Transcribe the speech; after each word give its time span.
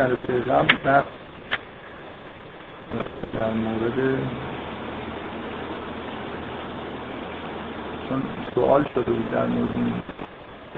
جلسه 0.00 0.40
قبل 0.40 0.76
بحث 0.84 1.04
در 3.40 3.50
مورد 3.50 4.18
چون 8.08 8.22
سوال 8.54 8.84
شده 8.94 9.12
بود 9.12 9.30
در 9.30 9.46
مورد 9.46 9.70
این 9.74 9.92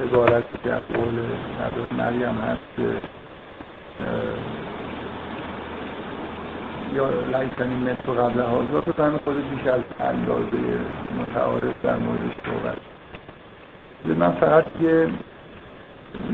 عبارتی 0.03 0.59
که 0.65 0.73
از 0.73 0.83
قول 0.83 1.19
حضرت 1.61 1.93
مریم 1.93 2.39
هست 2.39 2.61
که 2.77 2.83
یا 6.95 7.11
لیسنی 7.11 7.75
متر 7.75 8.13
قبل 8.13 8.41
حاضر 8.41 8.81
بکنم 8.81 9.21
خود 9.25 9.51
بیش 9.51 9.67
از 9.67 9.81
اندازه 10.01 10.79
متعارف 11.21 11.75
در 11.83 11.97
موردش 11.97 12.33
صحبت. 12.47 12.79
من 14.19 14.33
فقط 14.33 14.65
یه 14.81 15.09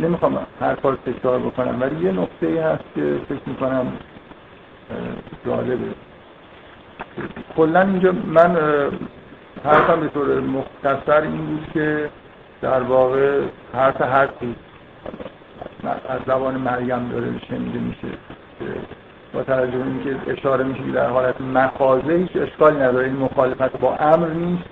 نمی‌خوام 0.02 0.46
هر 0.60 0.74
کار 0.74 0.98
تکرار 1.06 1.38
بکنم 1.38 1.80
ولی 1.80 2.04
یه 2.04 2.12
نقطه 2.12 2.64
هست 2.64 2.84
که 2.94 3.18
فکر 3.28 3.48
می‌کنم 3.48 3.92
جالبه. 5.46 5.88
کلا 7.56 7.80
اینجا 7.80 8.12
من 8.12 8.56
حرفم 9.64 10.00
به 10.00 10.08
طور 10.08 10.40
مختصر 10.40 11.20
این 11.20 11.46
بود 11.46 11.66
که 11.74 12.10
در 12.62 12.82
واقع 12.82 13.40
حرف 13.74 14.00
هر 14.00 14.28
از 16.08 16.20
زبان 16.26 16.54
مریم 16.54 17.08
داره 17.08 17.26
شنیده 17.48 17.78
میشه 17.78 18.08
با 19.32 19.42
توجه 19.42 19.76
اینکه 19.76 20.32
اشاره 20.32 20.64
میشه 20.64 20.82
در 20.92 21.08
حالت 21.08 21.40
مخازه 21.40 22.12
هیچ 22.12 22.30
اشکالی 22.36 22.76
نداره 22.76 23.06
این 23.06 23.16
مخالفت 23.16 23.76
با 23.80 23.96
امر 23.96 24.28
نیست. 24.28 24.64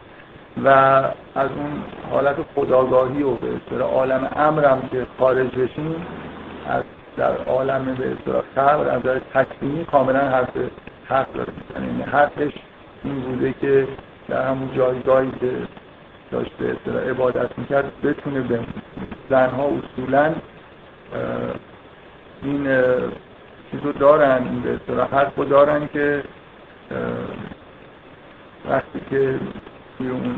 و 0.65 0.69
از 1.35 1.51
اون 1.57 1.85
حالت 2.11 2.37
خداگاهی 2.55 3.23
و 3.23 3.31
به 3.31 3.49
اصطلاح 3.57 3.91
عالم 3.91 4.31
امرم 4.37 4.89
که 4.93 5.07
خارج 5.19 5.57
بشیم 5.57 6.07
از 6.69 6.83
در 7.17 7.37
عالم 7.37 7.85
به 7.85 8.13
اصطلاح 8.13 8.43
خبر 8.55 8.89
از 8.89 9.03
در 9.03 9.19
تکوینی 9.19 9.85
کاملا 9.85 10.19
حرف 10.19 10.51
حق 11.09 11.33
داره. 11.33 11.53
یعنی 11.75 12.03
حقش 12.03 12.53
این 13.05 13.21
بوده 13.21 13.55
که 13.61 13.89
در 14.29 14.49
همون 14.49 14.71
جایگاهی 14.77 15.31
که 15.41 15.51
داشت 16.31 16.51
به 16.53 16.73
اصطلاح 16.73 17.11
عبادت 17.11 17.59
می‌کرد 17.59 18.01
بتونه 18.03 18.41
به 18.41 18.61
زنها 19.31 19.65
اصولا 19.65 20.35
این 22.43 22.69
چیزو 23.71 23.93
دارن 23.93 24.43
این 24.43 24.61
به 24.61 24.75
اصطلاح 24.75 25.15
حرفو 25.15 25.45
دارن 25.45 25.89
که 25.93 26.23
وقتی 28.71 29.01
که 29.11 29.39
اون 30.05 30.37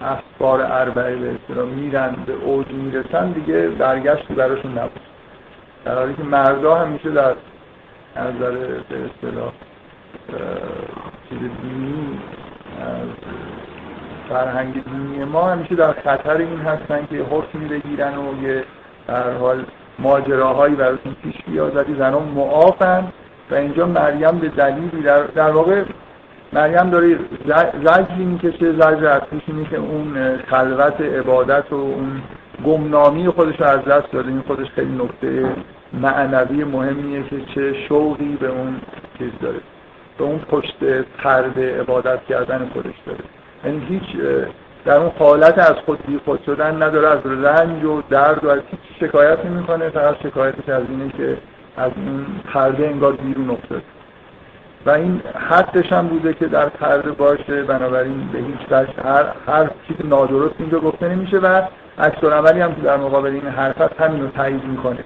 اخبار 0.00 0.62
اربعه 0.62 1.16
به 1.16 1.34
اصطلاح 1.34 1.68
میرن 1.68 2.16
به 2.26 2.32
اوج 2.32 2.66
می‌رسن 2.68 3.32
دیگه 3.32 3.68
برگشتی 3.68 4.34
براشون 4.34 4.72
نبود. 4.72 5.00
در 5.84 5.94
حالی 5.94 6.14
که 6.14 6.22
مردا 6.22 6.74
همیشه 6.74 7.10
در 7.10 7.34
نظر 8.16 8.50
به 8.88 8.96
اصطلاح 9.04 9.52
چیز 11.28 11.38
دینی 11.38 12.18
فرهنگ 14.28 14.84
دینی 14.84 15.24
ما 15.24 15.50
همیشه 15.50 15.74
در 15.74 15.92
خطر 15.92 16.36
این 16.36 16.60
هستن 16.60 17.06
که 17.10 17.16
حکمی 17.16 17.68
بگیرن 17.68 18.18
و 18.18 18.42
یه 18.42 18.64
در 19.06 19.30
حال 19.30 19.64
ماجراهایی 19.98 20.74
براتون 20.74 21.16
پیش 21.22 21.34
بیاد. 21.46 21.76
ولی 21.76 21.94
زنان 21.94 22.22
معافن 22.22 23.04
و 23.50 23.54
اینجا 23.54 23.86
مریم 23.86 24.38
به 24.38 24.48
دلیلی 24.48 25.02
در, 25.02 25.22
در 25.22 25.50
واقع 25.50 25.84
مریم 26.54 26.90
داره 26.90 27.18
زجری 27.84 28.24
می‌کشه 28.24 28.72
زجر 28.72 29.06
اصلیش 29.06 29.42
اینه 29.46 29.64
که 29.70 29.76
اون 29.76 30.38
خلوت 30.50 31.00
عبادت 31.00 31.72
و 31.72 31.74
اون 31.74 32.22
گمنامی 32.66 33.28
خودش 33.28 33.60
رو 33.60 33.66
از 33.66 33.84
دست 33.84 34.12
داده. 34.12 34.28
این 34.28 34.42
خودش 34.46 34.66
خیلی 34.66 34.94
نکته 34.94 35.48
معنوی 35.92 36.64
مهمیه 36.64 37.22
که 37.22 37.36
چه 37.54 37.72
شوقی 37.88 38.36
به 38.40 38.48
اون 38.48 38.76
چیز 39.18 39.30
داره. 39.42 39.58
به 40.18 40.24
اون 40.24 40.38
پشت 40.38 40.76
پرده 41.18 41.80
عبادت 41.80 42.24
کردن 42.28 42.70
خودش 42.72 42.94
داره. 43.06 43.18
یعنی 43.64 43.86
هیچ 43.88 44.22
در 44.84 44.96
اون 44.96 45.12
حالت 45.18 45.58
از 45.58 45.74
خود 45.86 45.98
بی 46.06 46.20
خود 46.24 46.42
شدن 46.46 46.82
نداره. 46.82 47.08
از 47.08 47.26
رنج 47.26 47.84
و 47.84 48.02
درد 48.10 48.44
و 48.44 48.48
از 48.48 48.60
هیچ 48.70 49.08
شکایت 49.08 49.44
نمی‌کنه. 49.44 49.88
فقط 49.88 50.16
شکایتش 50.22 50.68
از 50.68 50.82
اینه 50.88 51.12
که 51.16 51.36
از 51.76 51.90
این 51.96 52.26
پرده 52.52 52.86
انگار 52.86 53.12
بیرون 53.12 53.50
افتاد 53.50 53.82
و 54.86 54.90
این 54.90 55.22
حدش 55.50 55.92
هم 55.92 56.08
بوده 56.08 56.34
که 56.34 56.46
در 56.46 56.68
پرده 56.68 57.10
باشه 57.10 57.62
بنابراین 57.62 58.28
به 58.32 58.38
هیچ 58.38 58.60
وجه 58.70 59.02
هر 59.04 59.24
هر 59.46 59.70
چیز 59.88 59.96
نادرست 60.04 60.54
اینجا 60.58 60.80
گفته 60.80 61.08
نمیشه 61.08 61.38
و 61.38 61.62
عکس 61.98 62.24
عملی 62.24 62.60
هم 62.60 62.74
که 62.74 62.80
در 62.80 62.96
مقابل 62.96 63.30
این 63.30 63.46
حرف 63.46 63.80
هست 63.80 64.00
همین 64.00 64.22
رو 64.22 64.28
تایید 64.28 64.64
می‌کنه. 64.64 65.04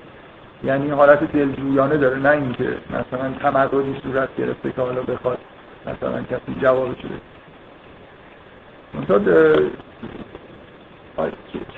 یعنی 0.64 0.90
حالت 0.90 1.32
دلجویانه 1.32 1.96
داره 1.96 2.18
نه 2.18 2.30
اینکه 2.30 2.76
مثلا 2.90 3.32
تمردی 3.42 4.00
صورت 4.02 4.28
گرفته 4.38 4.72
که 4.72 4.82
حالا 4.82 5.02
بخواد 5.02 5.38
مثلا 5.86 6.22
کسی 6.22 6.60
جواب 6.62 6.96
شده 6.96 7.14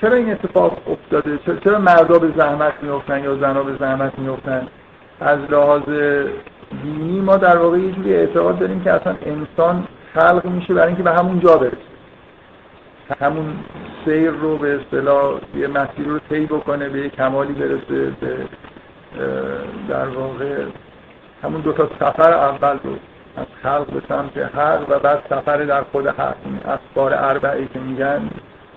چرا 0.01 0.15
این 0.15 0.31
اتفاق 0.31 0.77
افتاده؟ 0.91 1.39
چرا 1.63 1.79
مردا 1.79 2.19
به 2.19 2.33
زحمت 2.37 2.73
میفتن 2.81 3.23
یا 3.23 3.35
زنها 3.35 3.63
به 3.63 3.75
زحمت 3.79 4.19
میفتن 4.19 4.67
از 5.19 5.39
لحاظ 5.49 5.81
دینی 6.83 7.21
ما 7.21 7.37
در 7.37 7.57
واقع 7.57 7.77
یه 7.77 7.91
جوری 7.91 8.15
اعتقاد 8.15 8.59
داریم 8.59 8.83
که 8.83 8.91
اصلا 8.91 9.15
انسان 9.25 9.87
خلق 10.13 10.45
میشه 10.45 10.73
برای 10.73 10.87
اینکه 10.87 11.03
به 11.03 11.11
همون 11.11 11.39
جا 11.39 11.57
برسه. 11.57 11.91
همون 13.21 13.55
سیر 14.05 14.31
رو 14.31 14.57
به 14.57 14.75
اصطلاح 14.75 15.39
یه 15.55 15.67
مسیر 15.67 16.07
رو 16.07 16.19
طی 16.19 16.45
بکنه 16.45 16.89
به 16.89 16.99
یه 16.99 17.09
کمالی 17.09 17.53
برسه 17.53 18.11
به 18.21 18.37
در 19.89 20.07
واقع 20.07 20.63
همون 21.43 21.61
دو 21.61 21.73
تا 21.73 21.89
سفر 21.99 22.33
اول 22.33 22.79
رو 22.83 22.91
از 23.37 23.45
خلق 23.63 23.85
به 23.85 24.01
سمت 24.09 24.37
حق 24.37 24.89
و 24.89 24.99
بعد 24.99 25.23
سفر 25.29 25.57
در 25.57 25.83
خود 25.83 26.07
حق. 26.07 26.35
این 26.45 26.59
اسبار 26.59 27.13
اربعی 27.13 27.67
که 27.73 27.79
میگن 27.79 28.29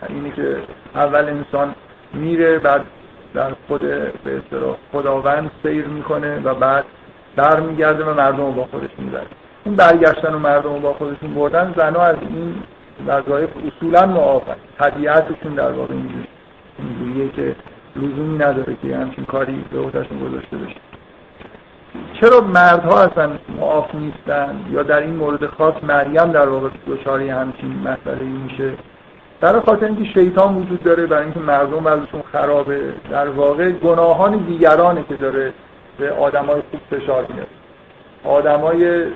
اینی 0.08 0.30
که 0.30 0.56
اول 0.94 1.24
انسان 1.24 1.74
میره 2.14 2.58
بعد 2.58 2.84
در 3.34 3.52
خود 3.68 3.80
به 4.24 4.38
اصطلاح 4.38 4.76
خداوند 4.92 5.50
سیر 5.62 5.86
می‌کنه 5.86 6.40
و 6.40 6.54
بعد 6.54 6.84
در 7.36 7.60
میگرده 7.60 8.04
و 8.04 8.14
مردم 8.14 8.46
رو 8.46 8.52
با 8.52 8.64
خودش 8.64 8.90
می‌بره. 8.98 9.26
این 9.64 9.74
برگشتن 9.76 10.34
و 10.34 10.38
مردم 10.38 10.72
رو 10.74 10.80
با 10.80 10.92
خودشون 10.92 11.34
بردن 11.34 11.74
زنها 11.76 12.02
از 12.02 12.16
این 12.20 12.54
وظایف 13.06 13.50
اصولا 13.66 14.06
معافن. 14.06 14.56
طبیعتشون 14.78 15.54
در 15.54 15.72
واقع 15.72 15.94
اینجوریه 16.78 17.28
که 17.28 17.56
لزومی 17.96 18.38
نداره 18.38 18.76
که 18.82 18.96
همچین 18.96 19.24
کاری 19.24 19.64
به 19.72 19.78
عهدهشون 19.78 20.18
گذاشته 20.18 20.56
بشه. 20.56 20.80
چرا 22.20 22.40
مردها 22.40 23.02
اصلا 23.02 23.30
معاف 23.60 23.94
نیستن؟ 23.94 24.60
یا 24.70 24.82
در 24.82 25.00
این 25.00 25.16
مورد 25.16 25.46
خاص 25.46 25.74
مریم 25.82 26.32
در 26.32 26.48
واقع 26.48 26.68
دچار 26.86 27.20
همچین 27.20 27.78
مسئله 27.78 28.24
میشه؟ 28.24 28.72
در 29.40 29.60
خاطر 29.60 29.86
اینکه 29.86 30.04
شیطان 30.04 30.56
وجود 30.56 30.82
داره 30.82 31.06
برای 31.06 31.24
اینکه 31.24 31.40
مردم 31.40 31.86
ازشون 31.86 32.22
خرابه 32.32 32.94
در 33.10 33.28
واقع 33.28 33.70
گناهان 33.70 34.36
دیگرانه 34.36 35.04
که 35.08 35.14
داره 35.14 35.52
به 35.98 36.12
آدمای 36.12 36.62
خوب 36.70 37.00
فشار 37.00 37.26
میاد. 37.26 37.46
آدمای 38.24 39.06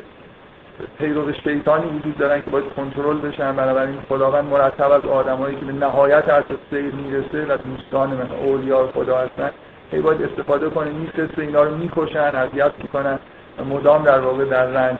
پیرو 0.99 1.33
شیطانی 1.33 1.99
وجود 1.99 2.19
دارن 2.19 2.43
که 2.43 2.51
باید 2.51 2.65
کنترل 2.77 3.19
بشن 3.19 3.57
بنابراین 3.57 3.99
خداوند 4.09 4.45
مرتب 4.45 4.91
از 4.91 5.05
آدمایی 5.05 5.57
که 5.57 5.65
به 5.65 5.73
نهایت 5.73 6.29
از 6.29 6.45
سیر 6.71 6.95
می‌رسه 6.95 7.47
و 7.49 7.57
دوستان 7.57 8.11
من 8.11 8.31
اولیاء 8.31 8.87
خدا 8.87 9.19
هستن 9.19 9.51
هی 9.93 10.01
باید 10.01 10.23
استفاده 10.23 10.71
کنه 10.71 10.91
میفرسته 10.91 11.43
اینا 11.43 11.63
رو 11.63 11.77
می‌کشن 11.77 12.19
اذیت 12.19 12.73
می‌کنن 12.83 13.19
و 13.59 13.65
مدام 13.65 14.05
در 14.05 14.21
واقع 14.21 14.45
در 14.45 14.67
رنج 14.67 14.99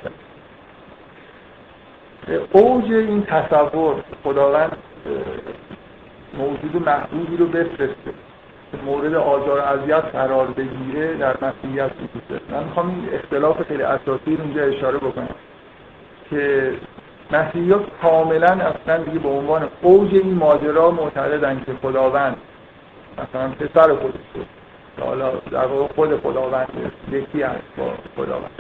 اوج 2.53 2.93
این 2.93 3.25
تصور 3.25 3.95
خداوند 4.25 4.77
موجود 6.35 6.89
محبوبی 6.89 7.37
رو 7.37 7.47
بفرسته. 7.47 8.11
مورد 8.85 9.15
آزار 9.15 9.61
اذیت 9.61 10.05
قرار 10.05 10.47
بگیره 10.47 11.15
در 11.15 11.37
مسیحیت 11.43 11.91
وجود 11.93 12.41
من 12.51 12.65
می‌خوام 12.65 12.89
این 12.89 13.15
اختلاف 13.15 13.63
خیلی 13.63 13.83
اساسی 13.83 14.37
رو 14.37 14.43
اینجا 14.43 14.63
اشاره 14.63 14.99
بکنم 14.99 15.35
که 16.31 16.73
مسیحیات 17.31 17.83
کاملا 18.03 18.47
اصلا 18.47 19.05
دیگه 19.05 19.19
به 19.19 19.29
عنوان 19.29 19.69
اوج 19.83 20.15
این 20.15 20.35
ماجرا 20.35 20.91
معتقدن 20.91 21.63
که 21.67 21.73
خداوند 21.83 22.37
مثلا 23.19 23.49
پسر 23.49 23.95
خودش 23.95 24.27
بود 24.35 24.47
حالا 25.01 25.31
در 25.31 25.67
واقع 25.67 25.95
خود 25.95 26.21
خداوند 26.21 26.93
یکی 27.13 27.43
هست 27.43 27.63
با 27.77 27.93
خداوند. 28.17 28.51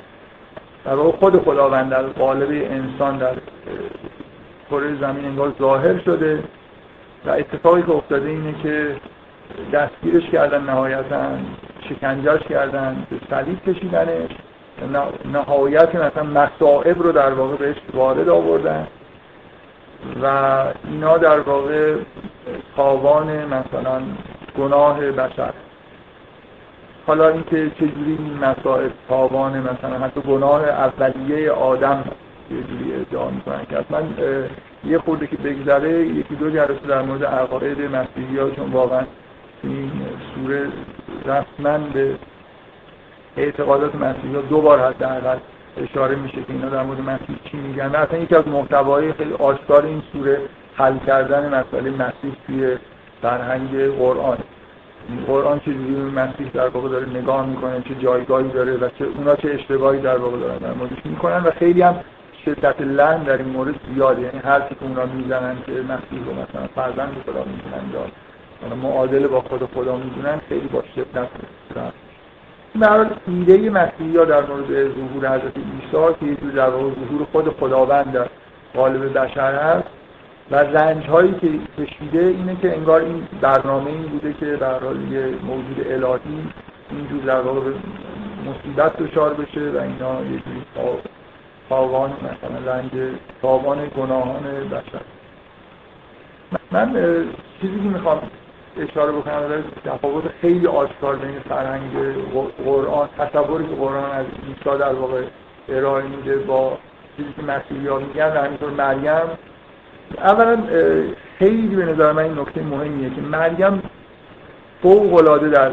در 0.85 0.95
واقع 0.95 1.19
خود 1.19 1.43
خداوند 1.43 1.91
در 1.91 2.03
قالب 2.03 2.51
انسان 2.51 3.19
در 3.19 3.35
کره 4.71 5.01
زمین 5.01 5.25
انگار 5.25 5.53
ظاهر 5.59 5.99
شده. 5.99 6.43
و 7.27 7.31
اتفاقی 7.31 7.83
که 7.83 7.91
افتاده 7.91 8.29
اینه 8.29 8.55
که 8.63 8.97
دستگیرش 9.73 10.31
کردن 10.31 10.65
نهایتا 10.65 11.29
شکنجهش 11.89 12.43
کردن 12.43 13.07
به 13.11 13.17
صلیب 13.31 13.63
کشیدنش. 13.65 14.31
نهایت 15.33 15.95
مثلا 15.95 16.23
مصائب 16.23 17.03
رو 17.03 17.13
در 17.13 17.33
واقع 17.33 17.57
بهش 17.57 17.77
وارد 17.95 18.29
آوردن. 18.29 18.87
و 20.23 20.27
اینا 20.91 21.19
در 21.19 21.41
واقع 21.41 21.95
تاوان 22.77 23.45
مثلا 23.45 24.03
گناه 24.59 25.01
بشر. 25.01 25.53
حالا 27.07 27.29
اینکه 27.29 27.71
چجوری 27.71 28.19
این 28.19 28.39
مسائل 28.45 28.89
تاوان 29.09 29.59
مثلا 29.59 29.99
حتی 29.99 30.21
گناه 30.21 30.65
اولیه 30.65 31.51
آدم 31.51 32.05
یه 32.51 32.63
جوری 32.63 32.95
ادعا 32.95 33.31
می‌کنن 33.31 33.67
که 33.71 33.79
اصلا 33.79 34.03
یه 34.85 34.99
خورده 34.99 35.27
که 35.27 35.37
بگذره 35.37 36.07
یکی 36.07 36.35
دو 36.35 36.51
جلسه 36.51 36.87
در 36.89 37.03
مورد 37.03 37.25
عقاید 37.25 37.79
مسیحی 37.81 38.39
ها 38.39 38.51
چون 38.51 38.71
واقعا 38.71 39.03
این 39.63 39.91
سوره 40.35 40.69
رسما 41.25 41.79
به 41.79 42.17
اعتقادات 43.37 43.95
مسیحی 43.95 44.35
ها 44.35 44.41
دو 44.41 44.61
بار 44.61 44.81
حداقل 44.81 45.39
اشاره 45.77 46.17
میشه 46.17 46.37
که 46.37 46.53
اینا 46.53 46.69
در 46.69 46.83
مورد 46.83 47.01
مسیح 47.01 47.37
چی 47.45 47.57
میگن. 47.57 47.95
اصلا 47.95 48.19
یکی 48.19 48.35
از 48.35 48.49
محتوای 48.49 49.13
خیلی 49.13 49.33
آشکار 49.33 49.87
این 49.87 50.03
سوره 50.13 50.41
حل 50.75 50.99
کردن 51.07 51.55
مسئله 51.55 51.91
مسیح 51.91 52.33
توی 52.47 52.77
فرهنگ 53.23 53.91
قرآن. 53.99 54.39
قرآن 55.27 55.61
چه 55.61 55.73
جوری 55.73 55.95
مسیح 55.95 56.51
در 56.55 56.69
واقع 56.69 56.89
داره 56.89 57.09
نگاه 57.09 57.47
می‌کنه 57.47 57.83
چه 57.89 57.95
جایگاهی 57.95 58.49
داره 58.49 58.77
و 58.77 58.89
چه 58.99 59.05
اونا 59.05 59.35
چه 59.35 59.51
اشتباهی 59.51 60.01
در 60.01 60.17
واقع 60.17 60.39
دارن 60.39 60.59
در 60.59 60.73
موردش 60.73 60.99
می‌کنن 61.05 61.43
و 61.43 61.51
خیلی 61.51 61.83
هم 61.83 61.97
شدت 62.45 62.81
لحن 62.81 63.23
در 63.23 63.37
این 63.37 63.49
مورد 63.49 63.75
زیاده. 63.95 64.23
یعنی 64.23 64.39
حرفی 64.39 64.75
که 64.75 64.85
اونا 64.85 65.07
می‌زنن 65.07 65.57
که 65.67 65.73
مسیح 65.73 66.25
رو 66.27 66.33
مثلا 66.33 66.69
فرزند 66.75 67.17
خدا 67.27 67.45
می‌دونن 67.45 67.93
یا 67.93 68.01
معادل 68.83 69.27
با 69.27 69.41
خود 69.41 69.69
خدا 69.75 69.97
می‌دونن 69.97 70.41
خیلی 70.49 70.69
با 70.69 70.83
شدت 70.95 71.29
در 71.75 73.07
ایده 73.27 73.71
مسیحی 73.71 74.17
ها 74.17 74.25
در 74.25 74.47
مورد 74.47 74.89
ظهور 74.89 75.29
حضرت 75.29 75.57
عیسی 75.57 76.15
که 76.21 76.27
یه 76.27 76.35
جور 76.35 76.51
در 76.51 76.71
ظهور 76.71 77.27
خود 77.33 77.49
خداوند 77.61 78.13
در 78.13 78.27
قالب 78.75 79.19
بشر 79.19 79.55
هست 79.55 79.89
و 80.51 80.57
رنج 80.57 81.07
هایی 81.07 81.33
که 81.33 81.49
کشیده 81.79 82.27
اینه 82.27 82.57
که 82.63 82.77
انگار 82.77 83.01
این 83.01 83.29
برنامه 83.41 83.87
این 83.87 84.03
بوده 84.03 84.33
که 84.33 84.47
در 84.47 84.79
حال 84.79 85.13
یه 85.13 85.35
موجود 85.43 85.87
الهی 85.87 86.47
اینجور 86.91 87.23
در 87.27 87.41
واقع 87.41 87.71
مصیبت 88.47 88.97
دچار 88.97 89.35
بشه 89.35 89.61
و 89.61 89.79
اینا 89.79 90.23
یه 90.23 90.39
جوری 90.39 90.63
تاوان 91.69 92.11
مثلا 92.11 92.73
رنج 92.73 92.91
تاوان 93.43 93.79
گناهان 93.97 94.43
بشر. 94.43 95.01
من 96.71 96.93
چیزی 97.61 97.77
که 97.77 97.89
می‌خوام 97.89 98.21
اشاره 98.79 99.13
بکنم 99.13 99.49
در 99.49 99.91
تفاوت 99.91 100.25
خیلی 100.41 100.67
آشکار 100.67 101.17
بین 101.17 101.39
فرهنگ 101.49 101.91
قرآن 102.65 103.09
تصوری 103.19 103.67
که 103.67 103.75
قرآن 103.75 104.11
از 104.11 104.27
عیسی 104.49 104.79
در 104.79 104.93
واقع 104.93 105.23
ارائه 105.69 106.05
میده 106.05 106.37
با 106.37 106.79
چیزی 107.17 107.33
که 107.37 107.43
مسیحی 107.43 107.87
ها 107.87 107.99
میگن 107.99 108.33
و 108.37 108.45
همینطور 108.45 108.71
مریم. 108.71 109.29
اولا 110.19 110.59
خیلی 111.39 111.77
به 111.77 111.85
نظر 111.85 112.13
من 112.13 112.23
این 112.23 112.39
نکته 112.39 112.63
مهمیه 112.63 113.11
که 113.11 113.21
مریم 113.21 113.83
فوق 114.83 115.15
العاده 115.15 115.49
در 115.49 115.71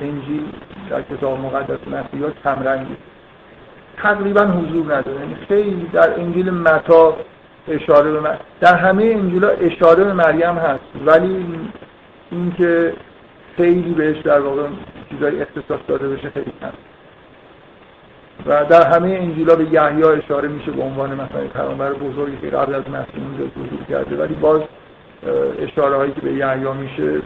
انجیل 0.00 0.42
در 0.90 1.02
کتاب 1.02 1.40
مقدس 1.40 1.88
مسیحی 1.88 2.22
ها 2.24 2.30
کمرنگی 2.44 2.96
تقریبا 3.96 4.40
حضور 4.40 4.84
نداره. 4.84 5.20
یعنی 5.20 5.34
خیلی 5.48 5.90
در 5.92 6.20
انجیل 6.20 6.50
متا 6.50 7.16
اشاره 7.68 8.12
به 8.12 8.38
در 8.60 8.76
همه 8.76 9.04
انجیل 9.04 9.44
اشاره 9.44 10.04
به 10.04 10.12
مریم 10.12 10.54
هست. 10.54 10.84
ولی 11.06 11.46
اینکه 12.34 12.92
خیلی 13.56 13.94
بهش 13.94 14.16
در 14.16 14.40
واقع 14.40 14.62
چیزای 15.10 15.42
اختصاص 15.42 15.80
داده 15.88 16.08
بشه 16.08 16.30
خیلی 16.30 16.52
کم. 16.60 16.72
و 18.46 18.64
در 18.64 18.90
همه 18.90 19.08
انجیلا 19.08 19.54
به 19.54 19.64
یحیی 19.64 20.04
اشاره 20.04 20.48
میشه 20.48 20.70
به 20.70 20.82
عنوان 20.82 21.14
مثلا 21.14 21.46
پیامبر 21.52 21.92
بزرگی 21.92 22.36
که 22.36 22.56
قبل 22.56 22.74
از 22.74 22.82
مسیح 22.82 23.24
اونجا 23.24 23.44
ظهور 23.54 23.84
کرده. 23.88 24.16
ولی 24.16 24.34
باز 24.34 24.60
اشاره 25.58 25.96
هایی 25.96 26.12
که 26.12 26.20
به 26.20 26.32
یحیی 26.32 26.72
میشه 26.80 27.22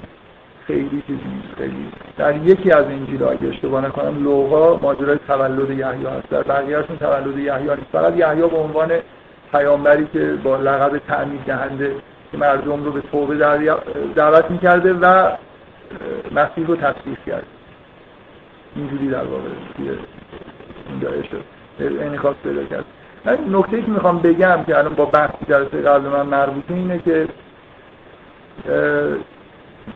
خیلی 0.66 1.02
چیزی 1.06 1.20
خیلی 1.58 1.92
در 2.16 2.36
یکی 2.36 2.72
از 2.72 2.84
انجیلا 2.84 3.30
اگه 3.30 3.48
اشتباه 3.48 3.86
نکنم 3.86 4.24
لوقا 4.24 4.76
ماجرای 4.76 5.18
تولد 5.26 5.70
یحیی 5.70 6.06
هست. 6.06 6.28
در 6.30 6.42
بقیه‌اشون 6.42 6.96
تولد 6.96 7.38
یحیی 7.38 7.68
نیست. 7.68 7.90
فقط 7.92 8.16
یحیی 8.16 8.42
به 8.42 8.56
عنوان 8.56 8.90
پیامبری 9.52 10.06
که 10.12 10.34
با 10.44 10.56
لقب 10.56 10.98
تعمید 10.98 11.40
دهنده 11.46 11.94
که 12.32 12.38
مردم 12.38 12.84
رو 12.84 12.92
به 12.92 13.00
توبه 13.00 13.36
دعوت 14.14 14.50
می‌کرده 14.50 14.92
و 14.92 15.36
مسیح 16.32 16.66
رو 16.66 16.76
تصدیق 16.76 17.18
کرد. 17.26 17.46
اینجوری 18.76 19.08
در 19.08 19.24
واقع 19.24 19.42
اینجا 20.88 21.08
انعکاس 21.80 22.36
پیدا 22.44 22.64
کرد. 22.64 22.84
نکته 23.48 23.82
که 23.82 23.90
می‌خوام 23.90 24.18
بگم 24.18 24.64
که 24.66 24.78
الان 24.78 24.94
با 24.94 25.04
بحثی 25.04 25.44
جلسه 25.48 25.82
قبل 25.82 26.08
من 26.08 26.26
مربوطه 26.26 26.74
اینه 26.74 26.98
که 26.98 27.28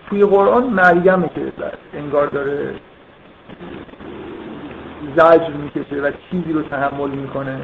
توی 0.08 0.24
قرآن 0.24 0.64
مریمه 0.64 1.28
که 1.28 1.52
انگار 1.94 2.26
داره 2.26 2.74
زجر 5.16 5.50
می‌کشه 5.50 5.96
و 5.96 6.10
چیزی 6.30 6.52
رو 6.52 6.62
تحمل 6.62 7.10
می‌کنه 7.10 7.60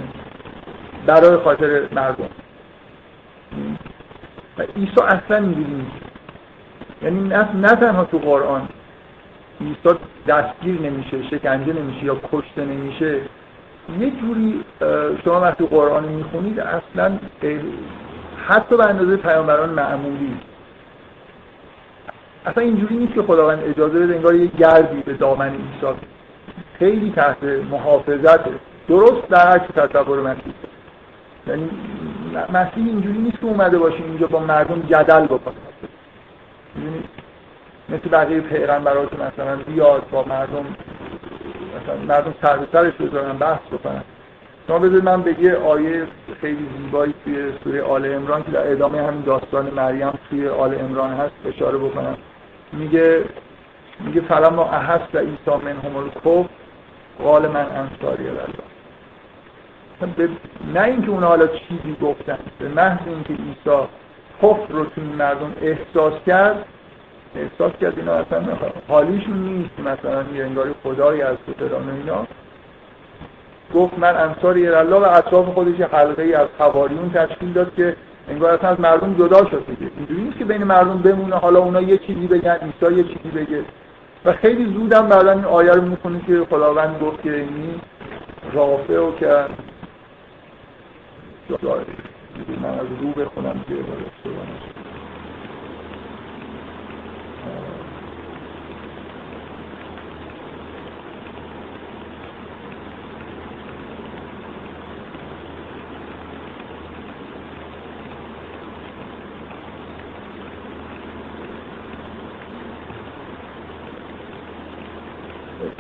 برای 1.07 1.37
خاطر 1.37 1.89
مردم. 1.93 2.29
و 4.59 4.63
عیسی 4.63 5.01
اصلا 5.03 5.37
اینجوری 5.37 5.75
نیست 5.75 5.91
یعنی 7.03 7.29
نه 7.55 7.69
تنها 7.69 8.05
تو 8.05 8.19
قرآن 8.19 8.69
عیسی 9.61 9.99
دستگیر 10.27 10.81
نمیشه 10.81 11.23
شکنجه 11.23 11.73
نمیشه 11.73 12.05
یا 12.05 12.17
کشته 12.33 12.65
نمیشه. 12.65 13.21
یه 14.01 14.11
جوری 14.11 14.65
شما 15.25 15.41
وقتی 15.41 15.67
قرآن 15.67 16.05
می‌خونید 16.05 16.61
اصلا 16.61 17.19
حتی 18.49 18.77
به 18.77 18.87
اندازه 18.87 19.17
پیامبران 19.17 19.71
معمولی. 19.71 20.37
اصلا 22.47 22.63
اینجوری 22.63 22.97
نیست 22.97 23.15
که 23.15 23.23
خداوند 23.23 23.63
اجازه 23.65 23.99
بده 23.99 24.15
انگار 24.15 24.35
یه 24.35 24.47
گردی 24.47 25.01
به 25.01 25.13
دامن 25.13 25.49
عیسی. 25.49 25.99
خیلی 26.79 27.13
تحت 27.17 27.43
محافظت. 27.43 28.41
درست 28.89 29.29
در 29.29 29.49
عکس 29.49 29.67
تصور 29.67 30.21
مسیح 30.21 30.55
یعنی 31.49 31.71
مسیح 32.53 32.85
اینجوری 32.87 33.19
نیست 33.19 33.41
که 33.41 33.47
اومده 33.47 33.79
باشه 33.79 34.05
اینجا 34.05 34.27
با 34.27 34.39
مردم 34.39 34.81
جدل 34.81 35.25
بکنه. 35.25 35.55
مثل 37.89 38.09
بقیه 38.09 38.41
پیغمبرات 38.41 39.13
مثلا 39.13 39.57
بیاد 39.57 40.03
با 40.11 40.25
مردم 40.25 40.67
مثلا 41.77 41.97
مردم 42.09 42.35
سر 42.43 42.57
به 42.57 42.67
سرش 42.73 42.95
بذارن 42.95 43.33
بحث 43.33 43.61
بکنن. 43.73 44.03
شما 44.67 44.79
بذارید 44.79 45.05
من 45.05 45.23
به 45.23 45.41
یه 45.41 45.55
آیه 45.57 46.07
خیلی 46.41 46.67
زیبایی 46.79 47.15
توی 47.25 47.53
سوره 47.65 47.83
آل 47.83 48.15
امران 48.15 48.43
که 48.43 48.51
در 48.51 48.73
ادامه 48.73 49.03
همین 49.03 49.21
داستان 49.21 49.71
مریم 49.71 50.13
توی 50.31 50.49
آل 50.49 50.81
امران 50.81 51.11
هست 51.11 51.33
اشاره 51.47 51.79
بکنم. 51.79 52.17
میگه 52.73 53.25
میگه 54.01 54.21
فلما 54.21 54.65
احس 54.65 55.01
و 55.15 55.19
عیسی 55.19 55.65
منهم 55.65 55.97
الکفر 55.97 56.45
قال 57.25 57.49
من 57.49 57.67
انصاری 57.77 58.29
الله 58.29 58.43
نه 60.75 60.83
اینکه 60.83 61.11
اونا 61.11 61.27
حالا 61.27 61.47
چیزی 61.47 61.97
گفتن 62.03 62.39
به 62.59 62.69
محض 62.69 62.99
اینکه 63.07 63.33
عیسی 63.33 63.87
کفر 64.43 64.73
رو 64.73 64.85
توی 64.85 65.05
مردم 65.05 65.53
احساس 65.63 66.13
کرد 66.27 66.65
احساس 67.37 67.73
کرد 67.81 67.99
اینا 67.99 68.13
اصلا 68.13 68.43
حالیشون 68.89 69.39
نیست 69.39 69.81
مثلا 69.81 70.25
یه 70.35 70.45
انگاری 70.45 70.71
خدایی 70.83 71.23
از 71.23 71.37
فلان 71.59 71.91
اینا. 71.91 72.27
گفت 73.75 73.99
من 73.99 74.17
انصار 74.17 74.55
الله 74.57 74.97
و 74.97 75.05
اطراف 75.05 75.47
خودش 75.47 75.81
حلقه 75.81 76.23
ای 76.23 76.35
از 76.35 76.49
حواریون 76.59 77.11
تشکیل 77.11 77.53
داد 77.53 77.75
که 77.75 77.97
انگار 78.29 78.51
اصلا 78.51 78.71
از 78.71 78.81
مردم 78.81 79.15
جدا 79.15 79.45
شد 79.51 79.65
دیگه. 79.67 79.91
اینجوری 79.97 80.23
نیست 80.23 80.39
که 80.39 80.45
بین 80.45 80.65
مردم 80.65 80.99
بمونه 80.99 81.37
حالا 81.37 81.61
اونا 81.61 81.81
یه 81.81 81.99
چیزی 81.99 82.27
بگن 82.27 82.59
عیسی 82.63 82.97
یه 82.97 83.03
چیزی 83.03 83.29
بگه. 83.35 83.65
و 84.25 84.33
خیلی 84.33 84.65
زودم 84.65 85.09
بعدا 85.09 85.33
این 85.33 85.45
آیه 85.45 85.73
رو 85.73 85.83
می‌خونی 85.83 86.21
که 86.27 86.47
خداوند 86.51 87.01
گفت 87.03 87.23
که 87.23 87.35
این 87.35 87.81
رافع 88.53 88.99
و 88.99 89.13
که 89.17 89.45
من 91.49 92.79
از 92.79 92.87
رو 93.01 93.13
بخونم 93.13 93.65
که 93.69 93.75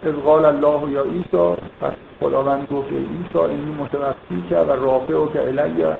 از 0.09 0.15
قال 0.15 0.45
الله 0.45 0.91
یا 0.91 1.03
عیسی 1.03 1.57
پس 1.81 1.93
خداوند 2.21 2.69
گفت 2.71 2.89
عیسی 2.93 3.39
اینی 3.39 3.77
متوفی 3.81 4.45
که 4.49 4.57
و 4.57 4.71
رافع 4.71 5.15
و 5.15 5.33
که 5.33 5.41
الیه 5.41 5.97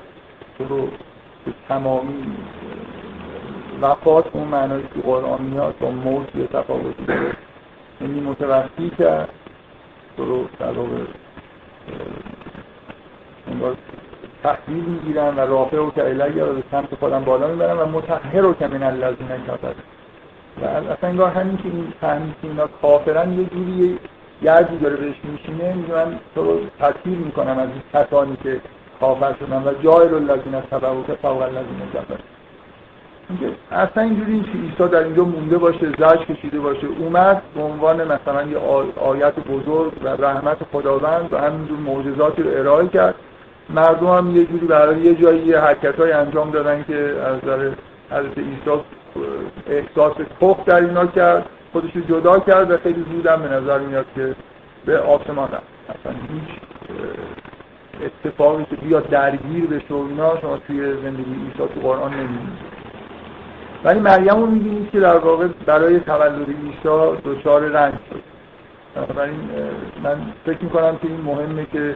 تو 0.57 0.63
رو 0.63 0.87
به 1.45 1.53
تمامی 1.69 2.37
وفات 3.81 4.25
اون 4.33 4.47
معنی 4.47 4.81
که 4.81 5.01
قرآن 5.01 5.41
میاد 5.41 5.75
با 5.79 5.91
موت 5.91 6.35
یه 6.35 6.47
تفاوتی 6.47 7.05
داره. 7.07 7.33
اینی 7.99 8.19
متوفی 8.19 8.91
که 8.97 9.25
تو 10.17 10.25
رو 10.25 10.47
در 10.59 10.65
انگار 13.47 13.75
تحویل 14.43 14.83
می‌گیرن 14.83 15.35
و 15.35 15.39
رافع 15.39 15.77
و 15.77 15.91
که 15.91 16.09
الیه 16.09 16.43
رو 16.43 16.53
به 16.53 16.63
سمت 16.71 16.95
خودم 16.95 17.23
بالا 17.23 17.47
می‌برن 17.47 17.77
و 17.77 17.85
متحر 17.85 18.41
رو 18.41 18.53
که 18.53 18.67
من 18.67 19.01
کفر 19.47 19.73
و 20.61 20.65
اصلا 20.65 21.09
انگار 21.09 21.31
همین 21.31 21.57
که 21.57 21.63
این 21.63 21.93
فهمید 22.01 22.35
که 22.41 22.47
اینا 22.47 22.67
کافرن 22.81 23.39
یه 23.39 23.45
جوری 23.45 23.99
گردی 24.43 24.77
داره 24.77 24.95
بهش 24.95 25.15
میشینه 25.23 25.73
میگه 25.73 25.93
من 25.93 26.19
تو 26.35 26.43
رو 26.43 26.59
تطهیر 26.79 27.17
می‌کنم 27.17 27.59
از 27.59 27.69
این 27.69 27.81
کسانی 27.93 28.37
که 28.43 28.61
کافر 28.99 29.35
شدن 29.39 29.63
و 29.63 29.73
جایل 29.83 30.13
الذین 30.13 30.61
تبعوا 30.71 31.03
که 31.03 31.13
فوق 31.13 31.49
کفر 31.93 32.17
اینکه 33.29 33.55
اصلا 33.71 34.03
اینجوری 34.03 34.39
که 34.41 34.57
عیسی 34.57 34.91
در 34.91 35.03
اینجا 35.03 35.23
مونده 35.23 35.57
باشه 35.57 35.89
زج 35.89 36.19
کشیده 36.19 36.59
باشه. 36.59 36.87
اومد 36.99 37.41
به 37.55 37.61
عنوان 37.61 38.03
مثلا 38.03 38.43
یه 38.43 38.57
آیت 38.95 39.39
بزرگ 39.39 39.93
و 40.03 40.07
رحمت 40.07 40.57
خداوند 40.73 41.33
و 41.33 41.37
همینجور 41.37 41.77
معجزاتی 41.77 42.43
رو 42.43 42.49
ارائه 42.59 42.87
کرد. 42.87 43.15
مردم 43.69 44.07
هم 44.07 44.35
یه 44.35 44.45
جوری 44.45 44.67
برای 44.67 45.01
یه 45.01 45.15
جایی 45.15 45.53
حرکت 45.53 45.99
های 45.99 46.11
انجام 46.11 46.51
دادن 46.51 46.83
که 46.87 47.15
از 47.25 47.43
نظر 47.43 47.71
حضرت 48.11 48.37
عیسی 48.37 48.83
احساس 49.67 50.13
کف 50.41 50.65
در 50.65 50.75
اینا 50.75 51.05
کرد 51.05 51.45
خودش 51.73 51.95
رو 51.95 52.01
جدا 52.01 52.39
کرد 52.39 52.71
و 52.71 52.77
خیلی 52.77 53.05
زودم 53.11 53.41
به 53.41 53.47
نظر 53.47 53.79
میاد 53.79 54.05
که 54.15 54.35
به 54.85 54.99
آسمان 54.99 55.49
رفت. 55.51 55.63
اصلا 55.89 56.11
هیچ 56.11 56.49
اتفاقی 58.25 58.65
که 58.69 58.75
بیا 58.75 58.99
درگیر 58.99 59.65
بشه 59.65 59.93
و 59.93 60.07
اینا 60.09 60.39
شما 60.41 60.57
توی 60.57 60.93
زندگی 60.93 61.33
عیسی 61.33 61.57
تو 61.57 61.79
قرآن 61.81 62.13
نمی‌دونید 62.13 62.79
ولی 63.83 63.99
مریم 63.99 64.39
رو 64.39 64.45
می‌بینید 64.45 64.91
که 64.91 64.99
در 64.99 65.17
واقع 65.17 65.47
برای 65.65 65.99
تولد 65.99 66.47
عیسی 66.49 67.21
دچار 67.25 67.61
رنج 67.61 67.93
شد. 68.09 68.21
بنابراین 68.95 69.39
من 70.03 70.17
فکر 70.45 70.63
می‌کنم 70.63 70.97
که 70.97 71.07
این 71.07 71.21
مهمه 71.21 71.65
که 71.73 71.95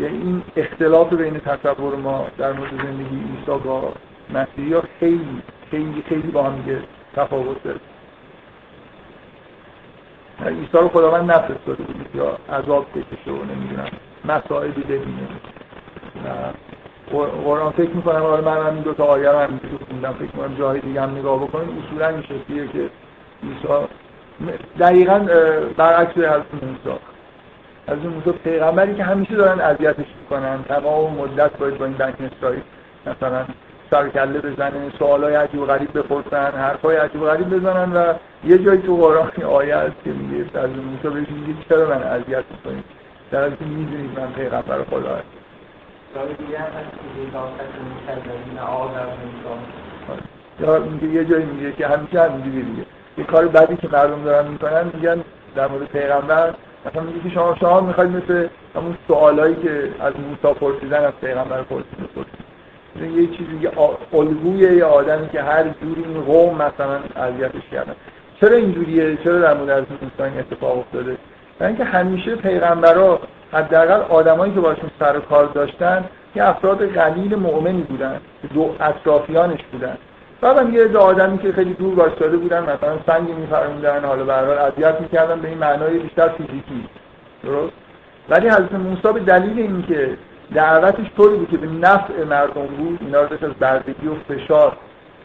این 0.00 0.42
اختلاف 0.56 1.12
بین 1.12 1.40
تصور 1.40 1.96
ما 1.96 2.26
در 2.38 2.52
مورد 2.52 2.70
زندگی 2.70 3.16
عیسی 3.16 3.64
با 3.64 3.92
مسیحی 4.34 4.72
ها 4.72 4.82
خیلی 5.00 5.42
خیلی 5.70 6.04
خیلی 6.08 6.30
با 6.30 6.42
هم 6.42 6.56
دیگه 6.56 6.82
تفاوت 7.16 7.62
داره. 7.62 7.80
عیسی 10.46 10.68
رو 10.72 10.88
خداوند 10.88 11.30
نفرستاده 11.32 11.82
بود 11.82 12.10
یا 12.14 12.38
عذاب 12.58 12.86
بکشه 12.90 13.30
و 13.30 13.44
نمی‌دونم 13.44 13.88
مسائلی 14.24 14.82
ببینه. 14.82 15.28
قرآن 17.44 17.72
فکر 17.72 17.90
می‌کنم 17.90 18.22
آره 18.22 18.44
من 18.44 18.66
این 18.66 18.82
دو 18.82 18.94
تا 18.94 19.04
آیه 19.04 19.30
رو 19.30 19.38
هم 19.38 19.60
خوندم. 19.88 20.12
فکر 20.12 20.22
می‌کنم 20.22 20.54
جای 20.58 20.80
دیگه 20.80 21.02
هم 21.02 21.16
نگاه 21.16 21.42
بکنیم. 21.42 21.84
اصولا 21.84 22.08
این 22.08 22.22
شکلیه 22.22 22.68
که 22.68 22.90
عیسی 23.42 23.68
دقیقا 24.78 25.18
برعکس 25.76 26.16
حضرت 26.16 26.54
موسی. 26.54 26.98
حضرت 27.88 28.04
موسی 28.04 28.32
پیغمبری 28.32 28.94
که 28.94 29.04
همیشه 29.04 29.34
دارن 29.36 29.60
اذیتش 29.60 30.06
می‌کنن. 30.20 30.64
تمام 30.68 31.14
مدت 31.14 31.56
باید 31.56 31.78
با 31.78 31.84
این 31.84 31.94
بنک 31.94 32.14
اسرائیل 32.20 32.62
مثلا 33.06 33.44
سرکله 33.90 34.40
بزنه 34.40 34.92
سوالای 34.98 35.34
عجیب 35.34 35.60
و 35.60 35.66
غریب 35.66 35.98
بپرسن 35.98 36.52
حرفای 36.58 36.96
عجیب 36.96 37.22
و 37.22 37.24
غریب 37.24 37.48
بزنن 37.48 37.92
و 37.92 38.14
یه 38.44 38.58
جایی 38.58 38.82
تو 38.82 38.96
قرآن 38.96 39.30
آیه 39.42 39.76
هست 39.76 40.04
که 40.04 40.10
میگه 40.10 40.58
از 40.58 40.70
موسی 40.70 41.08
بهش 41.08 41.28
میگه 41.28 41.60
چرا 41.68 41.88
من 41.88 42.02
اذیت 42.02 42.44
می‌کنید 42.50 42.84
در 43.30 43.40
حالی 43.40 43.56
که 43.56 43.64
می‌دونید 43.64 44.18
من 44.18 44.32
پیغمبر 44.32 44.84
خدا 44.90 45.14
هستم. 45.14 45.24
یا 50.60 50.78
میگه 50.78 51.06
یه 51.06 51.24
جایی 51.24 51.44
میگه 51.44 51.72
که 51.72 51.86
همیشه 51.86 52.22
هم 52.22 52.32
میگه. 52.32 52.50
دیگه 52.50 52.86
یه 53.18 53.24
کار 53.24 53.48
بدی 53.48 53.76
که 53.76 53.88
مردم 53.92 54.24
دارن 54.24 54.48
می‌کنن 54.48 54.90
میگن 54.94 55.24
در 55.56 55.68
مورد 55.68 55.84
پیغمبر 55.84 56.54
مثلا 56.86 57.02
میگه 57.02 57.20
که 57.20 57.30
شما 57.30 57.56
شما 57.60 57.80
می‌خواید 57.80 58.10
مثل 58.10 58.48
همون 58.76 58.96
سوالایی 59.08 59.54
که 59.54 59.90
از 60.00 60.12
موسی 60.16 60.58
پرسیدن 60.60 61.04
از 61.04 61.12
پیغمبر 61.20 61.62
پرسیدن. 61.62 62.24
یه 62.96 63.26
چیزی 63.26 63.58
یه 63.62 63.70
الگوی 64.12 64.76
یه 64.76 64.84
آدمی 64.84 65.28
که 65.28 65.42
هر 65.42 65.62
جوری 65.62 66.04
این 66.04 66.20
قوم 66.20 66.54
مثلا 66.54 67.00
اذیتش 67.16 67.68
کردن. 67.72 67.94
چرا 68.40 68.56
اینجوریه؟ 68.56 69.16
چرا 69.24 69.38
در 69.38 69.54
مورد 69.54 69.86
این 70.18 70.38
اتفاق 70.38 70.78
افتاده؟ 70.78 71.16
برای 71.58 71.72
اینکه 71.72 71.84
همیشه 71.84 72.36
پیغمبرا 72.36 73.20
حداقل 73.52 74.00
آدمایی 74.08 74.54
که 74.54 74.60
باشون 74.60 74.90
سر 74.98 75.16
و 75.16 75.20
کار 75.20 75.46
داشتن 75.46 76.04
که 76.34 76.48
افراد 76.48 76.92
قلیل 76.92 77.34
مؤمنی 77.34 77.82
بودن 77.82 78.20
دو 78.54 78.74
اطرافیانش 78.80 79.60
بودن. 79.72 79.96
بعدم 80.40 80.74
یه 80.74 80.84
عده 80.84 80.98
آدمی 80.98 81.38
که 81.38 81.52
خیلی 81.52 81.74
دور 81.74 81.94
وایساده 81.94 82.36
بودن 82.36 82.62
مثلا 82.62 82.98
سنگی 83.06 83.32
میفرموندن 83.32 84.04
حالا 84.04 84.34
هر 84.34 84.44
اذیت 84.44 85.00
می‌کردن 85.00 85.40
به 85.40 85.48
این 85.48 85.58
معنای 85.58 85.98
بیشتر 85.98 86.28
فیزیکی. 86.28 86.88
درست؟ 87.44 87.72
ولی 88.28 88.48
حضرت 88.48 88.72
موسی 88.72 89.12
به 89.14 89.20
دلیل 89.20 89.58
اینکه 89.58 90.10
دعوتش 90.54 91.06
طوری 91.16 91.36
بود 91.36 91.50
که 91.50 91.56
به 91.56 91.66
نفع 91.66 92.24
مردم 92.24 92.66
بود 92.66 92.98
اینا 93.00 93.20
رو 93.20 93.32
از 93.32 93.54
بردگی 93.60 94.08
و 94.08 94.14
فشار 94.14 94.76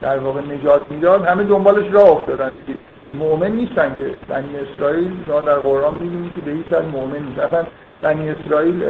در 0.01 0.17
واقع 0.17 0.41
نجات 0.41 0.91
می‌داد. 0.91 1.25
همه 1.25 1.43
دنبالش 1.43 1.93
راه 1.93 2.09
افتادن 2.09 2.51
دیگه. 2.65 2.79
مؤمن 3.13 3.51
نیستن 3.51 3.95
که 3.99 4.15
بنی 4.27 4.55
اسرائیل 4.57 5.11
شما 5.27 5.41
در 5.41 5.55
قرآن 5.55 5.93
می‌بینید 5.99 6.33
که 6.33 6.41
به 6.41 6.51
هیچ 6.51 6.73
مؤمن 6.73 7.19
نیست. 7.19 7.67
بنی 8.01 8.29
اسرائیل 8.29 8.83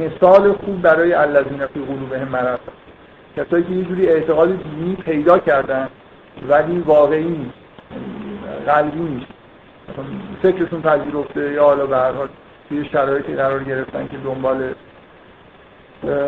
مثال 0.00 0.52
خوب 0.52 0.82
برای 0.82 1.12
الذین 1.12 1.66
فی 1.66 1.80
قلوبهم 1.80 2.28
مرض 2.28 2.58
کسایی 3.36 3.64
که 3.64 3.72
یه 3.72 3.84
جوری 3.84 4.08
اعتقاد 4.08 4.48
دینی 4.48 4.96
پیدا 4.96 5.38
کردن 5.38 5.88
ولی 6.48 6.78
واقعی 6.78 7.24
نیست 7.24 7.54
قلبی 8.66 9.00
نیست. 9.00 9.26
فکرشون 10.42 10.82
پذیرفته 10.82 11.52
یا 11.52 11.64
حالا 11.64 11.86
به 11.86 11.96
هر 11.96 12.12
حال 12.12 12.28
توی 12.68 12.84
شرایطی 12.84 13.34
قرار 13.34 13.64
گرفتن 13.64 14.08
که 14.08 14.16
دنبال 14.24 14.74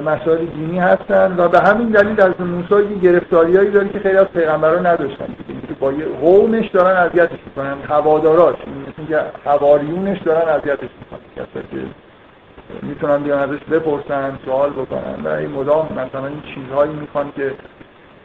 مسائل 0.04 0.46
دینی 0.46 0.78
هستن 0.78 1.34
و 1.38 1.48
به 1.48 1.58
همین 1.60 1.88
دلیل 1.88 2.20
از 2.20 2.40
موسی 2.40 2.90
یه 2.90 2.98
گرفتاریایی 2.98 3.70
داره 3.70 3.88
که 3.88 3.98
خیلی 3.98 4.16
از 4.16 4.26
پیغمبران 4.26 4.86
نداشتن. 4.86 5.36
با 5.80 5.92
یه 5.92 6.04
قومش 6.04 6.68
دارن 6.68 6.96
اذیتش 6.96 7.38
می‌کنن 7.46 7.76
هواداراش 7.88 8.56
مثل 8.56 9.08
که 9.08 9.20
هواریونش 9.44 10.18
دارن 10.22 10.48
اذیتش 10.48 10.88
می‌کنن. 11.00 11.20
کسایی 11.36 11.66
که 11.70 12.86
می‌تونن 12.86 13.22
بیان 13.22 13.50
ازش 13.50 13.64
بپرسن 13.64 14.38
سوال 14.44 14.70
بکنن 14.70 15.14
و 15.24 15.28
این 15.28 15.50
مدام 15.50 15.88
مثلا 15.92 16.26
این 16.26 16.42
چیزهایی 16.54 16.92
می‌خوان 16.92 17.32
که 17.36 17.52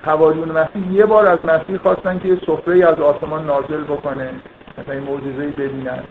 حواریون 0.06 0.52
مسیح 0.52 0.92
یه 0.92 1.06
بار 1.06 1.28
از 1.28 1.40
مسیح 1.46 1.78
خواستن 1.78 2.20
که 2.20 2.28
یه 2.28 2.38
سفره 2.48 2.88
از 2.88 3.00
آسمان 3.00 3.46
نازل 3.46 3.84
بکنه 3.84 4.30
مثلا 4.78 4.94
این 4.94 5.04
معجزه‌ای 5.04 5.52
ببینن. 5.52 6.04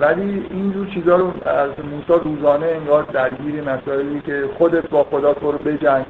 ولی 0.00 0.46
اینجور 0.50 0.86
چیزها 0.86 1.16
رو 1.16 1.48
از 1.48 1.70
موسی 1.84 2.24
روزانه 2.24 2.66
انگار 2.66 3.02
درگیر 3.02 3.62
مسائلی 3.62 4.20
که 4.20 4.48
خودت 4.58 4.88
با 4.88 5.04
خدا 5.04 5.34
تو 5.34 5.52
رو 5.52 5.58
بجنگ 5.58 6.04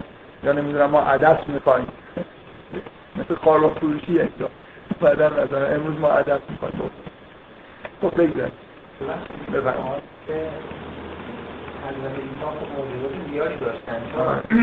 یا 0.44 0.52
نمی‌دونم 0.52 0.90
ما 0.90 1.00
عدس 1.00 1.48
می‌خوایم. 1.48 1.86
مثل 3.16 3.34
خارق 3.34 3.78
فروشی 3.78 4.20
انجا 4.20 4.48
بعدا 5.00 5.28
مثلا 5.28 5.66
امروز 5.66 6.00
ما 6.00 6.08
عدس 6.08 6.40
می‌خوایم. 6.48 6.90
خب 8.00 8.22
بگذاریم. 8.22 8.52
بفرمایید. 9.52 10.02
حضرت 11.86 12.18
عیسی 12.18 13.30
زیادی 13.30 13.56
داشتن 13.56 14.02
چون 14.14 14.58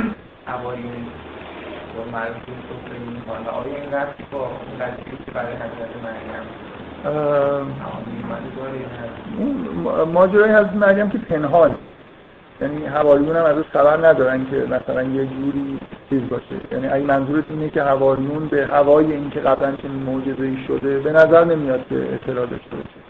حواریون 0.45 1.05
با 1.97 2.11
مردم 2.11 2.35
سفره 2.39 2.99
می‌کنن 2.99 3.45
و 3.45 3.49
آیا 3.49 3.75
این 3.75 3.93
رفتی 3.93 4.23
با 4.31 4.51
قضیه 4.79 5.25
که 5.25 5.31
برای 5.31 5.55
حضرت 5.55 6.03
مریم 6.03 6.72
ماجرای 10.13 10.49
حضرت 10.49 10.75
مریم 10.75 11.09
که 11.09 11.17
پنهان. 11.17 11.75
یعنی 12.61 12.85
حواریون 12.85 13.35
هم 13.35 13.45
ازش 13.45 13.63
خبر 13.73 14.07
ندارن 14.07 14.45
که 14.45 14.55
مثلا 14.55 15.03
یه 15.03 15.25
جوری 15.25 15.79
چیز 16.09 16.21
باشه. 16.29 16.55
یعنی 16.71 16.87
اگه 16.87 17.05
منظورت 17.05 17.43
اینه 17.49 17.69
که 17.69 17.83
حواریون 17.83 18.47
به 18.47 18.67
هوای 18.67 19.11
این 19.11 19.29
که 19.29 19.39
قبلا 19.39 19.75
چنین 19.75 20.03
معجزه 20.03 20.43
ای 20.43 20.57
شده 20.67 20.99
به 20.99 21.11
نظر 21.11 21.43
نمیاد 21.43 21.85
که 21.89 21.95
اطلاع 22.13 22.45
داشته 22.45 22.75
باشه. 22.75 23.03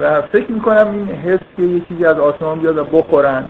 و 0.00 0.22
فکر 0.22 0.52
می‌کنم 0.52 0.90
این 0.92 1.08
حس 1.08 1.40
که 1.56 1.62
یه 1.62 1.80
چیزی 1.88 2.04
از 2.04 2.18
آسمان 2.18 2.58
بیاد 2.58 2.78
و 2.78 2.84
بخورن. 2.84 3.44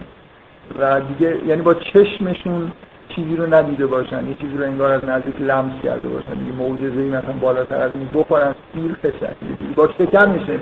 و 0.79 1.01
دیگه 1.01 1.45
یعنی 1.47 1.61
با 1.61 1.73
چشمشون 1.73 2.71
چیزی 3.15 3.35
رو 3.35 3.53
ندیده 3.53 3.87
باشن 3.87 4.27
یه 4.27 4.33
چیزی 4.33 4.57
رو 4.57 4.63
انگار 4.63 4.91
از 4.91 5.05
نزدیک 5.05 5.41
لمس 5.41 5.81
کرده 5.83 6.09
باشن. 6.09 6.33
دیگه 6.33 6.51
معجزه‌ای 6.51 7.09
مثلا 7.09 7.33
بالاتر 7.41 7.81
از 7.81 7.91
این 7.93 8.09
بخورن 8.13 8.55
سیر 8.73 8.95
خشن 9.03 9.35
با 9.75 9.89
شکم 9.97 10.31
میشه. 10.31 10.59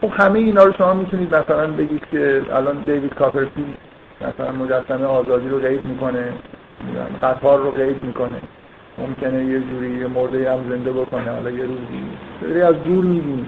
خب 0.00 0.10
همه 0.12 0.38
اینا 0.38 0.64
رو 0.64 0.72
شما 0.72 0.94
می‌تونید 0.94 1.34
مثلا 1.34 1.66
بگید 1.66 2.02
که 2.10 2.42
الان 2.52 2.82
دیوید 2.86 3.14
کاپرفیلد 3.14 3.76
مثلا 4.20 4.52
مجسمه 4.52 5.04
آزادی 5.04 5.48
رو 5.48 5.58
قید 5.58 5.84
می‌کنه 5.84 6.32
قطار 7.22 7.58
رو 7.58 7.70
قید 7.70 8.04
می‌کنه. 8.04 8.40
ممکنه 8.98 9.44
یه 9.44 9.60
جوری 9.60 9.98
یه 9.98 10.06
مرده 10.06 10.52
هم 10.52 10.58
زنده 10.68 10.92
بکنه 10.92 11.30
حالا 11.30 11.50
یه 11.50 11.64
روزی. 11.64 12.62
از 12.62 12.74
دور 12.84 13.04
می‌بینی 13.04 13.46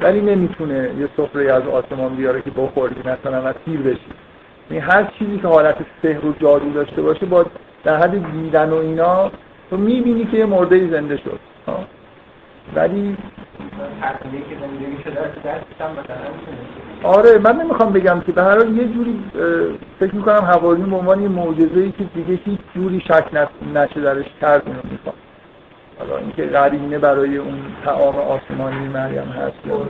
ولی 0.00 0.20
نمی‌تونه 0.20 0.90
یه 0.98 1.08
سفره 1.16 1.52
از 1.52 1.62
آسمان 1.62 2.14
بیاره 2.14 2.42
که 2.42 2.50
بخوری 2.50 2.96
مثلا 3.00 3.42
و 3.42 3.52
تیر 3.52 3.80
بشی 3.80 4.00
این 4.00 4.31
یعنی 4.72 4.84
هر 4.84 5.04
چیزی 5.18 5.38
که 5.38 5.48
حالت 5.48 5.76
سحر 6.02 6.26
و 6.26 6.32
جادو 6.32 6.70
داشته 6.70 7.02
باشه 7.02 7.26
با 7.26 7.44
در 7.84 7.96
حد 7.96 8.32
دیدن 8.32 8.70
و 8.70 8.74
اینا 8.74 9.30
تو 9.70 9.76
می‌بینی 9.76 10.24
که 10.24 10.36
یه 10.36 10.46
مرده 10.46 10.90
زنده 10.90 11.16
شد. 11.16 11.40
ولی 12.74 13.16
آره 17.02 17.38
من 17.38 17.56
نمی‌خوام 17.56 17.92
بگم 17.92 18.20
که 18.20 18.32
به 18.32 18.42
هر 18.42 18.56
حال 18.56 18.76
یه 18.76 18.88
جوری 18.88 19.24
فکر 20.00 20.14
می‌کنم 20.14 20.44
حواریون 20.44 20.90
به 20.90 20.96
عنوان 20.96 21.22
یه 21.22 21.28
معجزه 21.28 21.80
ای 21.80 21.92
که 21.92 22.04
دیگه 22.04 22.40
هیچ 22.44 22.60
جوری 22.74 23.00
شک 23.00 23.24
نشه 23.74 24.00
درش 24.00 24.26
کرد 24.40 24.62
اینو 24.66 24.80
می‌خوام. 24.90 25.14
حالا 25.98 26.16
اینکه 26.16 26.46
قرینه 26.46 26.98
برای 26.98 27.36
اون 27.36 27.62
تعام 27.84 28.16
آسمانی 28.16 28.88
مریم 28.88 29.28
هست 29.28 29.66
یا 29.66 29.86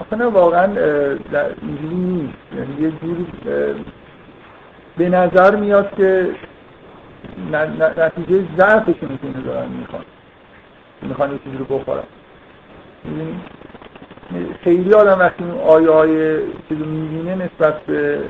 آخه 0.00 0.16
نه 0.16 0.24
واقعا 0.24 0.64
اینجوری 1.62 1.94
نیست. 1.94 2.38
یعنی 2.56 2.82
یه 2.82 2.90
جوری 2.90 3.26
به 4.96 5.08
نظر 5.08 5.56
میاد 5.56 5.94
که 5.96 6.30
نتیجه 7.96 8.44
ضعفشون 8.58 9.08
که 9.08 9.26
اینو 9.26 9.42
دارن 9.42 9.68
می‌خوان. 9.68 10.02
می‌خوان 11.02 11.32
یه 11.32 11.38
چیزی 11.44 11.56
رو 11.56 11.64
بخورن. 11.64 12.02
خیلی 14.64 14.94
آدم 14.94 15.18
وقتی 15.18 15.44
اون 15.44 15.58
آیه 15.60 15.90
های 15.90 16.38
چیزو 16.68 16.84
می‌بینه 16.84 17.34
نسبت 17.34 17.80
به 17.80 18.20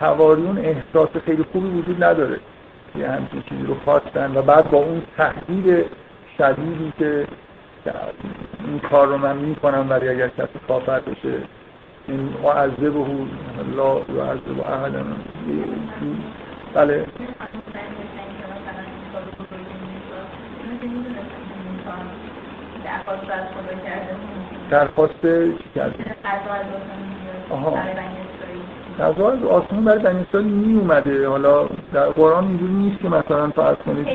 حواریون 0.00 0.58
احساس 0.58 1.08
خیلی 1.26 1.44
خوبی 1.52 1.68
وجود 1.68 2.04
نداره 2.04 2.40
یه 2.98 3.08
همچین 3.08 3.42
چیزی 3.42 3.62
رو 3.62 3.74
خواستن 3.84 4.36
و 4.36 4.42
بعد 4.42 4.70
با 4.70 4.78
اون 4.78 5.02
تهدید 5.16 5.84
شدیدی 6.38 6.92
که 6.98 7.26
این 8.66 8.78
کار 8.78 9.06
رو 9.06 9.18
من 9.18 9.36
می‌کنم 9.36 9.88
برای 9.88 10.08
اگر 10.08 10.28
کسی 10.28 10.58
کافر 10.68 11.00
بشه. 11.00 11.34
این 12.08 12.34
معذب 12.42 12.96
و 12.96 13.26
لا 13.76 13.96
یعذب 13.96 14.58
و 14.58 14.62
احدا. 14.62 15.04
بله. 16.74 17.06
درخواست 24.70 25.22
چی 25.22 25.70
کرده؟ 25.74 26.16
آها. 27.50 27.74
غذا 28.98 29.30
از 29.30 29.44
آسمون 29.44 29.84
برای 29.84 29.98
بنی 29.98 30.20
اسرائیل 30.28 30.50
می 30.50 30.78
اومده 30.78 31.28
حالا 31.28 31.68
در 31.92 32.06
قرآن 32.06 32.44
اینجوری 32.44 32.72
نیست 32.72 33.02
که 33.02 33.08
مثلا 33.08 33.50
فرض 33.50 33.76
کنید 33.76 34.06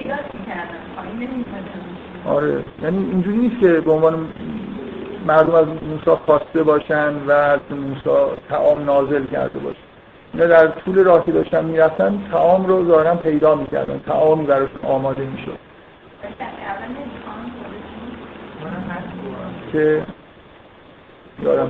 آره. 2.25 2.63
یعنی 2.83 2.97
اینجوری 2.97 3.37
نیست 3.37 3.59
که 3.59 3.67
به 3.67 3.91
عنوان 3.91 4.27
مردم 5.25 5.55
از 5.55 5.65
موسی 5.67 6.19
خواسته 6.25 6.63
باشن 6.63 7.13
و 7.27 7.31
از 7.31 7.59
موسی 7.69 8.35
تعام 8.49 8.83
نازل 8.83 9.25
کرده 9.25 9.59
باشن. 9.59 9.79
اینا 10.33 10.45
در 10.45 10.67
طول 10.67 11.03
راهی 11.03 11.31
داشتن 11.31 11.65
می‌رفتن 11.65 12.23
تعام 12.31 12.65
رو 12.65 12.87
ظاهرا 12.87 13.15
پیدا 13.15 13.55
می‌کردن. 13.55 13.99
تعامی 13.99 14.45
براشون 14.45 14.79
آماده 14.83 15.25
می‌شد. 15.25 15.57
که 19.71 20.03
یادم 21.43 21.67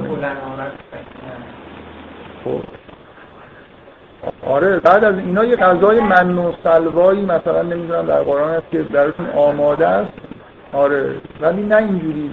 خب. 2.44 2.62
آره 4.46 4.80
بعد 4.80 5.04
از 5.04 5.18
اینا 5.18 5.46
یه 5.46 5.56
غذای 5.56 6.00
من 6.00 6.38
و 6.38 6.52
سلوایی 6.64 7.26
مثلا 7.26 7.62
نمی‌دونم 7.62 8.06
در 8.06 8.24
قرآن 8.24 8.54
هست 8.54 8.72
که 8.72 8.82
براشون 8.82 9.30
آماده 9.30 9.88
است. 9.88 10.25
آره. 10.76 11.16
ولی 11.42 11.64
نه 11.64 11.76
اینجوری 11.76 12.32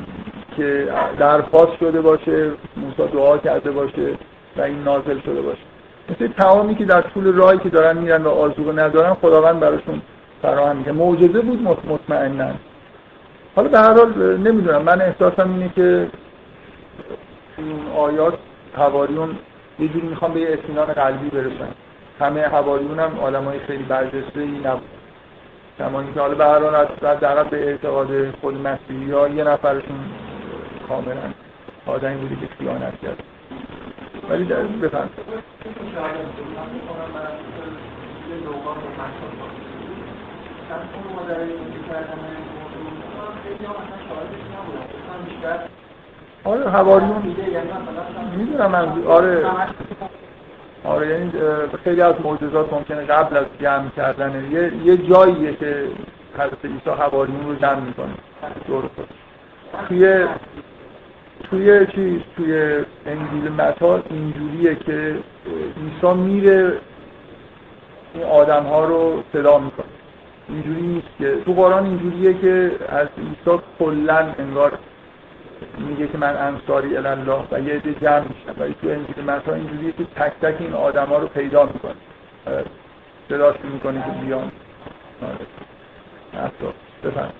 که 0.56 0.88
درخواست 1.18 1.76
شده 1.80 2.00
باشه 2.00 2.50
موسی 2.76 3.12
دعا 3.12 3.38
کرده 3.38 3.70
باشه 3.70 4.14
و 4.56 4.62
این 4.62 4.82
نازل 4.82 5.20
شده 5.20 5.42
باشه. 5.42 5.62
مثل 6.11 6.28
تعامی 6.28 6.75
که 6.75 6.84
در 6.84 7.00
طول 7.00 7.32
راهی 7.32 7.58
که 7.58 7.68
دارن 7.68 7.99
میرن 7.99 8.22
و 8.22 8.28
آزوغه 8.28 8.72
ندارن 8.72 9.14
خداوند 9.14 9.61
براشون 9.61 10.02
فراهم 10.42 10.76
می‌کنه. 10.76 10.92
معجزه 10.92 11.40
بود 11.40 11.62
مطمئنا. 11.62 12.50
حالا 13.56 13.68
به 13.68 13.78
هر 13.78 13.92
حال 13.92 14.38
نمی‌دونم. 14.38 14.82
من 14.82 15.00
احساسم 15.00 15.50
اینه 15.50 15.70
که 15.76 16.08
این 17.58 17.76
آیات 17.96 18.35
حواریون 18.76 19.38
یه 19.78 19.88
جوری 19.88 20.07
می‌خوام 20.07 20.33
به 20.33 20.40
یه 20.40 20.52
اطمینان 20.52 20.87
قلبی 20.87 21.28
برسن. 21.28 21.68
همه 22.20 22.42
حواریون 22.42 22.98
هم 22.98 23.11
های 23.44 23.59
خیلی 23.59 23.83
برجسته 23.83 24.40
ای 24.40 24.59
نبود. 24.64 25.01
زمانی 25.78 26.12
که 26.12 26.20
حالا 26.20 26.35
به 26.35 26.44
حال 26.44 26.87
در 27.02 27.44
به 27.44 27.68
اعتقاد 27.68 28.30
خود 28.40 28.54
مسیحی 28.54 29.11
ها 29.11 29.28
یه 29.28 29.44
نفرشون 29.44 29.98
کاملا 30.88 31.32
آدمی 31.87 32.16
بودی 32.16 32.37
که 32.37 32.46
خیانت 32.58 33.00
کرد. 33.00 33.22
ولی 34.30 34.44
در 34.44 34.62
بفرم 34.62 35.11
آره 46.44 46.70
حواریون. 46.70 47.37
می‌دونم 48.37 48.70
من 48.70 49.06
آره. 49.06 49.46
آره 50.85 51.09
یعنی 51.09 51.33
خیلی 51.85 52.01
از 52.01 52.14
معجزات 52.25 52.73
ممکنه 52.73 53.05
قبل 53.05 53.37
از 53.37 53.47
جمع 53.61 53.90
کردن 53.97 54.53
یه, 54.53 54.73
یه 54.85 54.97
جاییه 54.97 55.53
که 55.53 55.87
حضرت 56.35 56.64
عیسی 56.64 56.90
حواریون 56.90 57.47
رو 57.47 57.55
جمع 57.55 57.81
می‌کنه. 57.81 58.14
دور 58.66 58.90
توی 59.88 60.27
توی 61.51 61.87
چیز 61.87 62.21
توی 62.37 62.85
انجیل 63.07 63.53
متا 63.53 64.03
اینجوریه 64.11 64.75
که 64.75 65.16
عیسی 65.47 66.14
میره 66.16 66.73
این 68.14 68.25
آدم 68.25 68.62
ها 68.62 68.85
رو 68.85 69.23
صدا 69.33 69.59
می‌کنه. 69.59 69.87
اینجوری 70.49 70.83
نیست 70.83 71.09
که 71.18 71.37
تو 71.45 71.53
قرآن 71.53 71.87
اینجوریه 71.87 72.35
که 72.35 72.71
از 72.88 73.09
عیسی 73.18 73.61
کلا 73.79 74.27
انگار 74.38 74.79
میگه 75.79 76.09
که 76.09 76.18
من 76.18 76.37
انصاری 76.37 76.96
الله 76.96 77.44
و 77.51 77.61
یه 77.61 77.75
عده 77.75 77.94
جمع 77.94 78.20
میشن 78.20 78.62
ولی 78.62 78.75
تو 78.83 78.88
انجیل 78.88 79.25
متا 79.25 79.55
اینجوریه 79.55 79.92
که 79.92 80.05
تک 80.05 80.33
تک 80.42 80.57
این 80.61 80.72
آدم 80.72 81.07
ها 81.07 81.18
رو 81.18 81.29
پیدا 81.29 81.64
می‌کنه. 81.64 81.94
صداش 83.29 83.57
می‌کنه 83.64 84.05
که 84.05 84.27
بیان. 84.27 84.51
آره. 85.22 85.46
بفهم 87.05 87.33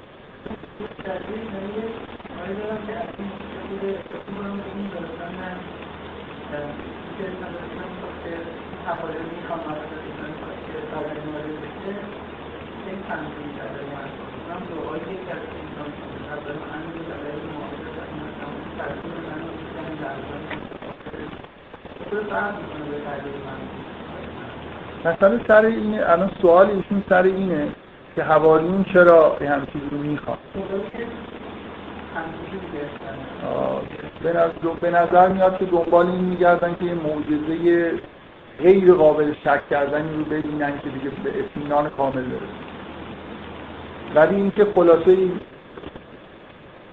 مثلا 25.05 25.41
سر 25.49 25.65
اینه 25.65 26.03
الان 26.07 26.31
سوال 26.43 26.67
ایشون 26.67 27.03
سر 27.09 27.23
اینه 27.23 27.69
که 28.17 28.23
حواریون 28.23 28.85
چرا 28.93 29.37
به 29.39 29.49
هم 29.49 29.67
چیزی 29.67 29.89
رو 29.91 29.99
می‌خوان. 29.99 30.39
به 34.81 34.91
نظر 34.91 35.29
میاد 35.29 35.59
که 35.59 35.65
دنبال 35.65 36.07
این 36.07 36.25
میگردن 36.25 36.77
که 36.81 36.85
یه 36.85 36.95
معجزه 36.95 37.93
غیر 38.59 38.95
قابل 38.95 39.33
شک 39.45 39.69
کردنی 39.71 40.17
رو 40.17 40.25
ببینن 40.25 40.79
که 40.79 40.89
دیگه 40.89 41.11
به 41.25 41.31
اطمینان 41.39 41.91
کامل 41.91 42.23
برسن. 42.23 42.47
ولی 44.15 44.37
اینکه 44.37 44.67
خلاصه 44.75 45.17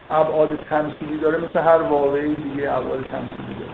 ابعاد 0.09 0.59
تمثیلی 0.69 1.17
داره 1.17 1.37
مثل 1.37 1.59
هر 1.59 1.81
واقعی 1.81 2.35
دیگه 2.35 2.71
ابعاد 2.71 3.01
تمثیلی 3.01 3.55
داره. 3.59 3.71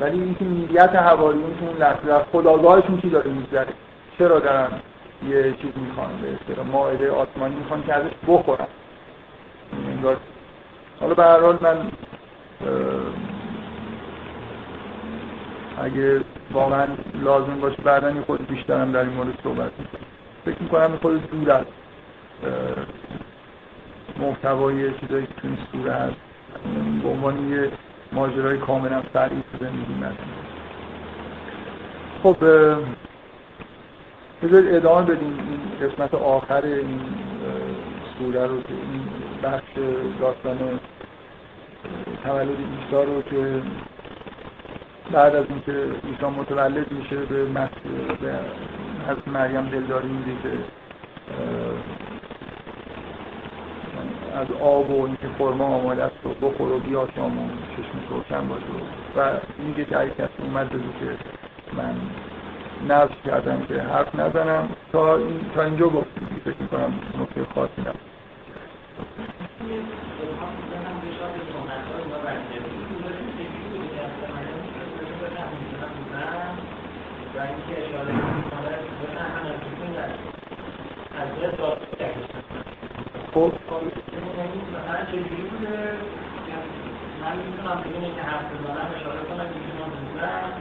ولی 0.00 0.22
اینکه 0.22 0.44
نیت 0.44 0.94
حواریون 0.94 1.58
که 1.60 1.66
اون 1.66 1.76
لحظه 1.76 2.24
خداگاهشون 2.32 3.00
چی 3.00 3.10
داره 3.10 3.30
میگذره؟ 3.30 3.72
چرا 4.18 4.38
دارن 4.38 4.68
یه 5.28 5.52
چیز 5.52 5.70
می‌خوان؟ 5.76 6.10
به 6.22 6.28
اصطلاح 6.34 6.66
مائده 6.66 7.10
آسمانی 7.10 7.54
می‌خوان 7.54 7.82
که 7.82 7.94
ازش 7.94 8.10
بخورن. 8.28 8.66
انگار 9.88 10.16
حالا 11.00 11.14
به 11.14 11.22
هر 11.22 11.40
حال 11.40 11.58
من 11.60 11.76
اگه 15.82 16.20
واقعا 16.52 16.86
لازم 17.22 17.60
باشه 17.60 17.82
بعدا 17.82 18.10
یه 18.10 18.20
خود 18.20 18.46
بیشترم 18.46 18.92
در 18.92 19.00
این 19.00 19.12
مورد 19.12 19.38
صحبت 19.44 19.70
فکر 20.44 20.62
می‌کنم 20.62 20.98
خود 21.02 21.30
دور 21.30 21.50
از 21.50 21.64
محتوای 24.20 24.92
چیزایی 25.00 25.26
که 25.26 25.34
تو 25.34 25.48
این 25.48 25.58
سوره 25.72 25.92
هست 25.92 26.16
به 27.02 27.08
عنوان 27.08 27.50
یه 27.50 27.70
ماجرای 28.12 28.58
کاملا 28.58 29.02
فرعی 29.12 29.42
تو 29.52 29.64
زندگی 29.64 29.94
خب 32.22 32.36
بذارید 34.42 34.74
ادامه 34.74 35.02
بدیم 35.02 35.38
این 35.38 35.88
قسمت 35.88 36.14
آخر 36.14 36.64
این 36.64 37.00
سوره 38.18 38.46
رو 38.46 38.62
که 38.62 38.74
این 38.74 39.02
بخش 39.42 39.68
داستان 40.20 40.80
تولد 42.24 42.48
عیسی 42.48 43.06
رو 43.06 43.22
که 43.22 43.62
بعد 45.12 45.36
از 45.36 45.44
اینکه 45.48 45.72
عیسی 46.06 46.26
متولد 46.26 46.92
میشه 46.92 47.16
به 47.16 47.44
به 47.44 48.38
حضرت 49.08 49.28
مریم 49.28 49.68
دلداری 49.68 50.08
میده 50.08 50.42
که 50.42 50.48
از 54.34 54.46
آب 54.62 54.90
و 54.90 55.04
اینکه 55.04 55.28
خرما 55.38 55.66
آماده 55.66 56.04
است 56.04 56.26
و 56.26 56.28
بخور 56.46 56.72
و 56.72 56.78
بیا 56.78 57.08
شام 57.16 57.38
و 57.38 57.48
چشم 57.76 57.98
روشن 58.10 58.48
باشه. 58.48 58.64
و 59.16 59.30
میگه 59.58 59.84
که 59.84 60.00
اگه 60.00 60.10
کسی 60.10 60.42
اومد 60.42 60.68
بگو 60.68 60.92
که 61.00 61.16
من 61.76 61.94
نفس 62.88 63.14
کردم 63.26 63.62
که 63.68 63.82
حرف 63.82 64.14
نزنم. 64.14 64.68
تا, 64.92 65.16
این 65.16 65.40
تا 65.54 65.62
اینجا 65.62 65.88
گفتیم. 65.88 66.28
فکر 66.44 66.56
می‌کنم 66.60 66.92
نکته 67.20 67.46
خاصی 67.54 67.80
نبود. 67.80 68.00
خب. 83.34 84.01
چجوری 85.06 85.42
بوده؟ 85.42 85.76
من 87.22 87.36
می‌تونم 87.36 87.76
به 87.82 87.88
که 88.14 88.22
حرف 88.22 88.44
بزنم 88.52 88.88
اشاره 88.96 89.20
کنم 89.20 89.46
که 89.46 89.58
من 89.78 89.90
بودم 89.90 90.52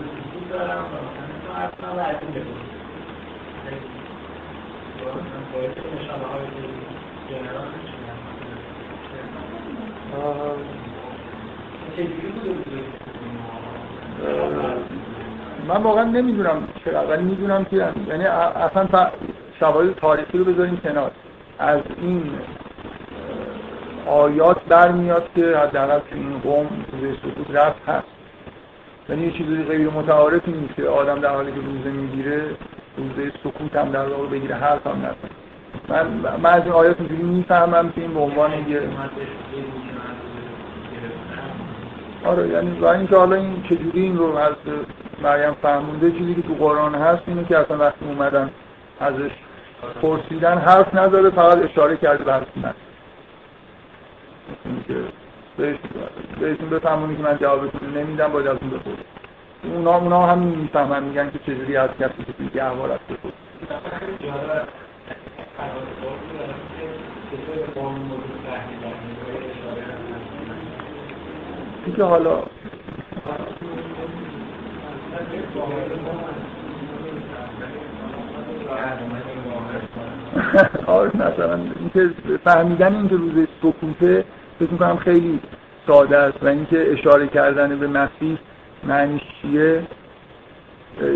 وجود 0.00 0.48
دارم 0.50 0.84
و 0.84 0.96
مثلا 1.06 1.54
حرف 1.54 1.74
کنم 1.80 1.96
و 1.96 2.00
از 2.00 2.16
این 2.22 2.30
بگم 2.30 2.58
نشانه 6.00 6.26
های 6.26 6.46
جنرال 7.30 7.68
چجوری 11.96 12.32
من 15.68 15.82
واقعا 15.82 16.04
نمی‌دونم 16.04 16.68
چرا 16.84 17.06
ولی 17.06 17.22
می‌دونم 17.22 17.64
که 17.64 17.76
یعنی 18.08 18.24
اصلا 18.24 19.10
شواهد 19.60 19.94
تاریخی 19.94 20.38
رو 20.38 20.44
بذاریم 20.44 20.76
کنار. 20.76 21.10
از 21.58 21.80
این 22.00 22.30
آیات 24.06 24.64
برمیاد 24.68 25.28
که 25.36 25.56
حداقل 25.56 25.98
تو 25.98 26.14
این 26.14 26.38
قوم 26.38 26.66
روزه 26.92 27.16
سکوت 27.16 27.56
رفت 27.56 27.88
هست. 27.88 28.06
یعنی 29.08 29.22
یه 29.22 29.30
چیزی 29.30 29.62
غیر 29.62 29.90
متعارفی 29.90 30.52
نیست 30.52 30.74
که 30.74 30.82
آدم 30.82 31.20
در 31.20 31.34
حالی 31.34 31.52
که 31.52 31.60
روزه 31.60 31.90
می‌گیره 31.90 32.42
روزه 32.96 33.32
سکوت 33.44 33.76
هم 33.76 33.90
در 33.90 34.08
واقع 34.08 34.26
بگیره 34.26 34.54
حرف 34.54 34.86
هم 34.86 34.96
نزن 34.98 35.16
من 35.88 36.36
من 36.42 36.50
از 36.50 36.62
این 36.62 36.72
آیات 36.72 37.00
اینجوری 37.00 37.22
می‌فهمم 37.22 37.92
که 37.92 38.00
این 38.00 38.14
به 38.14 38.20
عنوان 38.20 38.52
یه 38.68 38.80
آره 42.24 42.48
یعنی 42.48 42.80
و 42.80 42.86
اینکه 42.86 43.16
حالا 43.16 43.36
این 43.36 43.62
چجوری 43.62 44.02
این 44.02 44.16
رو 44.16 44.36
از 44.36 44.52
مریم 45.22 45.56
فهمونده 45.62 46.10
چیزی 46.10 46.34
که 46.34 46.42
تو 46.42 46.54
قرآن 46.54 46.94
هست 46.94 47.22
اینه 47.26 47.44
که 47.44 47.58
اصلا 47.58 47.78
وقتی 47.78 48.04
اومدن 48.04 48.50
ازش 49.00 49.30
پرسیدن 50.02 50.58
حرف 50.58 50.94
نداره 50.94 51.30
فقط 51.30 51.58
اشاره 51.58 51.96
کرده 51.96 52.24
به 52.24 52.32
حرف 54.48 54.86
که 54.86 55.04
بهشون 56.40 56.68
بفهمونی 56.70 57.16
که 57.16 57.22
من 57.22 57.38
جوابتون 57.38 57.96
نمیدم 57.96 58.32
باید 58.32 58.46
ازتون 58.46 58.70
بپرسید 58.70 59.18
اونا 59.64 59.96
اونا 59.96 60.26
هم 60.26 60.38
می‌فهمن 60.38 61.02
میگن 61.02 61.30
که 61.30 61.38
چجوری 61.38 61.76
از 61.76 61.90
کسی 62.00 62.24
که 62.26 62.32
توی 62.32 62.60
احوال 62.60 62.90
است 62.90 63.04
بپرسید 63.04 63.38
که 71.96 72.02
حالا 72.02 72.42
آره 80.86 81.16
مثلا 81.16 81.54
اینکه 81.54 82.10
فهمیدن 82.44 82.94
اینکه 82.94 83.16
روز 83.16 83.46
سکوته 83.62 84.24
فکر 84.58 84.70
می‌کنم 84.70 84.96
خیلی 84.96 85.40
ساده 85.86 86.16
است 86.18 86.42
و 86.42 86.46
اینکه 86.46 86.92
اشاره 86.92 87.26
کردن 87.26 87.78
به 87.78 87.86
مسیح 87.86 88.38
معنیش 88.84 89.22
چیه؟ 89.42 89.82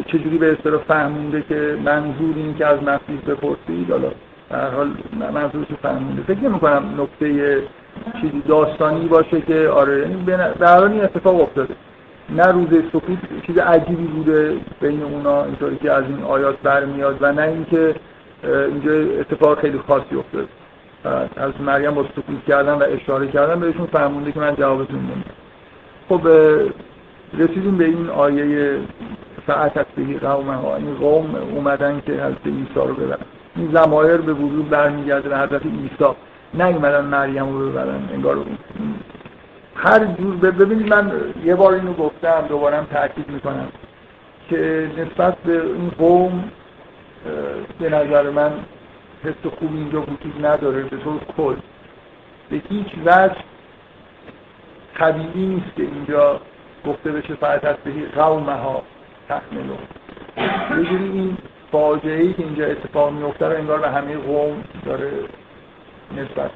چجوری 0.06 0.38
به 0.38 0.52
اصطلاح 0.52 0.80
فهمونده 0.88 1.44
که 1.48 1.76
منظور 1.84 2.36
این 2.36 2.54
که 2.54 2.66
از 2.66 2.82
مسیح 2.82 3.20
بپرسید؟ 3.26 3.90
حالا 3.90 4.08
در 4.50 4.70
حال 4.70 4.90
منظورش 5.34 5.66
فهمونده. 5.82 6.22
فکر 6.22 6.40
نمی 6.40 6.60
کنم 6.60 7.00
نکته 7.00 7.62
چیزی 8.20 8.42
داستانی 8.48 9.06
باشه 9.06 9.40
که 9.40 9.68
آره 9.68 10.00
یعنی 10.00 10.24
در 10.58 10.78
حال 10.78 10.92
این 10.92 11.04
اتفاق 11.04 11.40
افتاده. 11.40 11.74
نه 12.30 12.46
روز 12.46 12.68
سکوت 12.92 13.18
چیز 13.46 13.58
عجیبی 13.58 14.06
بوده 14.06 14.56
بین 14.80 15.02
اونا 15.02 15.44
اینطوری 15.44 15.76
که 15.76 15.92
از 15.92 16.04
این 16.04 16.22
آیات 16.22 16.56
برمیاد 16.62 17.18
و 17.20 17.32
نه 17.32 17.42
اینکه 17.42 17.94
اینجا 18.44 19.20
اتفاق 19.20 19.60
خیلی 19.60 19.78
خاصی 19.78 20.16
افتاده. 20.16 20.48
از 21.36 21.52
مریم 21.60 21.94
با 21.94 22.04
سکوت 22.04 22.44
کردن 22.48 22.72
و 22.72 22.84
اشاره 22.88 23.26
کردن 23.26 23.60
بهشون 23.60 23.86
فهمونده 23.86 24.32
که 24.32 24.40
من 24.40 24.56
جوابتون 24.56 24.98
نمیدم 24.98 25.24
خب 26.08 26.28
رسیدیم 27.38 27.76
به 27.76 27.84
این 27.84 28.10
آیه 28.10 28.78
فعت 29.46 29.76
از 29.76 29.86
بهی 29.96 30.18
قوم 30.18 30.50
ها. 30.50 30.76
این 30.76 30.94
قوم 30.94 31.34
اومدن 31.34 32.02
که 32.06 32.12
حضرت 32.12 32.46
عیسی 32.46 32.66
رو 32.74 32.94
ببرن. 32.94 33.18
این 33.56 33.70
زمایر 33.72 34.16
به 34.16 34.32
وجود 34.32 34.70
برمیگرده 34.70 35.28
به 35.28 35.38
حضرت 35.38 35.62
عیسی 35.66 36.14
نیومدن 36.54 37.04
مریم 37.04 37.58
رو 37.58 37.70
ببرن. 37.70 38.08
انگار 38.12 38.36
هر 39.76 40.04
جور 40.04 40.36
ببینید 40.36 40.94
من 40.94 41.12
یه 41.44 41.54
بار 41.54 41.72
اینو 41.72 41.92
گفتم 41.92 42.44
دوباره 42.48 42.76
هم 42.76 42.84
تاکید 42.84 43.30
می‌کنم 43.30 43.68
که 44.50 44.90
نسبت 44.98 45.36
به 45.38 45.62
این 45.62 45.90
قوم 45.98 46.44
به 47.80 47.88
نظر 47.88 48.30
من 48.30 48.50
حس 49.24 49.52
خوبی 49.58 49.78
اینجا 49.78 50.00
وجود 50.00 50.46
نداره 50.46 50.82
به 50.82 50.96
طور 50.96 51.20
کل. 51.36 51.56
به 52.50 52.62
هیچ 52.68 52.86
وجه 53.06 53.36
طبیعی 54.94 55.46
نیست 55.46 55.76
که 55.76 55.82
اینجا 55.82 56.40
گفته 56.86 57.12
بشه 57.12 57.34
فقط 57.34 57.64
از 57.64 57.76
بهی 57.84 58.06
قومه 58.06 58.52
ها 58.52 58.82
تحملو 59.28 59.74
یه 60.78 60.90
جوری 60.90 61.04
این 61.04 61.36
فاجعه 61.72 62.20
ای 62.22 62.32
که 62.32 62.42
اینجا 62.42 62.66
اتفاق 62.66 63.12
میفته 63.12 63.48
رو 63.48 63.56
انگار 63.56 63.78
به 63.78 63.90
همه 63.90 64.16
قوم 64.16 64.64
داره 64.86 65.10
نسبت 66.16 66.50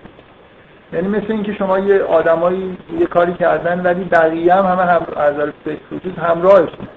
یعنی 0.93 1.09
مثل 1.09 1.33
اینکه 1.33 1.55
شما 1.55 1.79
یه 1.79 2.03
آدمایی 2.03 2.77
یه 2.99 3.07
کاری 3.07 3.35
کردن 3.35 3.81
ولی 3.81 4.05
بقیه 4.05 4.55
هم 4.55 4.67
همه 4.67 4.83
هم 4.83 5.07
از 5.17 5.35
فکر 5.65 5.81
وجود 5.93 6.19
همراهشون. 6.19 6.89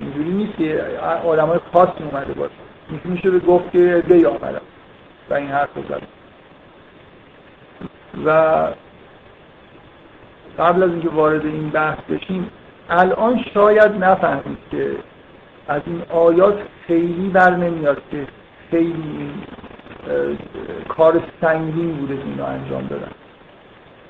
اینجوری 0.00 0.30
نیست 0.30 0.56
که 0.58 0.84
آدمای 1.24 1.58
خاصی 1.72 2.04
اومده 2.12 2.32
باشه. 2.32 2.54
میشه 3.04 3.30
به 3.30 3.38
گفت 3.38 3.72
که 3.72 4.02
دی 4.08 4.26
آمدم 4.26 4.60
و 5.30 5.34
این 5.34 5.48
حرف 5.48 5.68
رو 5.74 5.82
و 8.26 8.68
قبل 10.58 10.82
از 10.82 10.90
اینکه 10.90 11.08
وارد 11.08 11.46
این 11.46 11.70
بحث 11.70 11.98
بشیم 12.10 12.50
الان 12.90 13.44
شاید 13.54 14.04
نفهمید 14.04 14.58
که 14.70 14.90
از 15.68 15.82
این 15.86 16.02
آیات 16.10 16.58
خیلی 16.86 17.28
بر 17.28 17.56
نمیاد 17.56 18.02
که 18.10 18.26
خیلی 18.70 19.30
کار 20.88 21.22
سنگین 21.40 21.96
بوده 21.96 22.16
که 22.16 22.24
اینا 22.24 22.46
انجام 22.46 22.86
دادن. 22.86 23.10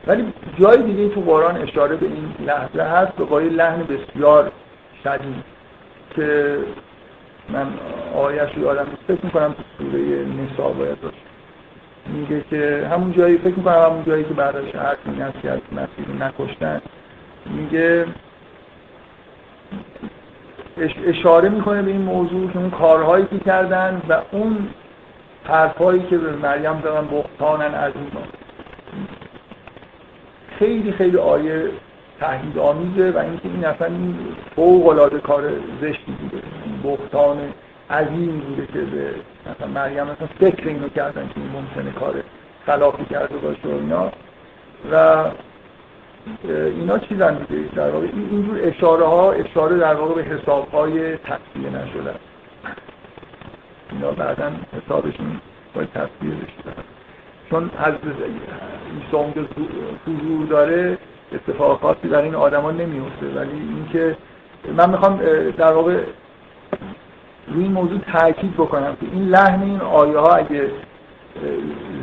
ولی 0.06 0.32
جای 0.60 0.82
دیگه 0.82 1.08
تو 1.08 1.20
قرآن 1.20 1.56
اشاره 1.56 1.96
به 1.96 2.06
این 2.06 2.34
لحظه 2.46 2.82
هست 2.82 3.16
با 3.16 3.42
یه 3.42 3.48
لحن 3.48 3.82
بسیار 3.82 4.52
شدید 5.04 5.44
که 6.16 6.58
من 7.48 7.66
آیش 8.14 8.54
رو 8.54 8.62
یادم 8.62 8.86
فکر 9.08 9.24
می‌کنم 9.24 9.52
تو 9.52 9.62
سوره 9.78 10.00
نسا 10.24 10.68
باید 10.68 11.00
باشه. 11.00 11.16
میگه 12.06 12.44
که 12.50 12.88
همون 12.92 13.12
جایی 13.12 13.38
فکر 13.38 13.54
می‌کنم 13.54 13.74
همون 13.74 14.04
جایی 14.04 14.24
که 14.24 14.34
بعدش 14.34 14.74
حرف 14.74 14.98
این 15.06 15.22
است 15.22 15.40
که 15.42 15.50
از 15.50 15.60
مسیح 15.72 16.26
نکشتن 16.26 16.82
میگه 17.46 18.06
اشاره 21.06 21.48
می‌کنه 21.48 21.82
به 21.82 21.90
این 21.90 22.00
موضوع 22.00 22.50
که 22.50 22.58
اون 22.58 22.70
کارهایی 22.70 23.26
که 23.26 23.38
کردن 23.38 24.02
و 24.08 24.20
اون 24.32 24.68
حرفهایی 25.44 26.02
که 26.02 26.18
به 26.18 26.32
مریم 26.32 26.80
زدن 26.80 27.08
بختانن 27.12 27.74
از 27.74 27.92
اون. 27.94 28.24
خیلی 30.58 30.92
خیلی 30.92 31.16
آیه 31.16 31.70
تهدید 32.20 32.58
آمیزه 32.58 33.10
و 33.10 33.18
اینکه 33.18 33.48
این 33.48 33.64
اصلا 33.64 33.86
این 33.86 34.16
فوق 34.56 34.86
العاده 34.86 35.18
کار 35.18 35.42
زشتی 35.80 36.12
بوده. 36.12 36.42
بختان 36.84 37.38
عظیم 37.90 38.40
بوده 38.40 38.66
که 38.66 38.78
به 38.78 39.14
مثلا 39.50 39.66
مریم 39.66 40.02
مثلا 40.02 40.28
فکر 40.40 40.68
اینو 40.68 40.88
کردن 40.88 41.28
که 41.28 41.40
این 41.40 41.50
ممکنه 41.50 41.92
کار 41.92 42.14
خلافی 42.66 43.04
کرده 43.04 43.36
باشه 43.36 43.68
و 43.68 43.74
اینا. 43.74 44.12
و 44.92 45.24
اینا 46.44 46.98
چیزن 46.98 47.34
دیگه 47.34 47.74
در 47.74 47.90
واقع 47.90 48.06
اینجور 48.30 48.60
اشاره 48.62 49.04
ها 49.06 49.32
اشاره 49.32 49.78
در 49.78 49.94
واقع 49.94 50.14
به 50.14 50.22
حساب 50.22 50.68
های 50.68 51.16
تصفیه 51.16 51.70
نشده. 51.70 52.14
اینا 53.92 54.10
بعدا 54.10 54.50
حسابشون 54.72 55.40
باید 55.74 55.88
تصفیه 55.90 56.30
بشه 56.30 56.76
چون 57.50 57.70
از 57.78 57.94
عیسی 57.94 59.16
اونجا 59.16 59.46
حضور 60.06 60.46
داره 60.46 60.98
اتفاق 61.34 61.80
خاصی 61.80 62.08
در 62.08 62.22
این 62.22 62.34
آدما 62.34 62.70
نمیفته 62.70 63.26
ولی 63.26 63.50
اینکه 63.50 64.16
من 64.76 64.90
می‌خوام 64.90 65.20
در 65.50 65.72
واقع 65.72 66.00
روی 67.48 67.62
این 67.62 67.72
موضوع 67.72 67.98
تاکید 67.98 68.54
بکنم 68.54 68.96
که 69.00 69.06
این 69.12 69.28
لحن 69.28 69.62
این 69.62 69.80
آیه 69.80 70.18
ها 70.18 70.34
اگه 70.34 70.70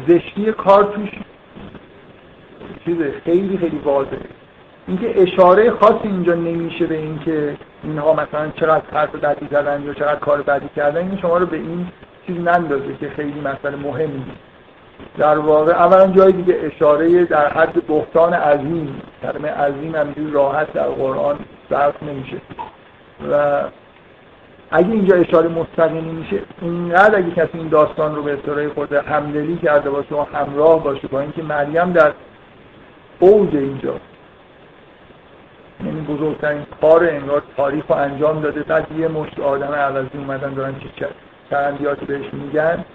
زشتی 0.07 0.51
کار 0.51 0.83
توش 0.83 1.09
چیزه 2.85 3.13
خیلی 3.23 3.57
خیلی 3.57 3.77
واضحه. 3.77 4.19
اینکه 4.87 5.21
اشاره 5.21 5.71
خاصی 5.71 6.07
اینجا 6.07 6.33
نمیشه 6.33 6.85
به 6.85 6.97
اینکه 6.97 7.57
اینها 7.83 8.13
مثلا 8.13 8.51
چقدر 8.55 8.81
حرف 8.93 9.15
بدی 9.15 9.47
زدن 9.51 9.83
یا 9.85 9.93
چقدر 9.93 10.19
کار 10.19 10.41
بدی 10.41 10.69
کردن 10.75 11.09
این 11.09 11.17
شما 11.17 11.37
رو 11.37 11.45
به 11.45 11.57
این 11.57 11.87
چیز 12.27 12.37
نندازه 12.37 12.95
که 12.99 13.09
خیلی 13.09 13.41
مسئله 13.41 13.75
مهمی 13.75 14.23
در 15.17 15.37
واقع 15.37 15.71
اولا 15.71 16.07
جای 16.07 16.31
دیگه 16.31 16.57
اشاره 16.61 17.25
در 17.25 17.47
حد 17.53 17.87
بهتان 17.87 18.33
عظیم 18.33 19.01
کلمه 19.21 19.49
عظیم 19.49 19.95
هم 19.95 20.33
راحت 20.33 20.73
در 20.73 20.87
قرآن 20.87 21.35
صرف 21.69 22.03
نمیشه. 22.03 22.37
و 23.31 23.63
اگه 24.71 24.91
اینجا 24.91 25.15
اشاره 25.15 25.49
مستقیمی 25.49 26.11
میشه 26.11 26.39
اینقدر 26.61 27.17
اگه 27.17 27.31
کسی 27.31 27.57
این 27.57 27.67
داستان 27.67 28.15
رو 28.15 28.23
به 28.23 28.33
اصطلاح 28.33 28.67
خود 28.67 28.93
همدلی 28.93 29.57
کرده 29.57 29.89
باشه 29.89 30.15
و 30.15 30.25
همراه 30.33 30.83
باشه 30.83 31.07
با 31.07 31.19
اینکه 31.19 31.43
مریم 31.43 31.93
در 31.93 32.11
اوج 33.19 33.55
اینجا 33.55 33.95
یعنی 35.85 36.01
بزرگترین 36.01 36.65
کار 36.81 37.09
انگار 37.09 37.43
تاریخ 37.57 37.85
رو 37.89 37.95
انجام 37.95 38.41
داده 38.41 38.63
بعد 38.63 38.87
یه 38.99 39.07
مشت 39.07 39.39
آدم 39.39 39.73
عوضی 39.73 40.17
اومدن 40.17 40.53
دارن 40.53 40.75
چه 40.99 41.07
چرندیاتی 41.49 42.05
بهش 42.05 42.33
میگن. 42.33 42.85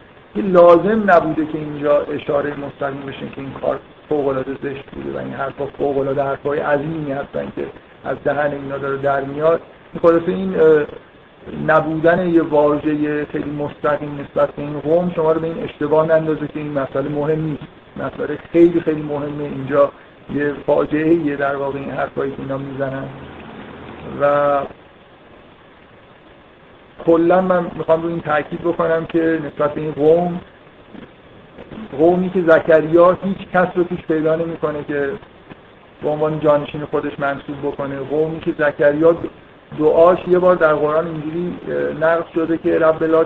لازم 0.42 1.10
نبوده 1.10 1.46
که 1.46 1.58
اینجا 1.58 2.00
اشاره 2.00 2.50
مستقیم 2.50 3.00
بشه 3.06 3.28
که 3.34 3.40
این 3.40 3.52
کار 3.60 3.78
فوق 4.08 4.28
العاده 4.28 4.56
زشت 4.62 4.84
بوده 4.90 5.18
و 5.18 5.22
این 5.22 5.32
حرفا 5.32 5.66
فوق 5.66 5.98
العاده 5.98 6.22
حرفای 6.22 6.58
عظیمی 6.58 7.12
هستن 7.12 7.52
که 7.56 7.66
از 8.04 8.16
دهن 8.24 8.52
اینا 8.52 8.78
داره 8.78 8.96
در 8.96 9.20
میاد. 9.20 9.60
خلاصه 10.02 10.28
این 10.28 10.54
نبودن 11.66 12.28
یه 12.28 12.42
واژه 12.42 13.24
خیلی 13.24 13.50
مستقیم 13.50 14.20
نسبت 14.20 14.50
به 14.50 14.62
این 14.62 14.80
قوم 14.80 15.12
شما 15.16 15.32
رو 15.32 15.40
به 15.40 15.46
این 15.46 15.64
اشتباه 15.64 16.06
نندازه 16.06 16.48
که 16.48 16.58
این 16.58 16.72
مسئله 16.72 17.08
مهم 17.08 17.40
نیست. 17.40 17.66
مسئله 17.96 18.38
خیلی 18.52 18.80
خیلی 18.80 19.02
مهمه. 19.02 19.44
اینجا 19.44 19.92
یه 20.34 20.52
فاجعه 20.66 21.14
یه 21.14 21.36
در 21.36 21.56
واقع 21.56 21.78
این 21.78 21.90
حرفایی 21.90 22.30
که 22.30 22.42
اینا 22.42 22.58
می‌زنن. 22.58 23.08
و 24.20 24.58
کلا 27.04 27.40
من 27.40 27.70
می‌خوام 27.74 28.02
رو 28.02 28.08
این 28.08 28.20
تاکید 28.20 28.60
بکنم 28.60 29.06
که 29.06 29.40
نسبت 29.44 29.74
به 29.74 29.80
این 29.80 29.92
قوم 29.92 30.40
قومی 31.98 32.30
که 32.30 32.42
زکریا 32.42 33.18
هیچ 33.22 33.48
کس 33.54 33.68
رو 33.74 33.84
پیش 33.84 34.00
پیدا 34.00 34.34
نمی‌کنه 34.36 34.84
که 34.84 35.10
به 36.02 36.08
عنوان 36.08 36.40
جانشین 36.40 36.84
خودش 36.84 37.18
منصوب 37.18 37.56
بکنه. 37.62 37.98
قومی 37.98 38.40
که 38.40 38.54
زکریا 38.58 39.16
دعاش 39.78 40.18
یه 40.28 40.38
بار 40.38 40.56
در 40.56 40.74
قرآن 40.74 41.06
اینجوری 41.06 41.58
نقص 42.00 42.24
شده 42.34 42.58
که 42.58 42.78
رب 42.78 43.02
لا 43.02 43.24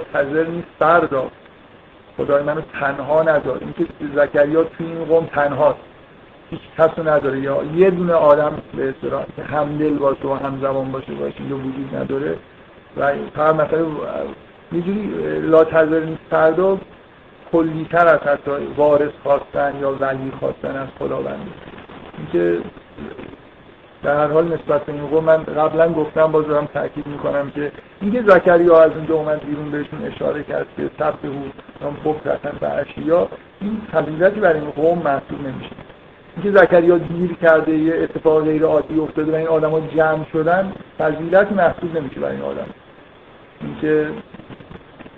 نیست 0.48 0.68
فردا 0.78 1.30
خدای 2.16 2.42
منو 2.42 2.61
تنها 2.80 3.22
ندار 3.22 3.59
اینکه 3.61 3.92
زکریا 4.16 4.64
توی 4.64 4.87
این 4.87 5.04
قوم 5.04 5.26
تنهاست. 5.26 5.78
هیچ 6.50 6.61
کس 6.78 6.98
نداره. 6.98 7.40
یا 7.40 7.62
یه 7.76 7.90
دونه 7.90 8.12
آدم 8.12 8.52
به 8.76 8.88
اصطلاح 8.88 9.24
که 9.37 9.42
همدل 9.42 9.94
باشه 9.94 10.28
و 10.28 10.35
همزبان 10.35 10.92
باشه 10.92 11.12
باشه 11.12 11.35
اینجا 11.38 11.56
وجود 11.56 11.94
نداره. 11.94 12.37
و 12.96 13.12
فقط 13.37 13.55
مثلا 13.55 13.87
اینجوری 14.72 15.11
لا 15.40 15.64
تذر 15.64 16.00
نیست. 16.00 16.20
فردا 16.31 16.79
کلیتر 17.53 18.09
از 18.09 18.20
حتی 18.20 18.50
وارث 18.76 19.11
خواستن 19.22 19.74
یا 19.81 19.92
ولی 19.92 20.33
خواستن 20.40 20.76
از 20.76 20.88
خداوند. 20.98 21.46
اینکه 22.18 22.59
در 24.03 24.16
هر 24.16 24.26
حال 24.26 24.44
نسبت 24.44 24.85
به 24.85 24.92
این 24.92 25.24
من 25.24 25.42
قبلا 25.42 25.92
گفتم 25.92 26.26
باز 26.26 26.46
دارم 26.46 26.68
تاکید 26.74 27.07
می‌کنم 27.07 27.50
که 27.50 27.72
اینکه 28.00 28.22
زکریا 28.22 28.83
از 28.83 28.90
اونجا 28.96 29.14
اومد 29.14 29.40
بیرون 29.46 29.70
بهشون 29.70 30.05
اشاره 30.07 30.42
کرد 30.42 30.66
که 30.76 30.90
سبت 30.98 31.14
هم 31.83 31.96
بکرتن 32.05 32.53
به 32.61 32.68
اشیا 32.68 33.29
این 33.61 33.81
فضیلتی 33.92 34.40
برای 34.40 34.61
این 34.61 34.70
قوم 34.70 34.98
محسوب 34.98 35.40
نمیشه. 35.46 35.70
اینکه 36.37 36.61
زکریا 36.61 36.98
دیر 36.98 37.37
کرده 37.42 37.72
یه 37.72 37.94
اتفاق 38.03 38.44
غیر 38.44 38.64
عادی 38.64 39.00
افتاده 39.00 39.33
و 39.33 39.35
این 39.35 39.48
آدما 39.48 39.81
جمع 39.81 40.24
شدن 40.33 40.72
فضیلتی 40.98 41.55
محسوب 41.55 41.96
نمیشه 41.96 42.20
برای 42.20 42.37
این 42.37 42.44
آدم. 42.44 42.66
اینکه 43.61 44.11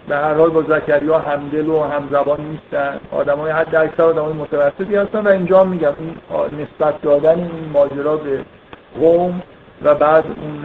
به 0.09 0.17
هر 0.17 0.35
حال 0.35 0.51
با 0.51 0.63
زکریا 0.63 1.19
همدل 1.19 1.69
و 1.69 1.83
همزبان 1.83 2.41
نیستن. 2.41 3.01
آدمای 3.11 3.53
حد 3.53 3.75
اکثر 3.75 4.03
آدمای 4.03 4.33
متوسطی 4.33 4.97
هستن 4.97 5.19
و 5.19 5.29
اینجا 5.29 5.65
میگم 5.65 5.93
این 5.99 6.15
نسبت 6.61 7.03
دادن 7.03 7.39
این 7.39 7.71
ماجرا 7.73 8.17
به 8.17 8.45
قوم 9.01 9.43
و 9.83 9.95
بعد 9.95 10.25
اون 10.27 10.65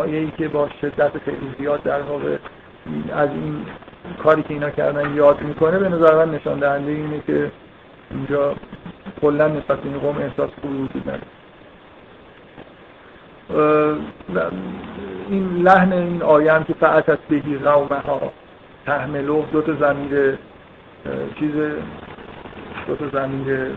آیه 0.00 0.18
ای 0.18 0.30
که 0.38 0.48
با 0.48 0.68
شدت 0.80 1.18
خیلی 1.24 1.54
زیاد 1.58 1.82
در 1.82 2.02
واقع 2.02 2.36
از 3.12 3.28
این 3.30 3.66
کاری 4.22 4.42
که 4.42 4.54
اینا 4.54 4.70
کردن 4.70 5.14
یاد 5.14 5.40
می‌کنه 5.40 5.78
به 5.78 5.88
نظر 5.88 6.24
من 6.24 6.34
نشان 6.34 6.58
دهنده 6.58 6.90
اینه 6.90 7.20
که 7.26 7.50
اینجا 8.10 8.54
کلا 9.20 9.48
نسبت 9.48 9.78
این 9.84 9.98
قوم 9.98 10.18
احساس 10.18 10.50
وجود 10.64 11.02
نداره. 11.02 11.35
این 15.30 15.62
لحن 15.62 15.92
این 15.92 16.22
آیه 16.22 16.52
هم 16.52 16.64
که 16.64 16.74
فعتت 16.74 17.18
بهی 17.28 17.58
قومه 17.58 17.98
ها 17.98 18.32
تحملو 18.86 19.42
دو 19.42 19.62
تا 19.62 19.72
زمیر 19.72 20.38
چیز 21.38 21.54
دو 22.86 22.96
تا 22.96 23.08
زمیر 23.12 23.70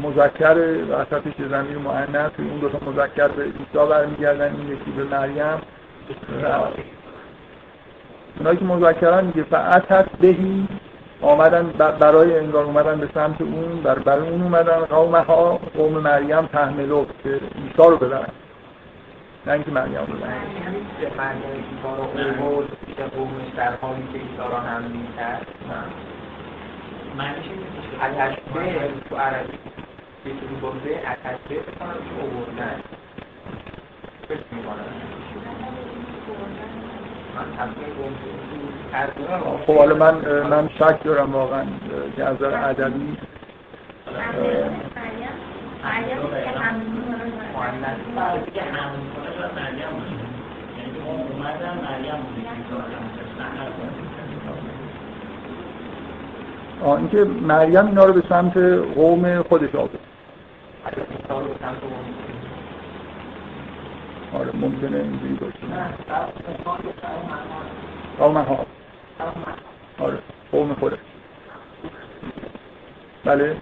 مذکر 0.00 0.56
وسطش 0.90 1.32
زمین 1.50 1.76
مؤنث 1.76 2.30
اون 2.38 2.58
دو 2.60 2.68
تا 2.68 2.90
مذکر 2.90 3.28
به 3.28 3.42
عیسی 3.42 3.88
برمیگردن 3.90 4.54
این 4.54 4.68
یکی 4.68 4.90
به 4.90 5.04
مریم. 5.04 5.60
اونایی 8.38 8.56
که 8.56 8.64
مذکران 8.64 9.24
میگه 9.24 9.42
فعتت 9.42 10.06
بهی 10.20 10.68
آمدن 11.22 11.66
برای 12.00 12.38
انگار 12.38 12.64
اومدن 12.64 13.00
به 13.00 13.08
سمت 13.14 13.40
اون 13.40 13.82
بر 13.82 13.98
برای 13.98 14.28
اون 14.28 14.42
اومدن. 14.42 14.84
قوم 14.84 15.14
ها 15.14 15.58
قوم 15.76 15.92
مریم 15.92 16.46
تحملو 16.46 17.04
که 17.22 17.28
عیسی 17.28 17.90
رو 17.90 17.96
ببرن. 17.96 18.28
نه 19.46 19.52
اینکه 19.52 19.70
مریم 19.70 20.00
رو 20.00 20.06
ببرن. 20.06 20.32
در 23.56 23.76
خب 39.66 39.76
حالا 39.76 39.94
من 39.94 40.14
من 40.50 40.68
شک 40.68 41.04
دارم 41.04 41.32
واقعا 41.32 41.64
که 42.16 42.24
از 42.24 42.36
نظر 42.36 42.68
ادبی 42.70 43.16
اینکه 56.96 57.24
مریم 57.24 57.86
اینا 57.86 58.04
رو 58.04 58.12
به 58.12 58.22
سمت 58.28 58.56
قوم 58.94 59.42
خودش 59.42 59.74
آورد. 59.74 59.90
آره 64.34 64.50
ممکنه 64.56 64.96
اینجوری 64.96 65.34
باشه؟ 65.34 65.56
قوم 68.18 68.36
ها 68.36 68.66
آره 69.98 70.18
قوم 70.52 70.74
خودش 70.74 70.98
بله. 73.24 73.56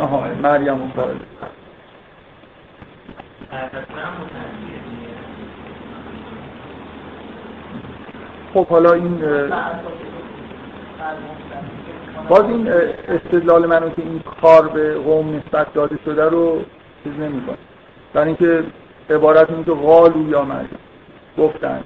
آها 0.00 0.28
مریم 0.42 0.72
اون 0.74 0.92
بله 0.96 1.16
خب 8.54 8.66
حالا 8.66 8.92
این 8.92 9.22
باز 12.28 12.42
این 12.42 12.68
استدلال 13.08 13.66
منو 13.66 13.90
که 13.90 14.02
این 14.02 14.22
کار 14.40 14.68
به 14.68 14.94
قوم 14.94 15.36
نسبت 15.36 15.72
داده 15.72 15.98
شده 16.04 16.24
رو 16.28 16.62
چیز 17.04 17.12
نمی‌کنه. 17.12 17.56
برای 18.12 18.26
اینکه 18.26 18.64
عبارت 19.10 19.50
این 19.50 19.64
که 19.64 19.70
غالو 19.70 20.30
یا 20.30 20.44
مریم 20.44 20.78
گفتن. 21.38 21.84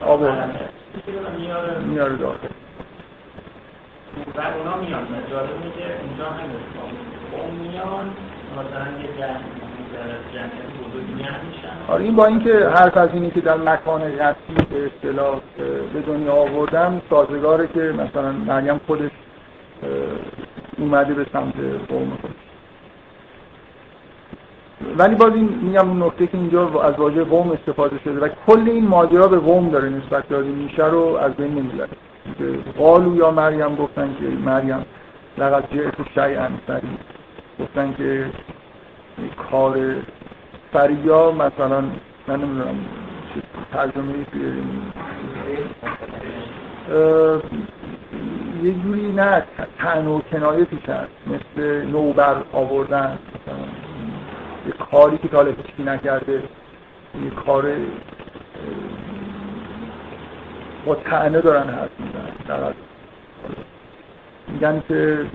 آبردن 0.00 0.54
میاره 1.88 2.16
داخل 2.16 2.48
اونا 4.58 4.76
میان. 4.76 5.06
جالب 5.30 5.56
میگه 5.64 5.86
اینجا 6.02 6.24
همین 6.24 6.56
قوم 7.32 7.54
میان 7.54 8.10
مثلا 8.52 9.02
یه 9.02 9.08
آره 11.88 12.04
این 12.04 12.16
با 12.16 12.26
اینکه 12.26 12.68
حرف 12.68 12.96
از 12.96 13.08
اینی 13.12 13.30
که 13.30 13.40
در 13.40 13.56
مکان 13.56 14.00
قطعی 14.00 14.54
به 14.70 14.86
اصطلاح 14.86 15.40
به 15.94 16.00
دنیا 16.06 16.32
آوردم 16.32 17.02
سازگاره 17.10 17.66
که 17.66 17.80
مثلا 17.80 18.32
مریم 18.32 18.80
خودش 18.86 19.10
اومده 20.78 21.14
به 21.14 21.26
سمت 21.32 21.54
قوم 21.88 22.18
خودش. 22.20 22.34
ولی 24.98 25.14
باز 25.14 25.34
این 25.34 25.58
میگم 25.62 25.88
اون 25.88 26.02
نکته 26.02 26.26
که 26.26 26.38
اینجا 26.38 26.82
از 26.82 26.94
واژه 26.94 27.24
قوم 27.24 27.50
استفاده 27.50 27.98
شده 28.04 28.20
و 28.20 28.28
کل 28.46 28.68
این 28.68 28.86
ماجرا 28.86 29.28
به 29.28 29.38
قوم 29.38 29.70
داره 29.70 29.88
نسبت 29.88 30.28
داده 30.28 30.48
میشه 30.48 30.86
رو 30.86 30.98
از 30.98 31.34
بین 31.34 31.54
نمی‌بره. 31.54 31.88
قالو 32.78 33.16
یا 33.16 33.30
مریم 33.30 33.76
گفتن 33.76 34.16
که 34.20 34.24
مریم 34.24 34.84
لقد 35.38 35.64
جئت 35.72 35.94
شیئا 36.14 36.48
سری 36.66 36.88
گفتن 37.60 37.94
که 37.98 38.26
کار 39.50 39.94
فریا 40.72 41.32
مثلا 41.32 41.80
من 42.28 42.40
نمی‌دونم 42.40 42.76
ترجمه 43.72 44.14
یه 48.62 48.72
جوری 48.72 49.12
نه 49.12 49.42
تن 49.78 50.06
و 50.06 50.20
کنایه 50.20 50.64
پیش 50.64 50.88
هست. 50.88 51.10
مثل 51.26 51.86
نوبر 51.86 52.36
آوردن 52.52 53.18
یه 54.66 54.72
کاری 54.90 55.18
که 55.18 55.28
تاله 55.28 55.50
هیچکی 55.50 55.82
نکرده 55.82 56.42
یه 57.24 57.30
کار 57.46 57.72
با 60.86 60.94
تعنه 60.94 61.40
دارن 61.40 61.68
حرف 61.68 61.90
می‌زنن. 61.98 62.74
میگن 64.48 64.82
که 64.88 65.26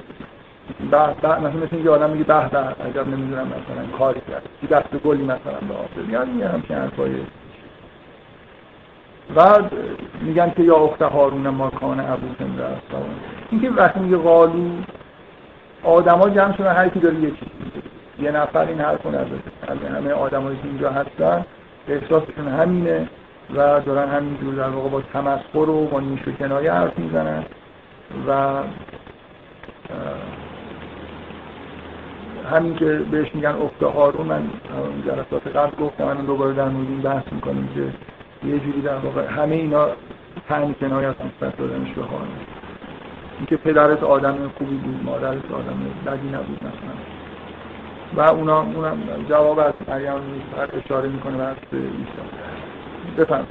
به 0.92 0.98
مثلا 0.98 1.40
مثل 1.40 1.68
اینکه 1.72 1.90
آدم 1.90 2.10
میگه 2.10 2.24
به 2.24 2.50
به 2.50 2.58
عجب 2.58 3.08
نمی‌دونم 3.08 3.48
مثلا 3.48 3.98
کاری 3.98 4.22
کرد. 4.30 4.50
یه 4.64 4.70
دست 4.70 5.04
گلی 5.06 5.24
مثلا 5.24 5.60
به 5.68 5.74
آفر 5.74 6.02
میگن 6.08 6.30
میگن 6.30 6.48
همچین 6.48 6.76
حرفای 6.76 7.16
و 9.36 9.64
میگن 10.22 10.50
که 10.50 10.64
یا 10.64 10.76
اخت 10.76 11.02
هارون 11.02 11.50
ما 11.50 11.70
کان 11.70 12.00
ابو 12.00 12.28
است. 12.64 13.06
اینکه 13.52 13.70
وقتی 13.70 14.00
میگه 14.00 14.18
قالو 14.18 14.70
آدما 15.84 16.30
جمع 16.30 16.58
شدن 16.58 16.74
هر 16.74 16.90
کی 16.90 17.00
داره 17.00 17.16
یه 17.16 17.30
چیز 17.30 17.48
یه 18.20 18.32
نفر 18.32 18.68
این 18.68 18.82
حرف 18.82 19.04
رو 19.04 19.10
نداره 19.10 19.96
همه 19.96 20.12
آدمایی 20.12 20.58
که 20.58 20.68
اینجا 20.68 20.90
هستن 20.90 21.46
احساسشون 21.88 22.48
همینه 22.48 23.08
و 23.56 23.82
دارن 23.82 24.10
همینجور 24.10 24.56
در 24.56 24.70
واقع 24.70 24.90
با 24.90 25.02
تمسخر 25.02 25.70
و 25.70 25.86
با 25.86 26.00
نیش 26.00 26.28
و 26.28 26.32
کنایه 26.32 26.74
حرف 26.74 27.00
می‌زنن 27.00 27.44
و 28.28 28.62
همین 32.52 32.76
که 32.76 32.86
بهش 32.86 33.36
میگن 33.36 33.50
افت 33.50 33.84
هارون 33.84 34.28
من 34.28 34.50
جلسات 35.06 35.56
قبل 35.56 35.86
گفتم 35.86 36.04
من 36.04 36.26
دوباره 36.26 36.54
در 36.54 36.70
مورد 36.70 36.88
این 36.90 37.02
بحث 37.02 37.24
می‌کنیم 37.32 37.70
که 37.76 37.82
یه 38.48 38.60
جوری 38.60 38.82
در 38.82 38.96
واقع 38.96 39.26
همه 39.26 39.56
اینا 39.56 39.88
تنی 40.50 40.74
کنایه 40.74 41.08
از 41.08 41.16
نسبت 41.16 41.58
دادنش 41.58 41.92
به 41.92 42.02
هارون 42.02 42.28
اینکه 43.38 43.58
پدرت 43.58 44.04
آدم 44.04 44.38
خوبی 44.58 44.76
بود 44.76 45.04
مادرت 45.04 45.52
آدم 45.52 45.80
بدی 46.06 46.28
نبود 46.28 46.60
مثلا. 46.62 46.96
و 48.16 48.22
اونا 48.36 48.62
اونم 48.62 48.98
جواب 49.30 49.60
از 49.60 49.74
مریم 49.88 50.14
نیست 50.14 50.76
اشاره 50.86 51.10
می‌کنه 51.10 51.38
و 51.38 51.42
از 51.42 51.56
عیسی. 51.74 51.94
بفهم 53.18 53.46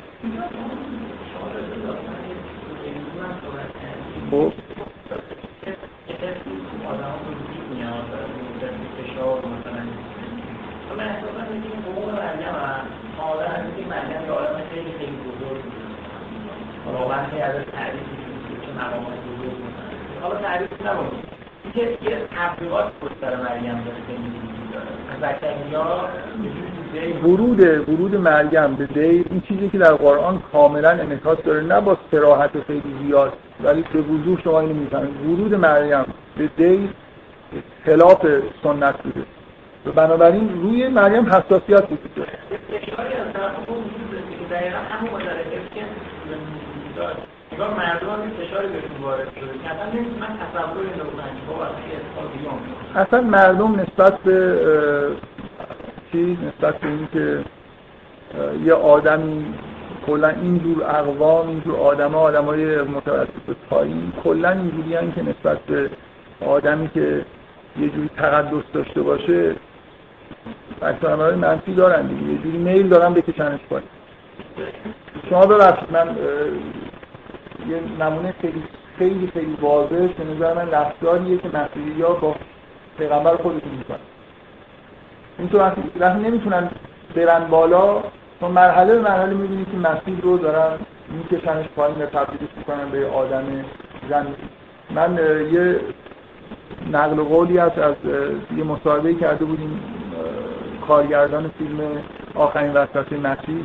خب. 4.31 4.53
حالا 20.23 20.35
تعریف 20.43 20.71
یه 22.03 22.19
تبلیغات 22.37 22.93
مریم 23.43 23.83
ورود 27.25 27.61
ورود 27.61 28.15
مریم 28.15 28.75
به 28.75 28.87
دیر 28.87 29.27
این 29.31 29.41
چیزی 29.49 29.69
که 29.69 29.79
در 29.79 29.95
قرآن 29.95 30.43
کاملا 30.53 30.91
انعکاس 30.91 31.39
داره 31.39 31.61
نه 31.61 31.81
با 31.81 31.97
سراحت 32.11 32.51
خیلی 32.67 32.95
زیاد 33.07 33.33
ولی 33.65 33.85
به 33.93 34.01
وضوح 34.01 34.41
شما 34.43 34.61
اینو 34.61 34.75
می‌فهمید. 34.75 35.27
ورود 35.27 35.55
مریم 35.55 36.05
به 36.37 36.49
دیر 36.57 36.91
خلاف 37.85 38.27
سنت 38.63 39.03
بوده. 39.03 39.38
بنابراین 39.93 40.63
روی 40.63 40.89
مریم 40.89 41.27
حساسیت 41.27 41.85
وجود 41.85 42.15
داره 42.15 42.39
انگار 47.53 47.75
مردم 47.75 48.11
هم 48.11 48.31
فشاری 48.31 48.69
بهشون 48.69 48.97
وارد 49.03 49.29
شده 49.41 49.59
که 49.65 49.71
اصلا 49.71 49.87
من 50.21 50.27
تصور 50.27 50.83
این 50.83 51.01
رو 51.01 51.07
اصلا 53.01 53.21
مردم 53.21 53.81
نسبت 53.81 54.19
به 54.19 54.61
چی؟ 56.13 56.39
نسبت 56.47 56.81
به 56.81 56.89
اینکه 56.89 57.45
یه 58.65 58.73
آدمی 58.73 59.55
کلا 60.07 60.29
اینجور 60.29 60.85
اقوام 60.85 61.49
اینجور 61.49 61.77
آدم 61.77 62.13
ها 62.13 62.21
آدم 62.21 62.45
های 62.45 62.83
متوسط 62.83 63.57
پایین 63.71 64.13
کلا 64.25 64.51
اینجوری 64.51 65.13
که 65.13 65.23
نسبت 65.23 65.59
به 65.59 65.91
آدمی 66.47 66.89
که 66.89 67.25
یه 67.81 67.89
جوری 67.89 68.11
تقدس 68.17 68.65
داشته 68.73 69.03
باشه 69.03 69.55
های 71.03 71.35
منفی 71.35 71.75
دارن 71.75 72.07
دیگه. 72.07 72.33
یه 72.33 72.39
جوری 72.39 72.59
میل 72.59 72.89
دارن 72.89 73.15
بکشنش 73.15 73.61
پایین 73.71 73.89
شما 75.31 75.47
ببخشید 75.47 75.93
من 75.93 76.17
یه 77.69 77.81
نمونه 78.01 78.35
خیلی 78.41 78.63
خیلی 78.99 79.31
خیلی 79.35 79.57
واضح 79.61 80.07
به 80.07 80.25
نظر 80.35 80.55
من 80.55 80.71
رفتاریه 80.71 81.39
که 81.39 81.49
مسیحی 81.49 82.03
ها 82.03 82.13
با 82.13 82.35
پیغمبر 82.99 83.37
خودشون 83.37 83.71
می‌کنن. 83.79 83.99
اینطور 85.39 85.73
وقتی 86.01 86.23
نمی‌تونن 86.23 86.71
برن 87.17 87.45
بالا 87.45 88.03
تو 88.41 88.49
مرحله 88.49 88.95
به 88.95 89.01
مرحله 89.01 89.35
می‌بینی 89.35 89.65
که 89.65 89.77
مسیح 89.77 90.21
رو 90.23 90.39
دارن 90.39 90.79
میکشنش 91.09 91.67
پایین 91.77 92.03
و 92.03 92.07
تبدیلش 92.07 92.51
می‌کنن 92.57 92.91
به 92.93 93.07
آدم 93.07 93.45
زن 94.11 94.27
من 94.91 95.19
یه 95.53 95.81
نقل 96.93 97.17
قولی 97.17 97.59
هست 97.59 97.79
از 97.79 97.95
یه 98.57 98.65
مصاحبه 98.65 99.15
کرده 99.15 99.45
بودیم 99.45 99.81
کارگردان 100.89 101.51
فیلم 101.59 101.81
آخرین 102.35 102.73
وسط 102.73 103.13
مسیح 103.13 103.65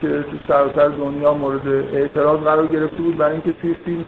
که 0.00 0.08
تو 0.08 0.36
سراسر 0.48 0.88
دنیا 0.88 1.34
مورد 1.34 1.68
اعتراض 1.68 2.40
قرار 2.40 2.66
گرفته 2.66 2.96
بود 2.96 3.16
برای 3.16 3.32
اینکه 3.32 3.52
توی 3.52 3.74
فیلم 3.74 4.04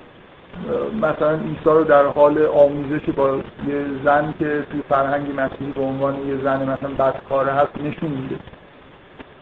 مثلا 1.02 1.30
عیسی 1.30 1.64
رو 1.64 1.84
در 1.84 2.06
حال 2.06 2.46
آموزش 2.46 3.10
با 3.16 3.36
یه 3.36 3.84
زن 4.04 4.34
که 4.38 4.64
توی 4.70 4.82
فرهنگ 4.88 5.40
مسیحی 5.40 5.72
به 5.72 5.80
عنوان 5.80 6.14
یه 6.28 6.36
زن 6.44 6.62
مثلا 6.62 6.90
بدکاره 6.98 7.52
هست 7.52 7.76
نشون 7.84 8.10
میده. 8.10 8.36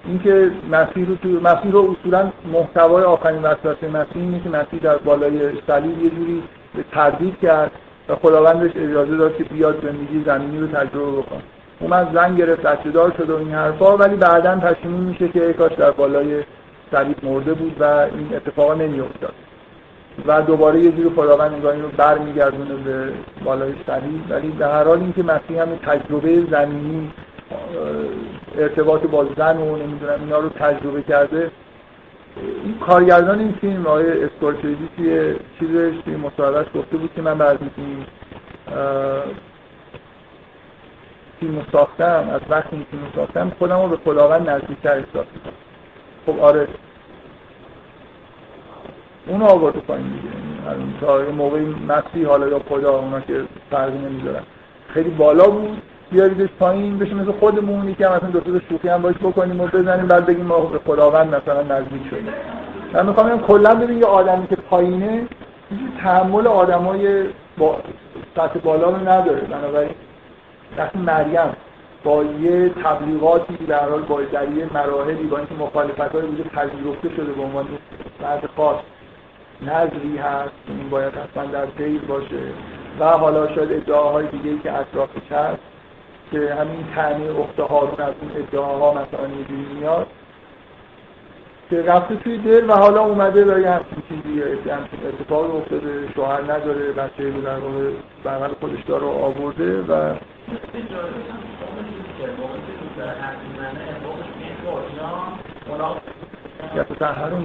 اینکه 0.05 0.51
مسیح 0.71 1.09
رو 1.09 1.17
تو 1.17 1.29
مسیح 1.29 1.73
رو 1.73 1.97
اصولا 2.01 2.33
محتوای 2.53 3.05
آخرین 3.05 3.43
وسوسه 3.43 3.89
مسیح 3.89 4.23
اینه 4.23 4.41
که 4.41 4.49
مسیح 4.49 4.81
در 4.83 4.97
بالای 4.97 5.53
صلیب 5.67 6.03
یه 6.03 6.11
جوری 6.11 6.43
تردید 6.93 7.39
کرد 7.41 7.71
و 8.09 8.17
خداوندش 8.17 8.71
اجازه 8.77 9.17
داد 9.17 9.37
که 9.37 9.45
بیاد 9.45 9.83
زندگی 9.83 10.23
زمینی 10.27 10.59
رو 10.59 10.67
تجربه 10.67 11.11
بکنه. 11.11 11.43
اومد 11.81 12.15
زن 12.15 12.35
گرفت 12.35 12.63
بچه 12.63 12.91
دار 12.91 13.13
شد 13.19 13.31
و 13.31 13.37
این 13.37 13.53
حرفا. 13.53 13.97
ولی 13.97 14.17
بعدا 14.17 14.57
پشیمون 14.57 15.01
میشه 15.01 15.29
که 15.29 15.53
کاش 15.53 15.73
در 15.73 15.91
بالای 15.91 16.43
صلیب 16.91 17.17
مرده 17.23 17.55
بود 17.55 17.77
و 17.81 17.85
این 17.85 18.29
اتفاقا 18.37 18.75
نمیافتاد. 18.75 19.35
و 20.27 20.43
دوباره 20.43 20.81
یه 20.81 20.93
جور 20.93 21.13
خداوند 21.17 21.53
انگار 21.53 21.75
رو 21.75 21.89
برمیگردونه 21.97 22.75
به 22.75 23.13
بالای 23.45 23.73
صلیب. 23.87 24.31
ولی 24.31 24.51
در 24.51 24.73
هر 24.73 24.85
حال 24.85 24.99
اینکه 24.99 25.23
مسیح 25.23 25.63
هم 25.63 25.77
تجربه 25.77 26.41
زمینی 26.51 27.11
ارتباط 28.59 29.03
با 29.03 29.27
زن 29.37 29.57
و 29.57 29.77
نمی‌دونم 29.77 30.21
اینا 30.21 30.39
رو 30.39 30.49
تجربه 30.49 31.03
کرده 31.03 31.51
این 32.65 32.79
کارگردان 32.87 33.39
این 33.39 33.55
فیلم 33.61 33.87
آقای 33.87 34.25
اسکورسیزی 34.25 34.89
توی 34.97 35.35
چیزش 35.59 35.95
توی 36.05 36.17
مصاحبهش 36.17 36.67
گفته 36.75 36.97
بود 36.97 37.11
که 37.17 37.23
من 37.23 37.39
بعد 37.39 37.59
این 37.77 38.05
فیلم 41.41 41.67
ساختم 41.73 42.31
از 42.35 42.41
وقتی 42.51 42.77
این 42.77 42.87
فیلم 42.91 43.03
ساختم 43.17 43.53
خودم 43.59 43.83
رو 43.83 43.89
به 43.89 43.97
خداوند 43.97 44.51
نزدیکتر 44.51 44.93
احساس 44.93 45.27
خب 46.27 46.41
آره. 46.41 46.69
اون 49.27 49.43
آورد 49.43 49.77
پایین 49.77 50.07
دیگه. 50.09 50.29
تا 51.01 51.19
موقعی 51.37 51.65
مسیح 51.65 52.27
حالا 52.27 52.49
یا 52.49 52.61
خدا 52.69 52.99
اونا 52.99 53.21
که 53.21 53.45
فرقی 53.71 53.99
نمی‌ذارن. 53.99 54.43
خیلی 54.89 55.11
بالا 55.11 55.51
بود. 55.51 55.83
بیاریدش 56.11 56.49
پایین 56.59 56.99
بشه 56.99 57.15
مثل 57.15 57.33
خودمون 57.33 57.89
یکم 57.89 58.17
مثلا 58.17 58.31
دو 58.31 58.41
تا 58.41 58.61
شوخی 58.69 58.89
هم 58.89 59.03
باش 59.03 59.15
بکنیم 59.15 59.61
و 59.61 59.67
بزنیم 59.67 60.07
بعد 60.07 60.27
بگیم 60.27 60.47
ما 60.47 60.61
به 60.61 60.79
خداوند 60.79 61.35
مثلا 61.35 61.63
نزدیک 61.63 62.03
شدیم. 62.11 62.33
من 62.93 63.07
می‌خوام 63.07 63.29
بگم 63.29 63.47
کلا 63.47 63.75
ببین 63.75 63.99
یه 63.99 64.05
آدمی 64.05 64.47
که 64.47 64.57
پایینه 64.57 65.27
تحمل 66.03 66.47
آدمای 66.47 67.25
با 67.59 67.77
سطح 68.37 68.59
بالا 68.59 68.91
رو 68.91 69.09
نداره. 69.09 69.41
بنابراین 69.41 69.91
وقتی 70.79 70.99
مریم 70.99 71.57
با 72.05 72.25
یه 72.25 72.69
تبلیغاتی 72.69 73.57
در 73.57 73.89
حال 73.89 74.03
با 74.03 74.21
در 74.21 74.53
یه 74.53 74.73
مراحلی 74.75 75.27
با 75.27 75.39
اینکه 75.39 75.55
مخالفت 75.55 76.01
های 76.01 76.27
بوده 76.27 76.43
پذیرفته 76.43 77.09
شده 77.09 77.33
به 77.33 77.43
عنوان 77.43 77.69
بعد 78.23 78.47
خاص. 78.57 78.77
نظری 79.63 80.17
هست 80.17 80.53
این 80.69 80.91
باید 80.91 81.15
حتما 81.15 81.45
در 81.45 81.65
دیر 81.65 82.01
باشه. 82.01 82.43
و 83.01 83.05
حالا 83.05 83.55
شاید 83.55 83.73
ادعاهای 83.73 84.27
دیگه 84.27 84.59
که 84.63 84.73
اطرافش 84.73 85.33
هست 85.33 85.63
که 86.31 86.55
همین 86.55 86.87
تنی 86.95 87.29
اخت 87.29 87.61
هارون 87.61 88.01
از 88.01 88.15
این 88.21 88.31
ادعاها 88.37 88.91
مثلا 88.93 89.29
یه 89.29 89.75
میاد 89.75 90.07
که 91.71 91.83
رفته 91.83 92.17
توی 92.17 92.39
دل 92.39 92.71
و 92.71 92.73
حالا 92.73 93.01
اومده 93.01 93.41
یه 93.61 93.71
همچین 93.71 94.03
چیزی 94.09 94.43
همچین 94.71 95.01
اتفاق 95.09 95.57
افتاده 95.57 96.09
شوهر 96.15 96.43
نداره 96.43 96.93
بچه 96.93 97.31
رو 97.31 97.41
در 98.25 98.49
خودش 98.61 98.83
داره 98.87 99.07
آورده 99.07 99.83
و 99.83 100.15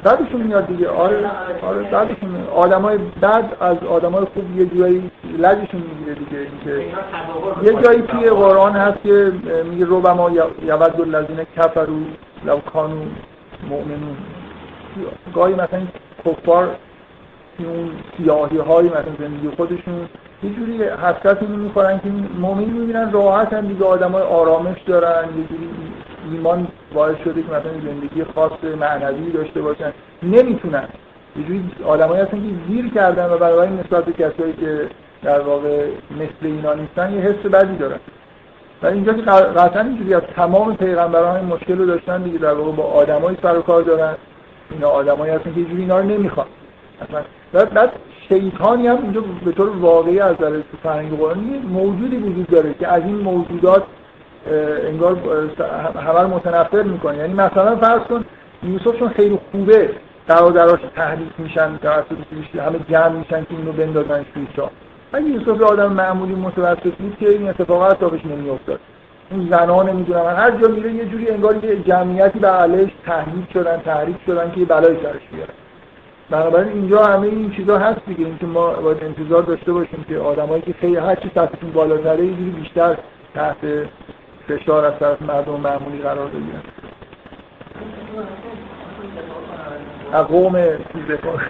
بعدشون 0.04 0.42
میاد 0.42 0.68
دیگه 0.68 0.90
آره 0.90 1.32
آره 1.62 1.92
بعدشون 1.92 2.48
آدمای 2.56 2.98
بعد 3.22 3.58
از 3.60 3.78
آدمای 3.84 4.26
خوب 4.26 4.60
یه 4.60 4.66
جایی 4.66 5.12
لجشون 5.38 5.82
می‌گیره 5.82 6.14
دیگه 6.14 6.38
اینکه 6.38 6.86
یه 7.64 7.84
جایی 7.84 8.02
توی 8.02 8.30
قرآن 8.30 8.76
هست 8.76 9.04
که 9.04 9.34
میگه 9.72 9.86
ربما 9.86 10.32
یود 10.32 11.02
الذین 11.02 11.46
کفروا 11.58 12.00
لو 12.46 12.60
کانوا 12.60 13.06
مؤمنون 13.70 14.18
گاهی 15.34 15.54
مثلا 15.54 15.82
کفار 16.26 16.76
اون 17.60 17.92
سیاهی 18.18 18.58
های 18.58 18.86
مثلا 18.86 19.16
زندگی 19.20 19.50
خودشون 19.58 20.10
یه 20.44 20.50
جوری 20.50 20.84
حسرت 20.84 21.38
اینو 21.42 21.56
می‌خورن 21.56 22.00
که 22.00 22.10
مؤمن 22.40 22.64
می‌بینن 22.64 23.12
راحت 23.12 23.54
هم 23.54 23.68
دیگه 23.68 23.86
آدم 23.86 24.12
های 24.12 24.24
آرامش 24.24 24.82
دارن 24.86 25.24
یه 25.38 25.44
جوری 25.44 25.70
ایمان 26.32 26.68
باعث 26.94 27.18
شده 27.24 27.42
که 27.42 27.48
مثلا 27.48 27.72
زندگی 27.84 28.24
خاص 28.36 28.52
معنوی 28.80 29.32
داشته 29.32 29.62
باشن. 29.62 29.94
نمی‌تونن. 30.24 30.88
یه 31.36 31.44
جوری 31.44 31.72
آدمایی 31.86 32.22
هستن 32.22 32.38
که 32.38 32.74
زیر 32.74 32.94
کردن 32.94 33.26
و 33.26 33.38
برای 33.38 33.70
نسبت 33.70 34.06
به 34.06 34.14
کسایی 34.14 34.54
که 34.54 34.90
در 35.24 35.40
واقع 35.40 35.88
مثل 36.12 36.42
اینا 36.42 36.74
نیستن 36.74 37.14
یه 37.14 37.20
حس 37.20 37.46
بدی 37.46 37.78
دارن. 37.78 38.00
و 38.84 38.88
اینجا 38.88 39.14
که 39.14 39.22
قطعا 39.22 39.82
اینجوری 39.82 40.14
از 40.14 40.22
تمام 40.36 40.76
پیغمبران 40.76 41.36
این 41.36 41.46
مشکل 41.46 41.78
رو 41.78 41.86
داشتن 41.86 42.24
دیگه 42.24 42.38
در 42.38 42.54
واقع 42.54 42.72
با 42.72 42.84
آدمایی 42.84 43.38
سر 43.42 43.58
و 43.58 43.62
کار 43.62 43.82
دارن. 43.82 44.16
اینا 44.72 44.88
آدمایی 44.90 45.34
هستن 45.34 45.54
که 45.54 45.60
یه 45.60 45.66
جوری 45.66 45.82
اینا 45.82 46.00
رو 46.00 46.06
نمی‌خوان. 46.06 46.48
مثلا 47.02 47.66
بعد 47.66 47.92
شیطانی 48.34 48.88
هم 48.88 48.98
اینجا 49.04 49.22
به 49.46 49.52
طور 49.52 49.70
واقعی 49.70 50.20
از 50.20 50.36
تو 50.38 50.78
فرهنگ 50.84 51.18
قرآنی 51.18 51.60
موجودی 51.60 52.18
وجود 52.18 52.48
داره 52.48 52.74
که 52.74 52.88
از 52.88 53.04
این 53.04 53.16
موجودات 53.16 53.84
انگار 54.88 55.18
همه 55.96 56.36
متنفر 56.36 56.84
می‌کنه. 56.84 57.18
یعنی 57.18 57.34
مثلا 57.34 57.76
فرض 57.76 58.02
کن 58.02 58.26
یوسف 58.64 59.00
چون 59.00 59.10
خیلی 59.10 59.40
خوبه 59.52 59.90
برادراش 60.28 60.80
تحریک 60.96 61.30
میشن 61.38 61.78
توسط 61.78 62.18
همه 62.60 62.80
جمع 62.90 63.10
میشن 63.10 63.44
که 63.44 63.56
اینو 63.58 63.72
بندازن 63.72 64.26
توی 64.34 64.48
اگه 65.14 65.26
یوسف 65.26 65.62
آدم 65.62 65.94
معمولی 65.94 66.36
متوسط 66.36 66.96
بود 66.96 67.18
که 67.20 67.30
این 67.30 67.50
اتفاقات 67.50 68.00
تابش 68.00 68.26
نمیافتاد. 68.26 68.80
اون 69.32 69.48
زنا 69.52 69.84
نمی‌دونم 69.84 70.26
هر 70.26 70.52
جا 70.52 70.68
میره 70.68 70.94
یه 70.94 71.06
جوری 71.06 71.30
انگار 71.30 71.66
یه 71.66 71.76
جمعیتی 71.76 72.40
به 72.40 72.48
علیش 72.48 72.92
تحریک 73.06 73.52
شدن 73.54 73.78
تحریک 73.78 74.16
شدن 74.26 74.52
که 74.52 74.66
بلای 74.66 74.96
سرش 75.04 75.22
بیارن 75.32 75.54
بنابراین 76.34 76.74
اینجا 76.74 77.04
همه 77.04 77.28
این 77.28 77.52
چیزا 77.52 77.78
هست 77.78 78.06
دیگه. 78.06 78.26
اینکه 78.26 78.46
ما 78.46 78.74
باید 78.74 79.04
انتظار 79.04 79.44
داشته 79.44 79.74
باشیم 79.74 80.04
که 80.04 80.18
آدمایی 80.18 80.62
که 80.62 80.74
خیلی 80.74 80.96
هر 80.96 81.16
چی 81.16 81.32
سطحشون 81.36 81.72
بالاتره 81.72 82.26
یه 82.26 82.32
بیشتر 82.32 82.98
تحت 83.34 83.58
فشار 84.48 84.86
از 84.86 85.00
طرف 85.00 85.22
مردم 85.22 85.60
معمولی 85.60 85.98
قرار 85.98 86.28
بگیرن. 86.28 86.62
قوم 90.24 90.78
چیز 90.94 91.08
دفاع 91.10 91.38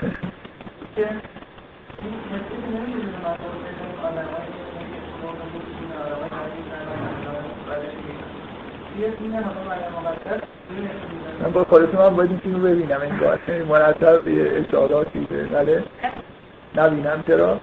من 11.41 11.51
با 11.51 11.63
کارتون 11.63 12.05
هم 12.05 12.15
باید 12.15 12.29
این 12.29 12.39
فیلم 12.39 12.61
ببینم. 12.63 13.01
این 13.01 13.17
بار 13.17 13.39
مرتب 13.69 14.19
اشاراتی 14.25 15.19
به 15.19 15.43
بله. 15.43 15.83
نبینم. 16.75 17.23
چرا؟ 17.27 17.59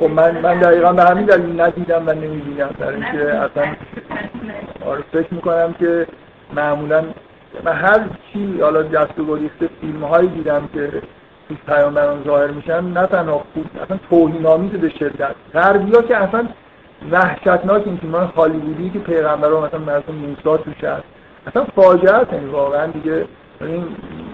خب 0.00 0.10
من 0.10 0.40
من 0.40 0.58
دقیقا 0.58 0.92
به 0.92 1.02
همین 1.02 1.24
دلیل 1.24 1.60
ندیدم 1.60 2.02
و 2.06 2.12
نمی‌بینم. 2.12 2.70
در 2.78 2.88
اینکه 2.88 3.34
اصلا 3.34 3.74
آره 4.86 5.02
فکر 5.12 5.34
می‌کنم 5.34 5.74
که 5.78 6.06
معمولا 6.56 7.04
من 7.64 7.72
هر 7.72 8.00
چی 8.32 8.60
حالا 8.60 8.82
دست 8.82 9.18
و 9.18 9.24
گریخته 9.24 9.68
فیلم 9.80 10.04
هایی 10.04 10.28
دیدم 10.28 10.68
که 10.74 10.90
توی 11.48 11.56
پیامبران 11.66 12.24
ظاهر 12.24 12.46
میشن 12.46 12.80
نه 12.80 13.06
تنها 13.06 13.44
خوب 13.54 13.66
اصلا 13.82 13.98
توهین 14.10 14.68
به 14.68 14.88
شدت. 14.88 15.34
غربیا 15.54 16.02
که 16.02 16.16
اصلا 16.16 16.48
وحشتناک 17.10 17.82
این 17.86 17.96
فیلم 17.96 18.14
هالیوودی 18.14 18.90
که 18.90 18.98
پیغمبران 18.98 19.66
مثلا 19.66 19.80
مثلا 19.80 20.14
موسی 20.14 20.64
توش 20.64 20.84
هست. 20.84 21.04
اصلا 21.46 21.64
فاجعه 21.64 22.12
است 22.12 22.32
یعنی 22.32 22.46
واقعا 22.46 22.86
دیگه 22.86 23.24
این 23.60 23.84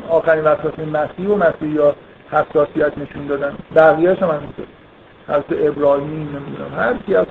آخرین 0.08 0.44
وسواس 0.44 0.78
مسیح 0.78 1.28
و 1.28 1.36
مسیح 1.36 1.68
یا 1.74 1.94
حساسیت 2.30 2.98
نشون 2.98 3.26
دادن. 3.26 3.54
بقیه‌اش 3.76 4.22
هم 4.22 4.28
همینطور. 4.28 4.66
حضرت 5.28 5.44
ابراهیم 5.50 6.28
نمی‌دونم 6.36 6.74
هر 6.76 6.94
کی 7.06 7.14
هست 7.14 7.30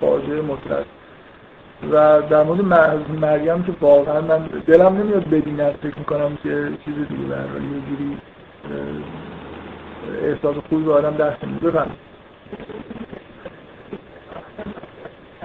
فاجعه 0.00 0.42
مطلق. 0.42 0.84
و 1.92 2.22
در 2.22 2.42
مورد 2.42 2.60
مریم 3.20 3.62
که 3.62 3.72
واقعا 3.80 4.20
من 4.20 4.38
دلم 4.66 4.96
نمیاد 4.96 5.24
ببینم 5.24 5.70
فکر 5.82 5.98
می‌کنم 5.98 6.38
که 6.42 6.68
چیز 6.84 6.94
دیگه 6.94 7.24
به 7.24 7.34
یه 7.34 7.82
جوری 7.88 8.18
احساس 10.22 10.56
خوبی 10.68 10.84
به 10.84 10.92
آدم 10.92 11.16
دست 11.16 11.44
بفهم 11.64 11.90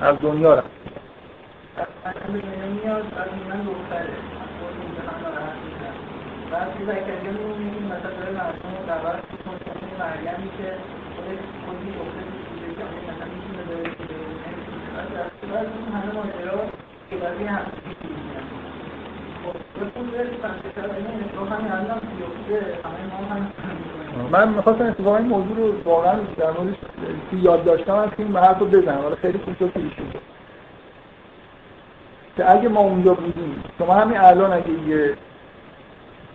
از 0.00 0.16
دنیا 0.22 0.54
رفت. 0.54 0.76
که 17.10 17.16
من 24.32 24.48
می‌خواستم 24.48 24.86
اتفاقا 24.86 25.16
این 25.16 25.26
موضوع 25.26 25.56
رو 25.56 25.82
واقعا 25.84 26.14
در 26.36 26.50
موردش 26.50 26.76
که 27.30 27.36
یاد 27.36 27.64
داشتم 27.64 27.94
از 27.94 28.08
این 28.18 28.36
حرف 28.36 28.58
رو 28.58 28.66
بزنم. 28.66 29.04
ولی 29.04 29.16
خیلی 29.16 29.38
کوتاه 29.38 29.68
پیش 29.68 29.92
شده 29.92 30.20
که 32.36 32.50
اگه 32.50 32.68
ما 32.68 32.80
اونجا 32.80 33.14
بودیم 33.14 33.64
شما 33.78 33.94
همین 33.94 34.18
الان 34.18 34.52
اگه 34.52 34.88
یه 34.88 35.14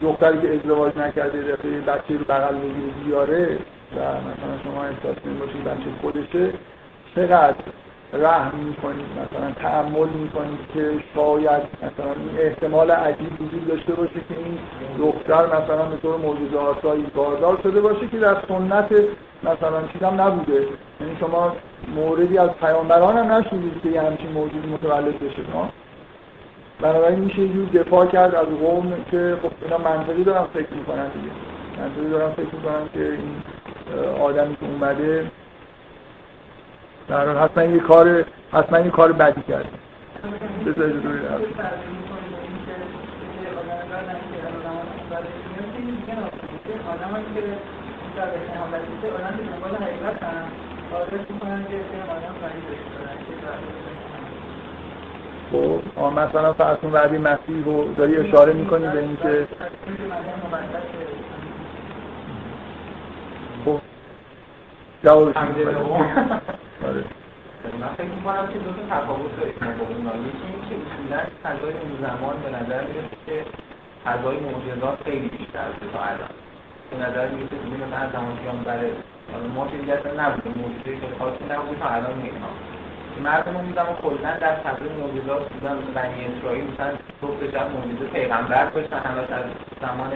دختری 0.02 0.42
که 0.42 0.54
ازدواج 0.54 0.98
نکرده 0.98 1.42
دفعه 1.42 1.82
بچه 1.82 2.18
رو 2.18 2.26
بغل 2.30 2.56
بگیره 2.56 2.94
بیاره 3.06 3.58
و 3.96 4.00
مثلا 4.00 4.64
شما 4.64 4.84
احساس 4.84 5.16
باشید 5.40 5.64
بچه 5.64 5.90
خودشه 6.02 6.54
چقدر 7.16 7.56
رحم 8.14 8.58
می‌کنید 8.58 9.06
مثلا 9.12 9.52
تحمل 9.52 10.10
می‌کنید 10.10 10.60
که 10.74 10.92
شاید 11.16 11.64
مثلا 11.78 12.12
این 12.14 12.40
احتمال 12.40 12.92
عجیب 12.92 13.42
وجود 13.42 13.68
داشته 13.68 13.94
باشه 13.94 14.14
که 14.14 14.36
این 14.38 14.58
دختر 15.00 15.46
مثلا 15.46 15.86
به 15.86 15.98
طور 16.02 16.18
موجود 16.18 16.56
آسایی 16.56 17.04
باردار 17.16 17.60
شده 17.64 17.82
باشه 17.82 18.08
که 18.08 18.18
در 18.18 18.38
سنت 18.48 18.92
مثلا 19.44 19.88
چیز 19.94 20.04
هم 20.04 20.22
نبوده. 20.22 20.68
یعنی 21.02 21.18
شما 21.20 21.56
موردی 21.96 22.38
از 22.38 22.50
پیامبران 22.50 23.18
هم 23.18 23.32
نشونید 23.32 23.82
که 23.84 23.90
یه 23.90 24.02
همچین 24.02 24.32
موجود 24.32 24.70
متولد 24.70 25.20
بشه 25.20 25.44
بنابراین 26.82 27.20
میشه 27.20 27.42
یه 27.42 27.84
دفاع 27.84 28.06
کرد 28.06 28.36
از 28.36 28.46
قوم 28.46 28.94
که 29.12 29.38
خب 29.44 29.52
اینا 29.62 29.78
منطقی 29.78 30.24
دارن 30.24 30.44
فکر 30.54 30.74
می‌کنن 30.74 31.08
دیگه. 31.08 31.32
منطقی 31.80 32.10
دارن 32.10 32.32
فکر 32.32 32.56
می‌کنن 32.56 32.90
که 32.94 33.00
این 33.00 33.42
آدمی 34.22 34.56
که 34.56 34.66
اومده 34.66 35.32
در 37.12 37.38
حتما 37.38 37.64
یه 37.64 37.80
کار 37.80 38.26
حتما 38.54 38.80
یه 38.80 38.90
کار 38.90 39.12
بدی 39.12 39.42
کرد. 39.42 39.66
بذارید 40.66 41.06
روی 41.06 41.20
خب 55.52 56.20
مثلا 56.20 56.54
فرض 56.54 56.78
کن 56.78 57.18
مسیح 57.18 57.66
رو 57.66 57.94
داری 57.94 58.18
اشاره 58.18 58.54
می‌کنی 58.54 58.88
به 58.88 59.00
اینکه 59.00 59.48
خب 63.66 63.80
جوابش 65.04 65.36
آره. 66.88 67.04
من 67.82 67.94
فکر 67.98 68.08
می‌کنم 68.18 68.48
که 68.54 68.60
دو 68.60 68.72
تا 68.72 68.84
تفاوت 68.90 69.32
داره. 69.38 69.50
یکی 69.50 69.58
این 70.48 70.62
که 70.70 70.76
اصولا 70.82 71.20
فضای 71.44 71.74
اون 71.74 71.94
زمان 72.02 72.36
به 72.44 72.50
نظر 72.50 72.82
می‌رسه 72.88 73.18
که 73.26 73.46
فضای 74.06 74.38
معجزات 74.40 74.98
خیلی 75.06 75.28
بیشتر 75.28 75.60
از 75.60 75.92
تا 75.94 76.00
الان. 76.04 76.34
به 76.92 76.98
نظر 76.98 77.28
می‌رسه 77.28 77.56
که 77.56 77.86
مثلا 77.86 78.10
زمان 78.14 78.36
پیامبر 78.38 78.80
ما 79.56 79.68
که 79.68 79.78
دیگه 79.78 79.94
اصلا 79.94 80.12
نبوده 80.24 80.50
معجزه 80.60 80.94
که 81.02 81.08
خاصی 81.20 81.44
نبود 81.52 81.78
تا 81.80 81.90
الان 81.90 82.18
می‌بینم 82.18 82.56
مردم 83.24 83.56
اون 83.56 83.74
زمان 83.76 83.96
کلا 83.96 84.38
در 84.40 84.56
فضای 84.56 84.90
معجزات 84.90 85.50
بودن. 85.50 85.78
بنی 85.96 86.26
اسرائیل 86.26 86.64
مثلا 86.74 86.92
صبح 87.22 87.52
شب 87.52 87.68
معجزه 87.76 88.06
پیغمبر 88.14 88.66
داشتن 88.66 88.98
همش 88.98 89.30
از 89.30 89.46
زمان 89.82 90.12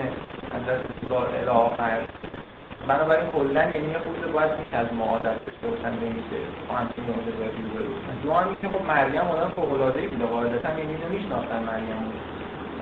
حضرت 0.54 0.82
الی 1.12 1.50
آخر. 1.50 2.00
بنابراین 2.88 3.30
کلا 3.30 3.64
یعنی 3.76 3.88
یه 3.92 4.00
خود 4.00 4.32
باید 4.34 4.58
بیش 4.58 4.74
از 4.74 4.88
ما 4.94 5.06
عادت 5.06 5.46
داشته 5.46 5.68
باشن 5.68 5.94
نمیشه. 6.04 6.40
با 6.70 6.76
همچین 6.76 7.04
معجزاتی 7.04 7.62
روبرو 7.64 7.92
بشن 7.96 8.16
دوم 8.24 8.56
که 8.62 8.68
خب 8.68 8.86
مریم 8.86 9.22
آدم 9.22 9.52
فوق‌العاده‌ای 9.56 10.08
بوده. 10.08 10.26
قاعدتا 10.26 10.70
یعنی 10.70 10.82
اینو 10.82 11.10
میشناختن 11.10 11.64
مریم 11.64 12.12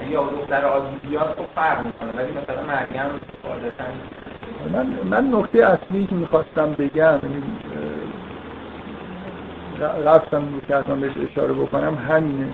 یا 0.09 0.23
دختر 0.23 0.61
بیاد 1.09 1.35
خب 1.37 1.45
فرق 1.55 1.85
می‌کنه 1.85 2.11
ولی 2.11 2.31
مثلا 2.31 2.63
مریم 2.63 3.19
قاعدتا 3.43 3.83
من 4.73 4.85
من 4.85 5.39
نکته 5.39 5.65
اصلی 5.65 6.05
که 6.05 6.15
می‌خواستم 6.15 6.73
بگم 6.73 7.19
یعنی 7.23 7.43
رفتم 10.05 10.61
که 10.67 10.75
بهش 10.75 11.13
اشاره 11.31 11.53
بکنم 11.53 11.97
همینه 12.09 12.47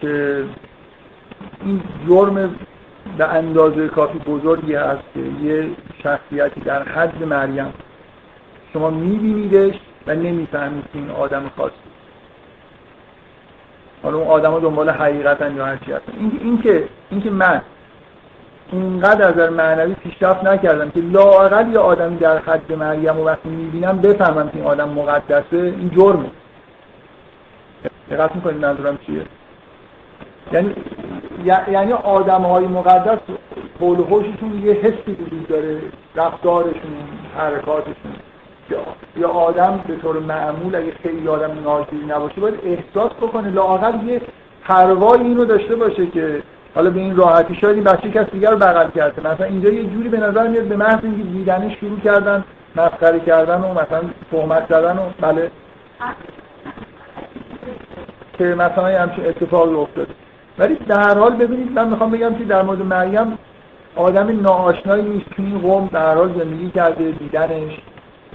که 0.00 0.44
این 1.64 1.82
جرم 2.08 2.56
به 3.18 3.24
اندازه 3.24 3.88
کافی 3.88 4.18
بزرگی 4.18 4.74
هست 4.74 5.02
که 5.14 5.20
یه 5.20 5.70
شخصیتی 6.02 6.60
در 6.60 6.82
حد 6.82 7.22
مریم 7.22 7.74
شما 8.72 8.90
میبینیدش 8.90 9.74
و 10.06 10.14
نمی‌فهمید 10.14 10.84
که 10.92 10.98
این 10.98 11.10
آدم 11.10 11.50
خاصی. 11.56 11.74
حالا 14.02 14.16
اون 14.16 14.26
آدم 14.28 14.60
دنبال 14.60 14.90
حقیقتا 14.90 15.48
یا 15.48 15.66
هرچی 15.66 15.92
هستن. 15.92 16.12
این, 16.18 16.40
این 16.42 16.62
که 16.62 16.88
این 17.10 17.20
که 17.20 17.30
من 17.30 17.62
اینقدر 18.72 19.28
از 19.28 19.52
معنوی 19.52 19.94
پیشرفت 19.94 20.44
نکردم 20.44 20.90
که 20.90 21.00
لااقل 21.00 21.72
یه 21.72 21.78
آدمی 21.78 22.16
در 22.16 22.38
حد 22.38 22.72
مریم 22.72 23.20
و 23.20 23.24
وقتی 23.24 23.48
می‌بینم 23.48 23.98
بفهمم 23.98 24.48
که 24.48 24.56
این 24.56 24.64
آدم 24.64 24.88
مقدسه 24.88 25.56
این 25.56 25.90
جرمه. 25.90 26.30
دقت 28.10 28.34
می‌کنید 28.36 28.64
منظورم 28.64 28.98
چیه؟ 29.06 29.22
یعنی 30.52 30.74
یعنی 31.72 31.92
آدم 31.92 32.42
های 32.42 32.66
مقدس 32.66 33.18
قول 33.80 34.02
خوششون 34.02 34.62
یه 34.64 34.72
حسی 34.72 35.12
وجود 35.12 35.46
داره 35.48 35.80
رفتارشون 36.16 36.92
حرکاتشون. 37.36 38.14
یا 39.16 39.28
آدم 39.28 39.80
به 39.88 39.96
طور 39.96 40.18
معمول 40.18 40.74
اگه 40.74 40.92
خیلی 41.02 41.28
آدم 41.28 41.50
ناجوری 41.64 42.06
نباشه 42.08 42.40
باید 42.40 42.54
احساس 42.64 43.12
بکنه 43.12 43.50
لااقل 43.50 44.08
یه 44.08 44.20
پروای 44.64 45.20
اینو 45.20 45.44
داشته 45.44 45.76
باشه 45.76 46.06
که 46.06 46.42
حالا 46.74 46.90
به 46.90 47.00
این 47.00 47.16
راحتی 47.16 47.54
شاید 47.54 47.74
این 47.74 47.84
بچه 47.84 48.10
کس 48.10 48.30
دیگر 48.30 48.50
رو 48.50 48.56
بغل 48.56 48.90
کرده. 48.90 49.32
مثلا 49.32 49.46
اینجا 49.46 49.70
یه 49.70 49.84
جوری 49.84 50.08
به 50.08 50.18
نظر 50.18 50.48
میاد 50.48 50.64
به 50.64 50.76
محض 50.76 50.98
اینکه 51.02 51.22
دیدنش 51.22 51.78
شروع 51.80 52.00
کردن 52.00 52.44
مسخره 52.76 53.20
کردن 53.20 53.60
و 53.60 53.72
مثلا 53.72 54.02
تهمت 54.30 54.66
زدن 54.68 54.98
و 54.98 55.10
بله. 55.20 55.50
که 58.38 58.44
مثلا 58.44 59.02
همچین 59.02 59.26
اتفاقی 59.26 59.74
افتاده. 59.74 60.23
ولی 60.58 60.74
در 60.74 61.00
هر 61.00 61.18
حال 61.18 61.36
ببینید 61.36 61.72
من 61.72 61.88
می‌خوام 61.88 62.10
بگم 62.10 62.34
که 62.34 62.44
در 62.44 62.62
مورد 62.62 62.82
مریم 62.82 63.38
آدم 63.96 64.40
ناآشنایی 64.40 65.02
نیست. 65.02 65.26
که 65.26 65.42
این 65.42 65.58
قوم 65.58 65.88
در 65.92 66.14
حال 66.14 66.38
زندگی 66.38 66.70
کرده 66.70 67.10
دیدنش 67.10 67.72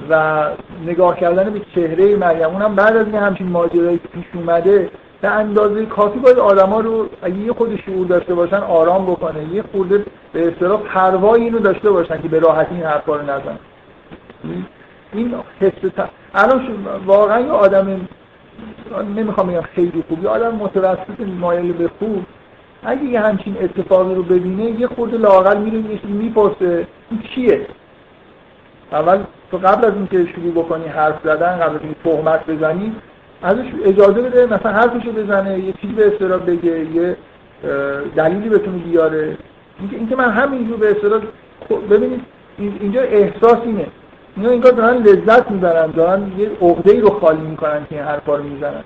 و 0.10 0.44
نگاه 0.86 1.20
کردن 1.20 1.50
به 1.50 1.62
چهره 1.76 2.16
مریم. 2.16 2.46
اونم 2.46 2.76
بعد 2.76 2.98
از 2.98 3.06
این 3.06 3.16
همچین 3.16 3.48
ماجرایی 3.48 3.98
پیش 3.98 4.26
اومده 4.34 4.90
به 5.22 5.28
اندازه 5.28 5.86
کافی 5.86 6.20
باید 6.20 6.40
آدما 6.40 6.80
رو 6.80 7.10
اگه 7.22 7.38
یه 7.38 7.54
خود 7.54 7.80
شعور 7.86 8.08
داشته 8.08 8.34
باشن 8.36 8.58
آرام 8.58 9.06
بکنه. 9.06 9.54
یه 9.54 9.64
خورده 9.72 10.06
به 10.34 10.48
اصطلاح 10.48 10.82
پروای 10.82 11.42
اینو 11.42 11.60
داشته 11.60 11.92
باشن 11.92 12.22
که 12.22 12.28
به 12.28 12.40
راحتی 12.40 12.76
این 12.76 12.84
حرفا 12.84 13.16
رو 13.16 13.22
نزن 13.22 13.60
این 15.14 15.34
حس 15.60 15.92
الان 16.36 16.62
واقعا 17.06 17.40
یه 17.40 17.52
آدم 17.52 18.08
نمی‌خوام 19.16 19.47
بگم 19.47 19.62
خیلی 19.62 20.03
خوبی 20.10 20.28
آدم 20.28 20.55
متوسط 20.55 21.20
مایل 21.39 21.74
به 21.74 21.89
خوب. 21.99 22.26
اگه 22.84 23.03
یه 23.03 23.20
همچین 23.20 23.57
اتفاقی 23.62 24.16
رو 24.16 24.24
ببینه 24.24 24.64
یه 24.64 24.88
خورده 24.88 25.18
لاقل 25.18 25.57
میره 25.57 25.84
می‌پرسه. 26.03 26.88
این 27.12 27.22
چیه؟ 27.36 27.68
اول 28.91 29.20
تو 29.51 29.57
قبل 29.57 29.86
از 29.86 29.93
اینکه 29.93 30.32
شروع 30.32 30.51
بکنی 30.51 30.88
حرف 30.88 31.16
زدن 31.24 31.60
قبل 31.60 31.76
از 31.76 31.82
اینکه 31.82 31.97
تهمت 32.03 32.45
بزنی 32.49 32.95
ازش 33.41 33.66
اجازه 33.86 34.22
بده 34.22 34.45
مثلا 34.45 34.72
حرفشو 34.72 35.12
بزنه 35.12 35.60
یه 35.60 35.74
چیزی 35.82 35.93
به 35.93 36.07
اصطلاح 36.07 36.39
بگه 36.39 36.86
یه 36.95 37.18
دلیلی 38.16 38.49
بتونه 38.49 38.78
بیاره. 38.78 39.38
اینکه 39.80 39.95
اینکه 39.95 40.16
من 40.16 40.30
همینجور 40.30 40.78
به 40.78 40.91
اصطلاح 40.91 41.22
ببینید 41.89 42.22
اینجا 42.57 43.01
احساس 43.01 43.57
اینه. 43.66 43.88
اینا 44.40 44.52
اینجا 44.52 44.72
دارن 44.72 44.98
لذت 44.98 45.52
می‌برن 45.52 45.92
دارن 45.92 46.32
یه 46.38 46.50
عقده 46.62 46.92
ای 46.92 47.00
رو 47.00 47.20
خالی 47.20 47.42
می‌کنن 47.42 47.86
که 47.90 47.96
این 47.96 48.04
حرفا 48.04 48.36
رو 48.36 48.44
می‌زنن. 48.44 48.84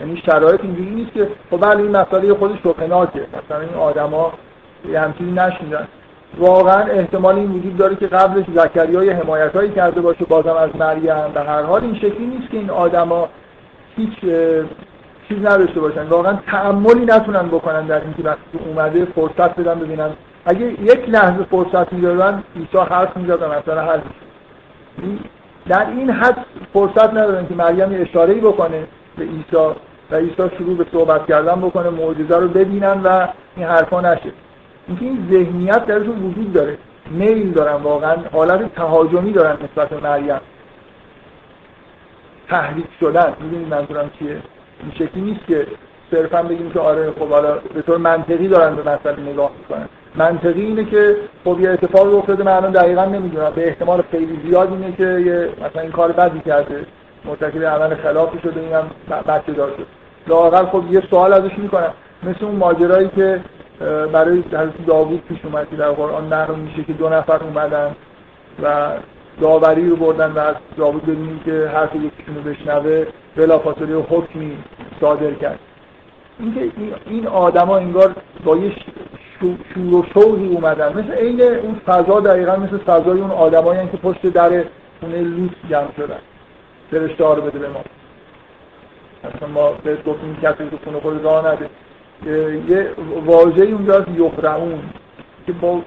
یعنی 0.00 0.22
شرایط 0.26 0.60
اینجوری 0.60 0.90
نیست 0.90 1.12
که 1.12 1.28
خب 1.50 1.60
بله 1.60 1.82
این 1.82 1.96
مسئله 1.96 2.34
خودش 2.34 2.58
شوخناکه. 2.62 3.20
مثلا 3.20 3.60
این 3.60 3.74
آدما 3.74 4.32
یه 4.92 5.00
همچینی 5.00 5.32
نشیدن. 5.32 5.88
واقعا 6.38 6.82
احتمال 6.82 7.36
این 7.36 7.50
وجود 7.50 7.76
داره 7.76 7.96
که 7.96 8.06
قبلش 8.06 8.44
زکریا 8.54 9.04
یه 9.04 9.14
حمایتایی 9.14 9.70
کرده 9.70 10.00
باشه 10.00 10.24
بازم 10.24 10.56
از 10.56 10.70
مریم. 10.78 11.32
در 11.34 11.46
هر 11.46 11.62
حال 11.62 11.84
این 11.84 11.94
شکلی 11.94 12.26
نیست 12.26 12.50
که 12.50 12.56
این 12.56 12.70
آدما 12.70 13.28
هیچ 13.96 14.20
چیز 15.28 15.38
نداشته 15.38 15.80
باشن. 15.80 16.02
واقعا 16.02 16.38
تعملی 16.46 17.04
نتونن 17.04 17.48
بکنن 17.48 17.86
در 17.86 18.00
اینکه 18.00 18.22
وقتی 18.22 18.58
اومده 18.66 19.04
فرصت 19.04 19.60
بدن 19.60 19.78
ببینن. 19.78 20.10
اگه 20.46 20.66
یک 20.66 21.08
لحظه 21.08 21.44
فرصت 21.50 21.92
می‌دادن 21.92 22.42
عیسی 22.56 22.78
حرف 22.90 23.16
می‌زد 23.16 23.44
مثلا 23.44 23.82
حل 23.82 24.00
در 25.68 25.90
این 25.90 26.10
حد 26.10 26.46
فرصت 26.72 27.10
ندارن 27.10 27.46
که 27.46 27.54
مریم 27.54 28.02
اشاره 28.02 28.34
بکنه 28.34 28.86
به 29.16 29.24
عیسی 29.24 29.56
و 30.10 30.16
عیسی 30.16 30.56
شروع 30.58 30.76
به 30.76 30.86
صحبت 30.92 31.26
کردن 31.26 31.60
بکنه 31.60 31.90
معجزه 31.90 32.36
رو 32.36 32.48
ببینن 32.48 33.00
و 33.04 33.28
این 33.56 33.66
حرفا 33.66 34.00
نشه. 34.00 34.32
اینکه 34.88 35.04
این 35.04 35.28
ذهنیت 35.30 35.86
درشون 35.86 36.22
وجود 36.22 36.52
داره 36.52 36.78
میل 37.10 37.52
دارن 37.52 37.82
واقعا 37.82 38.16
حالت 38.32 38.74
تهاجمی 38.74 39.32
دارن 39.32 39.56
نسبت 39.64 39.88
به 39.88 40.00
مریم. 40.00 40.40
تحریک 42.48 42.86
شدن 43.00 43.32
می‌دونید 43.40 43.68
منظورم 43.68 44.10
چیه؟ 44.18 44.30
این 44.80 44.92
شکلی 44.94 45.20
نیست 45.20 45.46
که 45.46 45.66
صرفا 46.10 46.42
بگیم 46.42 46.70
که 46.70 46.80
آره 46.80 47.10
خب 47.10 47.28
حالا 47.28 47.58
به 47.74 47.82
طور 47.82 47.96
منطقی 47.96 48.48
دارن 48.48 48.76
به 48.76 48.82
مسئله 48.82 49.32
نگاه 49.32 49.50
می‌کنن. 49.58 49.88
منطقی 50.16 50.62
اینه 50.62 50.84
که 50.84 51.16
خب 51.44 51.60
یه 51.60 51.70
اتفاقی 51.70 52.16
افتاده 52.16 52.44
من 52.44 52.52
الان 52.52 52.72
دقیقا 52.72 53.04
نمی‌دونم. 53.04 53.52
به 53.54 53.68
احتمال 53.68 54.02
خیلی 54.10 54.40
زیاد 54.46 54.72
اینه 54.72 54.92
که 54.92 55.04
یه 55.04 55.48
مثلا 55.66 55.82
این 55.82 55.92
کار 55.92 56.12
بدی 56.12 56.40
کرده. 56.40 56.86
مرتکب 57.24 57.64
عمل 57.64 57.94
خلافی 57.94 58.38
شده 58.42 58.60
اینم 58.60 58.90
بچه 59.28 59.52
دار 59.52 59.68
شد. 59.76 59.86
لااقل 60.26 60.66
خب 60.66 60.82
یه 60.90 61.02
سوال 61.10 61.32
ازش 61.32 61.58
می‌کنم. 61.58 61.92
مثل 62.22 62.44
اون 62.44 62.56
ماجرایی 62.56 63.10
که 63.16 63.40
برای 64.12 64.38
حضرت 64.38 64.86
داوود 64.86 65.22
پیش 65.28 65.38
اومد 65.44 65.76
در 65.78 65.90
قرآن 65.90 66.32
نقل 66.32 66.54
میشه 66.54 66.84
که 66.84 66.92
دو 66.92 67.08
نفر 67.08 67.42
اومدن 67.44 67.96
و 68.62 68.90
داوری 69.40 69.88
رو 69.88 69.96
بردن 69.96 70.32
و 70.32 70.38
از 70.38 70.54
داوود 70.76 71.02
ببینیم 71.02 71.40
که 71.44 71.70
حرف 71.74 71.94
یکیشون 71.94 72.34
رو 72.34 72.40
بشنوه 72.40 73.06
بلافاصله 73.36 73.94
حکمی 73.94 74.58
صادر 75.00 75.30
کرد. 75.30 75.58
اینکه 76.38 76.70
این 77.06 77.26
آدما 77.26 77.76
انگار 77.76 78.14
با 78.44 78.56
یه 78.56 78.72
شور 79.40 79.94
و 79.94 80.04
شوقی 80.14 80.46
اومدن. 80.46 80.92
مثل 80.92 81.12
عین 81.12 81.42
اون 81.42 81.80
فضا 81.86 82.20
دقیقا 82.20 82.56
مثل 82.56 82.78
فضای 82.78 83.20
اون 83.20 83.30
آدمایی 83.30 83.88
که 83.88 83.96
پشت 83.96 84.26
در 84.26 84.64
خونه 85.00 85.20
لوت 85.20 85.50
جمع 85.70 85.92
شدن. 85.96 86.18
فرشته 86.90 87.24
رو 87.24 87.42
بده 87.42 87.58
به 87.58 87.68
ما. 87.68 87.80
اصلا 89.24 89.48
ما 89.48 89.72
به 89.72 89.96
گفتیم 89.96 90.38
کسی 90.42 90.70
تو 90.70 90.78
خونه 90.84 91.00
خود 91.00 91.24
راه 91.24 91.52
نده. 91.52 91.70
یه 92.68 92.90
واژه 93.26 93.64
اونجاست 93.64 94.08
یخرعون 94.08 94.78
که 95.46 95.52
با 95.52 95.82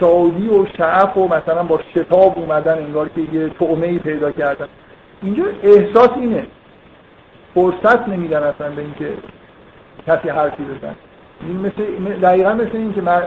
شادی 0.00 0.48
و 0.48 0.66
شعف 0.76 1.16
و 1.16 1.28
مثلا 1.28 1.62
با 1.62 1.80
شتاب 1.94 2.38
اومدن 2.38 2.78
انگار 2.78 3.08
که 3.08 3.20
یه 3.32 3.48
طعمه 3.48 3.86
ای 3.86 3.98
پیدا 3.98 4.32
کردن. 4.32 4.66
اینجا 5.22 5.44
احساس 5.62 6.10
اینه. 6.16 6.46
فرصت 7.54 8.08
نمیدن 8.08 8.42
اصلا 8.42 8.70
به 8.70 8.82
اینکه 8.82 9.12
کسی 10.06 10.28
حرفی 10.28 10.62
بزن 10.64 10.94
این 11.40 11.56
مثل 11.56 12.20
دقیقا 12.20 12.52
مثل 12.52 12.70
این 12.76 12.92
که 12.92 13.00
من 13.02 13.22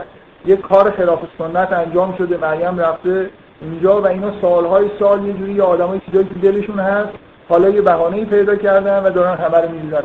یک 0.46 0.60
کار 0.60 0.90
خلاف 0.90 1.20
سنت 1.38 1.72
انجام 1.72 2.14
شده 2.18 2.36
مریم 2.36 2.78
رفته 2.78 3.30
اینجا 3.60 4.02
و 4.02 4.06
اینا 4.06 4.40
سالهای 4.40 4.90
سال 4.98 5.26
یه 5.26 5.32
جوری 5.32 5.60
آدمای 5.60 6.00
چیزایی 6.06 6.26
که 6.26 6.34
دلشون 6.34 6.78
هست 6.78 7.12
حالا 7.48 7.68
یه 7.68 7.82
بهانه‌ای 7.82 8.24
پیدا 8.24 8.56
کردن 8.56 9.02
و 9.02 9.10
دارن 9.10 9.36
همه 9.36 9.58
رو 9.58 9.68
می‌دونن 9.68 10.02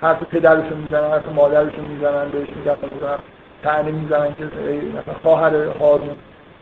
حرف 0.00 0.22
پدرشون 0.22 0.78
می‌زنن 0.78 1.10
حرف 1.10 1.32
مادرشون 1.34 1.84
می‌زنن 1.84 2.28
بهش 2.28 2.48
مثلا 2.60 3.16
تنه 3.62 3.90
می‌زنن 3.90 4.34
که 4.34 4.44
مثلا 4.44 5.14
خواهر 5.22 5.54
هارون. 5.80 6.16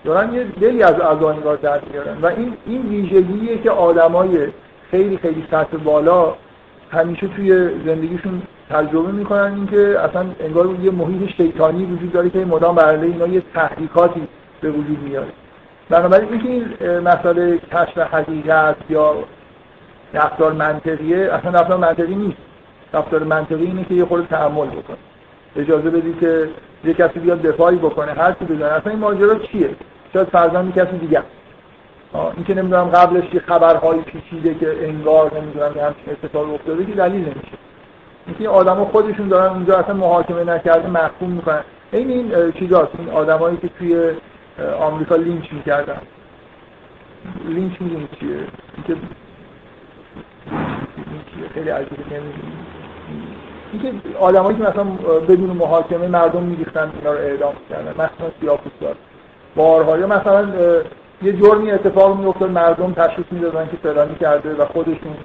دارن 0.04 0.34
یه 0.34 0.44
دلی 0.44 0.82
از 0.82 1.00
اعضای 1.00 1.36
در 1.62 1.80
میارن. 1.92 2.20
و 2.22 2.26
این 2.26 2.56
این 2.66 2.82
ویژگیه 2.82 3.58
که 3.58 3.70
آدمای 3.70 4.48
خیلی 4.90 5.18
خیلی 5.18 5.46
سطح 5.50 5.76
بالا 5.76 6.34
همیشه 6.92 7.28
توی 7.28 7.70
زندگیشون 7.86 8.42
تجربه 8.70 9.12
می‌کنن 9.12 9.54
اینکه 9.54 10.00
اصلا 10.00 10.26
انگار 10.40 10.68
یه 10.82 10.90
محیط 10.90 11.30
شیطانی 11.36 11.84
وجود 11.84 12.12
داره 12.12 12.30
که 12.30 12.44
مدام 12.44 12.74
برای 12.74 13.12
اینا 13.12 13.26
یه 13.26 13.42
تحریکاتی 13.54 14.28
به 14.60 14.70
وجود 14.70 14.98
میاره. 15.02 15.28
بنابراین 15.88 16.28
اینکه 16.32 16.48
این 16.48 16.98
مسئله 16.98 17.58
کشف 17.58 17.98
حقیقت 17.98 18.76
یا 18.90 19.14
رفتار 20.14 20.52
منطقیه 20.52 21.30
اصلا 21.32 21.60
رفتار 21.60 21.76
منطقی 21.78 22.14
نیست. 22.14 22.38
رفتار 22.94 23.24
منطقی 23.24 23.64
اینه 23.64 23.84
که 23.84 23.94
یه 23.94 24.04
خورده 24.04 24.26
تحمل 24.26 24.66
بکنه. 24.66 24.96
اجازه 25.56 25.90
بدی 25.90 26.14
که 26.20 26.48
یه 26.84 26.94
کسی 26.94 27.20
بیاد 27.20 27.42
دفاعی 27.42 27.76
بکنه. 27.76 28.12
هر 28.12 28.32
چی 28.32 28.44
بزنه 28.44 28.64
اصلا 28.72 28.92
این 28.92 29.00
ماجرا 29.00 29.34
چیه؟ 29.34 29.70
شاید 30.12 30.28
فرزند 30.28 30.74
کسی 30.74 30.98
دیگه 30.98 31.22
این 32.14 32.44
که 32.44 32.54
نمی‌دونم 32.54 32.84
قبلش 32.84 33.34
یه 33.34 33.40
خبرهایی 33.40 34.00
پیچیده 34.00 34.54
که 34.54 34.88
انگار 34.88 35.40
نمی‌دونم 35.40 35.76
یه 35.76 35.84
همچین 35.84 36.04
اتفاق 36.10 36.54
افتاده 36.54 36.86
که 36.86 36.92
دلیل 36.92 37.20
نمیشه. 37.20 37.58
اینکه 38.26 38.48
آدما 38.48 38.84
خودشون 38.84 39.28
دارن 39.28 39.52
اونجا 39.52 39.78
اصلا 39.78 39.94
محاکمه 39.94 40.44
نکرده 40.44 40.88
محکوم 40.88 41.30
می‌کنن. 41.30 41.60
این 41.92 42.10
این 42.10 42.52
چیزاست. 42.52 42.90
این 42.98 43.08
آدمایی 43.08 43.56
که 43.56 43.68
توی 43.78 44.10
آمریکا 44.80 45.16
لینچ 45.16 45.52
می‌کردن. 45.52 46.00
لینچ 47.44 47.80
می‌دونید 47.80 48.08
چیه؟ 48.20 48.36
اینکه 48.76 48.96
خیلی 51.54 51.70
عجیبه 51.70 51.96
اینکه 53.72 53.92
آدمایی 54.18 54.56
که 54.56 54.62
مثلا 54.62 54.84
بدون 55.28 55.50
محاکمه 55.50 56.08
مردم 56.08 56.42
میریختن 56.42 56.92
اینا 56.98 57.12
رو 57.12 57.18
اعدام 57.18 57.54
کردن 57.70 57.90
مثلا 57.90 58.30
سیاپوستار 58.40 58.94
بارها 59.56 59.98
یا 59.98 60.06
مثلا 60.06 60.48
یه 61.22 61.32
جرمی 61.32 61.70
اتفاق 61.70 62.18
میافتاد 62.18 62.50
مردم 62.50 62.92
تشخیص 62.92 63.24
می‌دادن 63.30 63.68
که 63.70 63.76
فلانی 63.82 64.14
کرده 64.14 64.54
و 64.54 64.64
خودشون 64.64 65.16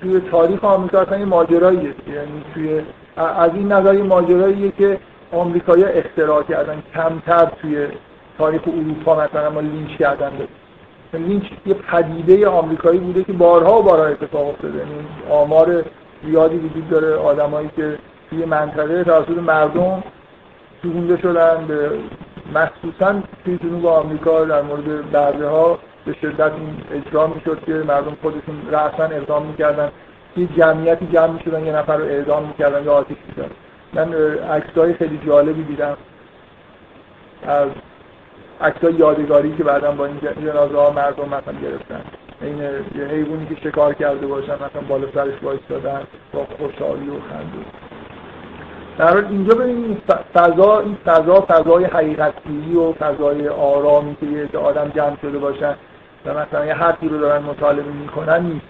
توی 0.00 0.20
تاریخ 0.20 0.64
آمریکا 0.64 1.00
اصلا 1.00 1.18
یه 1.18 1.24
ماجراییه. 1.24 1.82
یعنی 1.82 2.44
توی 2.54 2.82
از 3.16 3.50
این 3.54 3.72
نظر 3.72 3.94
یه 3.94 4.02
ماجراییه 4.02 4.72
که 4.78 4.98
آمریکایی‌ها 5.32 5.88
اختراع 5.90 6.42
کردن. 6.42 6.82
کمتر 6.94 7.44
توی 7.44 7.86
تاریخ 8.38 8.62
اروپا 8.68 9.14
مثلا 9.14 9.50
ما 9.50 9.60
لینچ 9.60 9.90
کردن. 9.90 10.30
داریم 11.12 11.28
لینچ 11.28 11.44
یه 11.66 11.74
پدیده 11.74 12.48
آمریکایی 12.48 12.98
بوده 12.98 13.24
که 13.24 13.32
بارها 13.32 13.78
و 13.78 13.82
بارها 13.82 14.04
اتفاق 14.04 14.48
افتاده. 14.48 14.78
یعنی 14.78 14.90
آمار 15.30 15.84
زیادی 16.24 16.56
وجود 16.56 16.90
داره. 16.90 17.14
آدمایی 17.14 17.70
که 17.76 17.98
توی 18.30 18.44
منطقه 18.44 19.04
توسط 19.04 19.38
مردم 19.46 20.02
سوزونده 20.82 21.16
شدن 21.16 21.64
به 21.68 21.90
مخصوصا 22.54 23.22
توی 23.44 23.58
جنوب 23.58 23.86
آمریکا 23.86 24.44
در 24.44 24.62
مورد 24.62 25.10
برده 25.10 25.46
ها 25.46 25.78
به 26.04 26.12
شدت 26.12 26.52
اجرا 26.92 27.26
می‌شد 27.26 27.64
که 27.66 27.72
مردم 27.72 28.16
خودشون 28.22 28.54
رأسا 28.70 29.04
اقدام 29.04 29.46
می‌کردن. 29.46 29.90
یه 30.36 30.48
جمعیتی 30.58 31.06
جمع 31.06 31.32
می‌شدن 31.32 31.66
یه 31.66 31.72
نفر 31.72 31.96
رو 31.96 32.04
اعدام 32.04 32.46
می‌کردن 32.46 32.84
یا 32.84 32.92
آتیش 32.92 33.16
می‌کردن 33.28 33.54
من 33.92 34.14
عکسای 34.38 34.94
خیلی 34.94 35.20
جالبی 35.26 35.62
دیدم. 35.62 35.96
از 37.46 37.68
عکسای 38.60 38.94
یادگاری 38.94 39.56
که 39.56 39.64
بعدا 39.64 39.92
با 39.92 40.06
این 40.06 40.20
جنازه 40.44 40.76
ها 40.76 40.90
مردم 40.90 41.24
مثلا 41.24 41.54
گرفتن. 41.62 42.00
این 42.40 42.58
یه 42.58 43.04
حیوانی 43.04 43.46
که 43.46 43.68
شکار 43.68 43.94
کرده 43.94 44.26
باشن 44.26 44.54
مثلا 44.54 44.82
بالا 44.88 45.06
سرش 45.14 45.34
دادن 45.68 46.02
با 46.32 46.46
خوشحالی 46.58 47.08
و 47.08 47.12
خنده 47.12 47.89
در 48.98 49.08
حال 49.08 49.24
اینجا 49.24 49.54
ببینید 49.54 50.02
فضا 50.34 50.80
این 50.80 50.96
فضا 51.06 51.46
فضای 51.48 51.84
حقیقتی 51.84 52.74
و 52.76 52.92
فضای 52.92 53.48
آرامی 53.48 54.16
که 54.20 54.26
یه 54.26 54.48
آدم 54.58 54.92
جمع 54.96 55.16
شده 55.22 55.38
باشن 55.38 55.74
و 56.26 56.34
مثلا 56.34 56.66
یه 56.66 56.74
حرفی 56.74 57.08
رو 57.08 57.18
دارن 57.18 57.42
مطالبه 57.42 57.92
می‌کنن 57.92 58.42
نیست. 58.42 58.66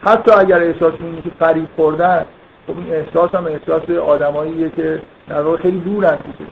حتی 0.00 0.32
اگر 0.32 0.62
احساس 0.62 0.92
می‌کنید 0.92 1.24
که 1.24 1.30
فریب 1.38 1.68
خوردن 1.76 2.24
خب 2.66 2.78
این 2.78 2.94
احساس 2.94 3.34
هم 3.34 3.46
احساس 3.46 3.90
آدماییه 3.90 4.70
که 4.70 5.02
در 5.28 5.42
واقع 5.42 5.56
خیلی 5.56 5.80
دورن 5.80 6.16
دیگه. 6.16 6.50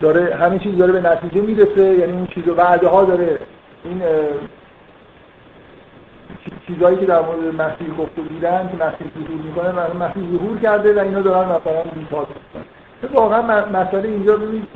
داره 0.00 0.34
همین 0.34 0.58
چیز 0.58 0.78
داره 0.78 0.92
به 0.92 1.00
نتیجه 1.00 1.40
می‌رسه 1.40 1.84
یعنی 1.84 2.12
اون 2.12 2.26
چیز 2.26 2.48
وعده 2.48 2.88
ها 2.88 3.04
داره. 3.04 3.38
این 3.84 4.02
چیزایی 6.66 6.96
که 6.96 7.06
در 7.06 7.20
مورد 7.20 7.54
مسیح 7.54 7.96
گفته 7.98 8.22
بودن 8.22 8.70
که 8.72 8.84
مسیح 8.84 9.06
ظهور 9.14 9.40
می‌کنه 9.44 9.68
مثلا 9.68 10.08
مسیح 10.08 10.38
ظهور 10.38 10.58
کرده 10.58 10.94
و 10.94 10.98
اینا 10.98 11.20
دارن 11.20 11.48
مثلا 11.48 11.82
میپاس 11.96 12.26
می‌کنن. 12.28 12.64
واقعا 13.14 13.66
مسئله 13.66 14.08
اینجا 14.08 14.36
ببینید 14.36 14.68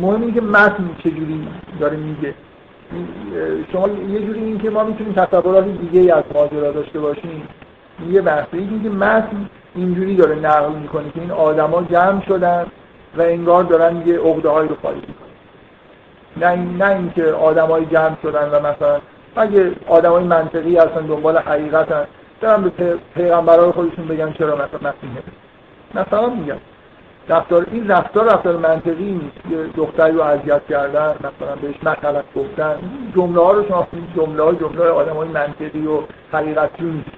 مهم 0.00 0.20
اینه 0.20 0.32
که 0.32 0.40
متن 0.40 0.90
چجوری 0.98 1.48
داره 1.80 1.96
میگه. 1.96 2.34
شما 3.72 3.88
یه 3.88 4.26
جوری 4.26 4.40
این 4.40 4.58
که 4.58 4.70
ما 4.70 4.84
می‌تونیم 4.84 5.12
تصورات 5.12 5.64
دیگه 5.64 6.16
از 6.16 6.24
ماجرا 6.34 6.72
داشته 6.72 7.00
باشیم 7.00 7.48
یه 8.10 8.20
بحثه. 8.20 8.56
اینه 8.56 8.82
که 8.82 8.88
متن 8.88 9.48
اینجوری 9.74 10.16
داره 10.16 10.34
نقل 10.34 10.72
می‌کنه 10.72 11.10
که 11.10 11.20
این 11.20 11.30
آدما 11.30 11.82
جمع 11.82 12.24
شدن 12.28 12.66
و 13.16 13.22
انگار 13.22 13.64
دارن 13.64 14.02
یه 14.06 14.18
عقده 14.18 14.68
رو 14.68 14.76
خالی 14.82 15.00
می‌کنن. 15.00 15.30
نه 16.36 16.84
نه 16.84 16.96
اینکه 16.96 17.24
آدمای 17.24 17.86
جمع 17.86 18.16
شدن 18.22 18.50
و 18.50 18.60
مثلا 18.60 19.00
اگه 19.36 19.72
آدمای 19.88 20.24
منطقی 20.24 20.76
هستن 20.76 21.06
دنبال 21.06 21.38
حقیقتن 21.38 22.06
دارن 22.40 22.62
به 22.62 22.98
پیغمبرای 23.14 23.70
خودشون 23.70 24.08
بگن 24.08 24.32
چرا 24.32 24.54
مثلا 24.54 24.90
مسیحه 24.90 25.22
مثلا 25.94 26.28
میگن 26.28 26.58
رفتار 27.28 27.66
این 27.72 27.88
رفتار 27.88 28.24
رفتار 28.24 28.56
منطقی 28.56 29.12
نیست. 29.12 29.50
یه 29.50 29.66
دختری 29.76 30.12
رو 30.12 30.22
اذیت 30.22 30.66
کردن 30.66 31.10
مثلا 31.10 31.56
بهش 31.62 31.76
مطلب 31.82 32.24
گفتن. 32.36 32.76
جمله 33.14 33.40
ها 33.40 33.52
رو 33.52 33.68
شما 33.68 33.86
جمله 34.16 34.42
های 34.42 34.56
جمله 34.56 34.84
آدم 34.84 35.16
های 35.16 35.28
منطقی 35.28 35.86
و 35.86 36.00
حقیقتی 36.32 36.84
نیست. 36.84 37.10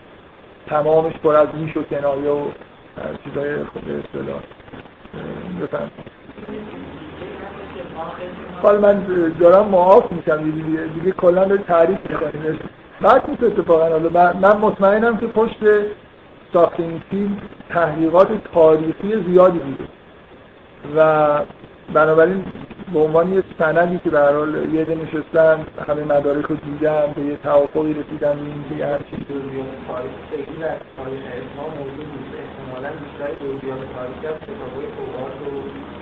تمامش 0.66 1.12
پر 1.12 1.36
از 1.36 1.48
نیش 1.54 1.76
و 1.76 1.82
کنایه 1.82 2.30
و 2.30 2.44
چیزای 3.24 3.64
خود 3.64 4.04
اصطلاح. 4.04 4.40
حال 8.62 8.78
من 8.80 9.02
دارم 9.40 9.68
معاف 9.68 10.12
میشم 10.12 10.50
دیگه 10.50 10.80
دیگه 10.94 11.12
کلا 11.12 11.44
داری 11.44 11.62
تعریف 11.62 11.98
می‌کنیم 12.10 12.58
بعد 13.00 13.30
نیست 13.30 13.42
اتفاقا 13.42 13.88
حالا 13.88 14.32
من 14.40 14.56
مطمئنم 14.56 15.16
که 15.16 15.26
پشت 15.26 15.58
ساخت 16.52 16.80
این 16.80 17.02
فیلم 17.10 17.38
تحقیقات 17.70 18.28
تاریخی 18.54 19.24
زیادی 19.28 19.58
بوده 19.58 19.84
و 20.96 21.40
بنابراین 21.94 22.44
به 22.92 23.00
عنوان 23.00 23.32
یه 23.32 23.42
سندی 23.58 24.00
که 24.04 24.10
به 24.10 24.20
حال 24.20 24.74
یه 24.74 24.84
ده 24.84 24.94
نشستن 24.94 25.66
همه 25.88 26.04
مدارک 26.04 26.44
رو 26.44 26.56
دیدن 26.56 27.12
به 27.16 27.22
یه 27.22 27.36
توافقی 27.36 27.94
رسیدن 27.94 28.38
این 28.38 28.78
که 28.78 28.86
هر 28.86 28.98
چیز 32.72 34.56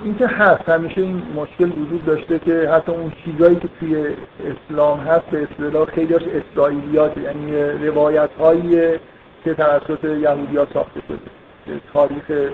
این 0.05 0.17
که 0.19 0.27
هست 0.27 0.69
همیشه 0.69 1.01
این 1.01 1.23
مشکل 1.37 1.71
وجود 1.79 2.05
داشته 2.05 2.39
که 2.39 2.69
حتی 2.69 2.93
اون 2.93 3.13
چیزایی 3.25 3.57
که 3.57 3.69
توی 3.81 4.17
اسلام 4.45 5.01
هست 5.01 5.27
به 5.27 5.43
اصطلاح 5.51 5.85
خیلی 5.85 6.13
هاش 6.13 6.23
اسرائیلیات 6.23 7.19
یعنی 7.19 7.53
روایت 7.89 8.31
هایی 8.41 8.99
که 9.45 9.55
توسط 9.55 10.05
یهودی 10.05 10.57
ها 10.57 10.67
ساخته 10.75 11.01
شده. 11.09 11.81
تاریخ 11.93 12.51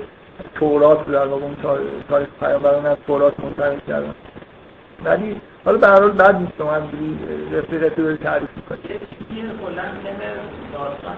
تورات 0.54 1.06
در 1.10 1.26
واقع 1.26 1.44
اون 1.44 1.56
تاریخ 2.08 2.28
پیامبران 2.40 2.86
از 2.86 2.96
تورات 3.06 3.40
منتقل 3.40 3.78
کردن. 3.88 4.14
ولی 5.04 5.40
حالا 5.66 5.78
به 5.78 5.86
هر 5.86 6.00
حال 6.00 6.10
بعد 6.10 6.36
نیست 6.36 6.60
من 6.60 6.74
همینجوری 6.74 7.56
رفیقتی 7.58 8.02
رو 8.02 8.16
تعریف 8.16 8.48
می‌کنی 8.56 8.78
یه 8.90 8.98
چیزی 8.98 9.40
کلا 9.62 9.82
داستان 10.72 11.16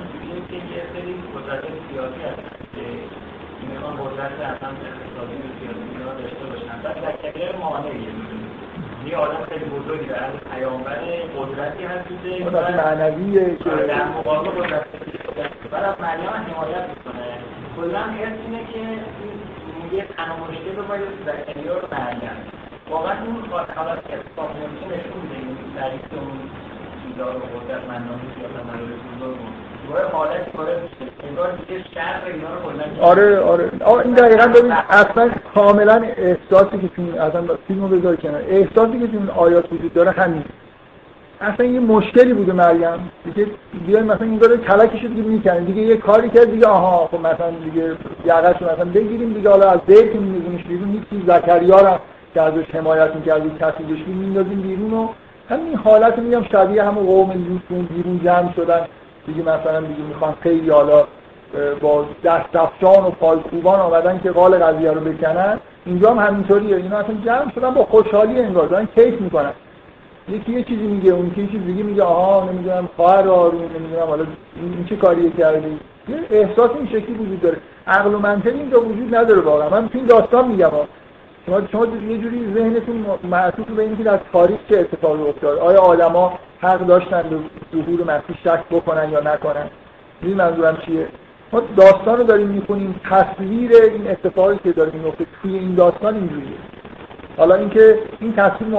که 0.50 0.56
یه 0.56 0.82
سری 0.92 1.14
قدرت 1.34 1.62
سیاسی 1.90 2.20
هستن 2.28 2.58
که 2.74 2.84
می‌خوان 3.70 3.94
قدرت 3.96 4.32
اصلا 4.52 4.68
اقتصادی 4.88 5.36
و 5.44 5.48
سیاسی 5.58 6.22
داشته 6.22 6.44
باشن. 6.50 6.76
بعد 6.84 7.56
مانعیه 7.60 8.08
یه 9.06 9.16
آدم 9.16 9.44
خیلی 9.48 9.64
بزرگی 9.64 10.06
در 10.06 10.30
پیامبر 10.54 10.98
قدرتی 11.38 11.84
هست 11.84 12.08
قدرت 12.46 12.86
معنویه 12.86 13.56
که 13.56 13.70
آره، 13.70 13.86
در 13.86 14.04
مقابل 14.04 14.50
قدرت 14.50 14.86
بعد 15.70 15.84
از 15.84 16.00
مریم 16.00 16.30
حمایت 16.30 16.84
می‌کنه. 16.88 17.26
کلا 17.76 18.02
حس 18.02 18.38
اینه 18.46 18.62
که 18.72 18.80
یه 19.96 20.04
تنها 20.16 20.36
مشکل 20.44 20.76
رو 20.76 20.82
باید 20.82 21.02
زکریا 21.26 21.78
رو 21.78 21.86
واقعا 22.90 23.12
اون 23.26 23.36
حالت 23.76 24.08
که 24.08 24.14
اتفاق 24.14 24.50
میفته 24.56 24.86
نشون 24.86 25.20
میده 25.22 25.36
این 25.38 25.56
ضعیف 25.76 26.12
اون 26.12 26.38
اقتدار 27.08 27.36
و 27.36 27.38
قدرت 27.40 27.82
منانی 27.88 28.28
سیاست 28.34 28.64
مدارس 28.66 29.08
آره 33.00 33.38
آره. 33.40 33.70
آه 33.84 33.98
این 33.98 34.14
دقیقا 34.14 34.46
ببین 34.46 34.72
اصلا 34.72 35.30
کاملا 35.54 36.02
احساسی 36.16 36.78
که 36.78 36.88
تو 36.88 37.02
این 37.02 37.18
اصلا 37.18 37.42
فیلمو 37.68 37.88
بذار 37.88 38.16
کنار. 38.16 38.42
احساسی 38.48 38.98
که 39.00 39.06
تو 39.06 39.18
این 39.18 39.30
آیات 39.36 39.72
وجود 39.72 39.94
داره 39.94 40.10
همین. 40.10 40.44
اصلا 41.40 41.66
یه 41.66 41.80
مشکلی 41.80 42.32
بوده 42.34 42.52
مریم. 42.52 43.10
دیگه 43.24 43.46
بیاین 43.86 44.06
مثلا 44.06 44.26
این 44.26 44.38
داره 44.38 44.56
کلکش 44.56 45.04
دیگه 45.04 45.22
می‌کنه. 45.22 45.60
دیگه 45.60 45.82
یه 45.82 45.96
کاری 45.96 46.30
کرد 46.30 46.50
دیگه 46.50 46.66
آها 46.66 47.06
خب 47.06 47.20
مثلا 47.20 47.50
دیگه 47.64 47.96
یقش 48.24 48.62
مثلا 48.62 48.84
بگیریم 48.84 49.32
دیگه 49.32 49.50
حالا 49.50 49.70
از 49.70 49.80
بیت 49.86 50.16
میگیمش 50.16 50.64
بیرون. 50.64 51.04
هیچ 51.10 51.22
زکریا 51.26 51.80
رو 51.80 51.98
که 52.34 52.42
ازش 52.42 52.74
حمایت 52.74 53.14
می‌کرد 53.14 53.58
کسی 53.58 53.82
بهش 53.82 53.98
میندازیم 54.06 54.60
بیرون 54.60 54.94
و 54.94 55.08
همین 55.48 55.74
حالت 55.74 56.18
میگم 56.18 56.42
شبیه 56.52 56.82
همون 56.82 57.06
قوم 57.06 57.30
لوط 57.30 57.88
بیرون 57.88 58.20
جمع 58.24 58.52
شدن. 58.56 58.80
دیگه 59.26 59.42
مثلا 59.42 59.80
دیگه 59.80 60.02
می‌خوان 60.08 60.34
خیلی 60.40 60.70
حالا 60.70 61.04
با 61.80 62.04
دست 62.24 62.56
افشان 62.56 63.04
و 63.04 63.10
پایکوبان 63.10 63.80
آمدن 63.80 64.20
که 64.22 64.30
قال 64.30 64.58
قضیه 64.58 64.90
رو 64.90 65.00
بکنن. 65.00 65.60
اینجا 65.86 66.10
هم 66.10 66.18
همینطوریه. 66.18 66.76
اینا 66.76 66.96
اصلا 66.96 67.14
جمع 67.24 67.52
شدن 67.54 67.70
با 67.70 67.84
خوشحالی 67.84 68.40
انگار 68.40 68.66
دارن 68.66 68.88
کیف 68.94 69.20
می‌کنن. 69.20 69.52
یکی 70.28 70.52
یه 70.52 70.62
چیزی 70.62 70.82
میگه 70.82 71.12
اون 71.12 71.26
یکی 71.26 71.46
چیز 71.46 71.66
دیگه 71.66 71.82
میگه 71.82 72.02
آها 72.02 72.50
نمی‌دونم 72.50 72.88
خواهر 72.96 73.28
آروم 73.28 73.60
نمی‌دونم 73.60 74.06
حالا 74.08 74.24
این 74.56 74.86
چه 74.88 74.96
کاریه 74.96 75.30
کرده 75.30 75.68
یه 76.08 76.16
احساس 76.30 76.70
این 76.70 76.86
شکلی 76.86 77.14
وجود 77.14 77.40
داره. 77.40 77.56
عقل 77.86 78.14
و 78.14 78.18
منطق 78.18 78.54
اینجا 78.54 78.80
وجود 78.80 79.14
نداره 79.14 79.40
واقعا. 79.40 79.68
من 79.68 79.88
تو 79.88 79.98
این 79.98 80.06
داستان 80.06 80.48
میگم 80.48 80.70
شما 81.48 81.66
شما 81.72 81.86
یه 81.86 82.18
جوری 82.18 82.54
ذهنتون 82.54 83.04
معطوف 83.24 83.66
به 83.66 83.82
اینکه 83.82 84.02
در 84.02 84.20
تاریخ 84.32 84.58
چه 84.68 84.78
اتفاقی 84.78 85.22
افتاد. 85.22 85.58
آیا 85.58 85.80
آدما 85.80 86.38
حق 86.60 86.86
داشتن 86.86 87.22
به 87.22 87.36
ظهور 87.72 88.04
مسیح 88.04 88.36
شک 88.44 88.64
بکنن 88.70 89.10
یا 89.10 89.20
نکنن؟ 89.20 89.70
این 90.22 90.34
منظورم 90.34 90.76
چیه؟ 90.86 91.08
ما 91.52 91.62
داستان 91.76 92.18
رو 92.18 92.24
داریم 92.24 92.46
می‌کنیم 92.46 93.00
تصویر 93.10 93.72
این 93.72 94.10
اتفاقی 94.10 94.58
که 94.64 94.72
داره 94.72 94.90
میفته 94.92 95.26
توی 95.42 95.58
این 95.58 95.74
داستان 95.74 96.14
اینجوریه. 96.14 96.56
حالا 97.36 97.54
اینکه 97.54 97.98
این 98.20 98.32
تصویر 98.32 98.74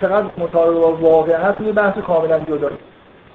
چقدر 0.00 0.26
مطابق 0.38 0.80
با 0.80 0.92
واقع 0.92 1.36
هست 1.36 1.60
یه 1.60 1.72
بحث 1.72 1.98
کاملا 1.98 2.38
جدا 2.38 2.70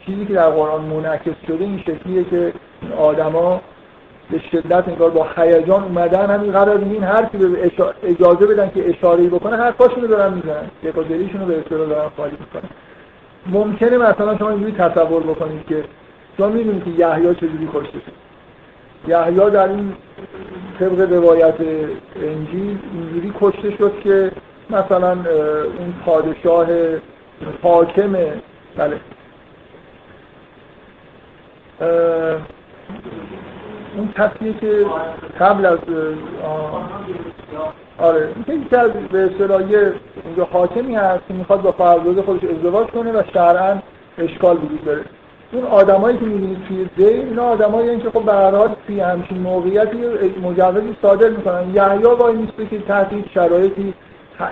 چیزی 0.06 0.26
که 0.26 0.34
در 0.34 0.50
قرآن 0.50 0.82
منعکس 0.82 1.36
شده 1.48 1.64
این 1.64 1.80
شکلیه 1.80 2.24
که 2.24 2.54
آدما 2.98 3.62
به 4.32 4.40
شدت 4.52 4.88
انگار 4.88 5.10
با 5.10 5.28
هیجان 5.36 5.84
اومدن 5.84 6.30
همین 6.30 6.52
قرار 6.52 6.78
این 6.78 7.04
حرفی 7.04 7.38
به 7.38 7.72
اجازه 8.04 8.46
بدن 8.46 8.70
که 8.70 8.90
اشاره 8.90 9.24
بکنه 9.24 9.58
حرفاشونو 9.58 10.08
دارن 10.08 10.34
می‌زنن. 10.34 10.70
یک 10.84 10.96
دلیشون 10.96 11.42
رو 11.42 11.48
به 11.48 11.60
اصطلاح 11.60 11.90
دارن 11.90 12.10
خالی 12.18 12.38
می‌کنن. 12.40 12.70
ممکنه 13.46 13.98
مثلا 13.98 14.38
شما 14.38 14.50
اینجوری 14.50 14.72
تصور 14.72 15.24
بکنید 15.24 15.66
که 15.68 15.84
شما 16.38 16.48
می‌دونید 16.48 16.84
که 16.84 16.90
یحیی 16.90 17.36
چجوری 17.36 17.70
کشته 17.74 18.00
شد 18.00 18.14
یحیی 19.08 19.50
در 19.50 19.68
این 19.68 19.94
طبق 20.80 21.12
روایت 21.14 21.56
انجیل 22.16 22.78
اینجوری 22.94 23.34
کشته 23.42 23.72
شد 23.78 23.94
که 24.04 24.32
مثلا 24.70 25.12
اون 25.12 25.94
پادشاه 26.06 26.68
حاکم 27.64 28.16
بله. 28.78 29.00
اون 33.98 34.14
کسیه 34.18 34.54
که 34.54 34.86
قبل 35.40 35.66
از 35.66 35.80
آره 37.98 38.30
این 38.48 38.66
که 38.70 38.78
از 38.78 38.92
به 38.92 39.20
اصطلاح 39.20 39.62
اینجا 40.26 40.48
حاکمی 40.52 40.96
هست 40.96 41.28
که 41.28 41.34
می‌خواد 41.34 41.62
با 41.62 41.72
فرزاد 41.72 42.22
خودش 42.22 42.44
ازدواج 42.44 42.88
کنه 42.88 43.12
و 43.12 43.24
شرعا 43.34 43.78
اشکال 44.18 44.58
وجود 44.58 44.86
داره. 44.86 45.02
اون 45.52 45.64
آدمایی 45.64 46.18
که 46.18 46.26
می‌بینید 46.26 46.58
توی 46.68 46.86
دی 46.98 47.06
اینا 47.06 47.44
آدمایی 47.44 48.00
که 48.00 48.10
خب 48.10 48.26
به 48.26 48.34
هر 48.34 48.52
حال 48.52 48.76
توی 48.88 49.00
همچین 49.00 49.38
موقعیتی 49.38 49.98
مجوزی 50.44 50.96
صادر 51.02 51.30
می‌کنن. 51.30 51.70
یحیی 51.74 52.04
وای 52.04 52.38
نیسته 52.38 52.66
که 52.66 52.80
تحت 52.80 53.08
شرایطی 53.34 53.94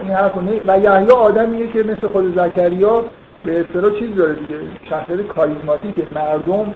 این 0.02 0.12
حرف 0.12 0.32
و 0.68 0.80
یحیی 0.80 1.12
آدمیه 1.12 1.68
که 1.68 1.84
مثل 1.84 2.08
خود 2.08 2.36
زکریا 2.36 3.04
به 3.46 3.60
اصطلاح 3.60 4.00
چیز 4.00 4.16
داره 4.16 4.34
دیگه 4.34 4.60
شخصیت 4.90 5.22
کاریزماتیکه 5.22 6.08
مردم 6.16 6.74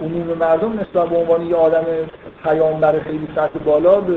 عموم 0.00 0.38
مردم 0.38 0.72
نسبت 0.72 1.08
به 1.08 1.16
عنوان 1.16 1.46
یه 1.46 1.56
آدم 1.56 1.84
پیامبر 2.42 2.98
خیلی 3.00 3.28
سطح 3.34 3.58
بالا 3.64 4.00
به 4.00 4.14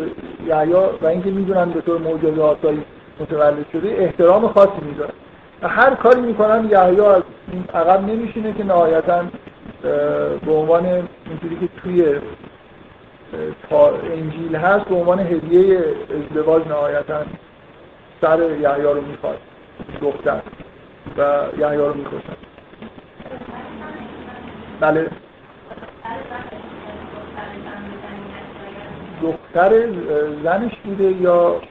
یحیی 0.48 0.74
و 1.02 1.08
اینکه 1.08 1.30
می‌دونن 1.30 1.70
به 1.70 1.82
طور 1.82 1.98
معجزه 1.98 2.42
آسایی 2.42 2.84
متولد 3.20 3.66
شده 3.72 3.90
احترام 3.90 4.48
خاصی 4.48 4.82
می‌ذارن 4.82 5.14
و 5.62 5.68
هر 5.68 5.96
کاری 5.96 6.22
می‌کنن 6.22 6.70
یحیی 6.70 7.02
از 7.02 7.24
این 7.52 7.66
عقب 7.74 8.02
نمیشینه 8.02 8.54
که 8.54 8.64
نهایتا 8.64 9.24
به 10.46 10.52
عنوان 10.52 10.86
اینجوری 10.86 11.58
که 11.60 11.70
توی 11.82 12.16
انجیل 14.14 14.56
هست 14.56 14.86
به 14.86 14.96
عنوان 14.96 15.20
هدیه 15.20 15.84
ازدواج 16.10 16.68
نهایتا 16.68 17.22
سر 18.22 18.40
یحیی 18.52 18.84
رو 18.84 19.02
می‌خواد 19.02 19.38
دختر 20.02 20.42
و 21.18 21.44
یحیی 21.60 21.78
رو 21.78 21.94
می‌کشن. 21.94 22.38
بله. 24.80 25.08
دختر 29.22 29.72
زنش 30.44 30.72
بوده 30.84 31.04
یا 31.04 31.62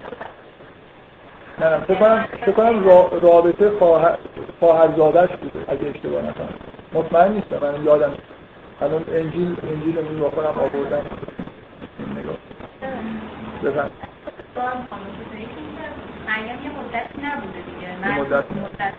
نه 1.59 1.70
نه 1.70 2.26
فکر 2.26 2.53
کنم 2.53 2.84
رابطه 3.22 3.70
خواهرزادش 4.61 5.37
بوده 5.37 5.72
اگه 5.72 5.91
اشتباه 5.95 6.22
نکنم. 6.22 6.49
مطمئن 6.93 7.32
نیستم 7.32 7.59
من 7.62 7.84
یادم. 7.84 8.12
الان 8.80 9.05
انجیل 9.09 9.57
انجیل 9.72 9.99
رو 9.99 10.18
با 10.18 10.30
خودم 10.30 10.47
آوردم 10.49 11.07
این 11.99 12.18
نگاه. 12.18 12.37
بفهم 13.64 13.91
مریم 16.26 16.47
یه 16.47 16.70
مدت 16.70 17.11
نبوده 17.24 17.61
دیگه 17.66 18.20
مدت. 18.20 18.45
مدت 18.53 18.95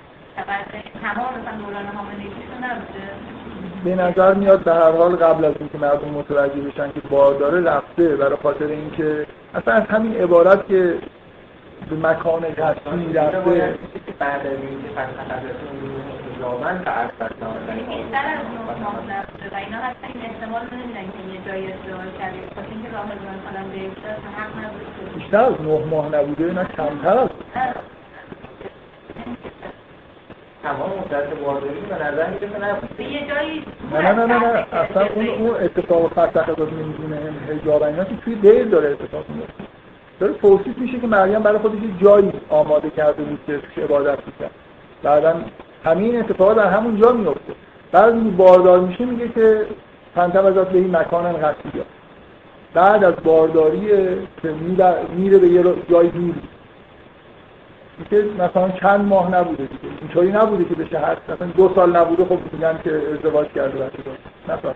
تمام 1.02 1.34
مثلا 1.42 1.58
دوران 1.58 1.86
حاملگیشون 1.86 2.64
نبوده. 2.64 3.37
به 3.84 3.96
نظر 3.96 4.34
میاد 4.34 4.64
به 4.64 4.74
هر 4.74 4.92
حال 4.92 5.16
قبل 5.16 5.46
از 5.46 5.54
اینکه 5.60 5.78
مردم 5.78 6.10
متوجه 6.10 6.62
بشن 6.62 6.92
که 6.92 7.00
بارداره 7.10 7.62
رفته 7.62 8.16
برای 8.16 8.38
خاطر 8.44 8.66
اینکه 8.66 9.26
اصلا 9.56 9.74
از 9.74 9.84
همین 9.84 10.16
عبارت 10.16 10.68
که 10.68 11.00
به 11.90 11.96
مکان 11.96 12.42
قصدی 12.42 13.14
رفته. 13.14 13.76
بعد 14.20 14.48
از 14.48 14.54
اینکه 14.54 14.88
من 16.64 16.82
تعرف 16.86 17.12
بیشتر 17.90 18.26
از 18.34 18.46
نه 18.54 18.84
ماه 18.84 18.96
نبوده 18.96 19.50
و 19.52 19.56
اینا 19.56 19.78
حتی 19.78 20.08
این 20.14 20.26
احتمال 20.26 20.62
رو 20.62 20.78
نمیدن 20.78 21.02
که 21.02 21.34
یه 21.34 21.40
جایی 21.48 21.74
ازدواج 21.74 22.14
کرده. 22.20 22.38
خاطر 22.56 22.70
اینکه 22.72 22.90
راه 22.94 23.06
مثلا 23.06 23.64
بیفته 23.74 24.10
حق 24.38 24.66
نبوده 24.66 25.16
بیشتر 25.16 25.38
از 25.38 25.62
نه 25.62 25.86
ماه 25.86 26.16
نبوده 26.16 26.54
نه 26.54 26.66
کمتر 26.78 27.18
از. 27.18 27.30
تمام 30.68 30.89
مدت 30.89 31.39
بارداری 31.45 31.80
به 31.89 31.95
نظر 31.95 32.30
می‌رسه 32.30 32.59
نه. 32.59 33.11
یه 33.11 33.28
جایی 33.28 33.63
نه 33.93 34.11
نه 34.11 34.26
نه 34.26 34.39
نه 34.39 34.65
اصلا 34.74 35.07
اون 35.15 35.28
اون 35.28 35.55
اتفاق 35.55 36.11
فتح 36.11 36.51
از 36.51 36.59
نمی‌دونه 36.59 37.34
حجاب 37.49 37.84
اینا 37.84 38.03
که 38.03 38.15
توی 38.26 38.36
دیر 38.36 38.65
داره 38.65 38.89
اتفاق 38.89 39.26
میفته 39.30 39.63
داره 40.20 40.34
توصیف 40.34 40.78
میشه 40.78 40.99
که 40.99 41.07
مریم 41.07 41.39
برای 41.39 41.57
خودش 41.57 41.76
یه 41.76 42.03
جایی 42.03 42.32
آماده 42.49 42.89
کرده 42.89 43.24
بود 43.24 43.39
که 43.76 43.82
عبادت 43.82 44.20
می‌کرد. 44.26 44.51
بعدا 45.03 45.36
همین 45.86 46.20
اتفاقات 46.20 46.57
در 46.57 46.68
همون 46.68 47.01
جا 47.01 47.11
میفته 47.11 47.53
بعد 47.91 48.13
این 48.13 48.38
باردار 48.38 48.80
میشه 48.80 49.05
میگه 49.05 49.28
که 49.28 49.65
فانتبذات 50.15 50.70
به 50.70 50.78
این 50.78 50.97
مکان 50.97 51.34
قصدی 51.34 51.82
بعد 52.74 53.03
از 53.03 53.13
بارداری 53.24 53.88
که 54.41 54.53
میره 55.15 55.38
به 55.38 55.47
یه 55.47 55.63
جای 55.63 56.07
دوری 56.07 56.34
که 58.10 58.26
مثلا 58.39 58.70
چند 58.70 59.06
ماه 59.06 59.32
نبوده 59.32 59.64
دیگه. 59.66 59.93
اینطوری 60.02 60.32
نبوده 60.32 60.64
که 60.64 60.76
بشه 60.76 61.00
هر 61.00 61.18
مثلا 61.30 61.48
دو 61.48 61.72
سال 61.76 61.95
نبوده 61.95 62.26
خب 62.26 62.39
میگن 62.54 62.80
که 62.84 63.02
ازدواج 63.14 63.48
کرده 63.48 63.78
بچه 63.78 64.04
داشت 64.04 64.22
مثلا 64.43 64.74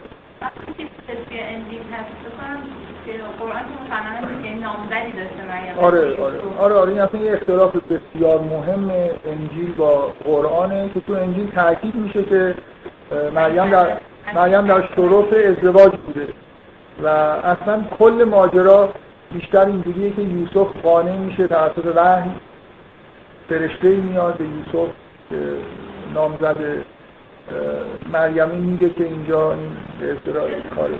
آره 5.77 6.21
آره. 6.21 6.39
آره 6.59 6.75
آره. 6.75 6.91
این 6.91 7.01
اصلا 7.01 7.21
یه 7.21 7.33
اختلاف 7.33 7.75
بسیار 7.75 8.41
مهم 8.41 8.91
انجیل 9.25 9.73
با 9.73 10.13
قرآنه 10.23 10.89
که 10.93 10.99
تو 10.99 11.13
انجیل 11.13 11.51
تاکید 11.51 11.95
میشه 11.95 12.23
که 12.23 12.55
مریم 13.33 13.69
در 13.69 13.97
مریم 14.35 14.67
در 14.67 14.87
شروط 14.95 15.33
ازدواج 15.33 15.91
بوده. 16.05 16.27
و 17.03 17.07
اصلا 17.07 17.83
کل 17.99 18.25
ماجرا 18.29 18.89
بیشتر 19.31 19.65
اینجوریه 19.65 20.11
که 20.11 20.21
یوسف 20.21 20.67
قانع 20.83 21.17
میشه 21.17 21.47
توسط 21.47 21.85
وحی. 21.95 22.31
فرشته 23.51 23.87
میاد 23.87 24.37
به 24.37 24.45
یوسف 24.45 24.89
نامزد 26.13 26.57
مریمی 28.11 28.57
میگه 28.57 28.89
که 28.89 29.03
اینجا 29.03 29.53
این 29.53 29.77
به 29.99 30.11
اصطلاح 30.11 30.49
کاره. 30.75 30.95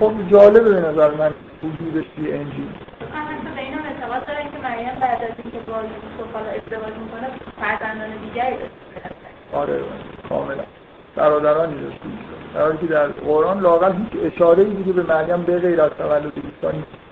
خب 0.00 0.12
جالبه 0.30 0.70
به 0.70 0.80
نظر 0.80 1.10
من 1.10 1.30
وجودش 1.62 2.04
توی 2.16 2.32
انجیل. 2.32 2.68
اعتقاد 3.84 4.26
دارن 4.26 4.42
که 4.42 4.58
مریم 4.62 5.00
بعد 5.00 5.22
از 5.22 5.30
اینکه 5.42 5.58
با 5.66 5.76
یوسف 5.76 6.32
حالا 6.32 6.46
ازدواج 6.46 6.94
می‌کنه 7.02 7.28
فرزندان 7.60 8.10
دیگری 8.24 8.56
آره 9.52 9.80
کاملا. 10.28 10.62
برادرانی 11.16 11.74
داشت 11.80 11.98
در 12.54 12.62
حالی 12.62 12.78
که 12.78 12.86
در 12.86 13.06
قرآن 13.06 13.60
لاقل 13.60 13.92
هیچ 13.92 14.32
اشاره 14.34 14.62
ای 14.62 14.70
دیگه 14.70 14.92
به 14.92 15.02
مریم 15.02 15.42
به 15.42 15.58
غیر 15.58 15.82
از 15.82 15.90
تولد 15.90 16.24
عیسی 16.24 16.76
نیست. 16.76 17.03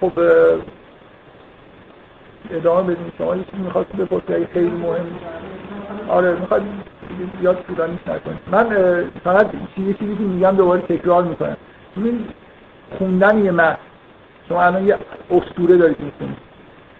خب 0.00 0.12
ادامه 2.50 2.82
بدیم. 2.94 3.12
شما 3.18 3.36
یه 3.36 3.44
چیزی 3.44 3.62
می‌خواست 3.62 3.92
بپرسید؟ 3.96 4.32
اگه 4.32 4.46
خیلی 4.46 4.70
مهم 4.70 5.06
آره 6.08 6.34
می‌خواد 6.34 6.62
زیاد 7.40 7.64
طولانی 7.66 7.98
نکنید 8.06 8.38
من 8.52 8.66
فقط 9.24 9.50
چیزی 9.76 9.94
چیزی 9.94 10.16
که 10.16 10.22
میگم 10.22 10.50
دوباره 10.50 10.80
تکرار 10.80 11.24
می‌کنم. 11.24 11.56
این 11.96 12.24
خوندن 12.98 13.44
یه 13.44 13.50
متن. 13.50 13.78
شما 14.48 14.62
الان 14.62 14.86
یه 14.86 14.96
اسطوره 15.30 15.76
دارید 15.76 16.00
می‌کنید 16.00 16.36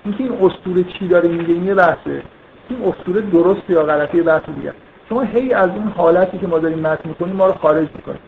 اینکه 0.05 0.24
این 0.24 0.32
اسطوره 0.42 0.84
چی 0.84 1.09
داره؟ 1.09 1.28
میگه 1.28 1.55
این 1.55 1.64
یه 1.64 1.74
بحثه. 1.74 2.22
این 2.68 2.84
اسطوره 2.84 3.20
درست 3.20 3.70
یا 3.70 3.82
غلطی 3.82 4.16
یه 4.16 4.22
بحث 4.22 4.42
دیگه. 4.57 4.72
شما 5.09 5.20
هی 5.20 5.55
از 5.55 5.68
اون 5.68 5.88
حالتی 5.88 6.38
که 6.38 6.46
ما 6.46 6.59
داریم 6.59 6.78
متن 6.78 7.09
می‌کنیم 7.09 7.36
ما 7.36 7.46
رو 7.46 7.53
خارج 7.53 7.88
می‌کنیم 7.94 8.20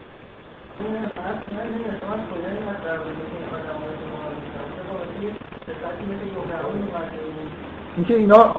اینکه 7.97 8.15
اینا 8.17 8.55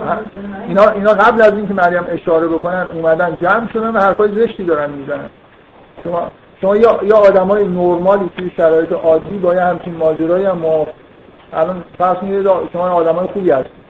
اینا 0.68 0.90
اینا 0.90 1.14
قبل 1.14 1.42
از 1.42 1.54
اینکه 1.54 1.74
مریم 1.74 2.04
اشاره 2.08 2.48
بکنن 2.48 2.88
اومدن 2.94 3.38
جمع 3.42 3.72
شدن 3.74 3.90
و 3.90 4.00
حرفای 4.00 4.32
زشتی 4.32 4.64
دارن 4.64 4.90
می‌زنن. 4.90 5.30
شما 6.04 6.32
شما 6.62 6.76
یا 6.76 7.00
یا 7.04 7.18
آدمای 7.18 7.68
نرمالی 7.68 8.30
توی 8.38 8.52
شرایط 8.58 8.92
عادی 8.92 9.38
با 9.38 9.56
یه 9.56 9.62
همچین 9.62 9.96
ماجرایی 9.96 10.46
هم 10.46 10.58
ما 10.58 10.88
الان 11.54 11.84
فرض 11.98 12.18
کنید 12.18 12.48
شما 12.74 12.90
آدمای 12.90 13.28
خوبی 13.28 13.52
هستید. 13.52 13.84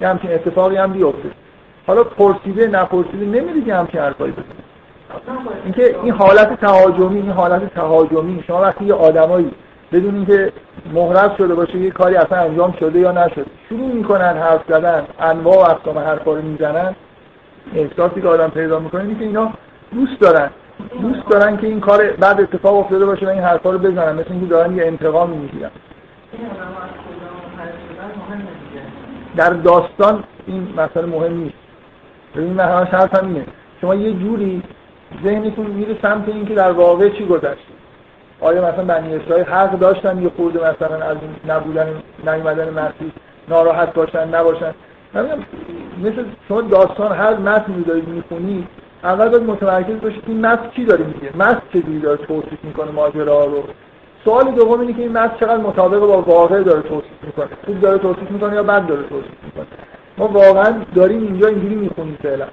یه 0.00 0.08
همچین 0.08 0.32
اتفاقی 0.32 0.76
هم 0.76 0.92
بیفته. 0.92 1.30
حالا 1.86 2.04
پرسیده 2.04 2.66
نپرسیده 2.66 3.26
نمی‌دید 3.26 3.66
که 3.66 3.74
همچین 3.74 4.00
حرفایی 4.00 4.32
بزنید 4.32 4.62
اینکه 5.64 5.96
این 6.02 6.12
حالت 6.12 6.60
تهاجمی 6.60 7.20
این 7.20 7.30
حالت 7.30 7.74
تهاجمی. 7.74 8.44
شما 8.46 8.60
وقتی 8.60 8.84
یه 8.84 8.94
آدمایی 8.94 9.50
بدون 9.92 10.14
اینکه 10.14 10.52
محرز 10.92 11.30
شده 11.38 11.54
باشه 11.54 11.78
یه 11.78 11.90
کاری 11.90 12.16
اصلا 12.16 12.38
انجام 12.38 12.74
شده 12.80 12.98
یا 12.98 13.12
نشده. 13.12 13.44
شروع 13.68 13.92
می‌کنن 13.92 14.36
حرف 14.36 14.60
زدن 14.68 15.06
انواع 15.20 15.56
و 15.56 15.70
اقسام 15.70 15.98
حرفا 15.98 16.34
رو 16.34 16.42
می‌زنن. 16.42 16.94
احساسی 17.74 18.20
که 18.20 18.28
آدم 18.28 18.48
پیدا 18.48 18.78
می‌کنه 18.78 19.02
اینه 19.02 19.18
که 19.18 19.24
اینا 19.24 19.52
دوست 19.92 20.20
دارن. 20.20 20.50
دوست 21.02 21.28
دارن 21.28 21.56
که 21.56 21.66
این 21.66 21.80
کار 21.80 22.12
بعد 22.12 22.40
اتفاق 22.40 22.76
افتاده 22.76 23.06
باشه 23.06 23.26
و 23.26 23.28
این 23.28 23.42
حرفا 23.42 23.70
رو 23.70 23.78
بزنن. 23.78 24.12
مثل 24.12 24.30
اینکه 24.30 24.46
دارن 24.46 24.76
یه 24.76 24.86
انتقام 24.86 25.30
می‌گیرن. 25.30 25.70
در 29.36 29.50
داستان 29.50 30.24
این 30.46 30.68
مسئله 30.76 31.06
مهم 31.06 31.36
نیست. 31.36 31.56
ببین 32.36 32.52
من 32.52 32.64
همش 32.64 32.88
حرفم 32.88 33.36
شما 33.80 33.94
یه 33.94 34.12
جوری 34.12 34.62
ذهنتون 35.24 35.66
میره 35.66 35.96
سمت 36.02 36.28
اینکه 36.28 36.54
در 36.54 36.72
واقع 36.72 37.08
چی 37.08 37.26
گذشته. 37.26 37.71
آیا 38.42 38.68
مثلا 38.68 38.84
بنی 38.84 39.16
اسرائیل 39.16 39.44
حق 39.46 39.78
داشتن 39.78 40.22
یه 40.22 40.30
خورده 40.36 40.58
مثلا 40.58 40.96
از 41.06 41.16
این 41.22 41.52
نبودن 41.52 41.86
نیومدن 42.26 42.70
مسیح 42.70 43.12
ناراحت 43.48 43.92
باشن 43.94 44.28
نباشن؟ 44.28 44.74
مثل 46.04 46.24
شما 46.48 46.60
داستان 46.60 47.12
هر 47.12 47.34
متنی 47.36 47.84
دارید 47.84 48.08
می‌خونید 48.08 48.68
اول 49.04 49.28
باید 49.28 49.42
متمرکز 49.42 50.00
باشید 50.00 50.22
این 50.26 50.46
متن 50.46 50.70
چی 50.76 50.84
داره 50.84 51.04
میگه؟ 51.04 51.36
متن 51.36 51.62
چجوری 51.72 52.00
داره 52.00 52.16
توصیف 52.16 52.64
می‌کنه 52.64 52.90
ماجرا 52.90 53.44
رو؟ 53.44 53.62
سوال 54.24 54.50
دوم 54.50 54.80
اینه 54.80 54.92
که 54.92 55.02
این 55.02 55.12
متن 55.12 55.36
چقدر 55.40 55.56
مطابق 55.56 56.00
با 56.00 56.22
واقع 56.22 56.62
داره 56.62 56.82
توصیف 56.82 57.22
می‌کنه؟ 57.22 57.48
خوب 57.66 57.80
داره 57.80 57.98
توصیف 57.98 58.30
می‌کنه 58.30 58.54
یا 58.54 58.62
بد 58.62 58.86
داره 58.86 59.02
توصیف 59.02 59.44
می‌کنه؟ 59.44 59.66
ما 60.18 60.28
واقعا 60.28 60.74
داریم 60.94 61.22
اینجا 61.22 61.48
اینجوری 61.48 61.74
می‌خونیم 61.74 62.18
فعلا. 62.22 62.46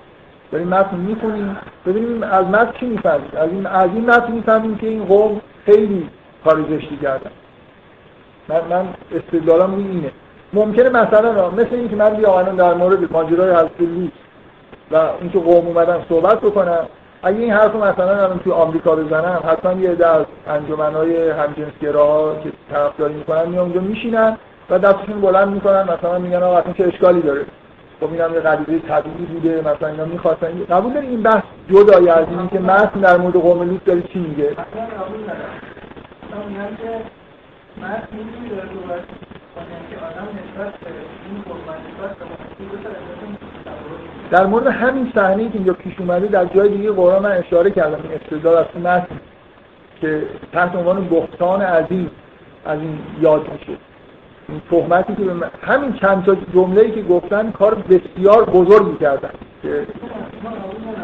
داریم 0.51 0.67
متن 0.67 0.97
می‌خونیم 0.97 1.57
ببینیم 1.85 2.23
از 2.23 2.45
متن 2.45 2.71
چی 2.79 2.85
می‌فهمیم؟ 2.85 3.31
از 3.37 3.49
این 3.49 3.65
از 3.65 3.89
این 3.93 4.05
متن 4.05 4.31
می‌فهمیم 4.31 4.77
که 4.77 4.87
این 4.87 5.05
قوم 5.05 5.41
خیلی 5.69 6.09
کار 6.45 6.65
زشتی 6.69 6.97
کردن 7.01 7.31
من 8.49 8.61
من 8.69 8.87
استدلالم 9.15 9.75
اینه. 9.75 10.11
ممکنه 10.53 10.89
مثلا 10.89 11.49
مثل 11.49 11.75
اینکه 11.75 11.95
من 11.95 12.09
بیا 12.09 12.41
در 12.41 12.73
مورد 12.73 13.11
ماجرای 13.11 13.69
لوط 13.79 14.11
و 14.91 14.95
اینکه 15.21 15.39
قوم 15.39 15.67
اومدن 15.67 16.05
صحبت 16.09 16.41
بکنم 16.41 16.87
اگه 17.23 17.37
این 17.37 17.51
حرف 17.51 17.75
مثلا 17.75 18.23
الان 18.23 18.39
توی 18.39 18.51
آمریکا 18.51 18.95
بزنم 18.95 19.43
حتما 19.47 19.81
یه 19.81 19.95
در 19.95 20.25
انجمنهای 20.47 21.29
همجنسگراها 21.29 22.35
که 22.43 22.51
طرفداری 22.71 23.13
می‌کنن 23.13 23.49
میان 23.49 23.63
اونجا 23.63 23.81
میشینن 23.81 24.37
و 24.69 24.79
دستشون 24.79 25.21
بلند 25.21 25.47
می‌کنن 25.47 25.83
مثلا 25.83 26.19
میگن 26.19 26.43
آقا 26.43 26.73
چه 26.77 26.83
اشکالی 26.83 27.21
داره؟ 27.21 27.45
خب 27.99 28.11
اینم 28.11 28.33
یه 28.33 28.39
قضیه 28.39 28.79
طبیعی 28.79 29.25
بوده 29.25 29.61
مثلا 29.61 29.87
اینا 29.87 30.05
می‌خواستن 30.05 30.65
قبول 30.69 30.93
داری 30.93 31.07
این 31.07 31.21
بحث 31.21 31.43
جدای 31.69 32.09
از 32.09 32.25
این 32.29 32.49
که 32.49 32.59
متن 32.59 32.99
در 32.99 33.17
مورد 33.17 33.33
قوم 33.33 33.61
لوط 33.61 33.83
داره 33.83 34.01
چی 34.01 34.19
میگه؟ 34.19 34.55
در 44.31 44.45
مورد 44.45 44.67
همین 44.67 45.11
صحنه 45.15 45.49
که 45.49 45.55
اینجا 45.55 45.73
پیش 45.73 45.99
اومده 45.99 46.27
در 46.27 46.45
جای 46.45 46.69
دیگه 46.69 46.91
قرآن 46.91 47.23
من 47.23 47.31
اشاره 47.31 47.71
کردم 47.71 47.99
این 48.03 48.21
استدلال 48.21 48.57
از 48.57 48.81
متن 48.83 49.19
که 50.01 50.23
تحت 50.53 50.75
عنوان 50.75 51.07
بختان 51.09 51.61
عظیم 51.61 52.11
از 52.65 52.79
این 52.79 52.99
یاد 53.21 53.51
میشه. 53.51 53.71
این 53.71 53.88
تهمتی 54.71 55.15
که 55.15 55.23
همین 55.61 55.93
چند 55.93 56.25
تا 56.25 56.35
جمله‌ای 56.53 56.91
که 56.91 57.01
گفتن 57.01 57.51
کار 57.51 57.75
بسیار 57.75 58.45
بزرگی 58.45 58.97
کردن 58.97 59.29
که 59.63 59.87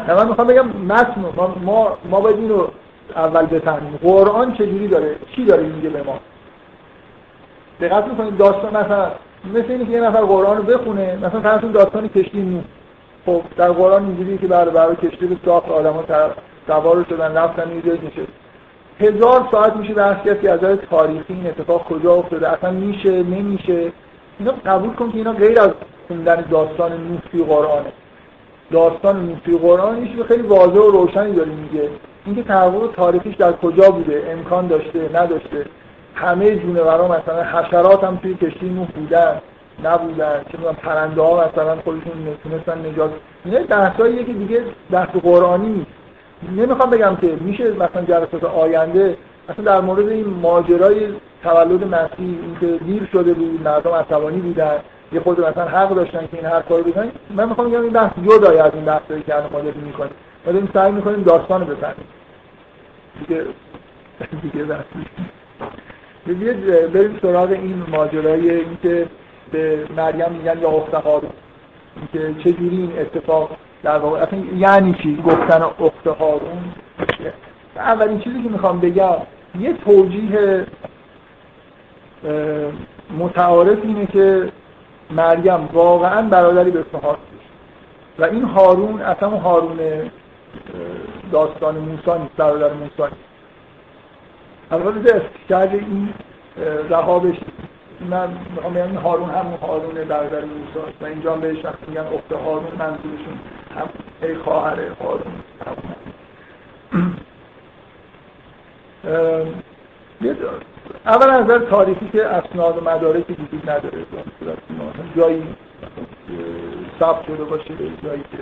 من 0.08 0.28
می‌خوام 0.28 0.46
بگم 0.46 0.66
متن 0.66 1.24
ما 1.64 1.98
ما, 2.10 2.20
باید 2.20 2.36
اینو 2.36 2.66
اول 3.16 3.46
بفهمیم. 3.46 3.98
قرآن 4.02 4.52
چجوری 4.52 4.88
داره؟ 4.88 5.16
چی 5.36 5.44
داره 5.44 5.62
میگه 5.62 5.88
به 5.88 6.02
ما؟ 6.02 6.18
دقت 7.80 8.08
می‌کنید 8.08 8.36
داستان 8.36 8.76
مثلا 8.76 9.10
مثل 9.54 9.70
اینکه 9.72 9.92
یه 9.92 10.00
نفر 10.00 10.20
قرآن 10.20 10.56
رو 10.56 10.62
بخونه 10.62 11.16
مثلا 11.16 11.40
فرض 11.40 11.72
داستان 11.72 12.08
کشتی 12.08 12.42
نو. 12.42 12.60
خب 13.26 13.42
در 13.56 13.72
قرآن 13.72 14.04
اینجوری 14.04 14.38
که 14.38 14.46
برای 14.46 14.74
برای 14.74 14.96
کشتی 14.96 15.26
رو 15.26 15.36
ساخت 15.44 15.68
آدم‌ها 15.68 16.04
سوار 16.66 17.06
شدن 17.08 17.36
رفتن 17.36 17.70
اینجا 17.70 17.92
نشست. 17.92 18.45
هزار 19.00 19.48
ساعت 19.50 19.76
میشه 19.76 19.94
بحث 19.94 20.26
کرد 20.26 20.40
که 20.40 20.50
از 20.50 20.60
تاریخی 20.90 21.32
این 21.32 21.46
اتفاق 21.46 21.84
کجا 21.84 22.14
افتاده 22.14 22.48
اصلا 22.48 22.70
میشه 22.70 23.22
نمیشه. 23.22 23.92
اینا 24.38 24.52
قبول 24.66 24.94
کن 24.94 25.10
که 25.10 25.18
اینا 25.18 25.32
غیر 25.32 25.60
از 25.60 25.70
خوندن 26.08 26.44
داستان 26.50 26.92
نوح 26.92 27.20
توی 27.32 27.44
قرآنه. 27.44 27.92
داستان 28.70 29.40
توی 29.44 29.58
قرآن 29.58 30.06
یه 30.06 30.24
خیلی 30.24 30.42
واضح 30.42 30.80
و 30.80 30.90
روشنی 30.90 31.32
داره 31.32 31.50
میگه. 31.50 31.88
اینکه 32.26 32.42
تحول 32.42 32.88
تاریخیش 32.96 33.36
در 33.36 33.52
کجا 33.52 33.90
بوده 33.90 34.28
امکان 34.32 34.66
داشته 34.66 35.10
نداشته. 35.14 35.66
همه 36.14 36.56
جونورا 36.56 37.08
مثلا 37.08 37.42
حشرات 37.42 38.04
هم 38.04 38.16
توی 38.16 38.34
کشتی 38.34 38.68
نوح 38.68 38.86
بودن 38.86 39.40
نبودن. 39.84 40.42
چه 40.52 40.58
می‌دونم 40.58 40.74
پرنده 40.74 41.22
ها 41.22 41.48
مثلا 41.48 41.76
خودشون 41.76 42.28
نتونستن 42.28 42.86
نجات. 42.86 43.10
اینا 43.44 43.58
بحثاییه 43.58 44.24
که 44.24 44.32
دیگه 44.32 44.64
بحث 44.90 45.08
قرآنی 45.08 45.68
نیست. 45.68 45.90
نمی‌خوام 46.56 46.90
بگم 46.90 47.16
که 47.16 47.36
میشه 47.40 47.70
مثلا 47.70 48.02
جلسات 48.08 48.44
آینده 48.44 49.16
اصلا 49.48 49.64
در 49.64 49.80
مورد 49.80 50.08
این 50.08 50.26
ماجرای 50.26 51.08
تولد 51.42 51.84
مسیح 51.84 52.38
اینکه 52.42 52.84
دیر 52.84 53.08
شده 53.12 53.34
بود 53.34 53.62
مردم 53.64 53.90
عصبانی 53.90 54.40
بودن 54.40 54.78
یه 55.12 55.20
خود 55.20 55.40
مثلا 55.40 55.64
حق 55.64 55.94
داشتن 55.94 56.26
که 56.26 56.36
این 56.36 56.46
هر 56.46 56.60
کارو 56.60 56.84
بکنن 56.84 57.10
من 57.30 57.48
می‌خوام 57.48 57.70
بگم 57.70 57.82
این 57.82 57.92
بحث 57.92 58.12
جدای 58.26 58.58
از 58.58 58.74
این 58.74 58.84
بحثایی 58.84 59.22
که 59.22 59.34
الان 59.34 59.52
ما 59.52 59.60
داریم 59.60 59.82
می‌کنیم. 59.82 60.12
ما 60.46 60.52
داریم 60.52 60.70
سعی 60.74 60.92
می‌کنیم 60.92 61.22
داستان 61.22 61.60
رو 61.60 61.66
بفهمیم. 61.74 62.06
دیگه 63.20 63.44
دیگه 64.42 64.64
بحث 64.64 64.84
بریم 66.94 67.18
سراغ 67.22 67.50
این 67.50 67.82
ماجرای 67.88 68.50
اینکه 68.50 69.06
به 69.52 69.86
مریم 69.96 70.32
میگن 70.32 70.58
یا 70.58 70.70
اخت 70.70 70.94
هارون 70.94 71.30
اینکه 71.96 72.42
چه 72.42 72.52
جوری 72.52 72.76
این 72.76 72.98
اتفاق 72.98 73.56
در 73.86 73.98
واقع 73.98 74.18
اصلا 74.18 74.38
یعنی 74.56 74.94
چی؟ 75.02 75.22
گفتن 75.26 75.62
اخت 75.62 76.06
هارون 76.06 76.72
اولین 77.76 78.20
چیزی 78.20 78.42
که 78.42 78.48
می‌خوام 78.48 78.80
بگم 78.80 79.16
یه 79.60 79.72
توجیه 79.72 80.66
متعارف 83.18 83.78
اینه 83.82 84.06
که 84.06 84.52
مریم 85.10 85.68
واقعا 85.72 86.22
برادری 86.22 86.70
به 86.70 86.80
اسم 86.80 87.16
و 88.18 88.24
این 88.24 88.42
هارون 88.42 89.00
اصلا 89.00 89.28
هارون 89.28 89.78
داستان 91.32 91.76
موسی 91.76 92.10
نیست 92.20 92.36
برادر 92.36 92.72
موسی 92.72 93.02
نیست. 93.02 93.16
اول 94.70 94.98
این 95.72 96.14
رها 96.90 97.18
من 98.10 98.28
می‌خوام 98.54 98.74
بگم 98.74 98.94
هارون 98.94 99.30
هم 99.30 99.46
هارون 99.62 99.94
برادر 99.94 100.40
موسی 100.40 100.94
و 101.00 101.04
اینجا 101.04 101.32
هم 101.32 101.40
بهش 101.40 101.64
وقتی 101.64 101.86
میگن 101.88 102.00
اخت 102.00 102.32
هارون 102.32 102.72
منظورشون 102.78 103.38
ای 104.22 104.34
خواهر 104.34 104.78
هارون 104.80 105.32
اول 111.06 111.30
از 111.30 111.44
نظر 111.44 111.58
تاریخی 111.58 112.08
که 112.12 112.26
اسناد 112.26 112.78
و 112.78 112.80
مدارکی 112.90 113.32
وجود 113.32 113.70
نداره 113.70 114.06
جایی 115.16 115.42
ثبت 117.00 117.26
شده 117.26 117.44
باشه 117.44 117.74
جایی 118.04 118.22
که 118.30 118.38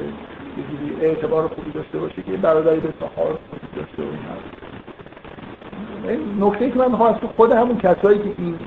یه 0.56 1.08
اعتبار 1.08 1.48
خوبی 1.48 1.70
داشته 1.70 1.98
باشه 1.98 2.22
که 2.22 2.32
برادری 2.32 2.80
به 2.80 2.92
خوبی 3.14 3.36
داشته 3.76 4.02
و 4.02 4.06
این 6.08 6.44
نکته 6.44 6.70
که 6.70 6.78
من 6.78 6.90
می‌خوام 6.90 7.14
از 7.14 7.20
خود 7.36 7.52
همون 7.52 7.78
کسایی 7.78 8.18
که 8.18 8.34
این 8.38 8.58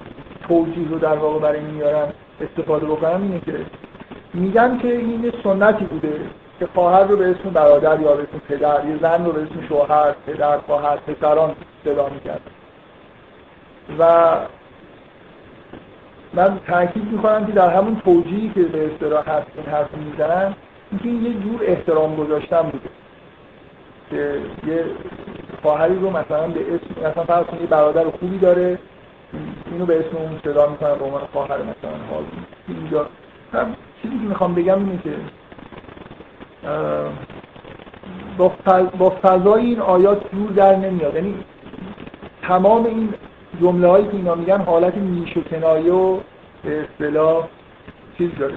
توجیه 0.47 0.89
رو 0.89 0.99
در 0.99 1.15
واقع 1.15 1.39
برای 1.39 1.61
میارن 1.61 2.07
استفاده 2.41 2.85
بکنم 2.85 3.21
اینه 3.21 3.39
که 3.39 3.65
میگن 4.33 4.77
که 4.77 4.97
این 4.97 5.31
سنتی 5.43 5.85
بوده. 5.85 6.19
که 6.59 6.67
خواهر 6.73 7.03
رو 7.03 7.17
به 7.17 7.29
اسم 7.29 7.49
برادر 7.49 8.01
یا 8.01 8.13
به 8.13 8.23
اسم 8.23 8.39
پدر 8.47 8.85
یه 8.85 8.97
زن 9.01 9.25
رو 9.25 9.31
به 9.31 9.41
اسم 9.41 9.67
شوهر 9.69 10.15
پدر 10.27 10.57
خواهر 10.57 10.97
پسران 10.97 11.55
صدا 11.83 12.09
می‌کرد. 12.09 12.41
و 13.99 14.33
من 16.33 16.59
تاکید 16.67 17.11
می‌کنم 17.11 17.45
که 17.45 17.51
در 17.51 17.69
همون 17.69 18.01
توجیهی 18.05 18.51
که 18.55 18.63
به 18.63 18.93
اصطلاح 18.93 19.29
هست 19.29 19.47
این 19.55 19.65
حرف 19.65 19.93
می‌زنن 19.93 20.55
اینکه 20.91 21.09
این 21.09 21.25
یه 21.25 21.33
جور 21.33 21.59
احترام 21.63 22.15
گذاشتن 22.15 22.61
بوده. 22.61 22.89
که 24.09 24.41
یه 24.67 24.85
خواهری 25.61 25.95
رو 25.95 26.09
مثلا 26.09 26.47
به 26.47 26.59
اسم 26.59 27.09
مثلا 27.09 27.23
فرض 27.23 27.45
کنید 27.45 27.69
برادر 27.69 28.09
خوبی 28.09 28.37
داره 28.37 28.79
اینو 29.71 29.85
به 29.85 29.99
اسم 29.99 30.17
اون 30.17 30.39
صدا 30.43 30.69
می‌کنن 30.69 30.95
به 30.95 31.05
عنوان 31.05 31.21
خواهر 31.33 31.57
مثلا 31.57 31.91
حال 32.11 32.23
اینجا 32.67 33.05
چیزی 34.01 34.19
که 34.19 34.25
می‌خوام 34.25 34.55
بگم 34.55 34.79
اینه 34.79 34.99
که 35.03 35.11
با 38.97 39.09
فضای 39.23 39.65
این 39.65 39.79
آیات 39.79 40.31
جور 40.31 40.51
در 40.51 40.75
نمیاد. 40.75 41.15
یعنی 41.15 41.35
تمام 42.41 42.85
این 42.85 43.13
جمله 43.61 43.87
هایی 43.87 44.05
که 44.05 44.13
اینا 44.13 44.35
میگن 44.35 44.61
حالت 44.61 44.97
نیش 44.97 45.37
و 45.37 45.41
کنایه 45.41 45.93
و 45.93 46.19
به 46.63 46.81
اصطلاح 46.81 47.47
چیز 48.17 48.29
داره. 48.39 48.55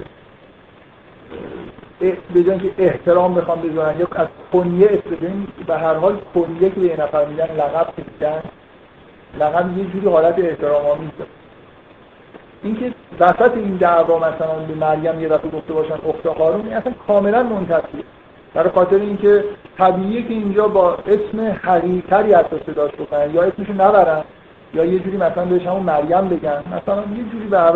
به 2.33 2.43
که 2.43 2.71
احترام 2.77 3.35
بخوام 3.35 3.61
بذارن 3.61 3.99
یا 3.99 4.07
از 4.11 4.27
کنیه 4.53 4.85
استفاده 4.85 5.33
به 5.67 5.77
هر 5.77 5.93
حال 5.93 6.17
کنیه 6.33 6.69
که 6.69 6.79
به 6.79 6.87
یه 6.87 7.01
نفر 7.01 7.25
میگن 7.25 7.45
لقب 7.45 7.87
که 7.95 8.03
لقب 9.39 9.77
یه 9.77 9.85
جوری 9.85 10.07
حالت 10.07 10.39
احترام 10.39 10.85
آمیز 10.85 11.09
داره. 11.17 11.40
اینکه 12.63 12.93
وسط 13.19 13.51
این 13.55 13.75
دعوا 13.75 14.17
مثلا 14.17 14.53
به 14.67 14.75
مریم 14.75 15.21
یه 15.21 15.27
دفعه 15.27 15.51
گفته 15.51 15.73
باشن 15.73 15.93
اخت 15.93 16.25
هارون 16.25 16.65
این 16.65 16.73
اصلا 16.73 16.93
کاملا 17.07 17.43
منتفیه 17.43 18.03
برای 18.53 18.69
خاطر 18.69 18.95
اینکه 18.95 19.43
طبیعیه 19.77 20.23
که 20.23 20.33
اینجا 20.33 20.67
با 20.67 20.93
اسم 20.93 21.57
حقیقتری 21.63 22.33
حتی 22.33 22.55
صداش 22.65 22.91
بکنن. 22.91 23.33
یا 23.33 23.43
اسمشو 23.43 23.73
نبرن 23.73 24.23
یا 24.73 24.85
یه 24.85 24.99
جوری 24.99 25.17
مثلا 25.17 25.45
بهش 25.45 25.67
همون 25.67 25.83
مریم 25.83 26.27
بگن. 26.27 26.63
مثلا 26.67 26.97
یه 26.97 27.23
جوری 27.31 27.47
به 27.49 27.59
هر 27.59 27.73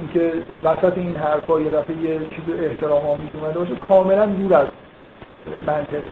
اینکه 0.00 0.32
وسط 0.62 0.98
این 0.98 1.16
حرفا 1.16 1.60
یه 1.60 1.70
دفعه 1.70 1.96
یه 1.96 2.18
چیز 2.18 2.60
احترام 2.60 3.06
آمیز 3.06 3.30
اومده 3.34 3.58
باشه 3.58 3.74
کاملا 3.88 4.26
دور 4.26 4.54
از 4.54 4.66
منطق. 5.66 6.02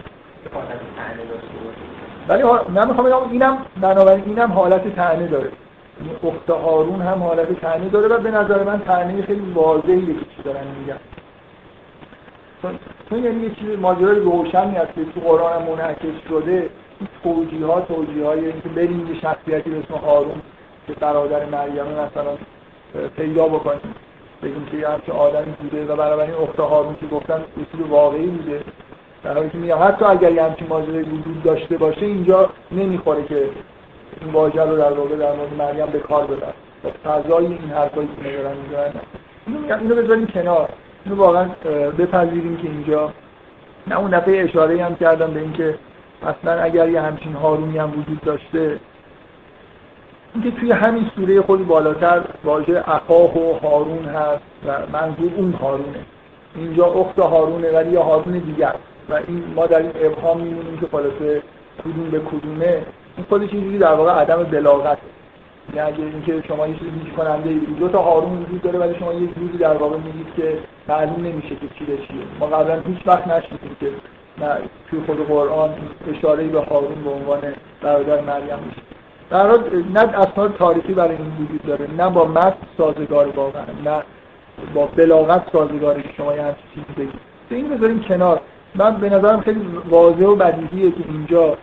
ولی 2.29 2.43
من 2.69 2.89
می‌خوام 2.89 3.07
بگم 3.07 3.31
اینم 3.31 3.59
بنابراین 3.81 4.25
اینم 4.27 4.53
حالت 4.53 4.97
تعنی 4.97 5.29
داره. 5.29 5.51
اخت 6.25 6.51
هارون 6.51 7.03
هم 7.03 7.23
حالت 7.23 7.61
تعنی 7.61 7.89
داره 7.89 8.09
و 8.09 8.19
به 8.19 8.31
نظر 8.31 8.65
من 8.65 8.81
تعنی 8.81 9.23
خیلی 9.23 9.53
واضحی 9.55 10.07
که 10.07 10.13
چی 10.37 10.43
دارن 10.45 10.65
میگن. 10.81 10.99
چون 13.11 13.25
یعنی 13.25 13.43
یه 13.43 13.51
چیز 13.51 13.79
ماجرای 13.79 14.19
روشنی 14.21 14.75
هست 14.77 14.95
که 14.95 15.05
تو 15.05 15.21
قرآن 15.21 15.63
هم 15.63 15.69
منعکس 15.69 16.29
شده. 16.29 16.71
این 17.01 17.09
توجیه 17.23 17.67
ها 17.67 17.81
توجیه 17.81 18.27
های 18.27 18.47
اینکه 18.47 18.69
بریم 18.69 19.07
یه 19.07 19.21
شخصیتی 19.21 19.71
به 19.71 19.79
اسم 19.79 19.95
هارون 19.95 20.43
که 20.87 20.93
برادر 20.93 21.45
مریم 21.45 21.85
مثلا 21.85 22.37
پیدا 23.17 23.49
بکنیم. 23.49 23.95
بگیم 24.43 24.67
که 24.67 24.89
همچه 24.89 25.13
آدمی 25.13 25.53
بوده 25.53 25.85
و 25.85 25.97
بنابراین 25.97 26.35
اخت 26.35 26.61
هارون 26.61 26.97
که 27.01 27.07
گفتن 27.07 27.35
اصول 27.35 27.87
واقعی 27.89 28.27
بوده. 28.27 28.61
در 29.25 29.35
حالی 29.35 29.51
که 29.51 29.59
میگم 29.59 29.79
حتی 29.83 30.05
اگر 30.05 30.33
یه 30.33 30.43
همچین 30.43 30.69
ماجرای 30.69 31.03
وجود 31.03 31.43
داشته 31.43 31.77
باشه 31.77 32.07
اینجا 32.07 32.51
نمی‌خوره 32.73 33.25
که 33.25 33.49
این 34.21 34.33
واژه 34.33 34.63
رو 34.63 34.77
در 34.77 34.93
واقع 34.93 35.17
در 35.17 35.33
مورد 35.33 35.55
مریم 35.59 35.87
به 35.87 35.99
کار 35.99 36.27
ببر 36.27 36.53
فضای 37.05 37.47
این 37.47 37.71
حرفایی 37.75 38.09
که 38.09 38.23
میگن 38.23 39.01
اینو 39.47 39.79
اینو 39.81 39.95
بذاریم 39.95 40.27
کنار. 40.27 40.69
اینو 41.05 41.17
واقعا 41.17 41.49
بپذیریم 41.99 42.57
که 42.57 42.69
اینجا 42.69 43.13
نه 43.87 43.99
اون 43.99 44.11
دفعه 44.11 44.45
اشاره 44.45 44.85
هم 44.85 44.97
کردم 44.97 45.31
به 45.31 45.41
اینکه 45.41 45.75
اصلا 46.23 46.63
اگر 46.63 46.89
یه 46.89 47.01
همچین 47.01 47.33
هارونی 47.33 47.79
هم 47.79 47.91
وجود 47.91 48.21
داشته 48.21 48.79
اینکه 50.35 50.51
توی 50.51 50.73
همین 50.73 51.11
سوره 51.17 51.43
خود 51.43 51.67
بالاتر 51.67 52.23
واژه 52.45 52.85
اخاه 52.87 53.37
و 53.39 53.53
هارون 53.53 54.05
هست 54.05 54.43
و 54.67 54.87
منظور 54.93 55.33
اون 55.37 55.53
هارونه. 55.53 56.05
اینجا 56.57 56.85
اخت 56.87 57.19
هارونه 57.19 57.73
ولی 57.73 57.91
یا 57.91 58.03
هارون 58.03 58.39
دیگر. 58.39 58.75
و 59.11 59.15
این 59.15 59.45
ما 59.57 59.67
در 59.67 59.79
این 59.79 59.93
ابهام 59.95 60.41
میمونیم 60.41 60.81
که 60.81 60.87
خلاصه 60.93 61.43
کدوم 61.85 62.11
به 62.11 62.19
کدومه. 62.19 62.83
این 63.17 63.27
خودش 63.29 63.53
اینجوری 63.53 63.79
در 63.79 63.95
واقع 63.95 64.11
عدم 64.11 64.43
بلاغت. 64.43 64.99
یعنی 65.75 65.93
اگه 65.93 66.05
اینکه 66.05 66.49
شما 66.49 66.67
یه 66.67 66.75
چیزی 66.75 67.11
کننده 67.17 67.51
ای 67.51 67.59
دو 67.59 67.89
تا 67.89 68.03
هارون 68.03 68.43
وجود 68.43 68.63
داره 68.63 68.79
ولی 68.79 68.99
شما 68.99 69.13
یه 69.13 69.27
جوری 69.27 69.59
در 69.59 69.77
واقع 69.77 69.97
میگید 69.97 70.27
که 70.37 70.59
معلوم 70.89 71.25
نمیشه 71.25 71.49
که 71.49 71.69
چی 71.79 71.87
چیه. 71.87 72.25
ما 72.41 72.47
قبلا 72.47 72.81
هیچ 72.81 72.99
وقت 73.07 73.29
نشدیم 73.29 73.77
که 73.81 73.87
نه 74.39 74.59
توی 74.91 75.01
خود 75.07 75.27
قرآن 75.27 75.71
اشاره 76.11 76.45
به 76.45 76.61
هارون 76.61 77.05
به 77.05 77.11
عنوان 77.11 77.41
برادر 77.83 78.21
مریم 78.21 78.59
میشه. 78.67 78.83
در 79.31 79.49
حال 79.49 79.85
نه 79.95 80.01
اسناد 80.01 80.57
تاریخی 80.57 80.95
برای 80.95 81.17
این 81.17 81.33
وجود 81.41 81.63
داره 81.63 81.87
نه 81.99 82.11
با 82.11 82.25
متن 82.25 82.57
سازگار 82.79 83.29
واقعا 83.29 83.65
نه 83.85 84.03
با 84.75 84.87
بلاغت 84.87 85.53
سازگاری 85.53 86.03
که 86.03 86.13
شما 86.17 86.35
یه 86.35 86.55
چیزی 86.75 86.93
بگید. 86.97 87.21
این 87.51 87.69
بذاریم 87.69 88.01
کنار. 88.01 88.41
من 88.75 88.97
به 88.97 89.11
نظرم 89.11 89.41
خیلی 89.41 89.61
واضح 89.89 90.25
و 90.25 90.37
بدیهیه 90.37 90.91
که 90.91 91.05
اینجا 91.09 91.57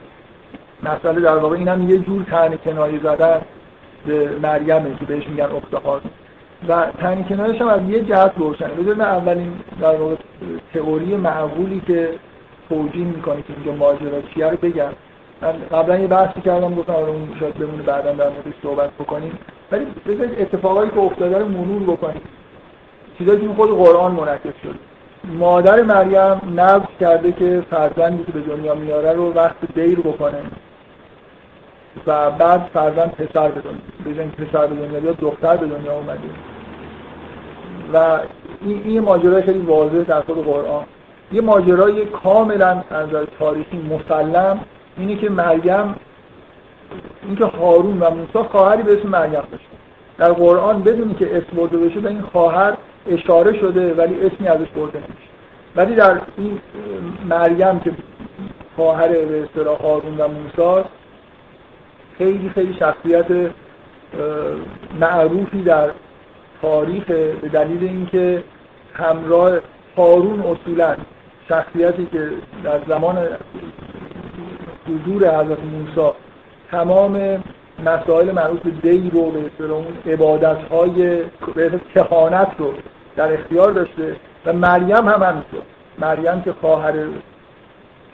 مسئله 0.84 1.22
در 1.22 1.38
واقع 1.38 1.56
اینم 1.56 1.90
یه 1.90 1.98
جور 1.98 2.24
تن 2.24 2.56
کنایه 2.56 3.00
زدن 3.04 3.42
به 4.06 4.30
مریمه 4.44 4.96
که 5.00 5.06
بهش 5.06 5.28
میگن 5.28 5.44
اخت 5.44 5.74
و 6.68 6.92
تن 7.00 7.24
کنایش 7.24 7.62
هم 7.62 7.68
از 7.68 7.82
یه 7.88 8.02
جهت 8.02 8.32
روشنه. 8.38 8.68
بذارید 8.68 9.02
اولین 9.02 9.54
در 9.82 9.96
واقع 9.96 10.16
تئوری 10.74 11.16
معقولی 11.16 11.82
که 11.88 12.10
توجیه 12.70 13.06
می‌کنه 13.06 13.42
که 13.42 13.54
اینجا 13.56 13.72
ماجرا 13.72 14.22
چیه 14.34 14.48
رو 14.48 14.58
بگم. 14.58 14.90
من 15.42 15.52
قبلا 15.72 16.00
یه 16.00 16.08
بحثی 16.08 16.42
کردم 16.42 16.76
گفتم 16.76 16.94
اون 16.94 17.30
شاید 17.40 17.54
بمونه 17.54 17.84
بعدا 17.84 18.12
در 18.12 18.30
موردش 18.30 18.54
صحبت 18.64 18.90
بکنیم. 19.00 19.40
ولی 19.72 19.86
بذارید 20.08 20.42
اتفاقایی 20.42 20.90
که 20.90 21.00
افتاده 21.00 21.40
رو 21.40 21.48
مرور 21.48 21.84
بکنیم. 21.84 22.22
چیزایی 23.18 23.42
که 23.42 23.54
خود 23.54 23.70
قرآن 23.70 24.12
منعکس 24.12 24.54
شده 24.64 24.80
مادر 25.24 25.82
مریم 25.82 26.60
نظر 26.60 26.80
کرده 27.00 27.32
که 27.32 27.64
فرزندی 27.70 28.24
که 28.24 28.32
به 28.32 28.40
دنیا 28.40 28.76
میاره 28.76 29.14
رو 29.14 29.34
وقت 29.34 29.56
دیر 29.76 30.00
بکنه. 30.00 30.42
و 32.08 32.32
بعد 32.32 32.70
فرزند 32.74 33.12
پسر 33.12 33.48
به 33.48 33.62
دنیا 33.62 34.26
به 34.26 34.46
پسر 34.46 34.68
به 34.68 34.76
دنیا 34.76 35.00
یا 35.00 35.12
دختر 35.12 35.58
به 35.58 35.68
دنیا 35.68 35.94
اومده. 35.94 36.20
و 37.94 38.20
این 38.62 38.82
این 38.86 39.00
ماجرا 39.00 39.42
خیلی 39.42 39.60
واضح 39.60 40.04
در 40.04 40.22
خود 40.22 40.46
قرآن. 40.46 40.86
یه 41.32 41.42
ماجرای 41.42 42.06
کاملا 42.06 42.84
از 42.90 43.08
تاریخی 43.40 43.78
مسلم 43.78 44.60
اینه 44.98 45.16
که 45.16 45.30
مریم 45.30 45.96
اینکه 47.24 47.46
هارون 47.46 48.00
و 48.00 48.10
موسی 48.10 48.48
خواهری 48.50 48.84
به 48.84 48.94
اسم 48.94 49.10
مریم 49.10 49.32
داشته 49.32 49.68
در 50.18 50.34
قرآن 50.34 50.84
بدونی 50.84 51.14
که 51.14 51.38
اسم 51.38 51.58
برده 51.58 51.78
بشه 51.78 52.00
به 52.00 52.10
این 52.10 52.22
خواهر 52.22 52.78
اشاره 53.08 53.60
شده 53.60 53.94
ولی 53.94 54.22
اسمی 54.22 54.48
ازش 54.48 54.68
برده 54.68 54.98
نمیشه. 54.98 55.30
ولی 55.76 55.96
در 55.96 56.22
این 56.38 56.60
مریم 57.30 57.80
که 57.80 57.92
خواهر 58.76 59.08
به 59.08 59.44
اصطلاح 59.44 59.82
هارون 59.82 60.18
و 60.18 60.28
موسی 60.28 60.90
خیلی 62.20 62.50
خیلی 62.50 62.74
شخصیت 62.80 63.26
معروفی 65.00 65.62
در 65.62 65.90
تاریخ 66.62 67.06
به 67.42 67.50
دلیل 67.54 67.84
اینکه 67.84 68.44
همراه 68.94 69.52
هارون 69.98 70.40
اصولا 70.42 70.96
شخصیتی 71.50 72.06
که 72.12 72.30
در 72.64 72.80
زمان 72.88 73.28
حضور 74.88 75.28
حضرت 75.28 75.60
موسی 75.60 76.14
تمام 76.72 77.44
مسائل 77.86 78.32
مربوط 78.32 78.62
به 78.62 78.70
دی 78.70 79.10
رو 79.10 79.32
به 79.32 79.74
اون 79.74 79.86
عبادت 80.06 80.58
های 80.72 81.24
کهانت 81.94 82.52
رو 82.58 82.74
در 83.16 83.34
اختیار 83.34 83.72
داشته 83.72 84.16
و 84.46 84.54
مریم 84.54 85.08
هم 85.08 85.24
همینطور. 85.24 85.62
مریم 86.00 86.42
که 86.42 86.54
خواهر 86.54 86.94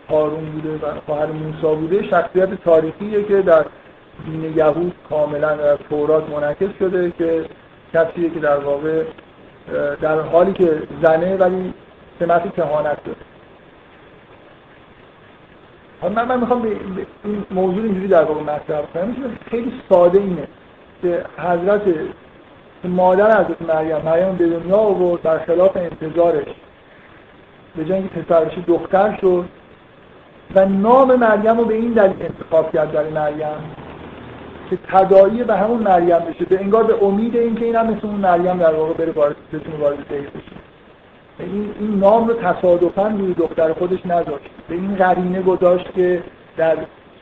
هارون 0.09 0.45
بوده 0.45 0.87
و 0.87 0.99
خواهر 1.05 1.25
موسی 1.25 1.75
بوده 1.75 2.03
شخصیت 2.03 2.63
تاریخیه 2.63 3.23
که 3.23 3.41
در 3.41 3.65
دین 4.25 4.57
یهود 4.57 4.93
کاملا 5.09 5.55
در 5.55 5.75
تورات 5.75 6.29
منعکس 6.29 6.69
شده 6.79 7.13
که 7.17 7.45
کسیه 7.93 8.29
که 8.29 8.39
در 8.39 8.57
واقع 8.57 9.03
در 10.01 10.19
حالی 10.19 10.53
که 10.53 10.81
زنه 11.03 11.35
ولی 11.35 11.73
سمت 12.19 12.55
کهانت 12.55 12.97
داره. 13.03 13.17
من 16.15 16.25
من 16.27 16.39
می‌خوام 16.39 16.61
به 16.61 16.69
این 17.23 17.45
موضوع 17.51 17.83
اینجوری 17.83 18.07
در 18.07 18.23
واقع 18.23 18.41
مطرح 18.41 18.81
کنم. 18.93 19.15
خیلی 19.51 19.73
ساده 19.89 20.19
اینه 20.19 20.47
که 21.01 21.25
حضرت 21.37 21.81
مادر 22.83 23.43
حضرت 23.43 23.61
مریم 23.61 23.97
مریم 23.97 24.35
به 24.35 24.47
دنیا 24.47 24.77
آورد 24.77 25.21
برخلاف 25.21 25.77
انتظارش 25.77 26.47
به 27.75 27.85
جای 27.85 27.97
اینکه 27.97 28.19
پسرش 28.19 28.57
دختر 28.67 29.17
شد 29.21 29.45
و 30.55 30.65
نام 30.65 31.15
مریم 31.15 31.57
رو 31.57 31.65
به 31.65 31.73
این 31.73 31.91
دلیل 31.91 32.17
انتخاب 32.21 32.73
کرد 32.73 32.91
در 32.91 33.03
مریم. 33.03 33.84
که 34.69 34.77
تداعی 34.87 35.43
به 35.43 35.55
همون 35.55 35.83
مریم 35.83 36.19
بشه 36.19 36.45
به 36.45 36.59
انگار 36.59 36.83
به 36.83 37.03
امید 37.03 37.37
اینکه 37.37 37.65
این 37.65 37.75
هم 37.75 37.87
مثل 37.87 38.07
اون 38.07 38.15
مریم 38.15 38.57
در 38.57 38.73
واقع 38.73 38.93
بره 38.93 39.11
وارد 39.11 39.35
بتونه 39.53 39.77
وارد 39.77 40.07
بشه. 40.07 40.29
این, 41.39 41.75
این 41.79 41.99
نام 41.99 42.27
رو 42.27 42.33
تصادفا 42.33 43.07
روی 43.07 43.33
دختر 43.33 43.73
خودش 43.73 44.05
نذاشت. 44.05 44.49
به 44.69 44.75
این 44.75 44.95
قرینه 44.95 45.41
گذاشت 45.41 45.93
که 45.93 46.23
در 46.57 46.77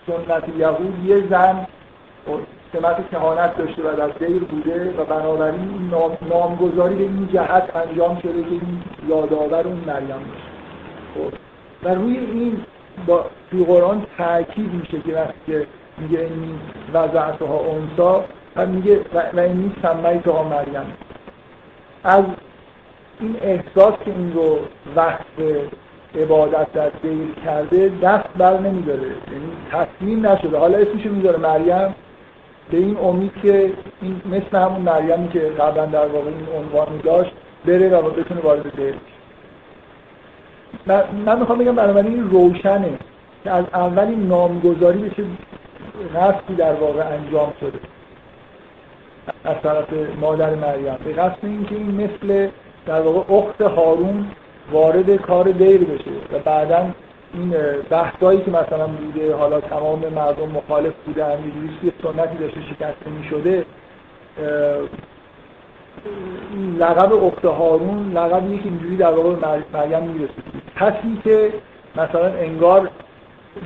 سنت 0.08 0.44
یهود 0.58 1.06
یه 1.06 1.24
زن 1.30 1.68
سمت 2.74 3.10
کهانت 3.12 3.58
داشته 3.58 3.82
و 3.82 3.96
در 3.96 4.08
دیر 4.08 4.44
بوده 4.44 4.94
و 4.98 5.06
بنابراین 5.06 5.60
این 5.60 5.90
نام، 5.92 6.18
نامگذاری 6.30 6.96
به 6.96 7.04
این 7.04 7.30
جهت 7.34 7.76
انجام 7.76 8.20
شده 8.20 8.44
که 8.44 8.50
این 8.50 8.84
یادآور 9.10 9.68
اون 9.68 9.78
مریم 9.88 10.08
باشه. 10.08 11.30
خب. 11.30 11.34
و 11.84 11.96
روی 11.96 12.18
این 12.18 12.66
با 13.08 13.26
قرآن 13.68 14.06
تاکید 14.18 14.74
میشه 14.74 15.00
که 15.00 15.14
وقتی 15.14 15.66
میگه 15.98 16.20
این 16.20 16.60
وضعتها 16.94 17.58
اونسا 17.58 18.24
و 18.56 18.66
میگه 18.66 19.00
و 19.34 19.40
این 19.40 19.74
سمیتها 19.82 20.44
مریم. 20.44 20.94
از 22.04 22.24
این 23.20 23.38
احساس 23.42 23.94
که 24.06 24.12
این 24.12 24.34
رو 24.34 24.60
وقت 24.96 25.24
عبادت 26.16 26.74
در 26.74 26.90
دیر 26.90 27.36
کرده 27.46 27.92
دست 28.02 28.30
بر 28.38 28.60
نمیداره. 28.60 29.02
یعنی 29.02 29.52
تصمیم 29.72 30.28
نشده. 30.28 30.58
حالا 30.58 30.78
اسمشو 30.78 31.10
می‌ذاره 31.10 31.38
مریم. 31.38 31.96
به 32.72 32.78
این 32.78 32.98
امید 32.98 33.32
که 33.42 33.74
این 34.02 34.22
مثل 34.26 34.58
همون 34.58 34.82
مریمی 34.82 35.30
که 35.30 35.40
قبلا 35.40 35.86
در 35.86 36.08
واقع 36.08 36.28
این 36.28 36.48
عنوانی 36.64 36.98
داشت 36.98 37.32
بره 37.66 37.90
و 37.90 38.10
بتونه 38.10 38.42
وارد 38.42 38.76
دیر 38.76 38.96
من, 40.86 41.04
من 41.26 41.40
می‌خوام 41.40 41.58
بگم 41.58 41.76
بنابراین 41.76 42.30
روشنه 42.30 42.90
که 43.44 43.52
از 43.52 43.66
اول 43.74 44.16
نامگذاری 44.16 45.00
بشه 45.00 45.24
قصدی 46.16 46.56
در 46.56 46.74
واقع 46.74 47.08
انجام 47.08 47.54
شده. 47.60 47.80
از 49.44 49.56
طرف 49.64 49.88
مادر 50.22 50.56
مریم. 50.56 50.98
به 51.06 51.14
قصد 51.14 51.38
اینکه 51.44 51.76
این 51.76 51.92
مثل 51.92 52.50
در 52.86 53.02
واقع 53.02 53.34
اخت 53.34 53.62
هارون 53.62 54.26
وارد 54.72 55.16
کار 55.16 55.44
دیر 55.44 55.84
بشه 55.84 56.12
و 56.34 56.40
بعدا 56.40 56.90
این 57.34 57.56
بحثایی 57.90 58.42
که 58.42 58.52
مثلا 58.52 58.88
بوده 58.88 59.36
حالا 59.36 59.62
تمام 59.62 60.00
مردم 60.00 60.50
مخالف 60.50 60.94
بوده 61.06 61.26
همینجوری 61.26 61.70
یه 61.84 61.94
سنتی 62.04 62.38
داشته 62.38 62.62
شکسته 62.62 63.10
می 63.10 63.24
شده 63.30 63.66
لقب 66.80 67.14
اخت 67.14 67.46
هارون 67.46 68.12
لقبیه 68.12 68.58
که 68.58 68.66
اینجوری 68.66 68.98
در 68.98 69.12
واقع 69.12 69.36
مریم 69.74 70.04
می‌رسه 70.04 70.34
کسی 70.76 71.20
که 71.24 71.54
مثلا 71.96 72.26
انگار 72.26 72.90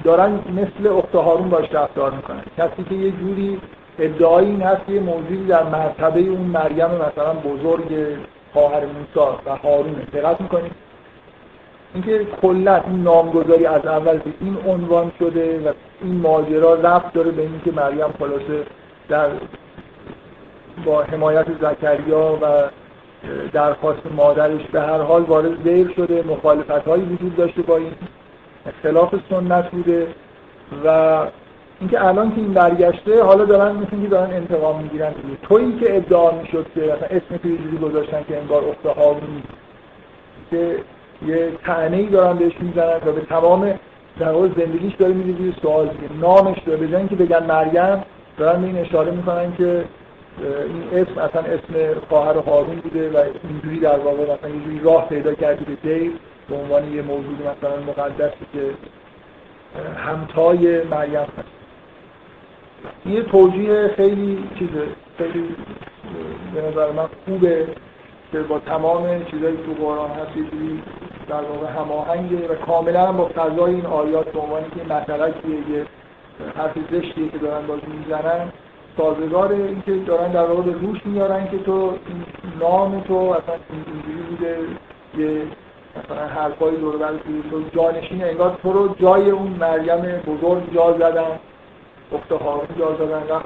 دارن 0.03 0.31
مثل 0.31 0.97
اخت 0.97 1.15
هارون 1.15 1.49
باش 1.49 1.71
رفتار 1.71 2.11
می‌کنن. 2.11 2.41
کسی 2.57 2.83
که 2.89 2.95
یه 2.95 3.11
جوری 3.11 3.59
ادعای 3.99 4.45
این 4.45 4.61
هست 4.61 4.89
یه 4.89 4.99
موضوعی 4.99 5.45
در 5.45 5.63
مرتبه 5.63 6.19
اون 6.19 6.41
مریم 6.41 6.87
مثلا 6.87 7.33
بزرگ 7.33 8.17
خواهر 8.53 8.85
موسی 8.85 9.29
و 9.45 9.55
هارونه. 9.55 10.07
دقت 10.13 10.41
می‌کنید 10.41 10.71
اینکه 11.93 12.27
کلا 12.41 12.75
این 12.75 13.03
نامگذاری 13.03 13.65
از 13.65 13.85
اول 13.85 14.17
به 14.17 14.31
این 14.41 14.57
عنوان 14.67 15.11
شده 15.19 15.69
و 15.69 15.73
این 16.01 16.21
ماجرا 16.21 16.73
رفت 16.73 17.13
داره 17.13 17.31
به 17.31 17.41
اینکه 17.41 17.71
مریم 17.71 18.11
خلاصه 18.19 18.63
در 19.09 19.29
با 20.85 21.03
حمایت 21.03 21.45
زکریا 21.61 22.37
و 22.41 22.45
درخواست 23.53 24.01
مادرش 24.15 24.61
به 24.71 24.81
هر 24.81 25.01
حال 25.01 25.21
وارد 25.21 25.63
دیر 25.63 25.93
شده. 25.95 26.23
مخالفت 26.23 26.87
هایی 26.87 27.03
وجود 27.03 27.35
داشته 27.35 27.61
با 27.61 27.77
این. 27.77 27.91
اختلاف 28.67 29.15
سنت 29.29 29.71
بوده 29.71 30.07
و 30.85 31.17
اینکه 31.79 32.05
الان 32.05 32.35
که 32.35 32.41
این 32.41 32.53
برگشته 32.53 33.23
حالا 33.23 33.45
دارن 33.45 33.75
مثل 33.75 34.01
که 34.03 34.07
دارن 34.07 34.33
انتقام 34.33 34.81
می‌گیرن 34.81 35.13
تویی 35.41 35.79
که 35.79 35.95
ادعا 35.97 36.31
می‌شد 36.31 36.65
که 36.75 36.81
مثلا 36.81 37.07
اسم 37.09 37.37
جوری 37.43 37.77
گذاشتن 37.77 38.23
که 38.27 38.37
انگار 38.37 38.63
اخت 38.63 38.97
هارون 38.97 39.43
که 40.51 40.75
یه 41.27 41.51
تعنی 41.65 42.07
دارن 42.07 42.37
بهش 42.37 42.53
می‌زنن 42.59 42.97
و 43.05 43.11
به 43.11 43.21
تمام 43.21 43.79
در 44.19 44.31
واقع 44.31 44.47
زندگیش 44.57 44.93
داره 44.95 45.13
میره 45.13 45.39
روی 45.39 45.53
سوال 45.61 45.87
که 45.87 46.13
نامش 46.21 46.57
داره. 46.65 46.79
بجن 46.79 47.07
که 47.07 47.15
بگن 47.15 47.45
مریم 47.45 48.03
دارن 48.37 48.61
به 48.61 48.67
این 48.67 48.77
اشاره 48.77 49.11
می‌کنن 49.11 49.55
که 49.57 49.83
این 50.39 51.01
اسم 51.01 51.17
اصلا 51.17 51.41
اسم 51.41 51.99
خواهر 52.09 52.37
هارون 52.37 52.75
بوده 52.75 53.09
و 53.09 53.23
اینجوری 53.49 53.79
در 53.79 53.99
واقع 53.99 54.23
مثلا 54.23 54.49
یه 54.49 54.83
راه 54.83 55.09
پیدا 55.09 55.33
کردی 55.33 55.65
به 55.65 55.75
دیر 55.89 56.11
به 56.49 56.55
عنوان 56.55 56.93
یه 56.93 57.01
موضوع 57.01 57.33
مثلا 57.33 57.79
مقدسی 57.87 58.45
که 58.53 58.71
همتای 59.97 60.83
مریم 60.83 61.19
هست. 61.19 61.57
یه 63.05 63.23
توجیه 63.23 63.87
خیلی 63.87 64.49
چیزه 64.59 64.87
خیلی 65.17 65.55
به 66.53 66.61
نظر 66.61 66.91
من 66.91 67.07
خوبه 67.25 67.67
که 68.31 68.39
با 68.39 68.59
تمام 68.59 69.23
چیزایی 69.23 69.57
تو 69.57 69.85
قرآن 69.85 70.09
هست 70.09 70.37
یه 70.37 70.43
در 71.27 71.41
واقع 71.41 71.67
هماهنگه 71.67 72.47
و 72.47 72.55
کاملا 72.55 73.11
با 73.11 73.31
فضای 73.35 73.73
این 73.73 73.85
آیات 73.85 74.31
به 74.31 74.39
عنوانی 74.39 74.65
که 74.69 74.93
مطلقیه 74.93 75.55
یه 75.69 75.85
حرف 76.55 76.77
زشتیه 76.91 77.29
که 77.29 77.37
دارن 77.37 77.67
باز 77.67 77.79
می‌زنن. 77.87 78.51
سازگار 78.97 79.51
این 79.51 79.81
که 79.85 79.95
دارن 79.95 80.31
در 80.31 80.45
واقع 80.45 80.71
روش 80.71 81.05
میارن 81.05 81.47
که 81.47 81.57
تو 81.57 81.93
نام 82.59 83.01
تو 83.01 83.13
اصلا 83.13 83.55
اینجوری 83.69 84.23
بوده 84.29 84.57
یه 85.17 85.41
مثلا 85.97 86.27
حرفای 86.27 86.75
دور 86.75 86.97
بر 86.97 87.13
تو 87.51 87.63
جانشین 87.75 88.23
انگار 88.23 88.57
تو 88.63 88.73
رو 88.73 88.95
جای 88.99 89.29
اون 89.29 89.47
مریم 89.47 90.21
بزرگ 90.27 90.73
جا 90.73 90.93
زدن 90.93 91.39
اخت 92.11 92.31
هارون 92.31 92.67
جا 92.79 92.95
زدن 92.95 93.27
رفت 93.29 93.45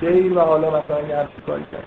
دیر 0.00 0.32
و 0.32 0.40
حالا 0.40 0.68
مثلا 0.68 1.00
یه 1.08 1.16
همچی 1.16 1.40
کاری 1.46 1.64
کرد. 1.72 1.84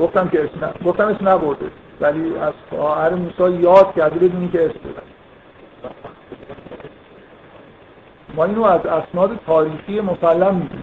گفتم 0.00 0.28
که 0.28 0.44
اسم 0.44 0.72
گفتم 0.84 1.08
اسم 1.08 1.28
نبرده 1.28 1.66
ولی 2.00 2.38
از 2.38 2.52
خواهر 2.70 3.14
موسی 3.14 3.52
یاد 3.52 3.94
کرده 3.94 4.28
بدونی 4.28 4.48
که 4.48 4.64
اسم 4.66 4.78
بودن 4.82 5.02
ما 8.34 8.44
اینو 8.44 8.64
از 8.64 8.86
اسناد 8.86 9.38
تاریخی 9.46 10.00
مسلم 10.00 10.54
می‌دونیم. 10.54 10.82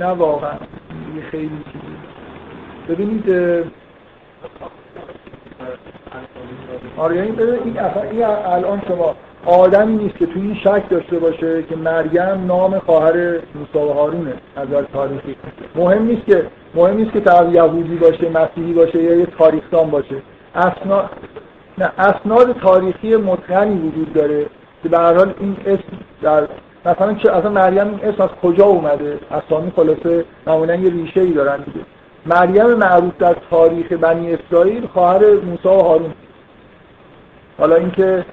نه 0.00 0.06
واقعا. 0.06 0.58
خیلی 1.30 1.64
چیزی. 1.72 1.96
ببینید 2.88 3.30
آره 6.96 7.16
یعنی 7.16 7.30
این 7.30 7.80
این 8.10 8.24
الان 8.24 8.82
شما 8.88 9.14
آدمی 9.46 9.96
نیست 9.96 10.16
که 10.16 10.26
تو 10.26 10.40
این 10.40 10.54
شک 10.54 10.88
داشته 10.90 11.18
باشه 11.18 11.62
که 11.62 11.76
مریم 11.76 12.46
نام 12.46 12.78
خواهر 12.78 13.32
موسی 13.32 13.78
و 13.78 13.92
هارونه 13.92 14.34
از 14.56 14.68
تاریخی. 14.92 15.36
مهم 15.74 16.02
نیست 16.02 16.26
که 16.26 16.46
مهم 16.74 16.96
نیست 16.96 17.12
که 17.12 17.20
طرف 17.20 17.54
یهودی 17.54 17.96
باشه 17.96 18.28
مسیحی 18.28 18.72
باشه 18.72 19.02
یا 19.02 19.14
یه 19.14 19.26
تاریخدان 19.26 19.90
باشه. 19.90 20.16
اسناد 20.54 21.10
نه 21.78 21.90
اسناد 21.98 22.52
تاریخی 22.52 23.16
متقنی 23.16 23.88
وجود 23.88 24.12
داره 24.12 24.46
که 24.82 24.88
به 24.88 24.98
هر 24.98 25.14
حال 25.14 25.34
این 25.40 25.56
اسم 25.66 25.82
در 26.22 26.48
مثلا 26.86 27.14
چه 27.14 27.32
اصلا 27.32 27.50
مریم 27.50 28.00
اسم 28.02 28.22
از 28.22 28.30
کجا 28.42 28.64
اومده؟ 28.64 29.18
اسامی 29.30 29.72
خلاصه 29.76 30.24
معمولا 30.46 30.74
یه 30.74 30.90
ریشه 30.90 31.20
ای 31.20 31.32
دارن 31.32 31.56
دیگه. 31.56 31.80
مریم 32.26 32.74
معروف 32.74 33.12
در 33.18 33.36
تاریخ 33.50 33.92
بنی 33.92 34.34
اسرائیل 34.34 34.86
خواهر 34.86 35.20
موسی 35.34 35.68
و 35.68 35.70
هارون. 35.70 36.12
حالا 37.58 37.76
اینکه 37.76 38.24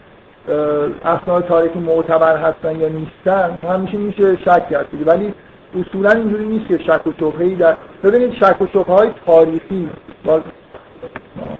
اسناد 1.06 1.46
تاریخی 1.48 1.80
معتبر 1.80 2.38
هستن 2.38 2.80
یا 2.80 2.90
نیستن 2.90 3.58
همیشه 3.70 3.98
میشه 3.98 4.36
شک 4.36 4.70
کرد 4.70 4.92
دیگه. 4.92 5.06
ولی 5.06 5.34
اصولا 5.80 6.12
اینجوری 6.12 6.46
نیست 6.46 6.68
که 6.68 6.78
شک 6.78 7.08
و 7.08 7.12
شبهه‌ای 7.20 7.56
در 7.56 7.78
ببینید 8.04 8.34
شک 8.34 8.62
و 8.62 8.68
شبهه 8.68 8.96
های 8.96 9.10
تاریخی. 9.26 9.90
باز... 10.26 10.42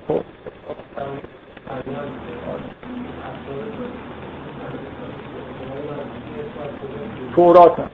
خب. 0.08 0.22
تورات 7.36 7.80
هم 7.80 7.90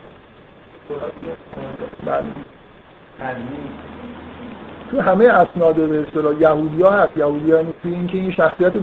تو 4.92 5.02
همه 5.02 5.26
اسناد 5.26 5.76
به 5.76 6.00
اصطلاح 6.08 6.42
یهودیا 6.42 6.90
هست. 6.90 7.18
یهودیا 7.18 7.58
یعنی 7.58 7.74
توی 7.84 7.94
اینکه 7.94 8.18
این 8.18 8.32
شخصیت 8.32 8.74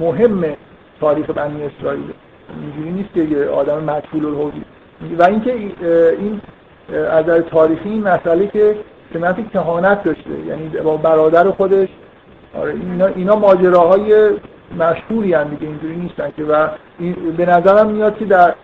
مهم 0.00 0.56
تاریخ 1.00 1.30
بنی 1.30 1.62
اسرائیل. 1.64 2.12
اینجوری 2.62 2.90
نیست 2.90 3.14
که 3.14 3.20
یه 3.20 3.48
آدم 3.48 3.84
مجهول 3.84 4.24
الهوی 4.24 4.62
و 5.18 5.22
اینکه 5.22 5.52
این 5.52 6.40
از 6.92 7.24
نظر 7.24 7.40
تاریخی 7.40 7.88
این 7.88 8.02
مسئله 8.02 8.46
که 8.46 8.76
سمت 9.14 9.50
کهانت 9.50 10.02
داشته. 10.04 10.30
یعنی 10.46 10.68
با 10.68 10.96
برادر 10.96 11.50
خودش. 11.50 11.88
آره 12.54 12.72
اینا, 12.72 13.06
اینا 13.06 13.36
ماجراهای 13.36 14.30
مشهوری 14.78 15.32
هم 15.34 15.48
دیگه 15.48 15.66
اینجوری 15.66 15.96
نیستن 15.96 16.30
که 16.36 16.44
و 16.44 16.68
این 16.98 17.14
به 17.36 17.46
نظرم 17.46 17.90
میاد 17.90 18.18
که 18.18 18.24
در 18.24 18.54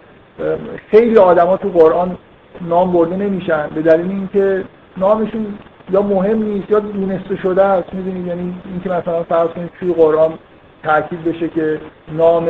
خیلی 0.90 1.18
آدما 1.18 1.56
تو 1.56 1.68
قرآن 1.68 2.18
نام 2.60 2.92
برده 2.92 3.16
نمیشن 3.16 3.68
به 3.74 3.82
دلیل 3.82 4.10
اینکه 4.10 4.64
نامشون 4.96 5.58
یا 5.90 6.02
مهم 6.02 6.42
نیست 6.42 6.70
یا 6.70 6.78
دونسته 6.78 7.36
شده 7.36 7.64
است 7.64 7.94
می‌دونید؟ 7.94 8.26
یعنی 8.26 8.54
اینکه 8.64 8.90
مثلا 8.90 9.22
فرض 9.22 9.48
کنید 9.48 9.70
توی 9.80 9.92
قرآن 9.92 10.38
تاکید 10.82 11.24
بشه 11.24 11.48
که 11.48 11.80
نام 12.12 12.48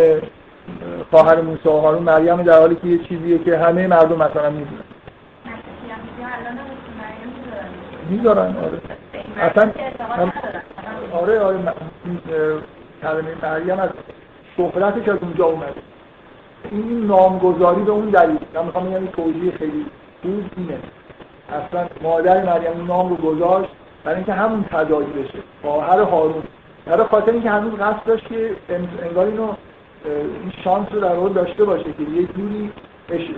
خواهر 1.10 1.40
موسی 1.40 1.68
و 1.68 1.72
هارون 1.72 2.02
مریم 2.02 2.42
در 2.42 2.58
حالی 2.58 2.74
که 2.74 2.86
یه 2.86 2.98
چیزیه 2.98 3.38
که 3.38 3.58
همه 3.58 3.86
مردم 3.86 4.16
مثلا 4.16 4.50
می‌دونن. 4.50 4.84
می‌ذارن 8.10 8.56
آره. 8.56 8.80
اصلا 9.40 9.70
آره 11.12 11.40
آره 11.40 11.58
کلمه 13.02 13.34
مریم 13.42 13.80
از 13.80 13.90
شهرتش 14.56 15.08
از 15.08 15.18
اونجا 15.22 15.44
اومده. 15.44 15.93
این 16.70 17.06
نامگذاری 17.06 17.82
به 17.82 17.90
اون 17.90 18.10
دلیل. 18.10 18.38
من 18.54 18.64
می‌خوام 18.64 18.90
بگم 18.90 19.06
توضیح 19.06 19.50
خیلی 19.50 19.86
خوب 20.22 20.44
اینه. 20.56 20.78
اصلا 21.48 21.88
مادر 22.02 22.44
مریم 22.44 22.86
نام 22.86 23.08
رو 23.08 23.16
گذاشت 23.16 23.70
برای 24.04 24.16
اینکه 24.16 24.32
همون 24.32 24.64
تداعی 24.70 25.06
بشه. 25.06 25.38
خواهر 25.62 26.00
هارون 26.00 26.42
برای 26.86 27.06
خاطر 27.06 27.32
اینکه 27.32 27.50
هنوز 27.50 27.78
قصد 27.78 28.04
داشت 28.06 28.28
که 28.28 28.56
انگار 29.02 29.26
اینو 29.26 29.52
این 30.04 30.52
شانس 30.64 30.88
رو 30.92 31.00
در 31.00 31.14
داشته 31.14 31.64
باشه 31.64 31.84
که 31.84 32.02
یه 32.02 32.26
جوری 32.26 32.72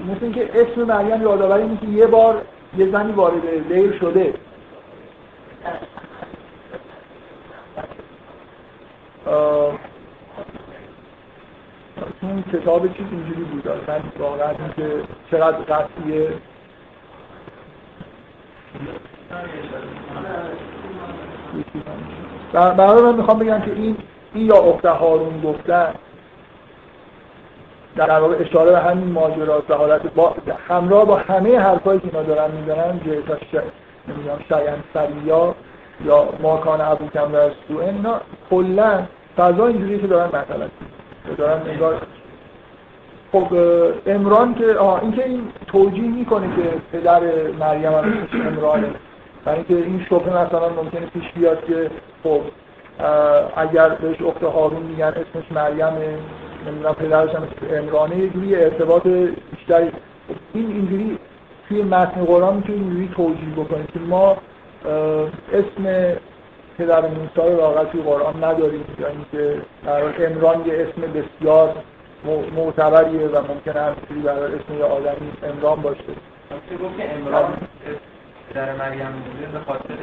مثل 0.08 0.18
اینکه 0.22 0.50
اسم 0.54 0.82
مریم 0.82 1.22
یادآوری 1.22 1.62
اینه 1.62 1.76
که 1.76 1.86
یه 1.86 2.06
بار 2.06 2.42
یه 2.78 2.90
زنی 2.90 3.12
وارد 3.12 3.68
دیر 3.68 3.98
شده. 3.98 4.34
اون 12.22 12.44
کتاب 12.52 12.88
چیز 12.88 13.06
اینجوری 13.10 13.44
بود. 13.44 13.68
اصلا 13.68 14.00
واقعا 14.18 14.52
که 14.76 15.02
چقدر 15.30 15.56
قطعیه. 15.56 16.28
برای 22.52 23.02
من 23.02 23.14
می‌خوام 23.14 23.38
بگم 23.38 23.60
که 23.60 23.72
این 23.72 23.96
این 24.34 24.46
یا 24.46 24.56
اخت 24.56 24.84
هارون 24.84 25.40
گفتن 25.40 25.94
در 27.96 28.20
واقع 28.20 28.36
اشاره 28.40 28.70
به 28.70 28.78
همین 28.78 29.12
ماجراست 29.12 29.70
حالت 29.70 30.14
با 30.14 30.36
همراه 30.68 31.04
با 31.04 31.16
همه 31.16 31.58
حرفایی 31.58 32.00
که 32.00 32.06
اینا 32.06 32.22
دارن 32.22 32.50
می‌زنن 32.50 33.00
جهتا 33.06 33.36
ش... 33.36 33.54
نمی‌دونم 34.08 34.38
شاین 34.48 34.74
سریا 34.94 35.54
یا 36.04 36.28
ماکان 36.42 36.80
ابو 36.80 37.08
کم 37.08 37.32
در 37.32 37.50
اینا 37.68 38.20
کلا 38.50 39.06
فضا 39.36 39.66
اینجوری 39.66 40.00
که 40.00 40.06
دارن 40.06 40.28
مثلا 40.28 40.68
دارن 41.34 41.70
انگار 41.70 42.02
خب 43.32 43.46
امران 44.06 44.54
که 44.54 44.66
آه 44.66 45.02
این 45.02 45.12
که 45.12 45.24
این 45.24 45.42
توجیه 45.66 46.08
می‌کنه 46.08 46.46
که 46.56 46.98
پدر 46.98 47.20
مریم 47.60 47.92
امرانه 48.46 48.88
برای 49.44 49.58
اینکه 49.58 49.74
این 49.74 50.06
شبه 50.10 50.30
مثلا 50.30 50.68
ممکنه 50.68 51.06
پیش 51.06 51.32
بیاد 51.34 51.64
که 51.64 51.90
خب 52.22 52.40
اگر 53.56 53.88
بهش 53.88 54.22
اخت 54.22 54.42
هارون 54.42 54.82
میگن 54.82 55.04
اسمش 55.04 55.52
مریمه 55.54 56.18
نمی‌دونم 56.66 56.94
پدرش 56.94 57.34
هم 57.34 57.48
امرانه 57.72 58.16
یه 58.16 58.28
جوری 58.28 58.56
ارتباط 58.56 59.02
بیشتری 59.02 59.90
این 60.54 60.66
اینجوری 60.66 61.18
توی 61.68 61.82
متن 61.82 62.24
قرآن 62.24 62.56
می‌تونید 62.56 62.82
اینجوری 62.82 63.08
توجیه 63.16 63.64
بکنید 63.64 63.90
که 63.92 63.98
ما 63.98 64.36
اسم 65.52 66.16
پدر 66.78 67.00
موسی 67.00 67.50
رو 67.50 67.56
واقعا 67.56 67.84
توی 67.84 68.02
قرآن 68.02 68.44
نداریم 68.44 68.84
یا 68.98 69.06
اینکه 69.06 69.62
امران 70.26 70.66
یه 70.66 70.86
اسم 70.88 71.02
بسیار 71.12 71.74
معتبریه 72.56 73.26
و 73.26 73.40
ممکنه 73.48 73.82
همینجوری 73.82 74.20
برای 74.24 74.54
اسم 74.54 74.78
یه 74.78 74.84
آدمی 74.84 75.32
امران 75.42 75.82
باشه. 75.82 76.02
گفت 76.82 76.96
که 76.96 77.14
امران 77.14 77.44
پدر 78.50 78.72
مریم 78.72 79.06
بوده 79.06 79.58
به 79.58 79.64
خاطر 79.66 79.94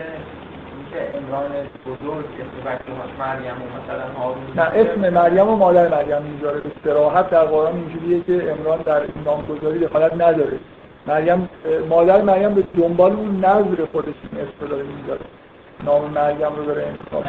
اینکه 0.75 1.17
امران 1.17 1.51
بزرگ 1.85 2.25
اسم 2.25 3.09
مریم 3.19 3.55
و 3.61 3.65
مثلا 3.77 4.19
هارون 4.19 4.43
نه 4.55 4.61
اسم 4.61 5.09
مریم 5.09 5.49
و 5.49 5.55
مادر 5.55 5.87
مریم 5.87 6.21
می‌ذاره. 6.21 6.59
به 6.59 6.71
صراحت 6.83 7.29
در 7.29 7.45
قرآن 7.45 7.75
اینجوریه 7.75 8.23
که 8.23 8.51
امران 8.51 8.81
در 8.81 9.01
نامگذاری 9.25 9.79
دخالت 9.79 10.13
نداره. 10.13 10.59
مریم 11.07 11.49
مادر 11.89 12.21
مریم 12.21 12.53
به 12.53 12.63
دنبال 12.77 13.11
اون 13.11 13.45
نظر 13.45 13.85
خودش 13.91 14.13
این 14.31 14.41
اسم 14.41 14.67
داره 14.69 14.83
می‌ذاره. 14.83 15.21
نام 15.85 16.11
مریم 16.11 16.55
رو 16.55 16.65
داره 16.65 16.87
انتخاب 16.87 17.23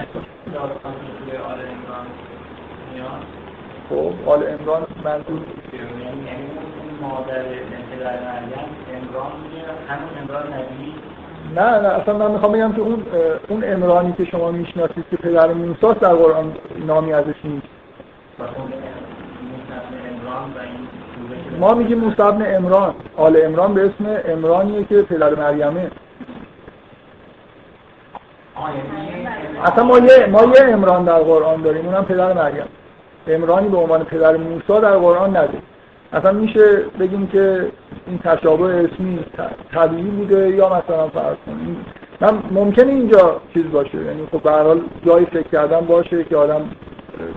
خب 3.88 4.12
آل 4.26 4.42
امران 4.48 4.86
منظور 5.04 5.40
یعنی 5.72 6.50
مادر 7.02 7.42
پدر 7.90 8.12
مریم 8.12 8.68
امران 8.94 9.32
همون 9.88 10.18
امران 10.22 10.46
نبی؟ 10.46 10.94
نه 11.54 11.80
نه 11.80 11.88
اصلا 11.88 12.18
من 12.18 12.30
می‌خوام 12.30 12.52
بگم 12.52 12.72
که 12.72 12.80
اون 12.80 13.02
اون 13.48 13.64
امرانی 13.64 14.12
که 14.12 14.24
شما 14.24 14.50
می‌شناسید 14.50 15.04
که 15.10 15.16
پدر 15.16 15.52
موسی 15.52 16.00
در 16.00 16.14
قرآن 16.14 16.52
نامی 16.86 17.12
ازش 17.12 17.44
نیست. 17.44 17.66
ما 21.60 21.74
میگیم 21.74 21.98
موسی 21.98 22.22
ابن 22.22 22.56
امران 22.56 22.94
آل 23.16 23.36
امران 23.44 23.74
به 23.74 23.84
اسم 23.86 24.32
امرانیه 24.32 24.84
که 24.84 25.02
پدر 25.02 25.34
مریمه. 25.34 25.90
اصلا 29.64 29.84
ما 29.84 29.98
یه 29.98 30.26
ما 30.26 30.40
یه 30.42 30.72
امران 30.72 31.04
در 31.04 31.18
قرآن 31.18 31.62
داریم 31.62 31.86
اونم 31.86 32.04
پدر 32.04 32.32
مریم. 32.32 32.66
امرانی 33.26 33.68
به 33.68 33.76
عنوان 33.76 34.04
پدر 34.04 34.36
موسی 34.36 34.80
در 34.80 34.96
قرآن 34.96 35.30
نداریم. 35.30 35.62
اصلا 36.12 36.32
میشه 36.32 36.76
بگیم 37.00 37.26
که 37.26 37.66
این 38.06 38.18
تشابه 38.18 38.64
اسمی 38.64 39.24
طبیعی 39.74 40.10
بوده 40.10 40.50
یا 40.50 40.66
مثلا 40.66 41.08
فرض 41.08 41.36
کنیم. 41.46 41.84
من 42.20 42.42
ممکنه 42.50 42.92
اینجا 42.92 43.40
چیز 43.54 43.64
باشه 43.72 44.04
یعنی 44.04 44.28
خب 44.32 44.42
به 44.42 44.50
حال 44.50 44.80
جایی 45.06 45.26
فکر 45.26 45.48
کردن 45.52 45.80
باشه 45.80 46.24
که 46.24 46.36
آدم 46.36 46.70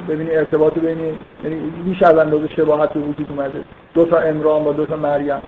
ببینی 0.09 0.31
ارتباط 0.31 0.73
بین 0.73 1.17
یعنی 1.43 1.55
بیش 1.85 2.03
از 2.03 2.17
اندازه 2.17 2.47
شباهت 2.47 2.95
وجود 2.95 3.27
اومده. 3.29 3.63
دو 3.93 4.05
تا 4.05 4.17
امران 4.17 4.63
با 4.63 4.73
دو 4.73 4.85
تا 4.85 4.95
مریم. 4.95 5.41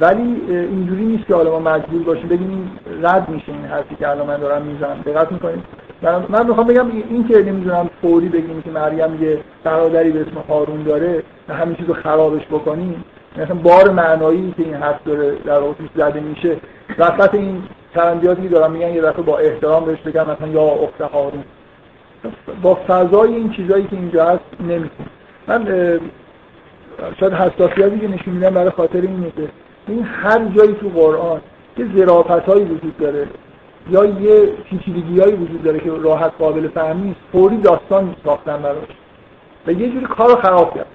ولی 0.00 0.40
اینجوری 0.48 1.04
نیست 1.04 1.26
که 1.26 1.34
حالا 1.34 1.50
ما 1.50 1.70
مجبور 1.70 2.02
باشیم. 2.02 2.28
بگیم 2.28 2.78
رد 3.02 3.28
میشه 3.28 3.52
این 3.52 3.64
حرفی 3.64 3.96
که 3.96 4.08
الان 4.08 4.26
من 4.26 4.36
دارم 4.36 4.62
می‌زنم. 4.62 5.02
دقت 5.06 5.32
می‌کنیم 5.32 5.62
من, 6.02 6.24
من 6.28 6.46
می‌خوام 6.46 6.66
بگم 6.66 6.86
این 7.10 7.28
که 7.28 7.42
نمی‌دونم 7.42 7.90
فوری 8.02 8.28
بگیم 8.28 8.62
که 8.62 8.70
مریم 8.70 9.22
یه 9.22 9.38
برادری 9.64 10.10
به 10.10 10.20
اسم 10.20 10.36
هارون 10.48 10.82
داره 10.82 11.22
و 11.48 11.54
همین 11.54 11.76
چیزو 11.76 11.94
خرابش 11.94 12.46
بکنیم. 12.46 13.04
مثلا 13.36 13.54
بار 13.54 13.90
معنایی 13.90 14.54
که 14.56 14.62
این 14.62 14.74
حرف 14.74 15.04
داره 15.04 15.34
در 15.44 15.58
واقع 15.58 15.74
زده 15.96 16.20
میشه. 16.20 16.56
وسط 16.98 17.34
این 17.34 17.62
چرندیاتی 17.94 18.42
که 18.42 18.48
دارم 18.48 18.72
میگن 18.72 18.88
یه 18.88 19.02
دفعه 19.02 19.22
با 19.22 19.38
احترام 19.38 19.84
بهش 19.84 19.98
بگم 20.00 20.22
مثلا 20.30 20.48
یا 20.48 20.62
اخت 20.62 21.00
هارون. 21.00 21.44
با 22.62 22.78
فضای 22.88 23.34
این 23.34 23.50
چیزایی 23.50 23.84
که 23.84 23.96
اینجا 23.96 24.24
هست 24.24 24.44
نمی‌تونم. 24.60 24.90
من 25.48 25.66
شاید 27.20 27.32
حساسیتی 27.32 28.00
که 28.00 28.08
نشون 28.08 28.34
میدم 28.34 28.50
برای 28.50 28.70
خاطر 28.70 29.00
اینه 29.00 29.30
که 29.36 29.42
این 29.88 30.04
هر 30.04 30.44
جایی 30.44 30.74
تو 30.74 30.88
قرآن 30.88 31.40
یه 31.78 31.86
ظرافت 31.96 32.48
هایی 32.48 32.64
وجود 32.64 32.96
داره 32.98 33.26
یا 33.90 34.04
یه 34.04 34.46
پیچیدگی 34.46 35.20
هایی 35.20 35.34
وجود 35.34 35.62
داره 35.62 35.78
که 35.78 35.90
راحت 35.90 36.32
قابل 36.38 36.68
فهم 36.68 37.02
نیست 37.02 37.20
فوری 37.32 37.56
داستان 37.56 38.16
ساختن 38.24 38.62
براش. 38.62 38.88
و 39.66 39.72
یه 39.72 39.90
جوری 39.90 40.06
کار 40.06 40.40
خراب 40.40 40.74
کرد. 40.74 40.86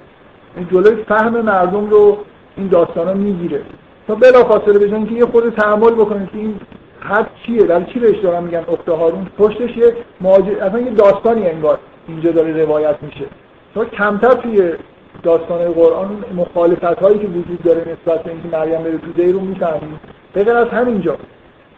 این 0.58 0.68
جلوی 0.72 1.04
فهم 1.04 1.42
مردم 1.42 1.90
رو 1.90 2.18
این 2.58 2.68
داستان 2.68 3.08
ها 3.08 3.14
می‌گیره. 3.14 3.62
تا 4.08 4.16
بلا 4.16 4.44
خاطر 4.44 4.72
بجن 4.72 5.06
که 5.06 5.12
یه 5.12 5.26
خود 5.26 5.50
تحمل 5.50 5.92
بکنید 5.92 6.30
که 6.30 6.38
این 6.38 6.60
حد 7.00 7.28
چیه؟ 7.46 7.64
در 7.64 7.84
چی 7.84 8.00
بهش 8.00 8.18
دارن 8.18 8.44
میگن 8.44 8.66
اخت 8.68 8.90
هارون؟ 8.90 9.28
پشتش 9.38 9.78
یه 9.78 9.96
ماجر 10.22 10.64
اصلا 10.64 10.80
یه 10.80 10.92
داستانی 10.92 11.48
انگار 11.48 11.80
اینجا 12.08 12.32
داره 12.32 12.66
روایت 12.66 12.96
میشه. 13.02 13.26
تو 13.74 13.86
کمتر 13.86 14.34
توی 14.34 14.74
داستان 15.24 15.74
قرآن 15.74 16.24
مخالفت 16.36 16.84
هایی 16.84 17.20
که 17.20 17.28
وجود 17.28 17.64
داره 17.64 17.82
نسبت 17.82 18.24
به 18.24 18.32
اینکه 18.32 18.48
مریم 18.58 18.84
بره 18.84 18.98
تو 18.98 19.12
دی 19.12 19.32
رو 19.32 19.40
می‌فهمیم. 19.40 20.00
بغیر 20.36 20.54
از 20.54 20.68
همینجا 20.68 21.18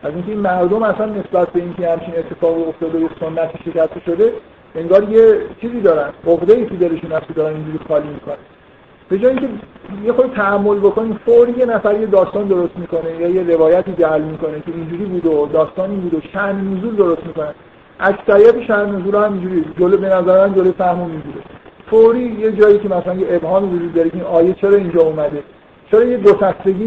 از 0.04 0.14
اینکه 0.14 0.32
این 0.32 0.40
مردم 0.40 0.84
اصلا 0.84 1.06
نسبت 1.06 1.50
به 1.50 1.60
اینکه 1.60 1.90
همچین 1.90 2.14
اتفاقی 2.18 2.64
افتاده 2.64 3.06
و 3.06 3.08
سنت 3.20 3.50
شکسته 3.66 4.02
شده 4.06 4.34
انگار 4.76 5.04
یه 5.04 5.40
چیزی 5.62 5.82
دارن 5.82 6.10
عقده 6.28 6.54
ای 6.54 6.66
تو 6.66 6.76
دلشون 6.76 7.12
هست 7.12 7.26
دارن 7.36 7.56
اینجوری 7.56 7.80
خالی 7.88 8.08
می‌کنن. 8.08 8.36
به 9.10 9.20
جای 9.20 9.32
اینکه 9.32 9.48
یه 10.04 10.14
خود 10.14 10.34
تحمل 10.34 10.80
بکنیم 10.80 11.20
فوری 11.26 11.54
یه 11.58 11.66
نفر 11.66 12.00
یه 12.00 12.06
داستان 12.06 12.48
درست 12.48 12.78
می‌کنه 12.78 13.16
یا 13.20 13.30
یه 13.30 13.44
روایتی 13.44 13.94
جعل 13.94 14.22
می‌کنه 14.22 14.60
که 14.60 14.72
اینجوری 14.76 15.06
بوده 15.06 15.30
و 15.30 15.48
داستانی 15.48 15.96
بوده 15.96 16.18
و 16.18 16.22
شأن 16.34 16.78
نزول 16.78 16.96
درست 16.96 17.26
می‌کنه. 17.26 17.54
اکثریت 18.00 18.64
شأن 18.68 18.96
نزول 18.96 19.16
هم 19.16 19.34
اینجوری 19.34 19.66
جلو 19.80 19.98
به 19.98 20.08
نظر 20.08 20.50
جلو 20.50 20.72
فهم 20.72 20.98
می‌گیره. 20.98 21.44
فوری 21.90 22.38
یه 22.40 22.52
جایی 22.52 22.80
که 22.80 22.90
مثلا 22.90 23.14
یه 23.14 23.28
ابهام 23.30 23.74
وجود 23.76 23.94
داره 23.94 24.10
این 24.14 24.24
آیه 24.24 24.54
چرا 24.54 24.76
اینجا 24.76 25.02
اومده؟ 25.02 25.44
چرا 25.92 26.04
یه 26.04 26.18
دو 26.18 26.34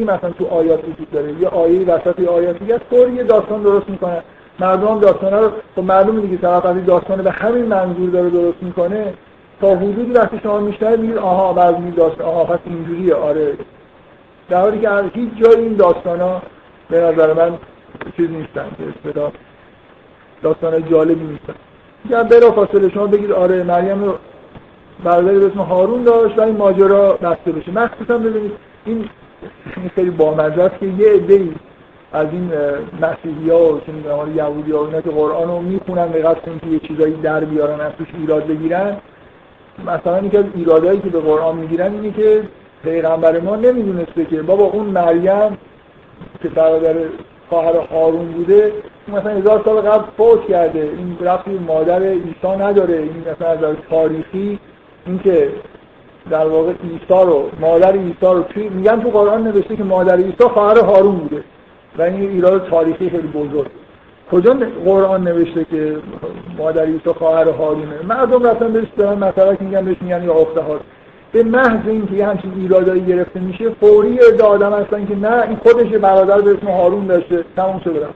مثلا 0.04 0.30
تو 0.38 0.46
آیات 0.46 0.80
وجود 0.84 1.10
داره؟ 1.10 1.32
یه 1.40 1.48
آیه 1.48 1.86
وسط 1.86 2.18
یه 2.18 2.28
آیات 2.28 2.58
دیگه 2.58 2.80
فوری 2.90 3.12
یه 3.12 3.22
داستان 3.22 3.62
درست 3.62 3.88
می‌کنه. 3.88 4.22
مردم 4.58 5.00
داستان 5.00 5.32
رو 5.32 5.50
خب 5.76 5.82
معلومه 5.82 6.20
دیگه 6.20 6.36
طرف 6.36 6.66
از 6.66 6.84
داستان 6.86 7.22
به 7.22 7.30
همین 7.30 7.64
منظور 7.64 8.10
داره 8.10 8.30
درست 8.30 8.62
می‌کنه. 8.62 9.14
تا 9.60 9.76
حدودی 9.76 10.12
وقتی 10.12 10.40
شما 10.42 10.60
میشنوید 10.60 11.00
میگید 11.00 11.18
آها 11.18 11.52
بعد 11.52 11.74
این 11.74 11.90
داستان 11.90 12.26
آها 12.26 12.44
پس 12.44 12.58
اینجوریه. 12.64 13.14
آره. 13.14 13.52
در 14.48 14.60
حالی 14.60 14.80
که 14.80 14.90
هیچ 15.14 15.30
جای 15.44 15.62
این 15.62 15.74
داستان 15.74 16.20
ها 16.20 16.42
به 16.90 17.00
نظر 17.00 17.32
من 17.32 17.58
چیز 18.16 18.30
نیستن 18.30 18.66
که 19.04 19.12
داستان 20.42 20.90
جالبی 20.90 21.24
نیستن. 21.24 21.54
میگم 22.04 22.22
بلا 22.22 22.50
فاصله 22.50 22.88
شما 22.88 23.06
بگید 23.06 23.32
آره 23.32 23.62
مریم 23.62 24.04
رو 24.04 24.14
برادری 25.04 25.38
به 25.38 25.46
اسم 25.46 25.58
هارون 25.58 26.04
داشت 26.04 26.38
و 26.38 26.40
این 26.40 26.56
ماجرا 26.56 27.12
بسته 27.12 27.52
بشه. 27.52 27.72
مخصوصا 27.72 28.18
ببینید 28.18 28.52
این 28.84 29.10
خیلی 29.94 30.10
بامزه 30.10 30.62
است 30.62 30.78
که 30.80 30.86
یه 30.86 31.12
عده‌ای 31.12 31.52
از 32.12 32.26
این 32.32 32.50
مسیحی 33.02 33.50
ها 33.50 33.72
و 34.24 34.36
یهودی 34.36 34.72
ها 34.72 34.86
اینا 34.86 35.00
که 35.00 35.10
قرآن 35.10 35.48
رو 35.48 35.60
می‌خونن 35.60 36.08
به 36.08 36.22
قصد 36.22 36.48
اینکه 36.48 36.66
یه 36.66 36.78
چیزایی 36.78 37.14
در 37.14 37.44
بیارن 37.44 37.80
از 37.80 37.92
توش 37.98 38.08
ایراد 38.20 38.46
بگیرن. 38.46 38.96
مثلا 39.86 40.26
یکی 40.26 40.36
از 40.36 40.44
ایرادایی 40.54 41.00
که 41.00 41.08
به 41.08 41.20
قرآن 41.20 41.56
می‌گیرن 41.56 41.92
اینه 41.92 42.10
که 42.10 42.42
پیغمبر 42.84 43.40
ما 43.40 43.56
نمی‌دونسته 43.56 44.24
که 44.24 44.42
بابا 44.42 44.64
اون 44.64 44.86
مریم 44.86 45.58
که 46.42 46.48
برادر 46.48 46.94
خواهر 47.48 47.76
هارون 47.76 48.26
بوده 48.26 48.72
مثلا 49.08 49.30
هزار 49.30 49.62
سال 49.64 49.76
قبل 49.80 50.04
فوت 50.16 50.48
کرده. 50.48 50.80
این 50.80 51.18
رفتی 51.20 51.58
مادر 51.66 52.02
عیسی 52.02 52.56
نداره. 52.60 52.94
این 52.94 53.24
مثلا 53.32 53.68
از 53.68 53.76
تاریخی 53.90 54.58
اینکه 55.06 55.50
در 56.30 56.46
واقع 56.46 56.72
عیسی 56.72 57.24
رو 57.26 57.50
مادر 57.60 57.92
عیسی 57.92 58.14
رو 58.20 58.42
توی 58.42 58.68
میگن 58.68 59.00
تو 59.00 59.08
قرآن 59.08 59.42
نوشته 59.42 59.76
که 59.76 59.84
مادر 59.84 60.16
عیسی 60.16 60.44
خواهر 60.44 60.78
هارون 60.78 61.16
بوده. 61.16 61.44
و 61.98 62.02
این 62.02 62.30
ایراد 62.30 62.68
تاریخی 62.68 63.10
خیلی 63.10 63.28
بزرگ. 63.28 63.70
کجا 64.32 64.56
قرآن 64.84 65.28
نوشته 65.28 65.64
که 65.64 65.96
مادر 66.58 66.84
عیسی 66.84 67.12
خواهر 67.18 67.48
هارونه؟ 67.48 68.02
مردم 68.08 68.46
رفتن 68.46 68.72
بهش 68.72 68.88
دارن 68.96 69.18
مثلا 69.18 69.56
میگن 69.60 69.84
بهش 69.84 69.96
میگن 70.00 70.24
یا 70.24 70.34
اخت 70.34 70.56
هارون 70.56 70.80
به 71.32 71.42
محض 71.42 71.88
اینکه 71.88 72.14
یه 72.14 72.26
همچین 72.26 72.52
ایرادایی 72.56 73.04
گرفته 73.04 73.40
میشه 73.40 73.70
فوری 73.70 74.18
ارده 74.20 74.44
آدم 74.44 74.72
هستن 74.72 75.06
که 75.06 75.16
نه 75.16 75.42
این 75.48 75.56
خودش 75.56 75.86
برادر 75.86 76.40
به 76.40 76.50
اسم 76.50 76.66
هارون 76.66 77.06
داشته 77.06 77.44
تموم 77.56 77.80
شده 77.84 78.06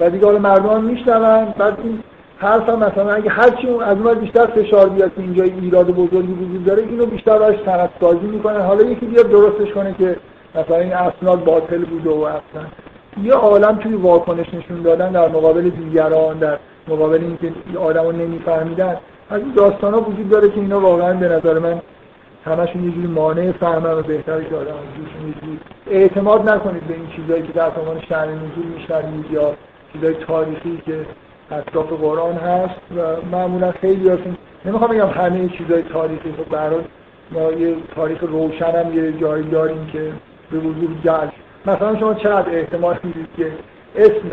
و 0.00 0.10
دیگه 0.10 0.26
حالا 0.26 0.38
مردم 0.38 0.84
میشنون 0.84 1.44
بعد 1.58 1.78
این 1.84 1.98
حرف 2.42 2.68
هم 2.68 2.78
مثلا 2.78 3.12
اگه 3.12 3.30
هرچی 3.30 3.66
اون 3.66 3.82
از 3.82 3.96
اون 3.98 4.14
بیشتر 4.14 4.46
فشار 4.46 4.88
بیاد 4.88 5.14
که 5.14 5.20
اینجا 5.20 5.44
ایراد 5.44 5.86
بزرگی 5.86 6.32
وجود 6.32 6.64
داره 6.64 6.82
اینو 6.82 7.06
بیشتر 7.06 7.38
براش 7.38 7.56
سازی 8.00 8.26
می‌کنه. 8.26 8.58
حالا 8.58 8.82
یکی 8.82 9.06
بیاد 9.06 9.30
درستش 9.30 9.72
کنه 9.72 9.94
که 9.98 10.16
مثلا 10.54 10.76
این 10.76 10.92
اسناد 10.92 11.44
باطل 11.44 11.84
بوده 11.84 12.10
و 12.10 12.22
اصلا. 12.22 12.64
یه 13.22 13.32
عالم 13.32 13.76
توی 13.76 13.94
واکنش 13.94 14.54
نشون 14.54 14.82
دادن 14.82 15.12
در 15.12 15.28
مقابل 15.28 15.70
دیگران 15.70 16.38
در 16.38 16.58
مقابل 16.88 17.20
اینکه 17.20 17.52
آدم 17.78 18.02
رو 18.02 18.12
نمیفهمیدن. 18.12 18.96
از 19.30 19.40
این 19.40 19.52
داستان 19.56 19.94
ها 19.94 20.00
وجود 20.00 20.28
داره 20.28 20.48
که 20.48 20.60
اینا 20.60 20.80
واقعا 20.80 21.14
به 21.14 21.28
نظر 21.28 21.58
من 21.58 21.80
همشون 22.44 22.84
یه 22.84 22.90
جوری 22.90 23.06
مانع 23.06 23.52
فهمن 23.52 23.92
و 23.92 24.02
بهتره 24.02 24.44
که 24.44 24.56
آدم 24.56 24.74
اعتماد 25.90 26.48
نکنید 26.48 26.86
به 26.86 26.94
این 26.94 27.06
چیزایی 27.16 27.42
که 27.42 27.52
در 27.52 27.70
زمان 27.76 28.00
شأن 28.08 28.28
نزول 28.28 28.66
میشنوید 28.76 29.30
یا 29.30 29.54
چیزای 29.92 30.14
تاریخی 30.14 30.82
که 30.86 31.06
اطراف 31.52 31.92
قرآن 31.92 32.36
هست 32.36 32.80
و 32.96 33.26
معمولا 33.36 33.72
خیلی 33.72 34.08
هستون 34.08 34.36
نمی‌خوام 34.64 34.90
بگم 34.90 35.08
همه 35.08 35.48
چیزای 35.48 35.82
تاریخی 35.82 36.32
خب 36.32 36.50
برای 36.50 36.80
ما 37.30 37.52
یه 37.52 37.74
تاریخ 37.94 38.22
روشن 38.22 38.84
هم 38.84 38.94
یه 38.94 39.12
جایی 39.12 39.44
داریم 39.44 39.86
که 39.86 40.12
به 40.50 40.58
وجود 40.58 41.02
جلش 41.04 41.32
مثلا 41.66 41.98
شما 41.98 42.14
چقدر 42.14 42.58
احتمال 42.58 42.98
می‌دید 43.02 43.28
که 43.36 43.52
اسم 43.96 44.30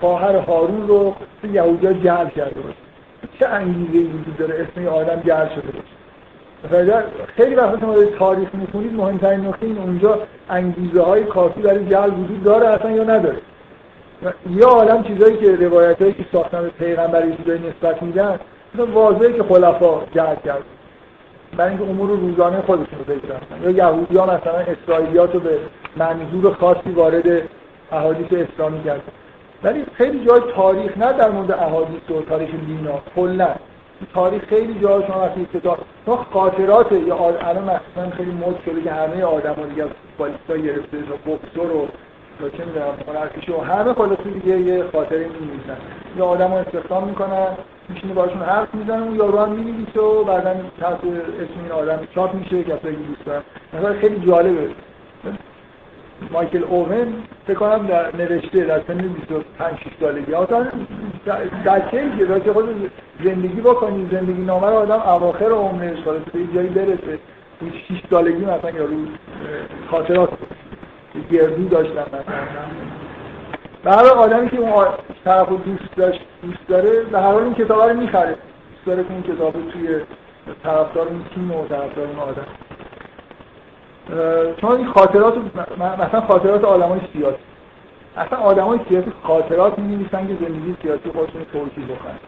خواهر 0.00 0.36
هارون 0.36 0.88
رو 0.88 1.14
تو 1.42 1.48
یهودیا 1.48 1.92
جعل 1.92 2.28
کرده 2.28 2.60
باشه؟ 2.60 2.76
چه 3.38 3.46
انگیزه 3.46 3.98
وجود 3.98 4.36
داره 4.38 4.54
اسم 4.54 4.86
آدم 4.86 5.22
جعل 5.26 5.48
شده 5.48 5.72
باشه؟ 5.72 5.96
خیلی 7.36 7.54
وقتا 7.54 7.80
شما 7.80 8.04
تاریخ 8.04 8.54
می‌خونید 8.54 8.94
مهمترین 8.94 9.46
نکته 9.46 9.66
این 9.66 9.78
اونجا 9.78 10.18
انگیزه 10.50 11.02
های 11.02 11.24
کافی 11.24 11.60
برای 11.60 11.86
جعل 11.86 12.10
وجود 12.10 12.44
داره 12.44 12.68
اصلا 12.68 12.90
یا 12.90 13.02
نداره؟ 13.02 13.38
یه 14.50 14.64
عالم 14.64 15.02
چیزایی 15.02 15.36
که 15.36 15.56
روایت 15.56 16.02
هایی 16.02 16.14
که 16.14 16.24
ساختن 16.32 16.62
به 16.62 16.68
پیغمبر 16.68 17.30
چیزایی 17.36 17.60
نسبت 17.68 18.02
میدن 18.02 18.40
واضحه 18.94 19.32
که 19.32 19.42
خلفا 19.42 20.00
جهد 20.14 20.42
کرد. 20.44 20.62
برای 21.56 21.70
اینکه 21.70 21.84
امور 21.84 22.08
روزانه 22.08 22.62
خودشون 22.62 22.98
رو 22.98 23.14
پیش 23.14 23.30
یا 23.62 23.70
یهودی 23.70 24.16
ها 24.16 24.24
مثلا 24.24 24.58
اسرائیلیات 24.58 25.34
رو 25.34 25.40
به 25.40 25.58
منظور 25.96 26.54
خاصی 26.54 26.90
وارد 26.90 27.42
احادیث 27.92 28.26
اسلامی 28.32 28.84
کردن. 28.84 29.02
ولی 29.62 29.84
خیلی 29.94 30.24
جای 30.26 30.40
تاریخ 30.54 30.98
نه 30.98 31.12
در 31.12 31.30
مورد 31.30 31.50
احادیث 31.50 32.10
و 32.10 32.22
تاریخ 32.28 32.50
دینا. 32.66 33.00
کلا 33.16 33.48
تاریخ 34.14 34.44
خیلی 34.44 34.80
جای 34.80 35.06
شما 35.06 35.20
وقتی 35.20 35.46
کتاب 35.54 35.78
تو 36.06 36.16
خاطرات 36.16 36.92
یا 36.92 37.16
الان 37.16 37.64
مثلا 37.64 38.10
خیلی 38.16 38.30
مد 38.30 38.56
شده 38.66 38.82
که 38.82 38.92
همه 38.92 39.22
آدم‌ها 39.22 39.66
دیگه 39.66 39.84
بالیستا 40.18 40.56
گرفته 40.56 40.98
و 40.98 41.16
بوکسور 41.24 41.72
و 41.72 41.88
یا 42.40 42.48
چه 42.48 42.64
می‌دونم 42.64 42.94
هنرپیشه 43.08 43.52
و 43.52 43.60
همه 43.60 43.94
خلاصه 43.94 44.22
دیگه 44.22 44.60
یه 44.60 44.84
خاطره 44.92 45.18
می‌نویسن. 45.18 45.76
یا 46.18 46.24
آدم 46.24 46.46
رو 46.46 46.54
استخدام 46.54 47.08
می‌کنن 47.08 47.46
میشینه 47.88 48.14
باشون 48.14 48.42
حرف 48.42 48.74
می‌زنه 48.74 49.02
اون 49.02 49.14
یارو 49.14 49.38
هم 49.38 49.52
می‌نویسه 49.52 50.00
و 50.00 50.24
بعدا 50.24 50.54
تحت 50.80 50.94
اسم 50.94 51.60
این 51.62 51.72
آدم 51.72 51.98
چاپ 52.14 52.34
میشه 52.34 52.64
کسایی 52.64 52.96
که 52.96 53.02
دوست 53.02 53.44
مثلا 53.74 53.92
خیلی 54.00 54.26
جالبه. 54.26 54.68
مایکل 56.30 56.64
اوون 56.64 57.14
فکر 57.46 57.56
کنم 57.56 57.86
در 57.86 58.16
نوشته 58.16 58.64
در 58.64 58.80
سن 58.86 58.98
25 58.98 59.78
6 59.78 59.86
سالگی. 60.00 60.34
اصلا 60.34 60.66
بچه‌ای 61.66 62.40
که 62.44 62.52
خود 62.52 62.90
زندگی 63.24 63.60
بکنی 63.60 64.08
زندگی 64.12 64.42
نامه 64.42 64.66
رو 64.66 64.74
آدم 64.74 65.00
اواخر 65.00 65.50
عمرش 65.50 65.98
خالص 66.04 66.22
به 66.32 66.54
جایی 66.54 66.68
برسه. 66.68 67.18
6 67.88 68.02
سالگی 68.10 68.44
مثلا 68.44 68.70
یارو 68.70 68.96
خاطرات. 69.90 70.28
گردو 71.30 71.68
داشتن 71.68 72.04
به 73.84 73.92
هر 73.92 74.06
آدمی 74.06 74.50
که 74.50 74.58
اون 74.58 74.86
طرف 75.24 75.48
دوست 75.48 75.96
داشت 75.96 76.20
دوست 76.42 76.68
داره 76.68 77.00
به 77.00 77.20
هر 77.20 77.32
حال 77.32 77.42
این 77.42 77.54
کتاب 77.54 77.88
رو 77.88 77.96
می‌خره. 78.00 78.36
دوست 78.70 78.86
داره 78.86 79.04
که 79.04 79.10
این 79.10 79.22
کتاب 79.22 79.52
توی 79.52 80.00
طرفدار 80.62 81.08
این 81.08 81.24
تیم 81.34 81.50
و 81.50 81.66
طرفدار 81.66 82.06
این 82.06 82.18
آدم. 82.18 82.46
چون 84.56 84.76
این 84.76 84.86
خاطرات 84.86 85.34
مثلا 85.78 86.20
خاطرات 86.20 86.64
های 86.64 87.00
سیاسی. 87.12 87.36
اصلا 88.16 88.38
های 88.38 88.80
سیاسی 88.88 89.12
خاطرات 89.22 89.78
می 89.78 89.96
نویسن 89.96 90.26
که 90.26 90.34
زندگی 90.40 90.76
سیاسی 90.82 91.10
خودشون 91.10 91.44
توضیح 91.52 91.84
بکنن. 91.84 92.18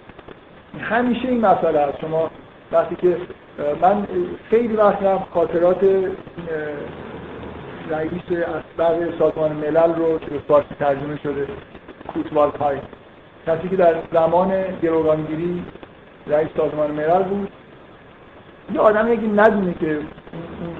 همیشه 0.80 1.28
این 1.28 1.40
مسئله 1.40 1.80
هست 1.80 2.00
شما 2.00 2.30
وقتی 2.72 2.96
که 2.96 3.16
من 3.82 4.06
خیلی 4.50 4.76
وقت 4.76 4.98
خاطرات 5.34 5.80
رئیس 7.90 8.22
اسبق 8.30 9.18
سازمان 9.18 9.52
ملل 9.52 9.94
رو 9.94 10.18
که 10.18 10.26
به 10.26 10.38
فارسی 10.38 10.74
ترجمه 10.78 11.18
شده 11.22 11.46
کوتوال 12.14 12.50
پای. 12.50 12.78
کسی 13.46 13.68
که 13.68 13.76
در 13.76 13.94
زمان 14.12 14.64
گروگانگیری 14.82 15.64
رئیس 16.26 16.48
سازمان 16.56 16.90
ملل 16.90 17.22
بود 17.22 17.48
یه 18.74 18.80
آدم 18.80 19.10
اگه 19.10 19.28
ندونه 19.28 19.74
که 19.74 19.90
این 19.90 20.02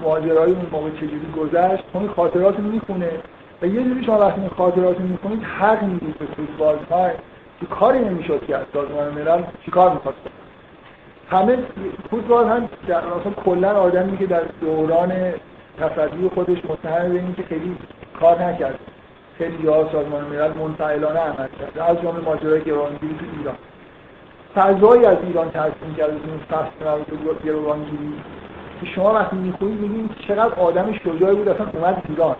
ماجرای 0.02 0.52
اون 0.52 0.66
موقع 0.72 0.90
چجوری 0.90 1.32
گذشت 1.36 1.84
اون 1.92 2.08
خاطرات 2.08 2.56
رو 2.56 2.62
می‌خونه. 2.62 3.10
و 3.62 3.66
یه 3.66 3.82
جوری 3.84 4.04
شما 4.04 4.18
وقتی 4.18 4.48
خاطرات 4.56 4.98
رو 4.98 5.06
می‌خونید 5.06 5.42
حق 5.42 5.82
می‌دید 5.82 6.18
به 6.18 6.26
کوتوال 6.26 6.76
پای. 6.76 7.10
که 7.60 7.66
کاری 7.66 7.98
نمی‌شد 7.98 8.46
که 8.46 8.56
از 8.56 8.64
سازمان 8.72 9.14
ملل 9.14 9.42
چیکار 9.64 9.92
می‌خواد 9.92 10.14
همه 11.30 11.58
فوتبال 12.10 12.48
هم 12.48 12.68
در 12.86 12.96
اصلا 12.96 13.32
کلا 13.44 13.72
آدمی 13.72 14.18
که 14.18 14.26
در 14.26 14.42
دوران 14.60 15.32
تصدی 15.80 16.30
خودش 16.34 16.58
متهم 16.64 17.12
به 17.12 17.18
اینکه 17.18 17.42
خیلی 17.42 17.76
کار 18.20 18.42
نکرد 18.42 18.78
خیلی 19.38 19.64
جاها 19.64 19.92
سازمان 19.92 20.24
ملل 20.24 20.52
منفعلانه 20.52 21.20
عمل 21.20 21.48
کرد 21.58 21.78
از 21.78 22.02
جمله 22.02 22.24
ماجرای 22.24 22.60
گروگانگیری 22.60 23.14
تو 23.14 23.24
ایران. 23.38 23.56
فضایی 24.54 25.04
از 25.06 25.16
ایران 25.26 25.50
ترسیم 25.50 25.94
کرده 25.96 26.18
تو 26.18 26.30
این 26.30 26.38
فصل 26.38 26.84
مربوط 26.84 27.42
گروگانگیری. 27.44 28.12
که 28.80 28.86
شما 28.86 29.14
وقتی 29.14 29.36
می‌خونید 29.36 29.80
می‌بینید 29.80 30.10
چقدر 30.28 30.54
آدم 30.54 30.92
شجاعی 30.92 31.36
بود 31.36 31.48
اصلا 31.48 31.66
اومد 31.72 32.02
ایران. 32.08 32.36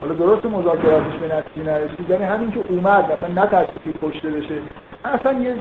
حالا 0.00 0.14
درست 0.14 0.46
مذاکراتش 0.46 1.16
به 1.20 1.36
نتیجه 1.36 1.66
نرسید 1.66 2.10
یعنی 2.10 2.24
همین 2.24 2.50
که 2.50 2.60
اومد 2.68 3.12
مثلا 3.12 3.44
نترسید 3.44 3.98
کشته 4.02 4.30
بشه. 4.30 4.54
اصلا 5.04 5.32
یه 5.32 5.56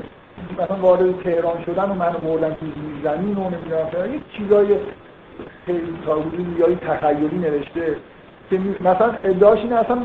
مثلا 0.59 0.77
وارد 0.77 1.21
تهران 1.23 1.63
شدن 1.65 1.89
و 1.89 1.93
منو 1.93 2.17
بردن 2.17 2.53
تو 2.53 2.65
زمین 3.03 3.37
و 3.37 3.49
نمی‌دونم 3.49 4.13
یه 4.13 4.19
چیزای 4.37 4.75
خیلی 5.65 5.93
تا 6.05 6.15
حدودی 6.15 6.59
یا 6.59 6.75
تخیلی 6.75 7.37
نوشته 7.37 7.95
که 8.49 8.59
مثلا 8.81 9.13
ادعاش 9.23 9.59
این 9.59 9.73
اصلا 9.73 9.97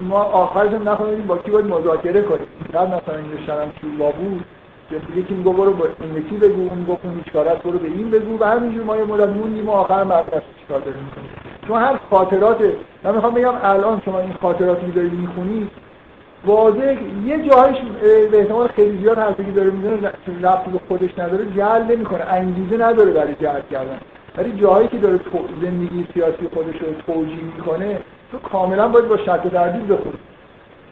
ما 0.00 0.22
آخرش 0.22 0.72
هم 0.72 0.88
نخواهیم 0.88 1.26
با 1.26 1.38
کی 1.38 1.50
باید 1.50 1.66
مذاکره 1.66 2.22
کنیم. 2.22 2.46
بعد 2.72 2.88
مثلا 2.88 3.16
این 3.16 3.46
شرم 3.46 3.72
شورا 3.80 4.10
بود 4.10 4.44
که 4.90 4.96
یکی 5.20 5.34
میگه 5.34 5.52
برو 5.52 5.72
با 5.72 5.86
این 6.00 6.16
یکی 6.16 6.36
بگو 6.36 6.60
اون 6.60 6.84
گفت 6.84 7.04
اون 7.04 7.46
است 7.46 7.62
برو 7.62 7.78
به 7.78 7.88
این 7.88 8.10
بگو. 8.10 8.38
و 8.40 8.44
همینجور 8.44 8.84
ما 8.84 8.96
یه 8.96 9.04
مدت 9.04 9.28
موندیم 9.28 9.68
و 9.68 9.72
آخر 9.72 10.04
مدرسه 10.04 10.42
چیکار 10.60 10.80
داریم 10.80 11.10
چون 11.66 11.82
هر 11.82 11.98
خاطرات 12.10 12.58
من 13.04 13.14
می‌خوام 13.14 13.34
بگم 13.34 13.54
الان 13.62 14.02
شما 14.04 14.20
این 14.20 14.34
خاطراتی 14.42 14.90
دارید 14.90 15.12
می‌خونید 15.12 15.70
واضح 16.46 16.96
یه 17.26 17.36
جایش 17.38 17.76
به 18.30 18.38
احتمال 18.38 18.68
خیلی 18.68 18.98
زیاد 18.98 19.18
حرفی 19.18 19.44
که 19.44 19.50
داره 19.50 19.70
می‌زنه 19.70 19.96
ربطی 20.42 20.70
به 20.70 20.80
خودش 20.88 21.18
نداره 21.18 21.46
جعل 21.56 21.82
نمی‌کنه 21.82 22.24
انگیزه 22.24 22.76
نداره 22.76 23.10
برای 23.10 23.34
جلب 23.34 23.68
کردن. 23.70 23.98
ولی 24.38 24.52
جایی 24.52 24.88
که 24.88 24.98
داره 24.98 25.20
زندگی 25.62 26.06
سیاسی 26.14 26.48
خودش 26.54 26.74
رو 26.80 26.86
توجیه 27.06 27.44
می‌کنه 27.56 27.98
تو 28.32 28.38
کاملا 28.38 28.88
باید 28.88 29.08
با 29.08 29.16
شک 29.16 29.46
و 29.46 29.48
تردید 29.48 29.88
بخونی. 29.88 30.18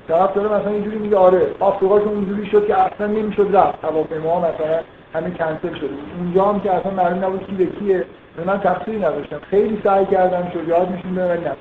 طرف 0.09 0.35
داره 0.35 0.49
مثلا 0.49 0.71
اینجوری 0.71 0.99
میگه 0.99 1.17
آره 1.17 1.47
آفریقا 1.61 1.97
اونجوری 1.97 2.47
شد 2.47 2.67
که 2.67 2.77
اصلا 2.77 3.07
نمی‌شد 3.07 3.57
رفت. 3.57 3.85
هواپیما 3.85 4.39
مثلا 4.39 4.81
همین 5.15 5.35
کنسل 5.35 5.75
شده 5.75 5.91
اونجا 6.19 6.45
هم 6.45 6.61
که 6.61 6.71
اصلا 6.71 6.93
معلوم 6.93 7.25
نبود 7.25 7.47
کی 7.47 7.53
به 7.53 7.67
کیه. 7.67 8.05
من 8.47 8.61
تفسیری 8.61 8.99
نداشتم. 8.99 9.41
خیلی 9.51 9.81
سعی 9.85 10.07
کردم 10.07 10.53
شجاعت 10.55 10.89
نشون 10.91 11.19
ولی 11.19 11.45
نه. 11.45 11.53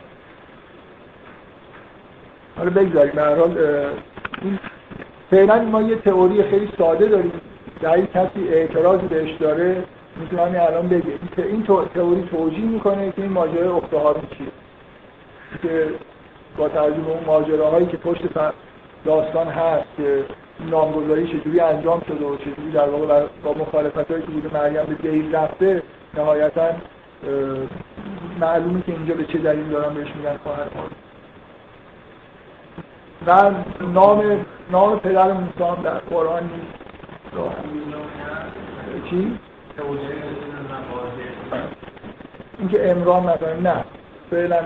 حالا 2.58 2.70
بگذاریم. 2.70 3.12
به 3.16 3.24
حال 3.24 3.58
این 4.42 4.60
فعلا 5.32 5.62
ما 5.62 5.82
یه 5.82 5.96
تئوری 5.96 6.44
خیلی 6.44 6.70
ساده 6.78 7.06
داریم. 7.06 7.32
در 7.82 8.02
کسی 8.02 8.48
اعتراضی 8.50 9.08
بهش 9.08 9.32
داره. 9.32 9.84
می‌تونه 10.16 10.42
همین 10.42 10.60
الان 10.60 10.88
بگه. 10.88 11.20
این 11.38 11.64
تئوری 11.94 12.30
توجیه 12.32 12.66
می‌کنه 12.66 13.12
که 13.12 13.22
این 13.22 13.32
ماجرای 13.32 13.68
اخت 13.68 13.94
هارون 13.94 14.24
چیه. 14.38 14.48
که 15.62 15.88
با 16.58 16.70
توجه 16.70 17.08
اون 17.08 17.24
ماجراهایی 17.26 17.86
که 17.86 17.98
پشت 17.98 18.22
داستان 19.06 19.48
هست 19.48 19.86
که 19.98 20.26
نامگذاری 20.70 21.28
چجوری 21.28 21.60
انجام 21.60 22.02
شده 22.08 22.26
و 22.26 22.38
چجوری 22.38 22.72
در 22.74 22.90
واقع 22.90 23.26
با 23.44 23.54
مخالفت 23.54 24.12
هایی 24.12 24.24
که 24.24 24.32
بوده 24.32 24.54
مریم 24.54 24.84
به 24.86 25.10
گیل 25.10 25.36
رفته 25.36 25.84
نهایتا 26.14 26.70
معلومه 28.40 28.82
که 28.82 28.92
اینجا 28.92 29.14
به 29.14 29.26
چه 29.26 29.38
دلیل 29.38 29.70
دارن 29.70 29.94
بهش 29.94 30.08
میگن 30.16 30.38
خواهر 30.44 30.68
و 33.28 33.52
نام 33.86 34.46
نام 34.72 35.00
پدر 35.00 35.34
موسی 35.34 35.82
در 35.84 35.98
قرآن 35.98 36.44
نیست 36.44 36.82
چی؟ 39.10 39.40
اینکه 42.60 42.92
امران 42.92 43.24
مثلا 43.24 43.54
نه 43.54 43.84
فعلا 44.32 44.60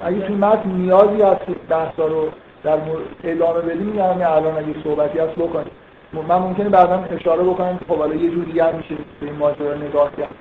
اگه 0.00 0.20
توی 0.20 0.36
متن 0.36 0.70
نیازی 0.70 1.22
هست 1.22 1.46
که 1.46 1.52
بحثا 1.68 2.06
رو 2.06 2.28
در 2.64 2.78
ادامه 3.24 3.60
بدیم 3.60 3.86
میگم 3.86 4.02
الان 4.02 4.58
اگه 4.58 4.74
صحبتی 4.84 5.18
هست 5.18 5.34
بکنیم. 5.34 5.72
من 6.28 6.38
ممکنه 6.38 6.68
بعدا 6.68 7.04
اشاره 7.10 7.42
بکنم 7.42 7.78
که 7.78 7.84
خب 7.88 7.98
حالا 7.98 8.14
یه 8.14 8.30
جور 8.30 8.44
دیگر 8.44 8.72
میشه 8.72 8.94
به 9.20 9.26
این 9.26 9.34
ماجرا 9.34 9.74
نگاه 9.74 10.16
کرد. 10.16 10.34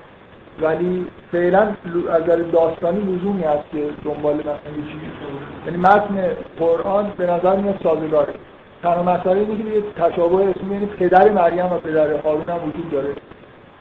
ولی 0.62 1.06
فعلا 1.32 1.76
از 2.12 2.22
نظر 2.24 2.36
داستانی 2.36 3.00
لزومی 3.00 3.44
هست 3.44 3.64
که 3.72 3.90
دنبال 4.06 4.36
مثلا 4.36 4.52
یه 4.54 4.84
چیزی 4.92 5.06
یعنی 5.66 5.78
متن 5.78 6.38
قرآن 6.60 7.14
به 7.18 7.32
نظر 7.32 7.56
میاد 7.56 7.80
سازگاره. 7.84 8.34
تنها 8.84 9.04
مسئله 9.04 9.40
اینه 9.40 9.64
که 9.64 9.70
یه 9.70 9.82
تشابه 9.96 10.36
اسمی 10.36 10.74
یعنی 10.74 10.86
پدر 10.86 11.30
مریم 11.30 11.66
و 11.66 11.78
پدر 11.78 12.14
هارون 12.14 12.50
هم 12.50 12.68
وجود 12.68 12.92
داره 12.92 13.14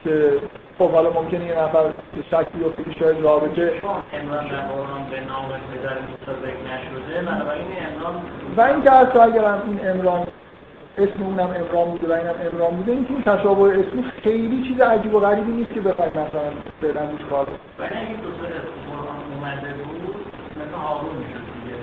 که 0.04 0.32
خب 0.78 0.90
حالا 0.90 1.10
ممکنه 1.10 1.44
یه 1.44 1.58
نفر 1.58 1.82
به 1.82 2.22
شک 2.30 2.46
بیفته 2.52 2.84
که 2.84 2.98
شاید 2.98 3.22
رابطه 3.22 3.72
امران 4.12 4.48
در 4.48 4.60
قرآن 4.60 5.04
به 5.10 5.20
نام 5.20 5.48
پدر 5.48 5.94
نشده 5.94 6.52
و 8.56 8.60
این 8.60 8.82
که 8.82 8.92
اصلا 8.92 9.22
اگر 9.22 9.44
این 9.44 9.88
امران 9.88 10.26
اسم 10.98 11.22
اونم 11.22 11.40
امران 11.40 11.90
بوده 11.90 12.08
و 12.08 12.12
اینم 12.12 12.34
امران 12.52 12.76
بوده 12.76 12.92
این 12.92 13.04
که 13.04 13.10
این 13.10 13.22
تشابه 13.22 13.62
اسمی 13.62 14.04
خیلی 14.22 14.68
چیز 14.68 14.80
عجیب 14.80 15.14
و 15.14 15.20
غریبی 15.20 15.52
نیست 15.52 15.74
که 15.74 15.80
بخواید 15.80 16.12
مثلا 16.18 16.50
فعلا 16.80 17.00
روش 17.10 17.20
کار 17.30 17.44
کنید. 17.44 17.60
ولی 17.78 17.88
اگه 17.88 18.16
دو 18.22 18.30
تا 18.30 18.46
قرآن 18.90 19.18
اومده 19.34 19.72
بود 19.72 20.14
مثلا 20.56 20.78
هارون 20.78 21.16
می‌شد 21.16 21.44
دیگه. 21.54 21.78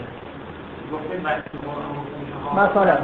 مثلا. 2.53 2.97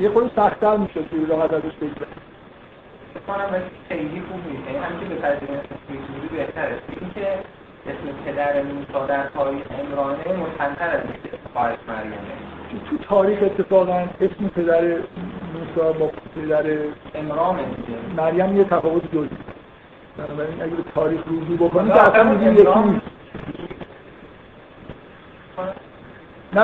یه 0.00 0.08
خود 0.08 0.30
سختتر 0.36 0.76
می‌شد 0.76 1.08
که 1.10 1.16
راحت 1.28 1.52
ازش 1.52 1.74
بگذره 1.80 2.08
کنم 3.28 3.62
خیلی 3.88 4.22
خوب 4.30 4.40
نیست. 4.52 4.70
یعنی 4.70 5.14
به 5.14 5.20
ترجمه 5.20 5.58
اسم 5.58 6.36
بهتره. 6.36 6.78
اینکه 7.00 7.26
اسم 7.86 8.32
پدر 8.32 8.62
موسی 8.62 9.06
در 9.08 9.26
تاریخ 9.34 9.62
امرانه 9.80 10.42
متنتر 10.42 10.90
از 10.96 11.00
خواهش 11.52 11.78
مریمه. 11.88 12.16
تو 12.90 12.98
تاریخ 12.98 13.38
اتفاقا 13.42 13.98
اسم 14.20 14.48
پدر 14.56 14.82
موسی 15.54 15.98
با 15.98 16.10
پدر 16.36 16.64
امرانه 17.14 17.62
مریم 18.16 18.56
یه 18.56 18.64
تفاوت 18.64 19.02
جزئی 19.14 19.28
بنابراین 20.18 20.62
اگه 20.62 20.74
به 20.74 20.82
تاریخ 20.94 21.20
رجوع 21.20 21.68
بکنی 21.68 21.88
که 21.90 22.00
اصلا 22.00 22.24
میگیم 22.24 22.52
یکی 22.52 22.78
نیست. 22.78 23.17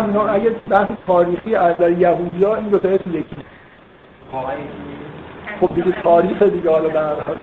نه 0.01 0.33
اگه 0.33 0.51
بحث 0.51 0.89
تاریخی 1.07 1.55
از 1.55 1.77
در 1.77 1.91
یهودی 1.91 2.45
ها 2.45 2.55
این 2.55 2.69
دو 2.69 2.79
تا 2.79 2.89
یکی. 2.91 3.25
خب 5.61 5.75
دیگه 5.75 6.03
تاریخ 6.03 6.43
دیگه 6.43 6.71
حالا 6.71 6.91
حال. 6.91 7.37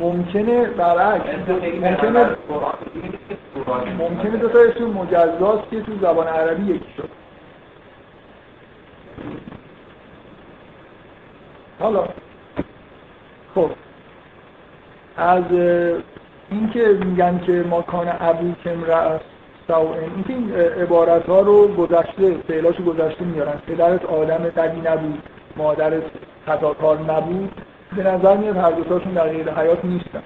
ممکنه 0.00 0.64
برعکس. 0.64 1.24
ممکنه 1.80 2.36
ممکنه 3.98 4.36
دو 4.36 4.48
تا 4.48 4.58
اسم 4.58 4.84
مجزاست 4.84 5.70
که 5.70 5.82
تو 5.82 5.92
زبان 6.00 6.26
عربی 6.26 6.72
یکی 6.72 6.92
شد. 6.96 7.08
حالا. 11.80 12.04
خب. 13.54 13.70
از 15.16 15.44
اینکه 16.52 16.88
میگن 17.04 17.40
که 17.46 17.52
ما 17.52 17.82
کان 17.82 18.12
ابو 18.20 18.52
کم 18.64 18.84
رأس 18.84 19.20
این 19.68 20.24
که 20.26 20.32
این 20.32 20.54
عبارت 20.54 21.26
ها 21.26 21.40
رو 21.40 21.68
گذشته 21.68 22.34
فعلاش 22.48 22.80
گذشته 22.80 23.24
میارن. 23.24 23.52
پدرت 23.66 24.04
آدم 24.04 24.38
بدی 24.38 24.80
نبود 24.80 25.22
مادرت 25.56 26.02
خطاکار 26.46 26.98
نبود. 27.00 27.52
به 27.96 28.02
نظر 28.02 28.36
میاد 28.36 28.56
هر 28.56 28.70
دوتاشون 28.70 29.12
در 29.12 29.28
غیر 29.28 29.50
حیات 29.50 29.84
نیستن. 29.84 30.22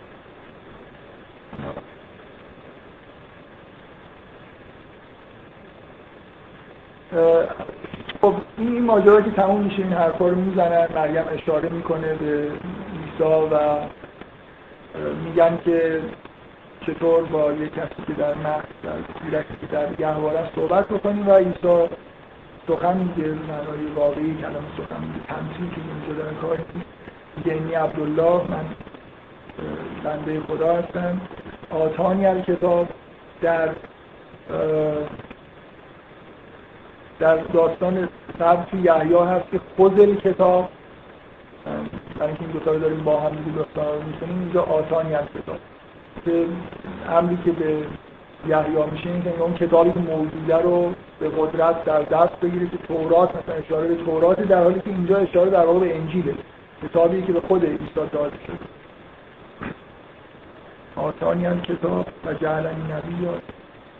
خب 8.20 8.34
این 8.58 8.84
ماجرا 8.84 9.20
که 9.20 9.30
تموم 9.30 9.60
میشه 9.60 9.78
این 9.82 9.92
حرفا 9.92 10.28
رو 10.28 10.34
می‌زنن. 10.34 10.88
مریم 10.94 11.24
اشاره 11.32 11.68
می‌کنه 11.68 12.14
به 12.14 12.32
عیسی 12.32 13.32
و 13.52 13.58
میگن 15.24 15.58
که 15.64 16.00
چطور 16.86 17.22
با 17.22 17.52
یک 17.52 17.74
کسی 17.74 18.02
که 18.06 18.12
در 18.12 18.34
مغز 18.34 18.64
در 18.82 19.00
کودکی 19.20 19.56
که 19.60 19.66
در 19.66 19.94
گهواره 19.94 20.50
صحبت 20.54 20.88
بکنیم 20.88 21.28
و 21.28 21.32
عیسی 21.32 21.88
سخن 22.68 22.96
میگه 22.96 23.28
معنای 23.28 23.86
واقعی 23.96 24.34
کلمه 24.34 24.56
سخن 24.76 25.00
میگه. 25.00 25.26
تمثیل 25.26 25.70
که 25.74 25.80
اینجا 25.80 26.22
دارن 26.22 26.34
کار 26.34 26.58
یعنی 27.46 27.74
عبدالله 27.74 28.50
من 28.50 28.64
بنده 30.04 30.40
خدا 30.40 30.76
هستم. 30.76 31.20
آتانی 31.70 32.26
از 32.26 32.42
کتاب 32.42 32.88
در 33.40 33.68
در 37.18 37.36
داستان 37.36 38.08
تو 38.38 38.76
یحیی 38.76 39.14
هست 39.14 39.50
که 39.50 39.60
خود 39.76 40.20
کتاب 40.20 40.68
برای 42.18 42.28
اینکه 42.28 42.42
این 42.42 42.52
دوتا 42.52 42.72
رو 42.72 42.78
داریم 42.78 43.04
با 43.04 43.20
هم 43.20 43.30
دیگه 43.30 43.56
داستان 43.56 44.30
اینجا 44.40 44.62
آتانی 44.62 45.14
از 45.14 45.24
کتاب 45.24 45.58
که 46.24 46.46
امری 47.08 47.38
که 47.44 47.52
به 47.52 47.86
یحیی 48.48 48.90
میشه 48.92 49.10
این 49.10 49.22
که 49.22 49.40
اون 49.40 49.54
کتابی 49.54 49.92
که 49.92 49.98
موجوده 49.98 50.56
رو 50.56 50.92
به 51.20 51.28
قدرت 51.28 51.84
در 51.84 52.02
دست 52.02 52.40
بگیره 52.40 52.66
که 52.68 52.76
تورات 52.76 53.30
مثلا 53.36 53.54
اشاره 53.54 53.88
به 53.88 53.94
تورات 53.94 54.40
در 54.40 54.62
حالی 54.62 54.80
که 54.80 54.90
اینجا 54.90 55.16
اشاره 55.16 55.50
در 55.50 55.66
واقع 55.66 55.78
به 55.78 55.96
انجیله 55.96 56.34
کتابی 56.82 57.22
که 57.22 57.32
به 57.32 57.40
خود 57.40 57.64
عیسی 57.64 57.84
داده 57.94 58.36
شده 58.46 58.58
آتانی 60.96 61.46
هم 61.46 61.60
کتاب 61.60 62.06
و 62.26 62.34
جعلنی 62.34 62.82
نبی 62.92 63.26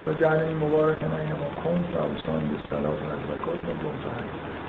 و 0.06 0.12
جعلنی 0.12 0.54
مبارک 0.54 0.96
این 1.02 1.32
ما 1.32 1.62
کن 1.64 1.84
و 1.94 2.02
اوسانی 2.02 2.48
به 2.48 2.76
صلاح 2.76 2.92
و 2.92 2.96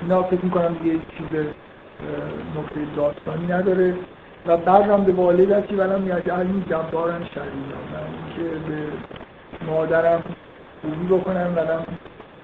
اینا 0.02 0.24
فکر 0.24 0.45
می‌کنم 0.45 0.74
دیگه 0.74 0.99
چیز 1.18 1.45
نکته 2.56 2.95
داستانی 2.95 3.48
نداره. 3.48 3.94
و 4.48 4.57
بعدم 4.57 5.03
به 5.03 5.11
والدتی 5.11 5.76
ولم 5.76 6.07
یجعلنی 6.07 6.64
جبارن 6.69 7.26
شریعا 7.34 7.80
من 7.94 8.36
که 8.36 8.44
به 8.44 9.72
مادرم 9.72 10.24
خوبی 10.82 11.06
بکنم 11.06 11.53
ولم 11.56 11.86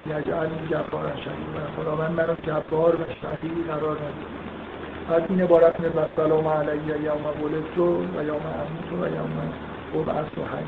یجعلنی 0.05 0.67
جبارن 0.69 1.15
شریعا 1.15 1.67
خداوند 1.77 2.11
منو 2.11 2.35
جبار 2.43 2.95
و 2.95 3.05
شقی 3.21 3.63
قرار 3.67 3.97
نده. 3.97 5.15
از 5.15 5.21
این 5.29 5.41
عبارت 5.41 5.79
من 5.79 5.87
و 5.87 6.05
سلام 6.15 6.47
علیه 6.47 7.01
یوم 7.03 7.43
ولدت 7.43 7.77
و 7.77 8.23
یوم 8.23 8.45
اموت 8.45 8.91
و 9.01 9.15
یوم 9.15 9.53
ابعث 9.95 10.37
و 10.37 10.41
حی 10.41 10.65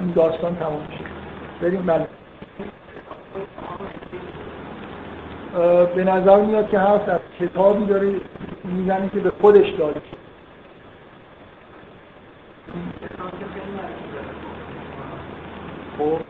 این 0.00 0.10
داستان 0.10 0.56
تمام 0.56 0.86
شد. 0.98 1.04
بریم 1.60 1.86
بله. 1.86 2.06
به 5.94 6.04
نظر 6.04 6.40
میاد 6.40 6.70
که 6.70 6.78
هست 6.78 7.08
از 7.08 7.20
کتابی 7.40 7.86
داره 7.86 8.14
می‌زنه 8.64 9.08
که 9.08 9.20
به 9.20 9.32
خودش 9.40 9.68
داده 9.70 10.00
شد 10.10 10.18
خب. 15.98 16.20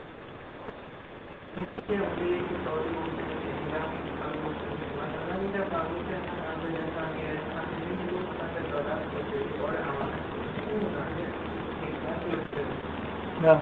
نه. 13.42 13.60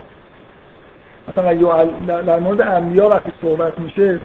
مثلا 1.28 2.22
در 2.22 2.38
مورد 2.38 2.60
انبیا 2.60 3.08
وقتی 3.08 3.32
صحبت 3.42 3.78
میشه 3.78 4.20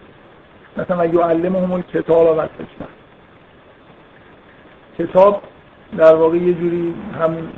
مثلا 0.77 1.05
یعلمهم 1.05 1.81
کتاب 1.81 2.37
و 2.37 2.41
حکمت 2.41 2.89
کتاب 4.97 5.41
در 5.97 6.15
واقع 6.15 6.37
یه 6.37 6.53
جوری 6.53 6.93
همون 7.19 7.49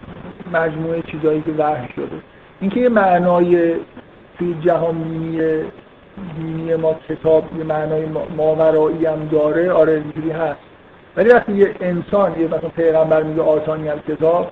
مجموعه 0.53 1.01
چیزایی 1.01 1.41
که 1.41 1.51
وحی 1.51 1.87
شده. 1.95 2.15
اینکه 2.61 2.79
یه 2.79 2.89
معنای 2.89 3.75
توی 4.37 4.55
جهان 4.61 4.95
دینی 6.37 6.75
ما 6.75 6.95
کتاب 7.09 7.43
یه 7.57 7.63
معنای 7.63 8.05
ماورایی 8.37 9.05
هم 9.05 9.27
داره 9.31 9.71
آره 9.71 9.93
اینجوری 9.93 10.31
هست. 10.31 10.59
ولی 11.17 11.29
وقتی 11.29 11.53
یه 11.53 11.75
انسان 11.81 12.41
یه 12.41 12.47
مثلا 12.47 12.69
پیغمبر 12.69 13.23
میگه 13.23 13.41
آتانی 13.41 13.89
کتاب 14.07 14.51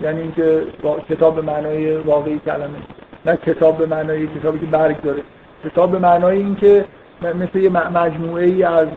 یعنی 0.00 0.20
اینکه 0.20 0.62
کتاب 1.08 1.34
به 1.34 1.42
معنای 1.42 1.96
واقعی 1.96 2.38
کلمه. 2.38 2.78
نه 3.26 3.36
کتاب 3.36 3.78
به 3.78 3.86
معنای 3.86 4.26
کتابی 4.26 4.58
که 4.58 4.66
برگ 4.66 5.00
داره. 5.02 5.22
کتاب 5.64 5.90
به 5.90 5.98
معنای 5.98 6.36
اینکه 6.36 6.84
مثل 7.22 7.58
یه 7.58 7.70
مجموعه 7.70 8.44
ای 8.44 8.62
از 8.62 8.88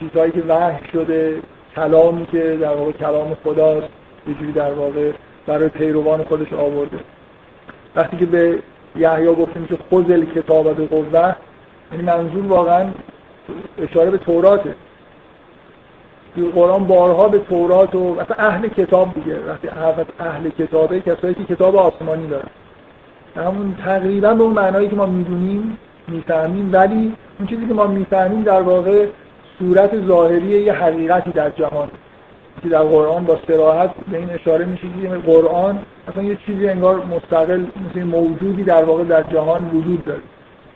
چیزهایی 0.00 0.32
که 0.32 0.42
وحی 0.48 0.88
شده 0.92 1.40
کلامی 1.76 2.26
که 2.26 2.58
در 2.60 2.74
واقع 2.74 2.92
کلام 2.92 3.36
خداست 3.44 3.88
یه 4.28 4.34
جوری 4.34 4.52
در 4.52 4.72
واقع 4.72 5.12
برای 5.46 5.68
پیروان 5.68 6.24
خودش 6.24 6.52
آورده. 6.52 6.98
وقتی 7.96 8.16
که 8.16 8.26
به 8.26 8.58
یحیی 8.96 9.26
گفتیم 9.26 9.66
که 9.66 9.78
خذل 9.90 10.24
کتاب 10.24 10.76
به 10.76 10.86
قوه 10.86 11.34
یعنی 11.92 12.04
منظور 12.04 12.46
واقعا 12.46 12.86
اشاره 13.78 14.10
به 14.10 14.18
توراته. 14.18 14.74
قرآن 16.54 16.86
بارها 16.86 17.28
به 17.28 17.38
تورات 17.38 17.94
و 17.94 18.14
مثلا 18.14 18.36
اهل 18.38 18.68
کتاب 18.68 19.14
دیگه 19.14 19.40
وقتی 19.48 19.68
اهل 20.20 20.50
کتابه 20.50 21.00
کسایی 21.00 21.34
که 21.34 21.44
کتاب 21.44 21.76
آسمانی 21.76 22.26
دارن. 22.26 22.48
همون 23.36 23.76
تقریبا 23.84 24.34
به 24.34 24.42
اون 24.42 24.52
معنایی 24.52 24.88
که 24.88 24.96
ما 24.96 25.06
می‌دونیم 25.06 25.78
می‌فهمیم 26.08 26.70
ولی 26.72 27.14
اون 27.38 27.48
چیزی 27.48 27.66
که 27.66 27.74
ما 27.74 27.86
می‌فهمیم 27.86 28.42
در 28.42 28.62
واقع 28.62 29.06
صورت 29.58 30.06
ظاهری 30.06 30.62
یه 30.62 30.72
حقیقتی 30.72 31.30
در 31.30 31.50
جهان. 31.50 31.88
که 32.62 32.68
در 32.68 32.82
قرآن 32.82 33.24
با 33.24 33.38
سراحت 33.48 33.90
به 34.10 34.18
این 34.18 34.30
اشاره 34.30 34.64
میشه 34.64 34.82
که 35.02 35.08
قرآن 35.08 35.78
اصلا 36.08 36.22
یه 36.22 36.38
چیزی 36.46 36.68
انگار 36.68 37.04
مستقل 37.04 37.64
مثل 37.90 38.02
موجودی 38.02 38.62
در 38.62 38.84
واقع 38.84 39.04
در 39.04 39.22
جهان 39.22 39.70
وجود 39.74 40.04
داره. 40.04 40.20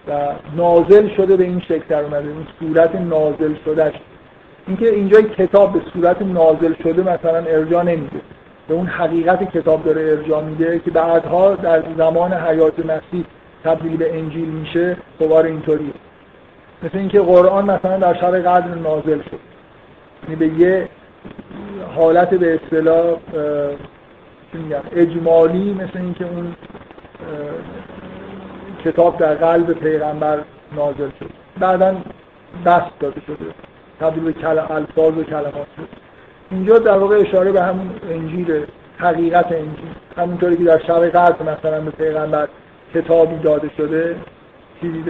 و 0.08 0.32
نازل 0.56 1.08
شده 1.08 1.36
به 1.36 1.44
این 1.44 1.60
شکل 1.60 1.84
در 1.88 2.02
اومده 2.02 2.28
این 2.28 2.46
صورت 2.60 2.94
نازل 2.94 3.54
شدهش. 3.64 3.94
اینکه 4.66 4.90
اینجا 4.94 5.22
کتاب 5.22 5.72
به 5.72 5.80
صورت 5.92 6.22
نازل 6.22 6.74
شده 6.82 7.02
مثلا 7.02 7.36
ارجاع 7.36 7.82
نمیده. 7.82 8.20
به 8.68 8.74
اون 8.74 8.86
حقیقت 8.86 9.52
کتاب 9.52 9.84
داره 9.84 10.02
ارجاع 10.02 10.44
میده 10.44 10.78
که 10.78 10.90
بعدها 10.90 11.54
در 11.54 11.82
زمان 11.98 12.32
حیات 12.32 12.78
مسیح 12.78 13.24
تبدیل 13.64 13.96
به 13.96 14.18
انجیل 14.18 14.48
میشه 14.48 14.96
دوباره 15.18 15.50
اینطوریه. 15.50 15.92
مثل 16.82 16.98
اینکه 16.98 17.20
قرآن 17.20 17.70
مثلا 17.70 17.96
در 17.96 18.14
شب 18.14 18.38
قدر 18.38 18.74
نازل 18.74 19.22
شد. 19.22 19.40
یعنی 20.22 20.36
به 20.36 20.46
یه 20.46 20.88
حالت 21.96 22.34
به 22.34 22.54
اصطلاح 22.54 23.16
اجمالی 24.92 25.74
مثل 25.74 25.98
اینکه 25.98 26.24
اون 26.24 26.54
کتاب 28.84 29.18
در 29.18 29.34
قلب 29.34 29.72
پیغمبر 29.72 30.38
نازل 30.76 31.10
شد. 31.20 31.30
بعدا 31.58 31.96
دست 32.66 32.98
داده 33.00 33.20
شده. 33.26 33.36
تبدیل 34.00 34.24
به 34.24 34.32
کل... 34.32 34.58
الفاظ 34.58 35.18
و 35.18 35.24
کلمات 35.24 35.66
شد. 35.76 35.88
اینجا 36.50 36.78
در 36.78 36.98
واقع 36.98 37.16
اشاره 37.16 37.52
به 37.52 37.62
همون 37.62 37.90
انجیل 38.10 38.64
حقیقت 38.98 39.46
انجیل. 39.46 39.94
همونطوری 40.16 40.56
که 40.56 40.64
در 40.64 40.78
شب 40.78 41.08
قدر 41.08 41.42
مثلا 41.42 41.80
به 41.80 41.90
پیغمبر 41.90 42.48
کتابی 42.94 43.36
داده 43.36 43.70
شده 43.76 44.16
چیزی 44.80 45.04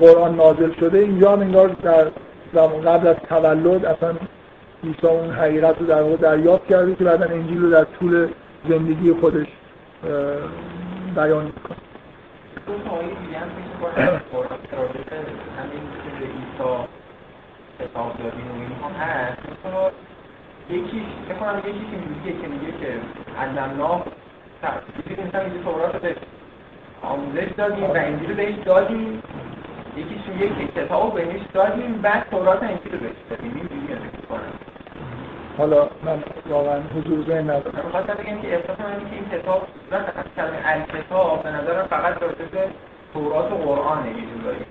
قرآن 0.00 0.36
نازل 0.36 0.72
شده 0.80 0.98
اینجا 0.98 1.32
هم 1.32 1.40
انگار 1.40 1.68
در 1.68 2.06
زمان 2.54 2.80
قبل 2.80 3.06
از 3.06 3.16
تولد 3.28 3.84
اصلا 3.84 4.14
عیسی 4.84 5.06
اون 5.06 5.30
حقیقت 5.30 5.78
رو 5.80 5.86
در 5.86 6.02
واقع 6.02 6.16
دریافت 6.16 6.66
کرده 6.66 6.94
که 6.94 7.04
بعدا 7.04 7.26
انجیل 7.26 7.62
رو 7.62 7.70
در 7.70 7.84
طول 7.84 8.28
زندگی 8.68 9.12
خودش 9.12 9.46
بیان 11.14 11.44
می‌کنه. 11.44 11.76
یکی 20.70 21.02
یکی 21.58 21.86
که 21.90 21.96
میگه 22.08 22.40
که 22.42 22.48
میگه 22.48 22.72
که 22.80 23.00
علمنا 23.40 24.02
تفسیر 24.62 25.26
مثلا 25.26 25.44
میگه 25.44 25.64
تورات 25.64 26.04
رو 26.04 26.10
آموزش 27.02 27.48
دادیم 27.56 27.84
و 27.84 27.92
انجیل 27.92 28.34
بهش 28.34 28.54
دادیم. 28.64 29.22
یکیش 29.96 30.28
میگه 30.28 30.48
که 30.48 30.80
کتاب 30.80 31.14
بهش 31.14 31.40
دادیم 31.54 31.92
بعد 32.02 32.26
تورات 32.30 32.62
انجیل 32.62 32.92
رو 32.92 32.98
بهش 32.98 33.16
دادیم. 33.30 33.52
این 33.54 33.80
دیگه 33.80 33.96
کنم 34.28 34.52
حالا 35.58 35.88
من 36.04 36.22
واقعا 36.48 36.80
حضور 36.96 37.24
ذهن 37.26 37.50
ندارم. 37.50 37.86
می‌خواستم 37.86 38.14
بگم 38.14 38.40
که 38.42 38.54
احساس 38.54 38.80
من 38.80 39.10
که 39.10 39.16
این 39.16 39.28
کتاب 39.32 39.68
کلمه 40.36 40.58
الکتاب 40.64 41.42
به 41.42 41.50
نظرم 41.50 41.86
فقط 41.86 42.22
راجع 42.22 42.44
به 42.52 42.68
تورات 43.14 43.52
و 43.52 43.54
قرآن 43.54 44.06
یه 44.06 44.12
جورایی 44.12 44.64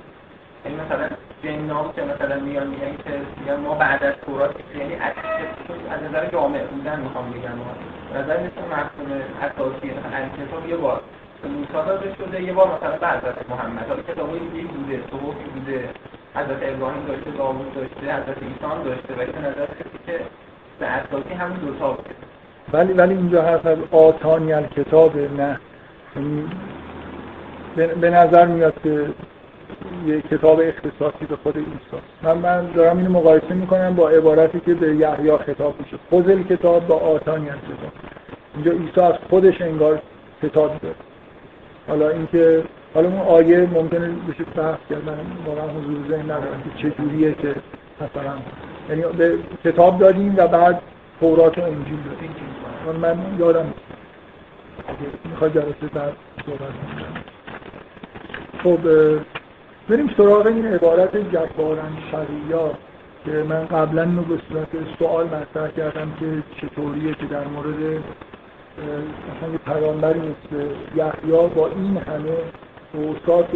یعنی 0.66 0.78
مثلا 0.78 1.10
جناب 1.44 1.96
که 1.96 2.02
مثلا 2.02 2.40
میان 2.40 2.68
میگن 2.68 2.98
که 3.04 3.12
میگن 3.40 3.56
ما 3.56 3.74
بعد 3.74 4.04
از 4.04 4.14
تورات 4.26 4.56
یعنی 4.80 4.96
از 5.92 6.04
نظر 6.10 6.26
جامع 6.26 6.64
بودن 6.64 7.00
می‌خوام 7.00 7.32
بگم. 7.32 7.52
به 8.14 8.20
نظر 8.20 8.38
مثل 8.38 8.62
مفهوم 8.72 9.22
اساسی 9.42 9.92
الکتاب 10.14 10.70
یه 10.70 10.76
بار 10.76 11.02
داده 11.74 12.16
شده. 12.16 12.44
یه 12.44 12.53
بار 12.53 12.68
مثلا 12.68 12.98
به 12.98 13.07
حضرت 13.07 13.49
محمد 13.49 13.88
حالا 13.90 14.02
کتابای 14.02 14.40
دیگه 14.40 14.68
بوده 14.68 14.99
صحفی 15.12 15.49
بوده 15.56 15.90
حضرت 16.36 16.74
ابراهیم 16.74 17.06
داشته 17.07 17.32
داوود 17.32 17.76
داشته 17.76 18.02
حضرت 18.02 18.44
عیسی 18.44 18.84
داشته 18.86 19.14
ولی 19.18 19.32
به 19.32 19.40
نظر 19.40 19.66
که 20.06 20.20
به 20.80 20.86
اساسی 20.86 21.34
همون 21.34 21.57
دو 21.57 21.80
تا 21.80 21.91
بوده. 21.91 22.10
ولی 22.74 22.94
ولی 22.94 23.14
اینجا 23.14 23.41
حرف 23.41 23.66
از 23.66 23.78
آتانی 23.91 24.53
الکتاب 24.53 25.18
نه. 25.18 25.60
یعنی 26.16 27.94
به 28.02 28.10
نظر 28.10 28.45
میاد 28.45 28.74
که 28.84 29.06
یه 30.06 30.22
کتاب 30.22 30.60
اختصاصی 30.64 31.26
به 31.26 31.36
خود 31.36 31.57
عیسی. 31.57 32.03
من 32.24 32.38
من 32.38 32.72
دارم 32.72 32.98
اینو 32.98 33.10
مقایسه 33.10 33.53
می‌کنم 33.53 33.95
با 33.95 34.10
عبارتی 34.10 34.60
که 34.60 34.74
به 34.74 34.95
یحیی 34.95 35.38
خطاب 35.38 35.80
میشه. 35.80 35.98
خود 36.10 36.48
کتاب 36.48 36.88
با 36.88 36.95
آتانی 36.95 37.45
کتاب 37.45 37.91
اینجا 38.56 38.72
عیسی 38.72 39.02
از 39.02 39.14
خودش 39.30 39.62
انگار 39.62 40.02
کتاب 40.44 40.80
داره. 40.82 40.95
حالا 41.88 42.10
اینکه 42.10 42.64
حالا 42.94 43.07
اون 43.07 43.20
آیه 43.20 43.70
ممکنه 43.74 44.07
بشه 44.07 44.44
بحث 44.44 44.80
کرد 44.90 45.06
من 45.06 45.18
واقعا 45.45 45.70
حضور 45.70 45.98
ذهن 46.10 46.24
ندارم 46.24 46.64
که 46.64 46.90
چجوریه 46.90 47.34
که 47.34 47.56
مثلا 48.02 48.34
یعنی 48.90 49.18
به 49.18 49.38
کتاب 49.64 49.99
دادیم 49.99 50.36
و 50.38 50.48
بعد 50.48 50.82
تورات 51.20 51.57
و 51.57 51.62
انجیل 51.62 51.99
دادیم. 52.10 52.36
من 53.02 53.18
یادم 53.40 53.74
می‌خواد 55.26 55.53
جلسه 55.53 55.94
بعد 55.94 56.14
صحبت 56.45 56.72
خب 58.64 58.80
بریم 59.90 60.10
سراغ 60.18 60.45
این 60.45 60.66
عبارت 60.66 61.18
جبارن 61.18 61.98
شریا 62.12 62.72
که 63.26 63.32
من 63.32 63.66
قبلا 63.66 64.02
اینو 64.03 64.22
به 64.22 64.40
صورت 64.49 64.68
سوال 64.99 65.26
مطرح 65.26 65.72
کردم 65.72 66.12
که 66.20 66.26
چطوریه 66.62 67.14
که 67.14 67.26
در 67.26 67.48
مورد 67.48 68.03
مثلا 68.78 69.52
یه 69.52 69.58
پیامبری 69.58 70.20
مثل 70.20 70.70
یحیی 70.96 71.50
با 71.56 71.68
این 71.68 71.98
همه 71.98 72.38
اوصاف 72.94 73.56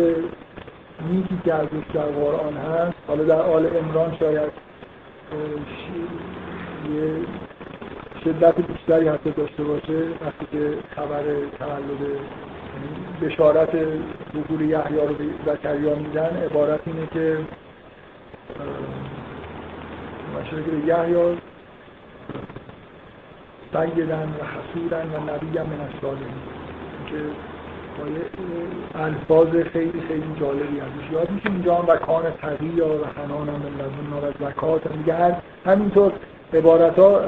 نیکی 1.10 1.40
که 1.46 1.54
ازش 1.54 1.84
در 1.94 2.02
قرآن 2.02 2.58
هست. 2.58 2.98
حالا 3.08 3.24
در 3.24 3.42
آل 3.42 3.78
امران 3.78 4.18
شاید 4.20 4.52
یه 6.96 7.12
شدت 8.24 8.56
بیشتری 8.56 9.08
حتی 9.08 9.32
داشته 9.32 9.64
باشه 9.64 10.00
وقتی 10.22 10.46
که 10.52 10.74
خبر 10.96 11.24
تولد 11.60 12.20
بشارت 13.22 13.70
ظهور 14.34 14.62
یحیی 14.62 15.00
رو 15.08 15.14
به 15.14 15.26
زکریا 15.46 15.96
میدن. 15.96 16.44
عبارت 16.46 16.80
اینه 16.86 17.08
که 17.14 17.38
به 20.56 20.88
یحیی 20.88 21.38
سیدن 23.74 24.30
و 24.40 24.44
حسودن 24.44 25.10
و 25.10 25.34
نبی 25.34 25.48
من 25.48 25.82
الصالحین 25.94 26.36
که 27.10 27.16
الفاظ 28.96 29.48
خیلی 29.48 30.02
خیلی 30.08 30.36
جالبی 30.40 30.80
ازش 30.80 31.12
یاد 31.12 31.32
میشه. 31.32 31.50
اینجا 31.50 31.86
و 31.88 31.96
کان 31.96 32.24
تقی 32.42 32.82
و 32.82 33.06
حنان 33.16 33.50
هم 33.50 33.62
لدن 33.62 34.28
و 34.28 34.50
زکات 34.50 34.92
میگه 34.92 35.14
هر 35.14 35.36
همینطور 35.66 36.12
عبارت 36.54 37.00
ها 37.00 37.22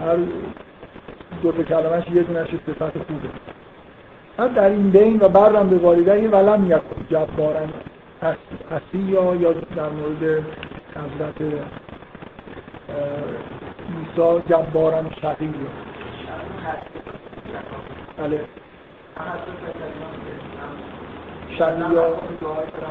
هر 0.00 0.16
دو 1.42 1.52
تا 1.52 1.62
کلمش 1.62 2.04
یه 2.14 2.22
دونش 2.22 2.48
صفت 2.66 2.98
خوبه. 2.98 3.28
در 4.54 4.64
این 4.64 4.90
بین 4.90 5.18
و 5.20 5.28
برم 5.28 5.68
به 5.68 5.76
والده 5.76 6.28
ولم 6.28 6.66
یک 6.66 7.08
جبارن 7.10 7.68
اسی 8.22 8.98
یا 8.98 9.34
یا 9.34 9.52
در 9.52 9.88
مورد 9.88 10.44
حضرت 10.96 11.52
ایسا 13.98 14.40
جبارن 14.40 15.10
شقی 15.22 15.54
بله. 18.16 18.40
شقیا 21.58 22.16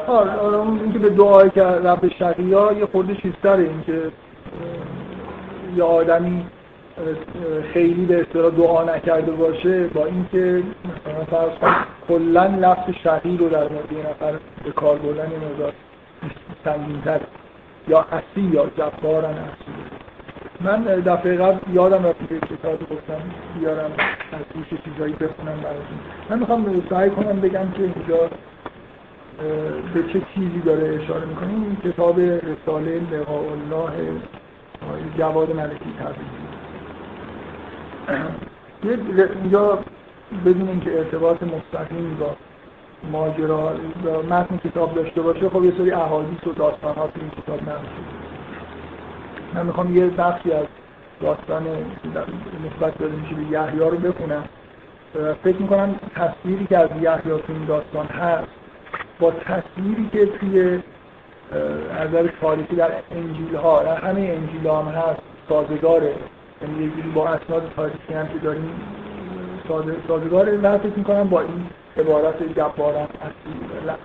آره 0.06 0.54
اون 0.54 0.80
اینکه 0.80 0.98
به 0.98 1.10
دعای 1.10 1.50
که 1.50 1.62
رب 1.62 2.08
شقیا 2.08 2.72
یه 2.72 2.86
خورده 2.86 3.14
چیزتره 3.14 3.62
اینکه 3.62 4.12
یه 5.76 5.82
آدمی 5.82 6.46
خیلی 7.72 8.06
به 8.06 8.20
اصطلاح 8.20 8.50
دعا 8.50 8.84
نکرده 8.84 9.32
باشه 9.32 9.86
با 9.86 10.04
اینکه 10.04 10.62
مثلا 10.84 11.24
فرض 11.24 11.58
کن 11.58 11.74
کلا 12.08 12.46
لفظ 12.46 12.90
شقی 13.04 13.36
رو 13.36 13.48
در 13.48 13.68
مورد 13.68 13.92
یه 13.92 14.10
نفر 14.10 14.32
به 14.64 14.72
کار 14.72 14.98
بردن 14.98 15.30
یه 15.30 15.38
مقدار 15.38 15.72
سنگین‌تر. 16.64 17.20
یا 17.90 18.06
اصی 18.12 18.40
یا 18.40 18.66
جبارن 18.66 19.34
اصی 19.34 19.72
من 20.60 20.82
دفعه 20.82 21.36
قبل 21.36 21.58
یادم 21.72 22.06
رفت 22.06 22.28
که 22.28 22.40
کتاب 22.40 22.80
گفتم 22.80 23.20
بیارم 23.58 23.90
از 24.32 24.40
توش 24.54 24.80
چیزایی 24.84 25.12
بخونم 25.12 25.56
براتون. 25.62 25.98
من 26.30 26.38
می‌خوام 26.38 26.82
سعی 26.90 27.10
کنم 27.10 27.40
بگم 27.40 27.70
که 27.70 27.82
اینجا 27.82 28.30
به 29.94 30.02
چه 30.12 30.22
چیزی 30.34 30.60
داره 30.64 31.00
اشاره 31.02 31.24
می‌کنه. 31.26 31.48
این 31.48 31.76
کتاب 31.84 32.20
رساله 32.20 33.00
لقاء 33.12 33.42
الله 33.52 33.92
جواد 35.18 35.56
ملکی 35.56 35.94
تبریزی 35.98 36.40
اینجا 39.42 39.78
بدون 40.46 40.80
که 40.80 40.98
ارتباط 40.98 41.42
مستقیم 41.42 42.16
با 42.20 42.36
ماجرا 43.12 43.72
متن 44.30 44.56
کتاب 44.56 44.94
داشته 44.94 45.20
باشه 45.20 45.48
خب 45.48 45.64
یه 45.64 45.72
سری 45.78 45.90
احادیث 45.90 46.46
و 46.46 46.52
داستان 46.52 46.94
ها 46.94 47.06
تو 47.06 47.20
این 47.20 47.30
کتاب 47.30 47.60
نمیشه 47.60 48.00
من 49.54 49.66
می‌خوام 49.66 49.96
یه 49.96 50.06
بخشی 50.06 50.52
از 50.52 50.66
داستان 51.20 51.66
نسبت 52.66 52.98
داده 52.98 53.16
میشه 53.16 53.34
به 53.34 53.42
یحیی 53.42 53.78
رو 53.78 53.96
بخونم. 53.96 54.44
فکر 55.44 55.56
می‌کنم 55.56 55.94
تصویری 56.14 56.66
که 56.66 56.78
از 56.78 56.88
یحیی 56.90 57.40
تو 57.46 57.52
این 57.52 57.64
داستان 57.64 58.06
هست 58.06 58.48
با 59.20 59.30
تصویری 59.30 60.08
که 60.12 60.26
توی 60.26 60.80
از 61.98 62.08
تاریخی 62.40 62.76
در 62.76 62.90
انجیل 63.10 63.56
ها 63.56 63.82
در 63.82 63.96
همه 63.96 64.20
انجیل 64.20 64.66
هم 64.70 64.88
هست 64.88 65.20
سازگاره. 65.48 66.14
یعنی 66.62 66.92
با 67.14 67.28
اسناد 67.28 67.72
تاریخی 67.76 68.14
هم 68.14 68.28
که 68.28 68.38
داریم 68.38 68.80
سازگاره. 70.08 70.58
و 70.58 70.78
فکر 70.78 70.96
می‌کنم 70.96 71.28
با 71.28 71.40
این 71.40 71.66
عبارت 71.96 72.42
جبارم 72.42 73.08
اصلی 73.20 73.96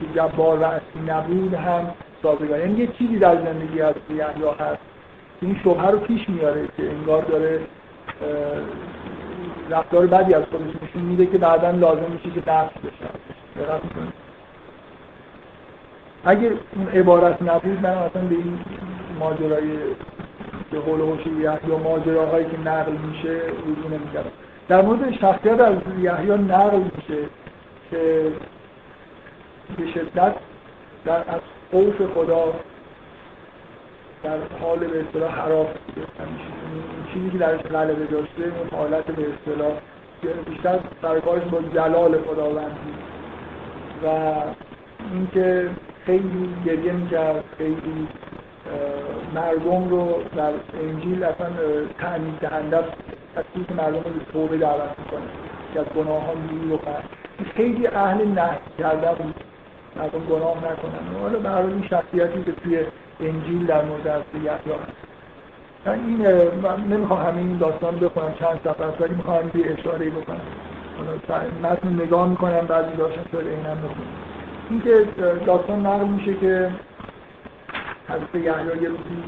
که 0.00 0.06
جبار 0.14 0.58
و 0.58 0.64
اصلی 0.64 1.02
نبود 1.08 1.54
هم 1.54 1.94
سازگار 2.22 2.58
یعنی 2.58 2.78
یه 2.78 2.86
چیزی 2.86 3.18
در 3.18 3.36
زندگی 3.36 3.80
از 3.80 3.94
یحیی 4.10 4.48
هست. 4.60 4.78
این 5.40 5.60
شبهه 5.64 5.90
رو 5.90 5.98
پیش 5.98 6.28
میاره 6.28 6.68
که 6.76 6.90
انگار 6.90 7.22
داره 7.22 7.60
رفتار 9.70 10.06
بدی 10.06 10.34
از 10.34 10.44
خودش 10.50 10.82
نشون 10.82 11.02
میده 11.02 11.26
که 11.26 11.38
بعدا 11.38 11.70
لازم 11.70 12.12
میشه 12.12 12.30
که 12.30 12.40
درس 12.40 12.70
بشه. 12.70 13.10
اگر 16.24 16.50
اون 16.76 16.88
عبارت 16.88 17.42
نبود 17.42 17.78
من 17.82 17.90
اصلا 17.90 18.22
به 18.22 18.34
این 18.34 18.58
ماجرای 19.18 19.68
به 20.70 20.78
قول 20.78 21.18
یا 21.68 21.78
ماجراهایی 21.84 22.46
که 22.46 22.60
نقل 22.60 22.92
میشه 22.92 23.28
رجوع 23.28 23.98
نمی‌کردم 23.98 24.30
در 24.68 24.82
مورد 24.82 25.12
شخصیت 25.14 25.60
از 25.60 25.76
یحیی 26.00 26.30
نقل 26.30 26.78
میشه 26.78 27.22
که 27.90 28.32
به 29.76 29.92
شدت 29.94 30.34
در 31.04 31.18
از 31.18 31.40
خوف 31.70 32.02
خدا 32.14 32.54
در 34.22 34.38
حال 34.60 34.78
به 34.78 35.00
اصطلاح 35.00 35.40
حراف 35.40 35.66
چیزی 37.12 37.30
که 37.30 37.38
درش 37.38 37.60
غلبه 37.60 38.06
داشته 38.06 38.42
اون 38.42 38.68
حالت 38.72 39.04
به 39.04 39.26
اصطلاح 39.32 39.72
بیشتر 40.46 40.78
سرکارش 41.02 41.42
با 41.42 41.60
جلال 41.74 42.18
خداوندی. 42.22 42.94
و 44.04 44.06
اینکه 45.12 45.70
خیلی 46.06 46.54
گریه 46.66 46.92
می‌کرد 46.92 47.44
خیلی 47.58 48.08
مردم 49.34 49.88
رو 49.88 50.22
در 50.36 50.52
انجیل 50.82 51.24
اصلا 51.24 51.46
تعمید 51.98 52.34
دهنده 52.40 52.78
از 53.36 53.44
که 53.68 53.74
مردم 53.74 53.96
رو 53.96 54.10
به 54.10 54.32
توبه 54.32 54.58
دعوت 54.58 54.98
می‌کنه. 54.98 55.20
که 55.74 55.80
از 55.80 55.86
گناه 55.86 56.22
ها 56.22 56.32
رو 56.32 56.78
خیلی 57.56 57.86
اهل 57.86 58.28
نه 58.28 58.50
کرده 58.78 59.22
بود. 59.22 59.34
مردم 59.96 60.18
گناه 60.18 60.56
نکنن. 60.56 61.20
حالا 61.20 61.38
به 61.38 61.56
این 61.56 61.86
شخصیتی 61.90 62.42
که 62.42 62.52
توی 62.52 62.78
انجیل 63.20 63.66
در 63.66 63.84
مورد 63.84 64.08
از 64.08 64.22
یحیی 64.34 64.78
من 65.84 66.04
این 66.06 66.26
نمی‌خوام 66.96 67.26
همین 67.26 67.48
این 67.48 67.58
داستان 67.58 67.96
بخونم 67.96 68.34
چند 68.40 68.60
صفحه 68.64 68.86
است 68.86 69.00
ولی 69.00 69.14
می‌خوام 69.14 69.50
یه 69.54 69.76
اشاره 69.78 70.10
بکنم. 70.10 70.40
حالا 70.98 71.42
متن 71.62 71.88
نگاه 71.88 72.28
می‌کنم 72.28 72.66
بعضی 72.66 72.96
داشتن 72.96 73.24
شده 73.32 73.50
اینم 73.50 73.78
بخونم. 73.78 74.08
این 74.70 74.80
که 74.80 75.06
داستان 75.46 75.86
نقل 75.86 76.04
میشه 76.04 76.34
که 76.34 76.70
حضرت 78.08 78.34
یحیی 78.34 78.82
یه 78.82 78.88
روزی 78.88 79.22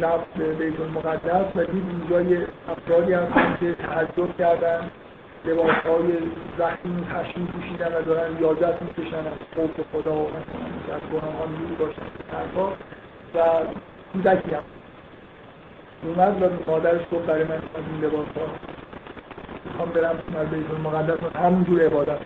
به 0.00 0.52
بیت 0.52 0.80
المقدس 0.80 1.56
و 1.56 1.64
دید 1.64 1.84
اونجا 1.90 2.20
یه 2.30 2.46
افرادی 2.68 3.12
هستن 3.12 3.56
که 3.60 3.74
تعجب 3.74 4.36
کردن 4.38 4.90
لباس 5.44 5.70
های 5.70 6.12
زخیم 6.58 7.06
تشریف 7.14 7.50
پوشیدن 7.50 7.94
و 7.94 8.02
دارن 8.02 8.40
یادت 8.40 8.82
می‌کشن 8.82 9.16
از 9.16 9.38
خوف 9.54 9.70
خدا 9.92 10.14
و 10.14 10.26
از 10.26 11.00
گناه 11.12 11.34
ها 11.34 11.46
میری 11.46 11.74
باشن. 11.74 12.02
و 13.34 13.38
کودکی 14.12 14.54
هم. 14.54 14.62
اومد 16.02 16.42
و 16.42 16.70
مادرش 16.70 17.00
گفت 17.12 17.26
برای 17.26 17.44
من 17.44 17.54
از 17.54 17.84
این 17.92 18.04
لباس 18.04 18.26
ها 18.36 18.46
می‌خوام 19.64 19.88
برم 19.88 20.18
از 20.40 20.50
بیت 20.50 20.70
المقدس 20.70 21.22
و 21.22 21.38
همونجور 21.38 21.86
عبادت 21.86 22.18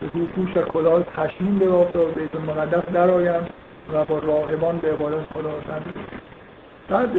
به 0.00 0.06
پوش 0.08 0.56
و 0.56 0.62
کلاه 0.62 1.02
تشمین 1.02 1.58
لباس 1.58 1.96
و 1.96 2.06
بیت 2.06 2.34
المقدس 2.34 2.92
در 2.92 3.10
آیم 3.10 3.46
و 3.92 4.04
با 4.04 4.18
راهبان 4.18 4.78
به 4.78 4.92
عبادت 4.92 5.24
خدا 5.34 5.50
بعد 6.88 7.10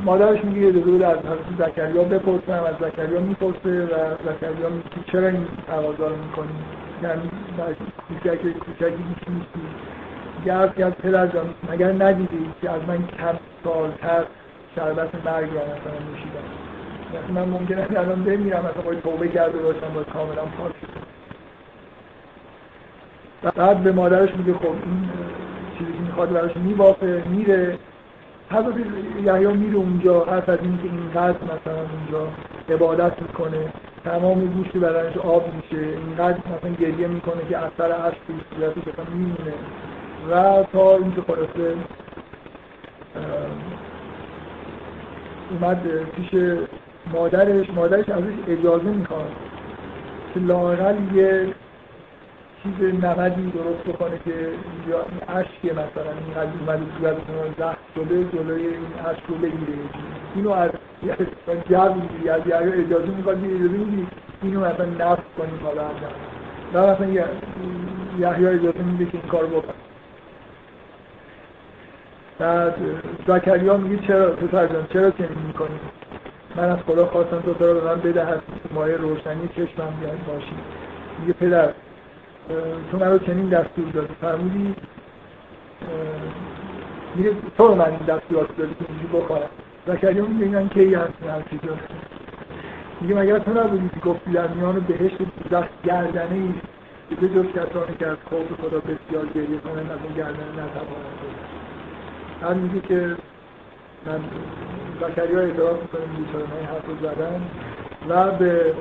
مادرش 0.00 0.44
میگه 0.44 0.60
یه 0.60 0.72
دوزه 0.72 1.06
از 1.06 1.18
حضرت 1.18 1.70
زکریا 1.70 2.02
بپرسم 2.02 2.64
از 2.64 2.74
زکریا 2.80 3.20
می‌پرسه 3.20 3.84
و 3.84 4.14
زکریا 4.24 4.68
میگه 4.68 4.88
چرا 5.12 5.28
این 5.28 5.46
تقاضا 5.66 6.06
رو 6.08 6.16
می‌کنی؟ 6.16 6.48
یعنی 7.02 7.30
کوچک 8.08 8.58
کوچکی 8.58 8.84
هیچ 8.84 9.28
نیستی 9.28 9.60
گرد 10.44 10.76
کرد 10.76 10.96
پدر 10.96 11.26
جان 11.26 11.54
مگر 11.70 11.92
ندیدی 11.92 12.50
که 12.62 12.70
از 12.70 12.80
من 12.88 12.96
کم 12.96 13.38
سالتر 13.64 14.24
شربت 14.76 15.14
مرگ 15.14 15.48
مثلا 15.50 15.98
نوشیدم 16.10 16.48
مثلا 17.08 17.44
من 17.44 17.48
ممکنه 17.48 17.86
الان 17.90 18.24
بمیرم 18.24 18.58
مثلا 18.58 18.82
باید 18.82 19.00
توبه 19.00 19.28
کرده 19.28 19.58
باشم 19.58 19.94
باید 19.94 20.06
کاملا 20.06 20.42
پاک 20.42 20.72
شده 20.80 21.08
بعد 23.54 23.82
به 23.82 23.92
مادرش 23.92 24.30
میگه 24.36 24.54
خب 24.54 24.66
این 24.66 25.10
که 25.12 25.57
می‌خواد 26.18 26.40
براش 26.40 26.56
میبافه 26.56 27.22
میره. 27.30 27.78
حضرت 28.50 28.74
یحیی 29.24 29.46
میره 29.46 29.76
اونجا 29.76 30.24
حرف 30.24 30.48
از 30.48 30.58
اینکه 30.62 30.82
اینقدر 30.82 31.38
مثلا 31.44 31.80
اونجا 31.80 32.28
عبادت 32.68 33.22
می‌کنه. 33.22 33.72
تمام 34.04 34.46
گوشت 34.46 34.76
بدنش 34.76 35.16
آب 35.16 35.44
میشه. 35.54 35.82
اینقدر 35.86 36.38
مثلا 36.38 36.70
گریه 36.80 37.06
می‌کنه 37.06 37.44
که 37.48 37.58
اثر 37.58 37.92
عشق 37.92 38.16
توی 38.26 38.36
صورتش 38.50 38.78
مثلا 38.78 39.14
میمونه. 39.14 39.54
و 40.30 40.62
تا 40.72 40.96
اینکه 40.96 41.22
خلاصه 41.22 41.74
اومد 45.50 45.82
پیش 46.16 46.30
مادرش. 47.12 47.70
مادرش 47.70 48.08
ازش 48.08 48.34
اجازه 48.48 48.84
می‌خواد 48.84 49.32
که 50.34 50.40
لاقل 50.40 50.96
یه 51.14 51.46
چیز 52.62 53.04
نمدی 53.04 53.50
درست 53.50 53.84
بکنه 53.88 54.18
که 54.24 54.30
یا 54.88 54.98
عشق 55.28 55.64
مثلا 55.64 56.12
این 56.24 56.34
قضیه 56.36 56.60
اومده 56.60 56.84
صورتتون 56.98 57.54
زخم 57.58 57.76
شده 57.94 58.24
جلوی 58.24 58.66
این 58.66 58.92
عشق 59.10 59.22
رو 59.28 59.34
بگیره. 59.34 59.78
اینو 60.34 60.50
از 60.50 60.70
جو 61.70 61.94
می‌گیری 61.94 62.28
از 62.28 62.40
اجازه 62.46 63.08
می‌خواد 63.16 63.44
یه 63.44 63.54
اجازه 63.54 63.76
می‌گیری 63.76 64.06
اینو 64.42 64.60
مثلا 64.60 64.86
نفت 64.86 65.22
کنیم 65.38 65.60
حالا 65.62 65.82
هم 65.82 65.94
و 66.74 66.92
مثلا 66.92 67.06
یحیی 68.18 68.46
اجازه 68.46 68.82
میده 68.82 69.04
که 69.04 69.18
این 69.22 69.30
کار 69.30 69.46
بکن 69.46 69.74
بعد 72.38 72.74
زکریا 73.28 73.76
میگه 73.76 74.06
چرا 74.06 74.30
تو 74.30 74.46
جان 74.46 74.86
چرا 74.92 75.10
چنین 75.10 75.38
می‌کنی؟ 75.46 75.80
من 76.56 76.70
از 76.70 76.78
خدا 76.86 77.06
خواستم 77.06 77.40
تو 77.40 77.66
را 77.66 77.74
به 77.74 77.84
من 77.84 78.00
بدهد 78.00 78.42
مایه 78.74 78.96
روشنی 78.96 79.48
چشمم 79.48 79.94
بیاد 80.00 80.18
باشی. 80.26 80.54
میگه 81.20 81.32
پدر 81.32 81.68
تو 82.90 82.98
من 82.98 83.10
رو 83.10 83.18
چنین 83.18 83.48
دستور 83.48 83.90
دادی 83.92 84.14
فرمودی 84.20 84.74
میگه 87.14 87.32
تو 87.58 87.74
من 87.74 87.84
این 87.84 87.98
دستورات 87.98 88.56
دادی 88.56 88.74
که 88.74 88.84
اینجوری 88.88 89.22
بخورم 89.22 89.50
زکریا 89.86 90.24
میگه 90.24 90.58
این 90.58 90.68
کی 90.68 90.94
هست 90.94 91.22
هر 91.22 91.42
چی 91.50 91.60
میگه 93.00 93.14
مگر 93.14 93.38
تو 93.38 93.50
نبودی 93.50 93.88
که 93.88 94.00
گفتی 94.00 94.30
در 94.30 94.48
میان 94.48 94.80
بهشت 94.80 95.18
دست 95.50 95.68
گردنه 95.84 96.34
ای 97.10 97.16
به 97.16 97.28
جز 97.28 97.46
کسانی 97.46 97.96
که 97.98 98.06
از 98.06 98.16
خوف 98.30 98.60
خدا 98.60 98.80
بسیار 98.80 99.26
گریه 99.26 99.58
کنن 99.58 99.90
از 99.90 99.98
اون 100.04 100.14
گردنه 100.16 100.52
نتوانند 100.52 101.18
هم 102.42 102.56
میگه 102.56 102.80
که 102.88 103.16
من 104.06 104.20
زکریا 105.00 105.40
اعتراف 105.40 105.82
می‌کنه 105.82 106.00
بیچاره 106.00 106.44
من 106.44 106.66
حرف 106.66 106.86
رو 106.86 106.96
زدن 106.96 107.42
و 108.08 108.30
به 108.30 108.74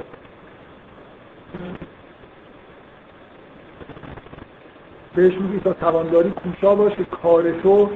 بهش 5.15 5.34
میگه 5.34 5.59
تا 5.59 5.73
توانداری 5.73 6.29
کوشا 6.29 6.75
باش 6.75 6.93
که 6.93 7.05
کار 7.05 7.51
تو 7.51 7.89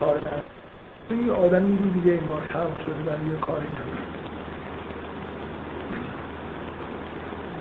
کار 0.00 0.14
من. 0.14 0.42
این 1.10 1.30
آدم 1.30 1.64
این 1.64 1.76
دیگه 1.76 2.12
این 2.12 2.26
بار 2.26 2.40
خلق 2.40 2.80
شده 2.84 2.94
و 2.94 3.32
یه 3.32 3.36
کاری 3.40 3.66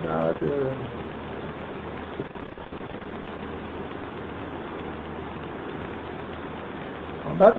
بعد 0.07 0.35
بعد 7.39 7.55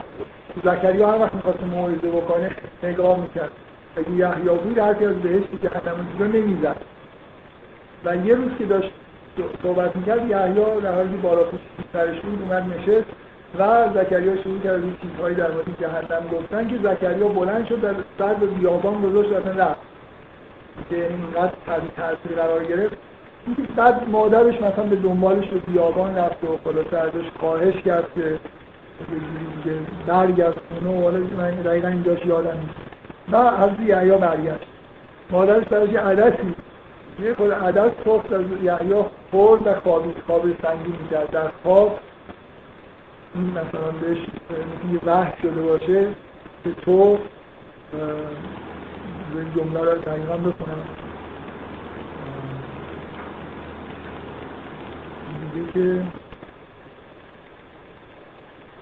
زکریا 0.64 1.10
هر 1.10 1.18
وقت 1.18 1.34
می‌خواست 1.34 1.62
موعظه 1.62 2.08
بکنه 2.08 2.50
نگاه 2.82 3.20
می‌کرد. 3.20 3.52
اگه 3.96 4.10
یحیی 4.10 4.48
بود 4.64 4.78
هر 4.78 4.88
از 4.88 5.16
بهشتی 5.22 5.58
که 5.62 5.68
ختم 5.68 6.06
نمی‌زد. 6.24 6.76
و 8.04 8.16
یه 8.16 8.34
روز 8.34 8.50
که 8.58 8.64
داشت 8.66 8.90
صحبت 9.62 9.96
می‌کرد 9.96 10.30
یحیی 10.30 10.80
در 10.82 10.94
حالی 10.94 11.16
بالا 11.16 11.42
سرش 11.92 12.20
بود 12.20 12.42
اومد 12.42 12.64
نشست 12.78 13.06
و 13.58 13.88
زکریا 13.94 14.42
شروع 14.42 14.60
کرد 14.60 14.82
این 14.82 14.96
چیزهایی 15.02 15.36
در 15.36 15.50
مورد 15.50 15.66
جهنم 15.80 16.28
گفتن 16.32 16.68
که 16.68 16.76
زکریا 16.82 17.28
بلند 17.28 17.66
شد 17.66 17.80
در 17.80 17.94
سر 18.18 18.34
به 18.34 18.46
بیابان 18.46 19.02
گذاشت 19.02 19.32
اصلا 19.32 19.64
رفت. 19.64 19.80
که 20.90 21.08
اینقدر 21.08 21.52
تبی 21.66 21.88
تاثیر 21.96 22.36
قرار 22.36 22.64
گرفت. 22.64 22.96
بعد 23.76 24.08
مادرش 24.08 24.54
مثلا 24.54 24.84
به 24.84 24.96
دنبالش 24.96 25.48
به 25.48 25.58
بیابان 25.58 26.16
رفت 26.16 26.44
و 26.44 26.58
خلاصه 26.64 26.96
ازش 26.96 27.30
خواهش 27.40 27.74
کرد 27.74 28.04
که 28.14 28.38
برگشت 30.06 30.58
خونه 30.68 30.98
و 30.98 31.02
حالا 31.02 31.18
من 31.18 31.50
دقیقا 31.50 31.88
اینجاش 31.88 32.26
یادم 32.26 32.50
نیست. 32.50 32.74
نه 33.28 33.62
از 33.62 33.70
یحیا 33.86 34.18
برگشت. 34.18 34.66
مادرش 35.30 35.64
براش 35.64 35.88
یه 35.88 36.00
عدسی 36.00 36.54
یه 37.20 37.34
خود 37.34 37.52
عدس 37.52 37.90
پخت 37.90 38.32
از 38.32 38.44
یحیا 38.62 39.10
خورد 39.30 39.66
و 39.66 39.80
خوابید 39.80 40.16
خواب 40.26 40.42
سنگین 40.62 40.96
می‌کرد. 41.02 41.30
در 41.30 41.48
خواب 41.62 42.00
این 43.34 43.50
مثلا 43.50 43.90
بهش 44.00 44.18
یه 44.92 45.00
وحش 45.06 45.42
شده 45.42 45.62
باشه 45.62 46.08
که 46.64 46.72
تو 46.72 47.18
این 49.34 49.52
جمله 49.56 49.80
رو 49.80 49.98
دقیقا 49.98 50.36
بکنم 50.36 50.84
میگه 55.54 55.72
که 55.72 56.02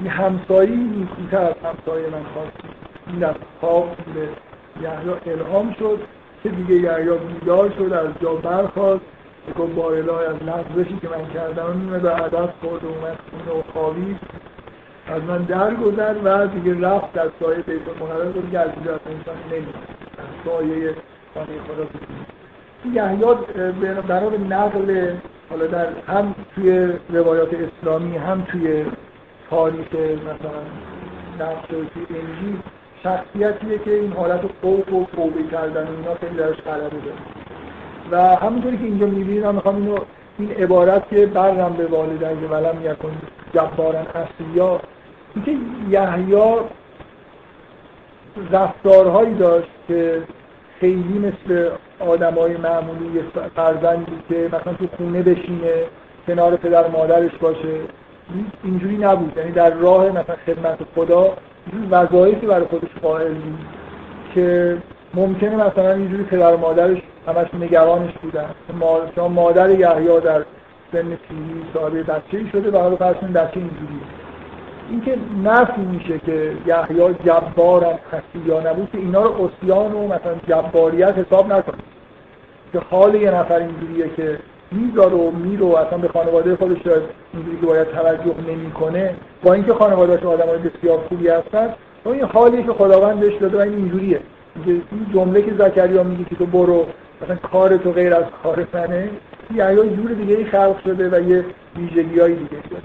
این 0.00 0.10
همسایی 0.10 0.76
نیکوتر 0.76 1.42
از 1.42 1.54
همسایه 1.64 2.08
من 2.08 2.24
خواست. 2.34 2.56
این 3.06 3.24
از 3.24 3.34
خواب 3.60 3.96
به 4.14 4.28
یحیا 4.82 5.18
الهام 5.26 5.76
شد. 5.78 6.00
که 6.44 6.50
دیگه 6.50 6.74
یحیا 6.74 7.16
بیدار 7.16 7.70
شد 7.78 7.92
از 7.92 8.08
جا 8.22 8.34
برخواست 8.34 9.04
گفت 9.58 9.74
با 9.74 9.90
الهی 9.90 10.26
از 10.26 10.42
لحظشی 10.42 10.98
که 11.02 11.08
من 11.08 11.30
کردم. 11.34 11.80
نیمه 11.80 11.98
به 11.98 12.10
عدد 12.10 12.50
خود 12.60 12.84
و 12.84 12.88
اومد 12.88 13.18
خونه 13.30 13.60
و 13.60 13.62
خوابید. 13.72 14.16
از 15.06 15.22
من 15.22 15.42
درگذر 15.42 16.14
و 16.24 16.46
دیگه 16.46 16.88
رفت 16.88 17.12
در 17.12 17.28
سایه 17.40 17.56
بیت 17.56 17.88
المقدس. 17.88 18.36
رو 18.36 18.42
دیگه 18.42 18.58
از 18.58 18.70
اینجا 18.76 18.92
انسان 18.92 19.36
نمید 19.50 19.74
سایه 20.44 20.94
خانه 21.34 21.46
خدا 21.46 21.86
یحیا 22.94 23.34
بنا 24.08 24.30
به 24.30 24.38
نقل 24.38 25.16
حالا 25.50 25.66
در 25.66 25.86
هم 26.06 26.34
توی 26.54 26.88
روایات 27.08 27.48
اسلامی 27.54 28.16
هم 28.16 28.42
توی 28.42 28.84
تاریخ 29.50 29.86
مثلا 29.94 30.60
نقش 31.40 31.66
توی 31.68 32.06
انجیل 32.10 32.58
شخصیتیه 33.04 33.78
که 33.84 33.94
این 33.94 34.12
حالت 34.12 34.40
خوف 34.60 34.92
و 34.92 35.06
توبه 35.16 35.42
کردن 35.52 35.86
اینا 35.86 36.14
خیلی 36.20 36.36
درش 36.36 36.56
غلبه 36.56 36.96
داره. 36.96 37.16
و 38.10 38.36
همونطوری 38.36 38.76
که 38.78 38.84
اینجا 38.84 39.06
می‌بینید 39.06 39.44
من 39.44 39.54
می‌خوام 39.54 39.76
اینو 39.76 39.98
این 40.38 40.50
عبارت 40.50 41.08
که 41.08 41.26
برم 41.26 41.72
به 41.72 41.86
والدین 41.86 42.50
ولم 42.50 42.78
یکن 42.84 43.12
جبارن 43.54 44.06
اصلیا 44.14 44.80
اینکه 45.34 45.56
یحیا 45.90 46.64
رفتارهایی 48.52 49.34
داشت 49.34 49.70
که 49.88 50.22
خیلی 50.80 51.18
مثل 51.18 51.70
آدمای 52.00 52.56
معمولی 52.56 53.22
فرزندی 53.56 54.18
که 54.28 54.48
مثلا 54.48 54.72
تو 54.72 54.86
خونه 54.96 55.22
بشینه 55.22 55.72
کنار 56.26 56.56
پدر 56.56 56.88
مادرش 56.88 57.32
باشه 57.40 57.80
اینجوری 58.64 58.96
نبود. 58.96 59.36
یعنی 59.36 59.52
در 59.52 59.70
راه 59.70 60.08
مثلا 60.08 60.36
خدمت 60.46 60.78
خدا 60.94 61.36
وظایفی 61.90 62.46
برای 62.46 62.66
خودش 62.66 62.88
قائل 63.02 63.34
بود 63.34 63.58
که 64.34 64.76
ممکنه 65.14 65.56
مثلا 65.56 65.92
اینجوری 65.92 66.22
پدر 66.22 66.56
مادرش 66.56 67.02
همش 67.26 67.54
نگرانش 67.60 68.12
بودن. 68.22 68.50
شما 69.14 69.28
مادر 69.28 69.70
یحیی 69.70 70.20
در 70.20 70.44
سن 70.92 71.08
سی 71.08 71.64
ساله 71.74 72.02
بچه 72.02 72.50
شده 72.52 72.70
و 72.70 72.78
حالا 72.78 72.96
فرض 72.96 73.16
بچه 73.16 73.56
اینجوری 73.56 74.00
اینکه 74.90 75.16
نفی 75.44 75.80
میشه 75.80 76.18
که 76.18 76.52
یحیی 76.66 77.14
جبار 77.24 77.84
هستی 77.84 78.38
یا 78.46 78.60
نبود 78.60 78.88
که 78.92 78.98
اینا 78.98 79.22
رو 79.22 79.50
اسیان 79.50 79.92
و 79.92 80.06
مثلا 80.06 80.34
جباریت 80.48 81.18
حساب 81.18 81.52
نکنید 81.52 81.84
که 82.72 82.78
حال 82.90 83.14
یه 83.14 83.30
نفر 83.30 83.58
اینجوریه 83.58 84.08
که 84.16 84.38
می‌ذاره 84.74 85.14
و 85.14 85.30
میره 85.30 85.66
و 85.66 85.76
اصلا 85.76 85.98
به 85.98 86.08
خانواده 86.08 86.56
خودش 86.56 86.78
اینجوری 87.34 87.56
که 87.60 87.66
باید 87.66 87.88
توجه 87.88 88.34
نمی‌کنه. 88.48 89.14
با 89.42 89.52
اینکه 89.52 89.74
خانوادهش 89.74 90.22
آدمای 90.22 90.58
بسیار 90.58 90.98
خوبی 91.08 91.28
هستن 91.28 91.68
و 92.04 92.08
این 92.08 92.24
حالی 92.24 92.62
که 92.62 92.72
خداوند 92.72 93.20
بهش 93.20 93.34
داده 93.34 93.58
و 93.58 93.60
این 93.60 93.74
اینجوریه. 93.74 94.20
این 94.66 94.82
جمله 95.14 95.42
که 95.42 95.52
زکریا 95.58 96.02
میگه 96.02 96.24
که 96.24 96.36
تو 96.36 96.46
برو 96.46 96.86
مثلا 97.22 97.36
کار 97.36 97.76
تو 97.76 97.92
غیر 97.92 98.14
از 98.14 98.24
کار 98.42 98.66
منه 98.74 99.10
یه 99.54 99.96
جور 99.96 100.10
دیگه 100.10 100.44
خلق 100.44 100.82
شده 100.84 101.08
و 101.08 101.30
یه 101.30 101.44
ویژگی 101.76 102.34
دیگه 102.34 102.62
شده. 102.68 102.82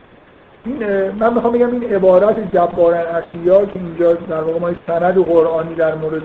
این 0.66 1.12
من 1.20 1.34
می‌خوام 1.34 1.54
بگم 1.54 1.72
این 1.72 1.84
عبارت 1.84 2.56
جبارن 2.56 2.98
اصلیا 3.00 3.66
که 3.66 3.80
اینجا 3.80 4.14
در 4.14 4.42
واقع 4.42 4.60
ما 4.60 4.72
سند 4.88 5.18
قرآنی 5.18 5.76
در 5.76 5.96
مورد 5.96 6.24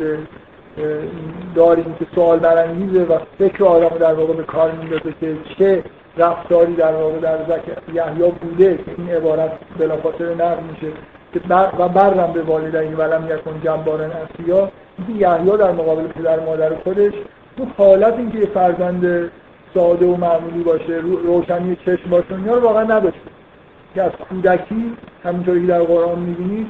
داریم 1.55 1.97
که 1.99 2.07
سوال 2.15 2.39
برانگیزه 2.39 3.05
و 3.05 3.19
فکر 3.39 3.65
آدم 3.65 3.99
در 3.99 4.15
واقع 4.15 4.35
به 4.35 4.43
کار 4.43 4.73
میندازه 4.73 5.15
که 5.21 5.37
چه 5.59 5.85
رفتاری 6.17 6.75
در 6.75 6.93
واقع 6.93 7.19
در 7.19 7.39
یحیی 7.95 8.33
بوده 8.41 8.77
که 8.77 8.83
این 8.99 9.11
عبارت 9.11 9.51
بلافاصله 9.79 10.35
نقل 10.35 10.63
میشه. 10.63 10.93
که 11.33 11.39
بر 11.39 11.71
و 11.79 11.89
برم 11.89 12.33
به 12.33 12.43
والدین 12.43 12.95
ولم 12.95 13.29
یکن 13.31 13.61
جنبارن 13.65 14.11
اینکه 14.39 15.25
یحیی 15.27 15.57
در 15.57 15.73
مقابل 15.73 16.07
پدر 16.07 16.41
مادر 16.41 16.75
خودش 16.75 17.13
اون 17.57 17.73
حالت 17.79 18.15
اینکه 18.15 18.39
یه 18.39 18.47
فرزند 18.47 19.31
ساده 19.75 20.07
و 20.07 20.17
معمولی 20.17 20.63
باشه 20.63 21.01
روشنی 21.25 21.77
چشم 21.77 22.11
باشه 22.11 22.35
اینا 22.35 22.61
واقعا 22.61 22.83
نداشته. 22.83 23.21
که 23.95 24.03
از 24.03 24.13
کودکی 24.13 24.93
همونطوری 25.25 25.61
که 25.61 25.67
در 25.67 25.83
قرآن 25.83 26.19
می‌بینید 26.19 26.67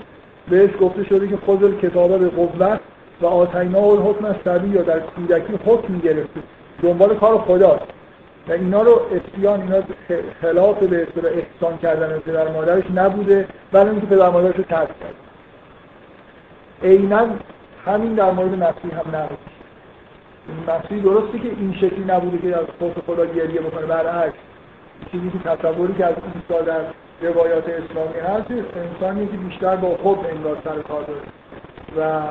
بهش 0.50 0.70
گفته 0.80 1.04
شده 1.04 1.28
که 1.28 1.36
خود 1.36 1.80
کتابه 1.80 2.18
به 2.18 2.28
قوت 2.28 2.80
و 3.20 3.26
آتینا 3.26 3.80
و 3.80 3.96
حکم 3.96 4.36
سبی 4.44 4.68
یا 4.68 4.82
در 4.82 5.00
کودکی 5.00 5.58
حکم 5.66 5.98
گرفته 5.98 6.40
دنبال 6.82 7.14
کار 7.14 7.38
خداست. 7.38 7.86
و 8.48 8.52
اینا 8.52 8.82
رو 8.82 9.00
اسیان 9.12 9.60
اینا 9.60 9.82
خلاف 10.42 10.78
به 10.78 11.02
اصطلاح 11.02 11.32
احسان 11.32 11.78
کردن 11.78 12.18
پدر 12.18 12.48
مادرش 12.48 12.84
نبوده. 12.94 13.48
بلکه 13.72 13.90
اینکه 13.90 14.06
پدر 14.06 14.30
مادرش 14.30 14.56
رو 14.56 14.64
ترک 14.64 14.88
کرد. 15.00 15.14
عینا 16.82 17.26
همین 17.86 18.14
در 18.14 18.30
مورد 18.30 18.54
مسیح 18.54 18.98
هم 18.98 19.16
نبود. 19.16 19.38
مسیح 20.68 21.02
درسته 21.02 21.38
که 21.38 21.48
این 21.48 21.74
شکلی 21.80 22.04
نبوده 22.04 22.38
که 22.38 22.56
از 22.56 22.66
خود 22.78 23.02
خدا 23.06 23.26
گریه 23.26 23.60
بکنه. 23.60 23.86
برعکس 23.86 24.34
چیزی 25.12 25.30
که 25.30 25.38
تصوری 25.38 25.94
که 25.94 26.04
از 26.04 26.14
این 26.50 26.64
در 26.64 26.80
روایات 27.28 27.64
اسلامی 27.68 28.18
هست 28.18 28.50
انسانی 28.76 29.26
که 29.26 29.36
بیشتر 29.36 29.76
با 29.76 29.96
خود 30.02 30.18
انگار 30.26 30.56
سر 30.64 30.82
کار 30.82 31.02
داره. 31.02 31.20
و 31.96 32.22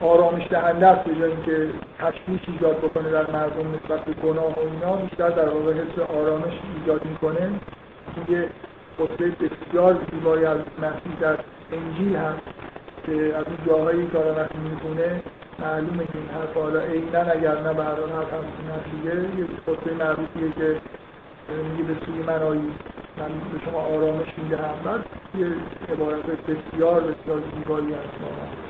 آرامش 0.00 0.46
دهنده 0.50 0.86
است 0.86 1.04
به 1.04 1.26
اینکه 1.26 1.68
تشویش 1.98 2.40
ایجاد 2.46 2.76
بکنه 2.78 3.10
در 3.10 3.30
مردم 3.30 3.74
نسبت 3.74 4.04
به 4.04 4.12
گناه 4.12 4.54
و 4.54 4.60
اینا 4.60 4.96
بیشتر 4.96 5.28
در 5.28 5.48
واقع 5.48 5.72
حس 5.72 5.98
آرامش 5.98 6.52
ایجاد 6.80 7.04
می‌کنه. 7.04 7.50
یه 8.28 8.48
خطبه 8.98 9.30
بسیار 9.30 9.98
زیبایی 10.12 10.44
از 10.44 10.58
مسیح 10.58 11.20
در 11.20 11.38
انجیل 11.72 12.16
هست 12.16 12.40
که 13.06 13.12
از 13.12 13.44
اون 13.46 13.56
جاهایی 13.66 14.06
که 14.12 14.18
آدم 14.18 14.40
وقتی 14.40 14.58
می‌خونه 14.58 15.22
معلومه 15.58 16.04
که 16.04 16.18
این 16.18 16.28
حرف. 16.28 16.56
حالا 16.56 16.80
عینا 16.80 17.20
اگر 17.20 17.60
نه 17.60 17.74
به 17.74 17.84
هر 17.84 17.90
حرف 17.90 18.32
هم 18.34 18.44
دیگه. 18.90 19.14
یه 19.14 19.46
خطبه 19.66 19.94
معروفیه 20.04 20.52
که 20.58 20.80
میگه 21.70 21.84
به 21.84 22.06
سوی 22.06 22.22
من 22.22 22.42
آیی 22.42 22.70
من 23.18 23.28
به 23.52 23.70
شما 23.70 23.80
آرامش 23.80 24.28
می‌دهم. 24.36 24.74
بعد 24.84 25.04
یه 25.38 25.46
عبارت 25.92 26.26
بسیار 26.26 27.00
بسیار 27.00 27.42
زیبایی 27.56 27.94
هست 27.94 28.69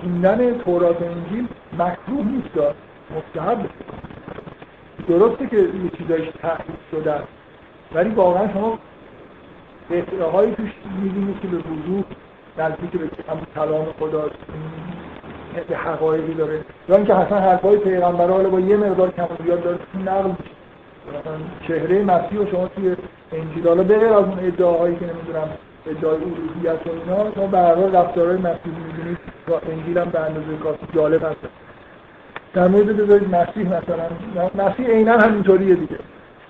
خوندن 0.00 0.58
تورات 0.58 1.02
انجیل 1.02 1.48
مکروه 1.72 2.26
نیست 2.26 2.74
مستحب. 3.16 3.58
درسته 5.08 5.46
که 5.46 5.56
یه 5.56 5.90
چیزایش 5.98 6.28
تحقیق 6.42 6.76
شده 6.90 7.14
ولی 7.94 8.10
واقعا 8.10 8.52
شما 8.52 8.78
قطعه 9.90 10.24
هایی 10.24 10.54
توش 10.54 10.70
می‌بینید 11.02 11.40
که 11.40 11.48
به 11.48 11.56
وضوح 11.56 12.04
نزدیک 12.58 12.90
به 12.90 13.10
کلام 13.54 13.86
خدا 13.98 14.30
یه 15.70 15.76
حقایقی 15.76 16.34
داره. 16.34 16.60
یا 16.88 16.96
اینکه 16.96 17.14
حسن 17.14 17.38
حرفای 17.38 17.76
پیغمبر 17.76 18.30
حالا 18.30 18.48
با 18.48 18.60
یه 18.60 18.76
مقدار 18.76 19.10
کم 19.10 19.28
زیاد 19.44 19.62
داره 19.64 19.78
تو 19.92 19.98
نقل 19.98 20.30
چهره 21.68 22.02
مسیح 22.02 22.40
و 22.40 22.50
شما 22.50 22.68
توی 22.68 22.96
انجیل 23.32 23.68
حالا 23.68 23.82
بغیر 23.82 24.12
از 24.12 24.24
اون 24.24 24.38
ادعاهایی 24.38 24.96
که 24.96 25.04
نمی‌دونم 25.04 25.48
ادعای 25.90 26.14
الوهیت 26.14 26.86
و 26.86 26.90
اینا 26.90 27.34
شما 27.34 27.58
حال 27.58 27.96
رفتارهای 27.96 28.36
مسیح 28.36 28.72
می‌بینید 28.86 29.18
و 29.48 29.52
انجیل 29.52 29.98
هم 29.98 30.10
به 30.10 30.20
اندازه 30.20 30.56
کافی 30.62 30.86
جالب 30.94 31.24
هست. 31.24 31.36
در 32.54 32.68
مورد 32.68 32.96
بذارید 32.96 33.34
مسیح 33.34 33.66
مثلا 33.66 34.08
مسیح 34.54 34.86
عینا 34.86 35.18
همینطوریه 35.18 35.74
دیگه. 35.74 35.98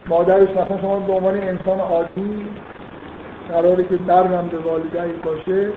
مادرش 0.07 0.49
مثلا 0.49 0.81
شما 0.81 1.01
به 1.01 1.13
عنوان 1.13 1.35
انسان 1.35 1.81
عادی 1.81 2.47
قراره 3.49 3.85
که 3.85 3.97
درم 3.97 4.49
به 4.49 4.59
والدهی 4.59 5.13
باشه 5.13 5.71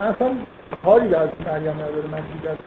اصلا 0.00 0.30
کاری 0.84 1.14
از 1.14 1.28
مریم 1.46 1.72
نداره 1.72 2.06
مسیح 2.06 2.52
دست 2.52 2.62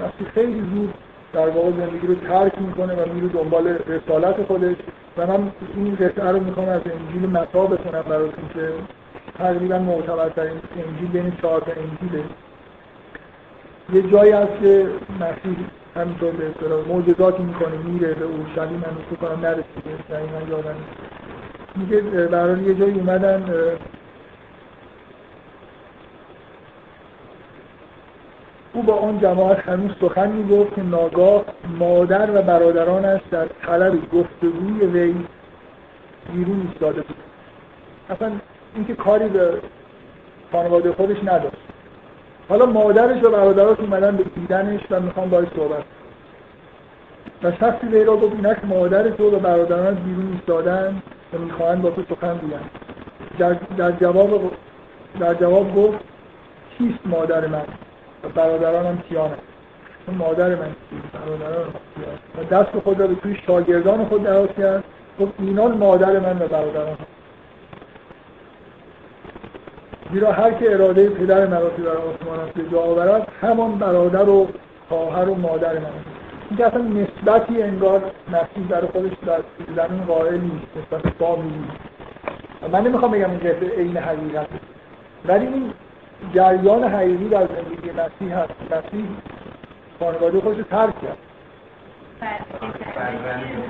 مسیح 0.00 0.28
خیلی 0.34 0.60
زود 0.60 0.94
در 1.36 1.48
واقع 1.48 1.70
زندگی 1.70 2.06
رو 2.06 2.14
ترک 2.14 2.52
می‌کنه 2.58 2.94
و 2.94 3.12
میره 3.14 3.28
دنبال 3.28 3.68
رسالت 3.68 4.42
خودش. 4.42 4.76
و 5.16 5.26
من 5.26 5.50
این 5.76 5.94
قطعه 5.94 6.30
رو 6.30 6.40
می‌خوام 6.40 6.68
از 6.68 6.80
انجیل 6.84 7.30
متا 7.30 7.66
بخونم 7.66 8.02
براتون 8.02 8.48
که 8.54 8.68
تقریبا 9.38 9.78
معتبرترین 9.78 10.60
انجیل 10.86 11.08
بین 11.12 11.32
چهار 11.42 11.60
تا 11.60 11.72
انجیله. 11.72 12.24
یه 13.92 14.12
جایی 14.12 14.32
هست 14.32 14.60
که 14.62 14.86
مسیح 15.20 15.56
همینطور 15.96 16.32
به 16.32 16.46
اصطلاح 16.46 16.88
معجزاتی 16.88 17.42
می‌کنه 17.42 17.76
میره 17.84 18.14
به 18.14 18.24
اورشلیم 18.24 18.76
من 18.76 18.96
فکر 19.10 19.28
کنم 19.28 19.40
نرسیده 19.40 19.92
من 20.10 20.50
یادم 20.50 20.76
میگه 21.76 22.00
برای 22.26 22.64
یه 22.64 22.74
جایی 22.74 22.94
اومدن 22.94 23.44
او 28.76 28.82
با 28.82 28.94
آن 28.94 29.20
جماعت 29.20 29.68
هنوز 29.68 29.90
سخن 30.00 30.28
می‌گفت 30.28 30.74
که 30.74 30.82
ناگاه 30.82 31.44
مادر 31.78 32.30
و 32.38 32.42
برادرانش 32.42 33.20
در 33.30 33.46
طلب 33.46 34.10
گفتگوی 34.10 34.86
وی 34.86 35.14
بیرون 36.32 36.68
ایستاده 36.68 37.00
بود. 37.00 37.16
اصلا 38.10 38.32
اینکه 38.74 38.94
کاری 38.94 39.28
به 39.28 39.50
خانواده 40.52 40.92
خودش 40.92 41.16
نداشت. 41.24 41.56
حالا 42.48 42.66
مادرش 42.66 43.24
و 43.24 43.30
برادراش 43.30 43.80
اومدن 43.80 44.16
به 44.16 44.24
دیدنش 44.24 44.80
و 44.90 45.00
می‌خوان 45.00 45.30
باید 45.30 45.48
صحبت 45.56 45.84
و 47.42 47.52
شخصی 47.52 47.86
وی 47.86 48.04
را 48.04 48.16
گفت 48.16 48.34
اینک 48.34 48.64
مادرش 48.64 49.20
و 49.20 49.30
برادران 49.30 49.94
بیرون 49.94 50.32
ایستادن 50.32 51.02
و 51.34 51.38
می‌خواهند 51.38 51.82
با 51.82 51.90
تو 51.90 52.02
سخن 52.14 52.38
بگن 52.38 52.60
در, 53.38 53.52
در, 53.76 53.92
جواب 53.92 54.52
در 55.20 55.34
جواب 55.34 55.74
گفت 55.76 55.98
کیست 56.78 57.06
مادر 57.06 57.46
من؟ 57.46 57.64
برادرانم 58.34 58.98
کیانم 59.08 59.38
مادر 60.18 60.48
من 60.48 60.74
برادرانم 61.12 61.72
و 62.38 62.44
دست 62.44 62.78
خود 62.84 63.00
را 63.00 63.06
به 63.06 63.14
توی 63.14 63.36
شاگردان 63.46 64.04
خود 64.04 64.22
دراز 64.22 64.48
کرد. 64.58 64.84
گفت 65.20 65.32
اینان 65.38 65.78
مادر 65.78 66.18
من 66.18 66.42
و 66.42 66.48
برادرانم 66.48 66.96
زیرا 70.12 70.32
هر 70.32 70.52
که 70.52 70.74
اراده 70.74 71.08
پدر 71.08 71.46
مراتی 71.46 71.82
در 71.82 71.88
آسمان 71.88 72.50
به 72.54 72.62
جا 72.72 72.80
آورد 72.80 73.28
همان 73.40 73.78
برادر 73.78 74.28
و 74.28 74.48
خواهر 74.88 75.28
و 75.28 75.34
مادر 75.34 75.72
من 75.78 75.90
این 76.50 76.58
که 76.58 76.66
اصلا 76.66 76.82
نسبتی 76.82 77.62
انگار 77.62 78.02
مسیح 78.28 78.68
در 78.68 78.86
خودش 78.86 79.12
در 79.26 79.40
زمین 79.76 80.04
قائل 80.04 80.40
نیست 80.40 80.66
نسبت 80.76 81.12
فامیلی 81.18 81.64
من 82.72 82.80
نمی‌خوام 82.80 83.10
بگم 83.10 83.30
این 83.30 83.38
قصه 83.38 83.70
عین 83.76 83.96
حقیقت. 83.96 84.46
ولی 85.24 85.46
این 85.46 85.72
جریان 86.34 86.84
حقیقی 86.84 87.28
در 87.28 87.46
زندگی 87.46 87.90
مسیح 87.90 88.38
هست. 88.38 88.52
مسیح 88.70 89.04
خانواده 90.00 90.40
خودش 90.40 90.64
ترک 90.70 91.00
کرد. 91.02 91.18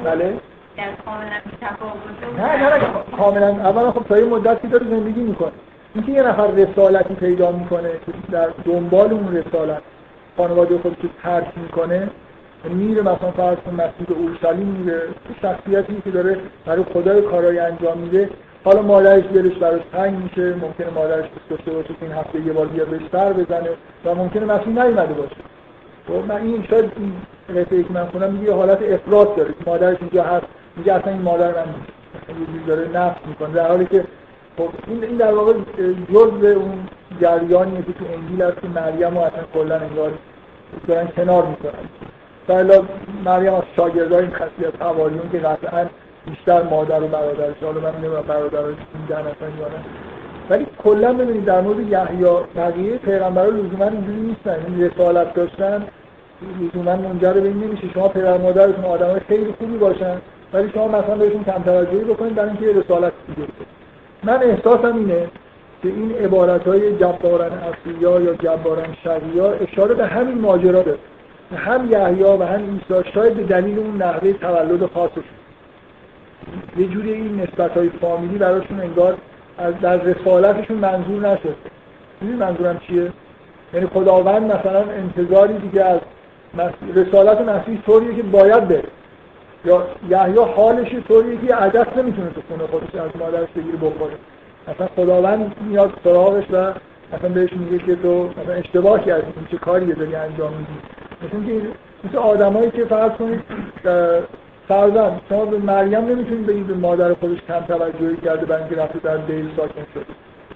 بله. 0.05 0.35
نه 2.39 2.56
نه 2.56 2.78
نه 2.78 3.16
کاملا. 3.16 3.47
اولا 3.47 3.93
خب 3.93 4.02
تا 4.02 4.18
یه 4.18 4.24
مدتی 4.24 4.68
داره 4.68 4.86
زندگی 4.86 5.20
می‌کنه. 5.20 5.52
اینکه 5.94 6.12
یه 6.12 6.23
نفر 6.23 6.47
رسالتی 6.47 7.14
پیدا 7.14 7.52
می‌کنه 7.52 7.90
که 8.06 8.12
در 8.32 8.48
دنبال 8.64 9.12
اون 9.12 9.36
رسالت 9.36 9.82
خانواده 10.36 10.78
خودش 10.78 10.97
رو 11.02 11.09
ترک 11.23 11.47
می‌کنه 11.56 12.10
میره 12.64 13.02
مثلا 13.02 13.31
فرض 13.31 13.59
مسجد 13.78 14.12
اورشلیم 14.12 14.66
میره. 14.66 15.02
شخصیتی 15.43 16.02
که 16.05 16.10
داره 16.10 16.39
برای 16.66 16.85
خدای 16.94 17.23
کارای 17.23 17.59
انجام 17.59 17.98
میده. 17.98 18.31
حالا 18.66 18.82
مادرش 18.82 19.24
دلش 19.34 19.59
براش 19.59 19.80
تنگ 19.93 20.14
میشه 20.22 20.55
ممکنه 20.55 20.90
مادرش 20.94 21.24
دوست 21.24 21.48
داشته 21.51 21.70
باشه 21.70 21.94
این 22.01 22.12
هفته 22.12 22.40
یه 22.40 22.52
بار 22.52 22.66
بیاد 22.66 22.88
بهش 22.88 23.02
سر 23.12 23.32
بزنه 23.32 23.68
و 24.05 24.14
ممکنه 24.14 24.44
مسیح 24.44 24.68
نیومده 24.68 25.14
باشه. 25.14 25.36
خب 26.09 26.28
من 26.28 26.36
این 26.36 26.66
شاید 26.70 26.93
این 26.97 27.12
قطعه 27.48 27.82
که 27.82 27.93
من 27.93 28.06
خونم 28.06 28.32
میگه 28.32 28.52
حالت 28.52 28.82
افراد 28.82 29.36
داره. 29.36 29.48
که 29.48 29.70
مادرش 29.70 29.97
اینجا 30.01 30.22
هست 30.22 30.47
میگه 30.76 30.93
اصلا 30.93 31.12
این 31.12 31.22
مادر 31.22 31.48
من 31.48 31.64
نیست. 31.66 32.51
یه 32.55 32.66
داره 32.66 32.88
نفس 32.88 33.20
می‌کنه. 33.26 33.55
در 33.55 33.68
حالی 33.68 33.86
که 33.86 34.05
خب 34.56 34.68
این 34.86 35.05
این 35.05 35.16
در 35.16 35.34
واقع 35.34 35.52
جزء 36.12 36.55
اون 36.55 36.88
جریانیه 37.20 37.82
که 37.82 37.93
تو 37.93 38.05
انجیل 38.14 38.43
هست 38.43 38.60
که 38.60 38.68
مریم 38.68 39.14
رو 39.14 39.18
اصلا 39.18 39.43
کلا 39.55 39.76
انگار 39.76 40.12
دارن 40.88 41.06
کنار 41.06 41.47
می‌کنن 41.47 41.88
مثلا 42.48 42.82
مریم 43.24 43.55
از 43.55 43.62
شاگردای 43.76 44.22
این 44.22 44.34
خصیت 44.34 44.82
حواریون 44.82 45.30
که 45.32 45.38
قطعا 45.38 45.86
بیشتر 46.31 46.62
مادر 46.62 47.03
و 47.03 47.09
برادرش 47.09 47.57
حالا 47.62 47.81
من 47.81 47.93
نمی‌دونم 47.98 48.23
برادرش 48.23 48.77
دیدن 48.93 49.20
اصلا 49.20 49.48
یا 49.61 49.69
نه. 49.69 49.85
ولی 50.51 50.66
کلا 50.78 51.12
ببینید 51.12 51.44
در 51.44 51.61
مورد 51.61 51.81
یحیی 51.81 52.24
بقیه 52.57 52.97
پیغمبرا 52.97 53.51
لزوما 53.51 53.85
اینجوری 53.85 54.20
نیستن. 54.20 54.57
این 54.66 54.82
رسالت 54.82 55.35
داشتن 55.35 55.86
لزوما 56.61 56.97
منجر 56.97 57.32
به 57.32 57.48
این 57.48 57.65
نمیشه 57.65 57.89
شما 57.94 58.09
پدر 58.09 58.39
مادرتون 58.39 58.85
آدمای 58.85 59.20
خیلی 59.28 59.55
خوبی 59.59 59.77
باشن 59.77 60.16
ولی 60.53 60.70
شما 60.74 60.89
مثلا 60.89 61.16
بهشون 61.16 61.44
کم 61.44 61.62
توجهی 61.62 62.05
بکنید 62.05 62.35
برای 62.35 62.51
اینکه 62.51 62.81
رسالت 62.81 63.12
دیگه 63.28 63.48
من 64.24 64.43
احساسم 64.43 64.97
اینه 64.97 65.28
که 65.82 65.89
این 65.89 66.12
عبارت 66.12 66.69
های 66.69 66.97
جبارن 66.97 67.51
اصلیا 67.53 68.20
یا 68.20 68.35
جبارن 68.35 68.94
شریا 69.05 69.51
اشاره 69.51 69.94
به 69.94 70.07
همین 70.07 70.40
ماجرا 70.40 70.82
داره. 70.82 70.98
هم 71.57 71.93
یحیی 71.93 72.23
و 72.23 72.43
هم 72.43 72.61
عیسی 72.61 73.11
شاید 73.15 73.35
به 73.35 73.43
دلیل 73.43 73.78
اون 73.78 73.97
نحوه 73.97 74.32
تولد 74.32 74.86
خاصشون. 74.86 75.24
یه 76.78 76.86
جوری 76.86 77.12
این 77.12 77.40
نسبت 77.40 77.70
های 77.70 77.90
فامیلی 78.01 78.39
براشون 78.39 78.81
انگار 78.81 79.16
از 79.59 79.74
در 79.82 79.97
رسالتشون 79.97 80.77
منظور 80.77 81.28
نشد. 81.28 81.57
این 82.20 82.32
منظورم 82.32 82.78
چیه؟ 82.78 83.12
یعنی 83.74 83.86
خداوند 83.86 84.53
مثلا 84.53 84.81
انتظاری 84.81 85.59
دیگه 85.59 85.85
از 85.85 86.01
رسالت 86.94 87.40
مسیح 87.40 87.82
طوریه 87.86 88.15
که 88.16 88.23
باید 88.23 88.69
بره. 88.69 88.85
یا 89.65 89.86
یحیی 90.09 90.39
حالش 90.57 90.94
طوریه 91.09 91.39
که 91.47 91.55
عدس 91.55 91.86
نمی‌تونه 91.97 92.31
تو 92.31 92.40
خونه 92.48 92.66
خودش 92.66 92.94
از 92.94 93.11
مادرش 93.20 93.48
بگیره 93.57 93.77
بخوره. 93.77 94.15
مثلا 94.69 94.86
خداوند 94.97 95.57
میاد 95.61 95.93
سراغش 96.05 96.44
و 96.53 96.73
مثلا 97.12 97.28
بهش 97.28 97.53
میگه 97.53 97.78
که 97.78 97.97
تو 97.97 98.31
مثلا 98.43 98.55
اشتباه 98.55 99.05
کردی 99.05 99.32
چه 99.51 99.57
کاری 99.57 99.93
داری 99.93 100.15
انجام 100.15 100.53
میدی؟ 100.53 100.78
مثل 101.23 101.47
که 101.47 101.69
مثل 102.05 102.19
آدمایی 102.19 102.70
که 102.70 102.85
فرض 102.85 103.12
کنید 103.12 103.43
فرزن 104.68 105.20
شما 105.28 105.44
به 105.44 105.59
مریم 105.59 106.05
نمی‌تونید 106.05 106.47
بگید 106.47 106.66
به 106.66 106.74
مادر 106.74 107.14
خودش 107.14 107.38
کم 107.48 107.60
توجهی 107.60 108.16
کرده 108.16 108.47
برای 108.47 108.62
اینکه 108.62 108.76
رفته 108.76 108.98
در 108.98 109.16
دیل 109.16 109.48
ساکن 109.56 109.86
شده. 109.94 110.05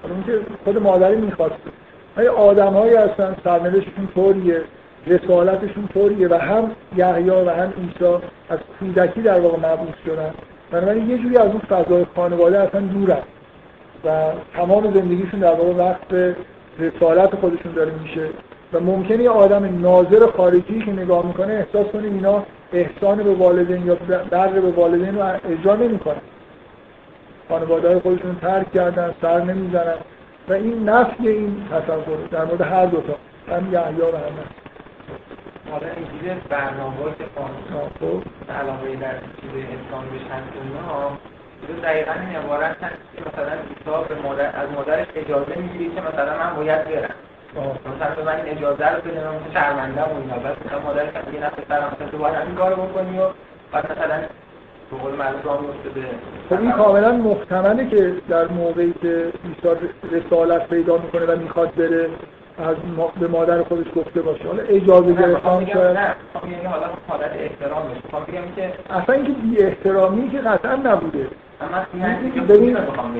حالا 0.02 0.14
اینکه 0.14 0.46
خود 0.64 0.82
مادری 0.82 1.16
می‌خواسته. 1.16 1.70
ولی 2.16 2.26
آدمایی 2.26 2.94
هستن 2.94 3.36
سرنوشتشون 3.44 4.08
طوریه 4.14 4.62
رسالتشون 5.06 5.88
طوریه 5.94 6.28
و 6.28 6.34
هم 6.34 6.70
یحیی 6.96 7.30
و 7.30 7.50
هم 7.50 7.72
عیسی 7.78 8.22
از 8.50 8.58
کودکی 8.80 9.22
در 9.22 9.40
واقع 9.40 9.58
مبعوث 9.58 9.94
شدن. 10.06 10.30
بنابراین 10.70 11.10
یه 11.10 11.18
جوری 11.18 11.36
از 11.36 11.48
اون 11.48 11.58
فضای 11.58 12.06
خانواده 12.16 12.60
اصلا 12.60 12.80
دورن 12.80 13.22
و 14.04 14.32
تمام 14.56 14.94
زندگیشون 14.94 15.40
در 15.40 15.54
واقع 15.54 15.72
وقت 15.72 16.36
رسالت 16.78 17.34
خودشون 17.34 17.72
داره 17.72 17.92
میشه. 18.02 18.26
و 18.72 18.80
ممکنه 18.80 19.22
یه 19.22 19.30
آدم 19.30 19.80
ناظر 19.82 20.26
خارجی 20.36 20.82
که 20.84 20.92
نگاه 20.92 21.26
می‌کنه 21.26 21.52
احساس 21.52 21.86
کنه 21.92 22.04
اینا 22.04 22.44
احسان 22.72 23.22
به 23.22 23.34
والدین 23.34 23.86
یا 23.86 23.94
بر 24.30 24.48
به 24.48 24.70
والدین 24.70 25.18
رو 25.18 25.38
اجرا 25.50 25.76
نمی‌کنن. 25.76 26.20
خانواده 27.48 27.88
های 27.88 27.98
خودشون 27.98 28.36
ترک 28.36 28.72
کردن 28.72 29.14
سر 29.22 29.40
نمی‌زنن. 29.40 29.94
و 30.48 30.52
این 30.52 30.88
نفی 30.88 31.28
این 31.28 31.68
تصور 31.70 32.16
در 32.30 32.44
مورد 32.44 32.60
هر 32.60 32.86
دو 32.86 33.00
تا. 33.00 33.16
هم 33.54 33.72
یحیی 33.72 34.00
و 34.00 34.16
هم 34.16 34.32
حالا 35.70 35.86
اینجوری 35.96 36.40
برنامه 36.48 36.96
که 37.18 37.24
خب. 38.00 38.22
علاقه 38.52 38.96
در 38.96 39.14
چیز 39.40 39.50
انسان 39.54 40.04
بشن 40.14 40.42
اونها 40.58 41.18
دقیقا 41.82 42.12
این 42.12 42.36
عبارت 42.36 42.76
مثلا 43.26 43.52
عیسی 43.52 44.14
به 44.14 44.22
مادر 44.22 44.56
از 44.56 44.68
مادرش 44.76 45.06
اجازه 45.14 45.58
می‌گیری 45.58 45.90
که 45.90 46.00
مثلا 46.00 46.38
من 46.38 46.56
باید 46.56 46.84
برم. 46.84 47.14
مثلا 47.56 48.24
من 48.24 48.36
این 48.36 48.58
اجازه 48.58 48.88
رو 48.88 49.00
بده 49.00 49.28
من 49.28 49.54
شرمنده 49.54 50.02
و 50.02 50.16
اینا. 50.16 50.34
بس 50.34 50.56
مثلا 50.66 50.80
مادرش 50.80 51.08
میگه 51.26 51.40
نه 51.40 51.50
پسرم 51.50 51.92
مثلا 51.94 52.08
تو 52.10 52.18
باید 52.18 52.34
همین 52.34 52.54
کارو 52.54 52.76
بکنی 52.76 53.18
و 53.18 53.22
بعد 53.72 53.92
مثلا 53.92 54.18
به 54.90 54.96
قول 54.96 55.14
معروف 55.14 55.40
خب 56.50 56.60
این 56.60 56.72
کاملا 56.72 57.12
محتمله 57.12 57.88
که 57.88 58.14
در 58.28 58.48
موقعی 58.48 58.94
که 59.02 59.32
عیسی 59.44 59.88
رسالت 60.12 60.68
پیدا 60.68 60.96
می‌کنه 60.96 61.26
و 61.26 61.36
می‌خواد 61.38 61.74
بره 61.74 62.10
از 62.58 62.76
ما 62.96 63.12
به 63.20 63.28
مادر 63.28 63.62
خودش 63.62 63.86
گفته 63.96 64.22
باشه. 64.22 64.44
حالا 64.44 64.62
اجازه 64.62 65.12
گرفتن 65.12 65.66
شاید 65.66 65.96
نه 65.96 66.14
حالا 66.68 66.86
حالت 67.08 67.30
احترام 67.34 67.82
می‌خوام 68.04 68.24
بگم 68.24 68.54
که 68.56 68.72
اصلا 68.90 69.14
اینکه 69.14 69.32
بی 69.32 69.62
احترامی 69.62 70.30
که 70.30 70.38
قطعا 70.38 70.74
نبوده. 70.74 71.26
ببین 72.48 72.76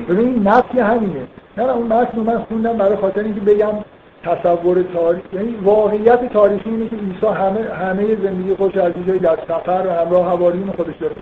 ببین 0.09 0.47
نفی 0.47 0.79
همینه. 0.79 1.27
نه 1.57 1.63
اون 1.63 1.87
متن 1.87 2.19
من 2.19 2.37
خوندم 2.37 2.77
برای 2.77 2.95
خاطر 2.95 3.23
اینکه 3.23 3.41
بگم 3.41 3.73
تصور 4.23 4.83
تاریخ 4.83 5.23
یعنی 5.33 5.55
واقعیت 5.63 6.33
تاریخی 6.33 6.69
اینه 6.69 6.89
که 6.89 6.95
عیسی 6.95 7.25
همه 7.25 7.73
همه 7.73 8.15
زندگی 8.15 8.55
خودش 8.55 8.77
از 8.77 8.93
جایی 9.07 9.19
در 9.19 9.37
سفر 9.47 9.83
و 9.87 9.91
همراه 9.91 10.25
حواریون 10.25 10.71
خودش 10.71 10.95
داره 10.99 11.15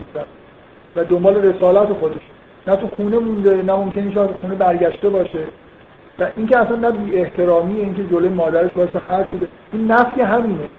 و 0.96 1.04
دنبال 1.04 1.36
رسالت 1.36 1.94
خودش. 1.94 2.22
نه 2.68 2.76
تو 2.76 2.88
خونه 2.88 3.18
مونده 3.18 3.56
نه 3.56 3.74
ممکنه 3.74 4.14
شاید 4.14 4.32
خونه 4.42 4.56
برگشته 4.56 5.10
باشه. 5.10 5.44
و 6.20 6.28
اینکه 6.38 6.58
اصلا 6.58 6.76
نه 6.76 6.92
بی 6.92 7.16
احترامی 7.16 7.80
اینکه 7.80 8.04
جلوی 8.04 8.30
مادرش 8.30 8.72
واسه 8.76 9.00
خرج 9.00 9.28
بوده. 9.28 9.48
این 9.74 9.92
نفی 9.92 10.22
همینه. 10.22 10.70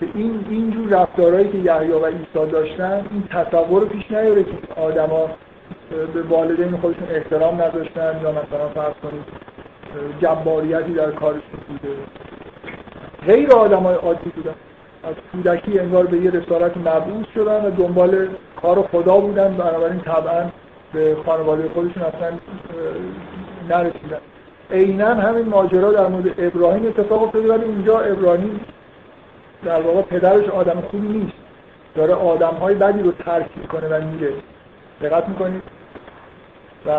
که 0.00 0.06
این 0.14 0.46
اینجور 0.50 0.88
رفتارهایی 0.88 1.48
که 1.48 1.58
یحیی 1.58 1.90
و 1.90 2.06
عیسی 2.06 2.50
داشتن 2.52 3.06
این 3.10 3.24
تصور 3.30 3.80
رو 3.80 3.88
پیش 3.88 4.10
نیاره 4.10 4.44
که 4.44 4.50
آدما 4.76 5.28
به 6.14 6.22
والدین 6.22 6.76
خودشون 6.76 7.08
احترام 7.10 7.62
نداشتن 7.62 8.20
یا 8.22 8.30
مثلا 8.30 8.68
فرض 8.74 8.94
کنید 9.02 9.53
جباریتی 10.22 10.92
در 10.92 11.10
کارش 11.10 11.42
بوده. 11.68 11.94
غیر 13.26 13.52
آدمای 13.52 13.94
عادی 13.94 14.30
بودن. 14.30 14.54
از 15.04 15.14
کودکی 15.32 15.78
انگار 15.78 16.06
به 16.06 16.16
یه 16.16 16.30
رسالت 16.30 16.76
مبعوث 16.76 17.26
شدن 17.34 17.64
و 17.64 17.70
دنبال 17.70 18.28
کار 18.62 18.82
خدا 18.92 19.18
بودن. 19.18 19.54
بنابراین 19.56 20.00
طبعا 20.00 20.44
به 20.92 21.16
خانواده 21.26 21.68
خودشون 21.74 22.02
اصلا 22.02 22.38
نرسیدن. 23.68 24.18
عینا 24.70 25.14
همین 25.14 25.48
ماجرا 25.48 25.92
در 25.92 26.06
مورد 26.06 26.34
ابراهیم 26.38 26.86
اتفاق 26.86 27.22
افتاده 27.22 27.48
ولی 27.48 27.64
اینجا 27.64 27.98
ابراهیم 27.98 28.60
در 29.64 29.80
واقع 29.82 30.02
پدرش 30.02 30.48
آدم 30.48 30.80
خوبی 30.90 31.08
نیست. 31.08 31.36
داره 31.94 32.14
آدم 32.14 32.54
های 32.54 32.74
بدی 32.74 33.02
رو 33.02 33.12
ترک 33.12 33.46
می‌کنه 33.56 33.88
و 33.88 34.04
میره. 34.04 34.32
دقت 35.02 35.28
می‌کنید؟ 35.28 35.62
و 36.86 36.90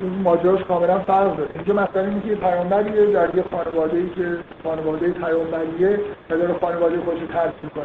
این 0.00 0.22
ماجراش 0.22 0.62
کاملا 0.64 0.98
فرق 0.98 1.36
داره. 1.36 1.50
اینجا 1.54 1.74
مثلا 1.74 2.02
اینه 2.02 2.20
که 2.20 2.34
پیامبریه 2.34 3.06
در 3.06 3.34
یه 3.34 3.44
خانواده 3.50 3.96
ای 3.96 4.08
که 4.08 4.38
خانواده 4.64 5.10
پیامبریه 5.10 6.00
و 6.30 6.36
داره 6.36 6.54
خانواده 6.60 7.00
خودش 7.00 7.20
رو 7.20 7.26
ترک 7.26 7.52
می‌کنه. 7.62 7.84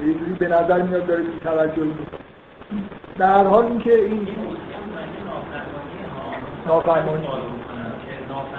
یه 0.00 0.14
جوری 0.14 0.32
به 0.32 0.48
نظر 0.48 0.82
میاد 0.82 1.06
داره 1.06 1.22
بی 1.22 1.40
توجهی 1.44 1.84
می‌کنه. 1.84 2.20
در 3.18 3.46
حال 3.46 3.64
اینکه 3.64 3.94
این 3.94 4.28
نافرمانی. 6.66 7.28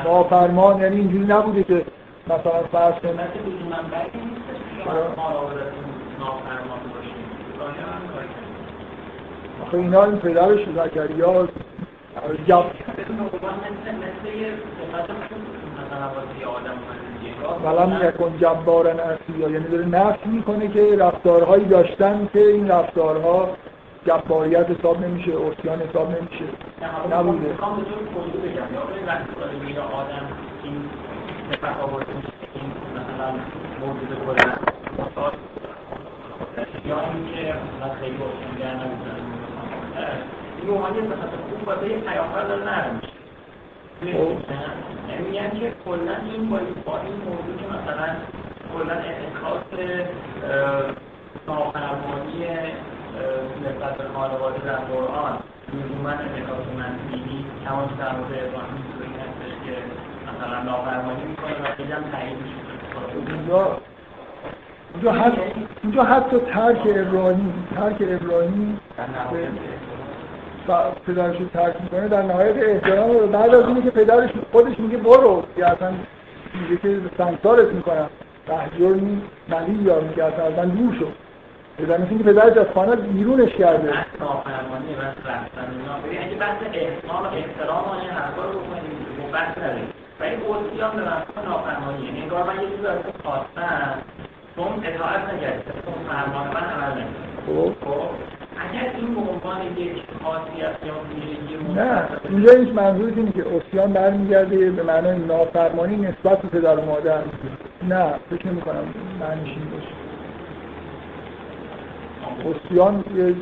نافرمان 0.05 0.81
یعنی 0.81 0.95
اینجوری 0.95 1.25
نبوده 1.25 1.63
که 1.63 1.85
مثلا 2.27 2.63
فرض 2.71 2.93
کنید. 2.93 3.19
آخه 9.63 9.77
اینا 9.77 10.03
این 10.03 10.17
پدرش 10.17 10.59
زکریا 10.75 11.47
جب 12.47 12.63
ولم 17.63 18.01
یکن 18.03 18.37
جبارن 18.37 18.99
اصیا 18.99 19.49
یعنی 19.49 19.67
داره 19.67 19.85
نفی 19.85 20.29
می‌کنه 20.29 20.67
که 20.67 20.95
رفتارهایی 20.99 21.65
داشتن 21.65 22.29
که 22.33 22.47
این 22.47 22.67
رفتارها 22.71 23.49
جباریت 24.07 24.69
حساب 24.69 25.05
نمیشه 25.05 25.31
ارسیان 25.31 25.81
حساب 25.81 26.07
نمیشه. 26.11 26.45
نبوده. 27.11 27.55
یا 36.85 36.99
اینکه 37.01 37.53
خیلی 38.01 38.17
روحانیت 40.67 41.03
به 41.03 41.15
خاطر 41.15 41.37
خوب 41.49 41.67
واسه 41.67 41.89
یه 41.89 41.97
پیامبر 41.97 42.43
داره 42.43 42.63
نرم 42.63 43.01
یعنی 44.01 45.23
میگن 45.25 45.49
که 45.59 45.73
کلا 45.85 46.15
این 46.33 46.49
با 46.49 46.57
این 46.99 47.15
موضوع 47.15 47.55
که 47.59 47.65
مثلا 47.67 48.07
کلا 48.73 48.93
انعکاس 48.93 49.63
نافرمانی 51.47 52.45
نسبت 53.65 53.97
به 53.97 54.03
خانواده 54.13 54.65
در 54.65 54.75
قرآن 54.75 55.37
لزوما 55.73 56.09
انعکاس 56.09 56.65
منفی 56.77 57.45
همون 57.65 57.87
که 57.87 57.95
در 57.99 58.11
مورد 58.15 58.31
ابراهیم 58.31 58.83
این 59.01 59.13
هستش 59.19 59.53
که 59.65 59.75
مثلا 60.29 60.63
نافرمانی 60.63 61.23
می‌کنه 61.23 61.51
و 61.51 61.75
خیلی 61.77 61.91
هم 61.91 62.03
تایید 62.11 62.37
حتی 65.11 65.41
اینجا 65.83 66.03
حتی 66.03 66.39
ترک 66.39 66.81
ابراهیم 66.85 67.67
ترک 67.75 67.95
ابراهیم 68.01 68.79
پدرش 71.07 71.39
رو 71.39 71.45
ترک 71.53 71.75
می‌کنه 71.81 72.07
در 72.07 72.21
نهایت 72.21 72.55
احترام 72.57 73.11
رو 73.11 73.27
بعد 73.27 73.55
از 73.55 73.67
اینه 73.67 73.81
که 73.81 73.89
پدرش 73.89 74.29
خودش 74.51 74.79
میگه 74.79 74.97
برو 74.97 75.43
یا 75.57 75.67
اصلا 75.67 75.91
میگه 76.53 76.81
که 76.81 76.97
سنگسارت 77.17 77.67
می‌کنم. 77.67 78.09
تحجرنی 78.47 79.21
ملی 79.49 79.83
یا 79.83 79.99
میگه 79.99 80.23
اصلا 80.23 80.45
از 80.45 80.53
من 80.53 80.69
دور 80.69 80.93
شد 80.99 81.13
پدر 81.77 81.97
مثل 81.97 82.09
اینکه 82.09 82.23
پدرش 82.23 82.57
از 82.57 82.65
خانه 82.73 82.95
بیرونش 82.95 83.51
کرده. 83.55 83.91
بحث 83.91 84.05
نافرمانی 84.19 84.95
بحث 85.01 85.17
رفتن 85.17 85.67
اینا. 85.71 86.25
اگه 86.25 86.35
بحث 86.35 86.57
احترام 86.73 87.23
و 87.23 87.27
احترام 87.27 87.83
و 87.83 87.91
این 88.01 88.09
حرفا 88.09 88.43
رو 88.43 88.59
بکنیم 88.59 89.31
بحث 89.33 89.57
نداریم. 89.57 89.87
و 90.19 90.23
این 90.23 90.39
اوسیان 90.47 90.91
به 90.95 91.01
مفهوم 91.01 91.49
نافرمانی. 91.49 92.05
یعنی 92.05 92.21
انگار 92.21 92.43
من 92.43 92.55
یه 92.55 92.69
چیزی 92.69 92.87
از 92.87 92.97
خواستم 93.23 93.97
چون 94.55 94.67
اطاعت 94.83 95.33
نکردی 95.33 95.61
چون 95.85 95.93
فرمان 96.09 96.47
من 96.47 96.65
عمل 96.73 96.91
نکردی 96.91 97.75
خب. 97.85 98.40
اگر 98.57 98.91
این 98.95 99.13
به 99.13 99.19
عنوان 99.19 99.77
یک 99.77 100.03
خاصیت 100.23 100.75
یا 100.85 100.93
نه 101.75 102.07
اینجا 102.29 102.53
هیچ 102.53 102.69
منظور 102.69 103.13
اینه 103.15 103.31
که 103.31 103.41
اوسیان 103.41 103.93
برمیگرده 103.93 104.71
به 104.71 104.83
معنای 104.83 105.19
نافرمانی 105.19 105.95
نسبت 105.95 106.41
به 106.41 106.47
پدر 106.59 106.79
و 106.79 106.85
مادر. 106.85 107.21
نه 107.89 108.13
فکر 108.29 108.47
نمی 108.47 108.61
کنم 108.61 108.83
معنیش 109.19 109.49
این 109.49 109.69
باشه. 109.71 109.93
اوسیان 112.45 113.03
یه 113.15 113.35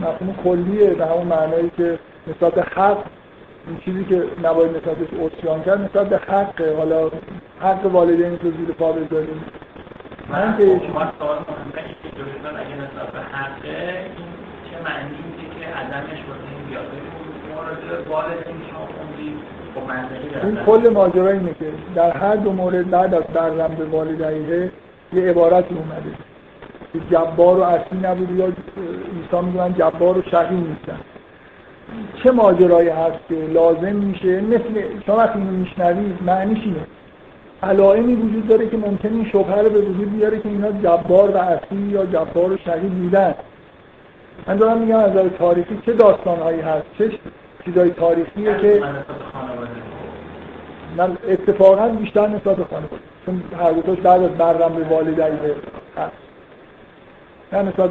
مفهوم 0.00 0.34
کلیه 0.44 0.94
به 0.94 1.06
همون 1.06 1.26
معنایی 1.26 1.70
که 1.76 1.98
نسبت 2.26 2.54
به 2.54 2.62
حق 2.62 3.04
این 3.68 3.78
چیزی 3.84 4.04
که 4.04 4.24
نباید 4.42 4.70
نسبتش 4.70 5.14
اوسیان 5.18 5.62
کرد 5.62 5.80
نسبت 5.80 6.08
به 6.08 6.16
حق. 6.18 6.76
حالا 6.78 7.10
حق 7.60 7.86
والدین 7.86 8.36
تو 8.36 8.50
زیر 8.50 8.72
پا 8.78 8.92
بذاریم. 8.92 9.44
من 10.28 10.56
که 10.56 10.64
یه 10.64 10.80
سوال 10.88 11.10
کنم 11.18 11.72
که 11.74 11.80
اگه 12.48 12.74
نسبت 12.74 13.12
به 13.12 13.18
حقه 13.18 14.06
این 14.16 14.28
چه 14.70 14.76
معنی 14.84 15.10
میده 15.10 15.60
که 15.60 15.66
عدمش 15.76 16.20
واسه 16.28 16.48
این 16.56 16.64
بیاد 16.68 16.86
والدین 18.08 18.56
شما 18.70 18.86
خوندید 18.86 19.58
این 20.42 20.56
کل 20.66 20.88
ماجرا 20.92 21.30
اینه 21.30 21.54
که 21.54 21.72
در 21.94 22.16
هر 22.16 22.36
دو 22.36 22.52
مورد 22.52 22.90
بعد 22.90 23.14
از 23.14 23.22
برزم 23.22 23.74
به 23.74 23.84
والدیه 23.84 24.72
یه 25.12 25.22
عبارتی 25.22 25.74
اومده. 25.74 26.10
که 26.92 26.98
جبار 27.10 27.58
و 27.58 27.62
اصلی 27.62 27.98
نبود 28.02 28.30
یا 28.30 28.46
عیسی 28.46 29.46
میگن 29.46 29.74
جبار 29.74 30.18
و 30.18 30.22
شقی 30.22 30.56
نیستن. 30.56 31.00
چه 32.22 32.30
ماجرایی 32.30 32.88
هست 32.88 33.18
که 33.28 33.34
لازم 33.34 33.96
میشه؟ 33.96 34.40
مثل 34.40 34.82
شما 35.06 35.16
وقتی 35.16 35.38
اینو 35.38 35.50
میشنوید 35.50 36.22
معنیش 36.22 36.64
اینه. 36.64 36.86
علائمی 37.62 38.14
وجود 38.14 38.48
داره 38.48 38.68
که 38.68 38.76
ممکن 38.76 39.08
این 39.08 39.28
شبهه 39.28 39.58
رو 39.58 39.70
به 39.70 39.80
وجود 39.80 40.16
بیاره 40.16 40.40
که 40.40 40.48
اینا 40.48 40.72
جبار 40.72 41.30
و 41.30 41.36
اصلی 41.36 41.88
یا 41.90 42.06
جبار 42.06 42.52
و 42.52 42.56
شقی 42.56 42.88
بودن. 42.88 43.34
من 44.46 44.56
دارم 44.56 44.78
میگم 44.78 44.98
از 44.98 45.12
تاریخی 45.38 45.78
چه 45.86 45.92
داستانهایی 45.92 46.60
هست؟ 46.60 46.86
چه 46.98 47.10
چیزای 47.64 47.90
تاریخیه 47.90 48.56
که 48.60 48.82
من 50.96 51.18
اتفاقا 51.28 51.88
بیشتر 51.88 52.28
نسبت 52.28 52.56
خانواده 52.70 53.02
چون 53.26 53.42
هر 53.60 53.72
دوتاش 53.72 53.98
بعد 53.98 54.22
از 54.22 54.30
برم 54.30 54.74
به 54.74 54.84
والدین 54.84 55.38
هست. 55.96 56.12
نه 57.52 57.62
نسبت 57.62 57.90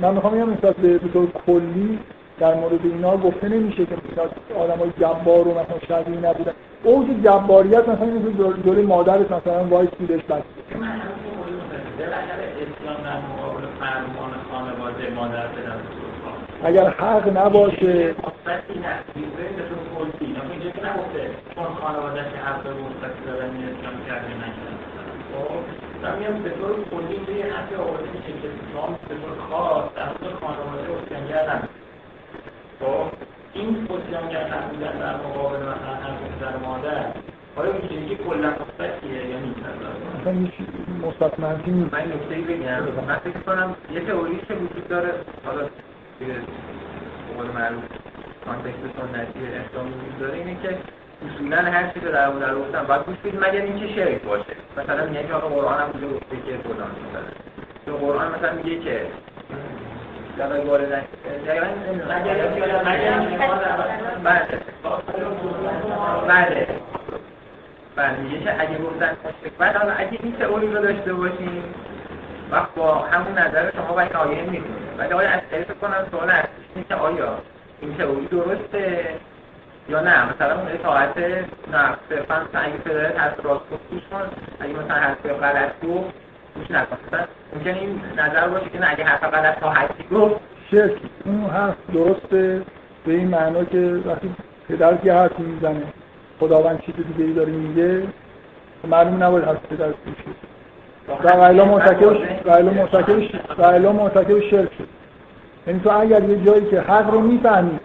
من 0.00 0.14
می‌خوام 0.14 0.34
بگم 0.34 0.50
نسبت 0.50 0.76
به 0.76 0.98
طور 0.98 1.28
کلی 1.46 1.98
در 2.38 2.54
مورد 2.54 2.80
اینا 2.84 3.16
گفته 3.16 3.48
نمیشه 3.48 3.86
که 3.86 3.94
مثلا 4.12 4.28
آدمای 4.62 4.90
جبار 5.00 5.48
و 5.48 5.50
مثلا 5.50 5.78
شبیه 5.88 6.18
نبودن. 6.18 6.52
اوج 6.84 7.06
جباریت 7.24 7.88
مثلا 7.88 8.04
اینکه 8.04 8.62
جلوی 8.64 8.82
مادرت 8.82 9.32
مثلا 9.32 9.64
وایس 9.64 9.90
بودش 9.90 10.22
بس. 10.22 10.42
اگر 16.64 16.88
حق 16.88 17.36
نباشه. 17.36 18.14
من 26.02 26.18
میام 26.18 26.42
به 26.42 26.50
طور 26.50 26.74
کلی 26.90 27.18
که 27.26 28.48
طور 29.08 29.38
خاص 29.50 29.84
در 29.96 30.08
خانواده 30.40 31.85
خب 32.80 33.06
این 33.54 33.86
پرسشگر 33.86 34.54
نبودن 34.54 34.98
در 34.98 35.16
مقابل 35.16 35.56
مثلا 35.56 35.94
هم 35.94 36.16
در 36.40 36.56
مادر 36.56 37.06
آیا 37.56 37.72
میشه 37.72 38.06
که 38.06 38.24
کلا 38.24 38.48
مثبتیه 38.48 39.26
یا 39.26 39.38
نیست؟ 39.38 39.60
اصلا 40.20 40.32
هیچ 40.32 40.52
مثبت 41.06 41.40
منفی 41.40 41.70
نیست. 41.70 41.94
من 41.94 42.00
نکته‌ای 42.00 42.42
بگم 42.42 43.04
من 43.06 43.16
فکر 43.16 43.40
کنم 43.46 43.76
یه 43.92 44.00
تئوری 44.00 44.40
که 44.48 44.54
وجود 44.54 44.88
داره 44.88 45.10
حالا 45.44 45.60
قول 47.36 47.46
معروف 47.46 47.82
context 48.44 48.82
سنتی 48.96 49.46
احترام 49.56 49.86
وجود 49.86 50.18
داره 50.20 50.34
اینه 50.34 50.56
که 50.62 50.78
اصولا 51.26 51.56
هر 51.56 51.90
چیزی 51.90 52.06
در 52.06 52.28
اون 52.28 52.62
گفتم 52.62 52.84
باید 52.88 53.02
گوش 53.02 53.16
بدید 53.16 53.36
مگر 53.36 53.62
اینکه 53.62 53.94
شرک 53.94 54.22
باشه. 54.22 54.56
مثلا 54.76 55.06
میگه 55.06 55.26
که 55.26 55.32
آقا 55.32 55.48
قرآن 55.48 55.80
هم 55.80 55.88
بوده 55.88 56.06
گفته 56.06 56.36
که 56.36 56.58
فلان 56.58 56.90
مثلا. 56.90 57.30
تو 57.86 57.96
قرآن 58.06 58.32
مثلا 58.32 58.52
میگه 58.52 58.78
که 58.80 59.06
بله. 66.24 66.66
بله. 67.96 68.18
میگه 68.20 68.40
که 68.40 68.60
اگه 68.60 68.78
گفتن 68.78 69.16
بعد 69.58 69.76
حالا 69.76 69.92
اگه 69.92 70.18
این 70.22 70.36
تئوری 70.36 70.72
رو 70.72 70.82
داشته 70.82 71.14
باشیم 71.14 71.62
وقت 72.50 72.74
با 72.74 72.94
همون 72.94 73.38
نظر 73.38 73.70
شما 73.72 73.92
باید 73.92 74.12
آیه 74.12 74.42
می‌کنیم 74.42 74.94
ولی 74.98 75.12
آیا 75.12 75.30
از 75.30 75.40
طریق 75.50 75.78
کنم 75.78 76.06
سوال 76.10 76.30
اصلیش 76.30 76.86
که 76.88 76.94
آیا 76.94 77.38
این 77.80 77.96
تئوری 77.96 78.26
درسته 78.26 79.08
یا 79.88 80.00
نه 80.00 80.32
مثلا 80.34 80.60
اون 80.60 80.68
اطاعت 80.68 81.18
نه 81.72 81.96
صرفا 82.08 82.46
اگه 82.54 82.76
پدرت 82.84 83.18
حرف 83.18 83.44
راست 83.44 83.70
گفت 83.70 83.90
گوش 83.90 84.02
کن 84.10 84.30
اگه 84.60 84.72
مثلا 84.72 84.96
حرف 84.96 85.26
غلط 85.26 85.72
گفت 85.84 86.25
گوش 86.56 86.70
نکن 86.70 86.96
مثلا 87.06 87.26
ممکنه 87.54 87.78
این 87.78 88.00
نظر 88.16 88.48
باشه 88.48 88.70
که 88.70 88.92
اگه 88.92 89.04
حرف 89.04 89.24
غلط 89.24 89.60
تا 89.60 89.70
حدی 89.70 90.04
گفت. 90.14 90.40
شرک. 90.70 90.92
اون 91.24 91.50
حرف 91.50 91.74
درسته 91.94 92.62
به 93.04 93.12
این 93.12 93.28
معنا 93.28 93.64
که 93.64 94.00
وقتی 94.06 94.34
پدر 94.68 94.98
یه 95.04 95.12
حرفی 95.12 95.42
می‌زنه 95.42 95.82
خداوند 96.40 96.80
چیز 96.80 96.94
دیگه 96.94 97.24
ای 97.24 97.32
داره 97.32 97.52
میگه 97.52 98.02
معلوم 98.88 99.22
نباید 99.22 99.44
حرف 99.44 99.66
پدر 99.66 99.86
گوش 99.86 100.14
و 101.08 101.28
غیلا 101.28 101.64
مرتکب 101.64 102.04
مرتکب 102.70 103.18
غیلا 103.62 103.92
مرتکب 103.92 104.40
شرک 104.40 104.70
شد. 104.78 104.88
یعنی 105.66 105.80
تو 105.80 106.00
اگر 106.00 106.24
یه 106.24 106.44
جایی 106.44 106.66
که 106.66 106.80
حق 106.80 107.10
رو 107.10 107.20
می‌فهمی 107.20 107.78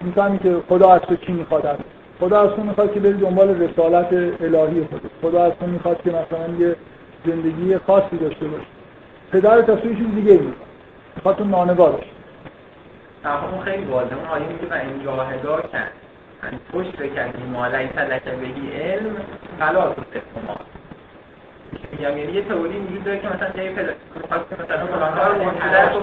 می‌فهمی 0.00 0.38
که 0.38 0.56
خدا 0.68 0.92
از 0.92 1.00
تو 1.00 1.16
چی 1.16 1.32
می‌خواد 1.32 1.66
خدا 2.20 2.40
از 2.40 2.50
تو 2.50 2.62
می‌خواد 2.62 2.94
که 2.94 3.00
بری 3.00 3.12
دنبال 3.12 3.62
رسالت 3.62 4.12
الهی 4.40 4.84
خود 4.90 5.10
خدا 5.22 5.44
از 5.44 5.52
تو 5.60 5.66
می‌خواد 5.66 6.02
که 6.02 6.10
مثلا 6.10 6.54
یه 6.58 6.76
زندگی 7.26 7.78
خاصی 7.78 8.16
داشته 8.16 8.46
باشی. 8.46 8.66
پدر 9.32 9.58
از 9.58 9.64
تو 9.64 9.94
چیز 9.94 10.14
دیگه 10.14 10.32
می‌خواد. 10.32 10.54
می‌خواد 11.16 11.36
تو 11.36 11.74
باشی. 11.74 12.10
اون 13.24 13.64
خیلی 13.64 13.84
واضحه 13.84 14.16
اون 14.18 14.28
آیه 14.28 14.46
میگه 14.46 14.66
و 14.70 14.74
این 14.74 15.04
جاهدا 15.04 15.56
کن. 15.56 15.78
یعنی 16.44 16.58
پشت 16.72 16.96
بکردی. 16.96 17.42
ما 17.42 17.66
لیس 17.66 17.98
لک 17.98 18.22
بهی 18.22 18.82
علم 18.82 19.16
فلا 19.58 19.92
تصفهما 19.92 20.56
میگم 21.92 22.18
یعنی 22.18 22.32
یه 22.32 22.42
تئوری 22.42 22.78
وجود 22.78 23.04
داره 23.04 23.18
که 23.18 23.28
مثلا 23.28 23.62
یه 23.64 23.70
پدر 23.70 23.94
مثلا 24.64 24.86
فلان 24.86 25.14
کار 25.14 25.34
رو 25.34 26.02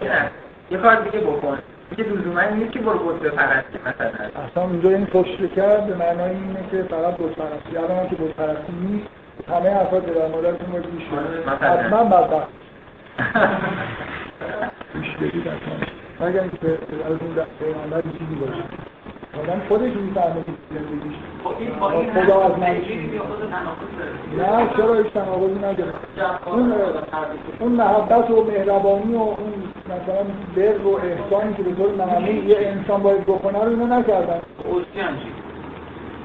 یه 0.71 0.77
کار 0.77 0.95
دیگه 0.95 1.19
بکن. 1.19 1.57
که 1.95 2.03
لزوما 2.03 2.41
نیست 2.41 2.71
که 2.71 2.79
برو 2.79 2.99
بود 2.99 3.19
بپرستی 3.19 3.79
مثلا. 3.85 4.45
اصلا 4.47 4.63
اونجا 4.63 4.89
این 4.89 5.05
پشت 5.05 5.53
کرد 5.55 5.87
به 5.87 5.95
معنای 5.95 6.29
اینه 6.29 6.59
که 6.71 6.83
فقط 6.83 7.17
بود 7.17 7.35
پرستی. 7.35 7.77
الان 7.77 8.09
که 8.09 8.15
بود 8.15 8.35
پرستی 8.35 8.73
نیست 8.73 9.07
همه 9.47 9.81
افراد 9.81 10.05
در 10.05 10.27
مورد 10.27 10.69
مورد 10.69 10.85
میشه 10.93 11.07
حتما 11.61 12.03
بدبخت. 12.03 12.47
گوش 14.93 15.09
بدید 15.17 15.47
مگر 16.19 16.41
اینکه 16.41 16.77
از 17.05 17.17
اون 17.21 17.45
پیغمبر 17.59 18.01
چیزی 18.01 18.35
باشه. 18.35 18.63
آدم 19.39 19.61
خودش 19.69 19.93
می‌فهمه 19.93 20.43
که 20.43 20.51
زندگیش 20.71 21.15
خدا 22.13 22.43
از 22.43 22.59
من 22.59 22.67
نه 24.37 24.69
چرا 24.77 24.93
هیچ 24.93 25.13
تناقضی 25.13 25.59
نداره 25.59 25.93
اون 26.45 26.73
اون 27.59 27.71
محبت 27.71 28.29
و 28.29 28.43
مهربانی 28.43 29.15
و 29.15 29.19
اون 29.19 29.53
مثلا 29.85 30.23
بر 30.55 30.77
و 30.77 30.95
احسانی 30.95 31.53
که 31.53 31.63
به 31.63 31.75
طور 31.75 31.95
معمول 31.95 32.47
یه 32.47 32.57
انسان 32.59 33.03
باید 33.03 33.21
بکنه 33.21 33.63
رو 33.63 33.69
اینو 33.69 33.85
نکردن. 33.85 34.39
اوسیان 34.63 35.19
چی؟ 35.19 35.31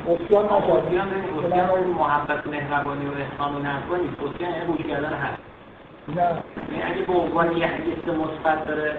اوسیان 0.07 0.45
نکردن. 0.45 1.05
اوسیان 1.35 1.85
محبت 1.99 2.47
و 2.47 2.51
مهربانی 2.51 3.07
و 3.07 3.11
احسان 3.11 3.55
و 3.55 3.59
نفع 3.59 4.03
نیست 4.03 4.21
اوسیان 4.21 4.51
یعنی 4.51 4.67
روش 4.67 4.87
کردن 4.87 5.13
هست 5.13 5.48
نه 6.17 6.43
یعنی 6.79 7.03
به 7.03 7.13
عنوان 7.13 7.57
یه 7.57 7.67
حدیث 7.67 7.99
مثبت 8.09 8.67
داره 8.67 8.97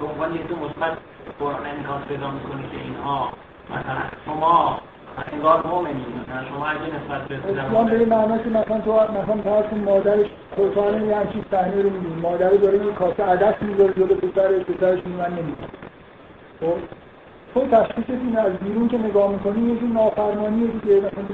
به 0.00 0.06
عنوان 0.06 0.34
یه 0.34 0.40
مثبت 0.40 0.98
قرآن 1.38 1.66
انگار 1.66 2.00
پیدا 2.08 2.30
می‌کنه 2.30 2.62
که 2.62 2.78
اینها 2.84 3.28
مثلا 3.70 4.02
شما 4.24 4.80
انگار 5.32 5.66
مؤمنین 5.66 6.06
مثلا 6.22 6.48
شما 6.48 6.66
اگه 6.66 6.80
نسبت 6.80 7.28
به 7.28 7.60
اسلام 7.62 7.86
به 7.86 7.98
این 7.98 8.08
معنا 8.08 8.38
که 8.38 8.48
مثلا 8.48 8.80
تو 8.80 8.92
مثلا 8.92 9.42
فرض 9.44 9.78
مادرش 9.84 10.26
خودتانه 10.56 11.06
یه 11.06 11.16
همچین 11.16 11.44
صحنه 11.50 11.82
رو 11.82 11.90
می‌بینی 11.90 12.20
مادر 12.20 12.50
داره 12.50 12.86
یه 12.86 12.92
کاسه 12.92 13.24
عدس 13.24 13.62
می‌ذاره 13.62 13.92
جلو 13.92 14.14
پسر 14.14 14.48
پسرش 14.58 15.06
من 15.06 15.30
نمی‌کنه 15.30 15.68
خب؟ 16.60 16.76
تو 17.54 17.66
تشخیصت 17.66 18.10
این 18.10 18.38
از 18.38 18.52
بیرون 18.52 18.88
که 18.88 18.98
نگاه 18.98 19.32
می‌کنی 19.32 19.72
یه 19.72 19.80
جور 19.80 19.88
نافرمانیه 19.88 20.66
دیگه. 20.66 20.96
مثلا 20.96 21.24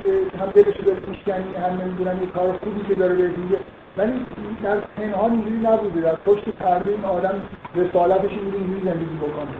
هم 0.41 0.51
دلش 0.51 0.77
رو 0.77 1.11
میشکنی 1.11 1.55
هم 1.55 1.81
نمی‌دونم 1.81 2.23
یه 2.23 2.29
کار 2.29 2.59
خوبی 2.65 2.83
که 2.89 2.95
داره 2.95 3.15
بهت 3.15 3.39
میگه. 3.39 3.59
ولی 3.97 4.27
در 4.63 4.77
پنهان 4.77 5.31
اینجوری 5.31 5.57
نبوده. 5.57 6.01
در 6.01 6.15
پشت 6.15 6.49
پرده 6.49 6.91
این 6.91 7.05
آدم 7.05 7.43
رسالتش 7.75 8.31
اینجوری 8.31 8.83
زندگی 8.85 9.17
بکنه. 9.17 9.55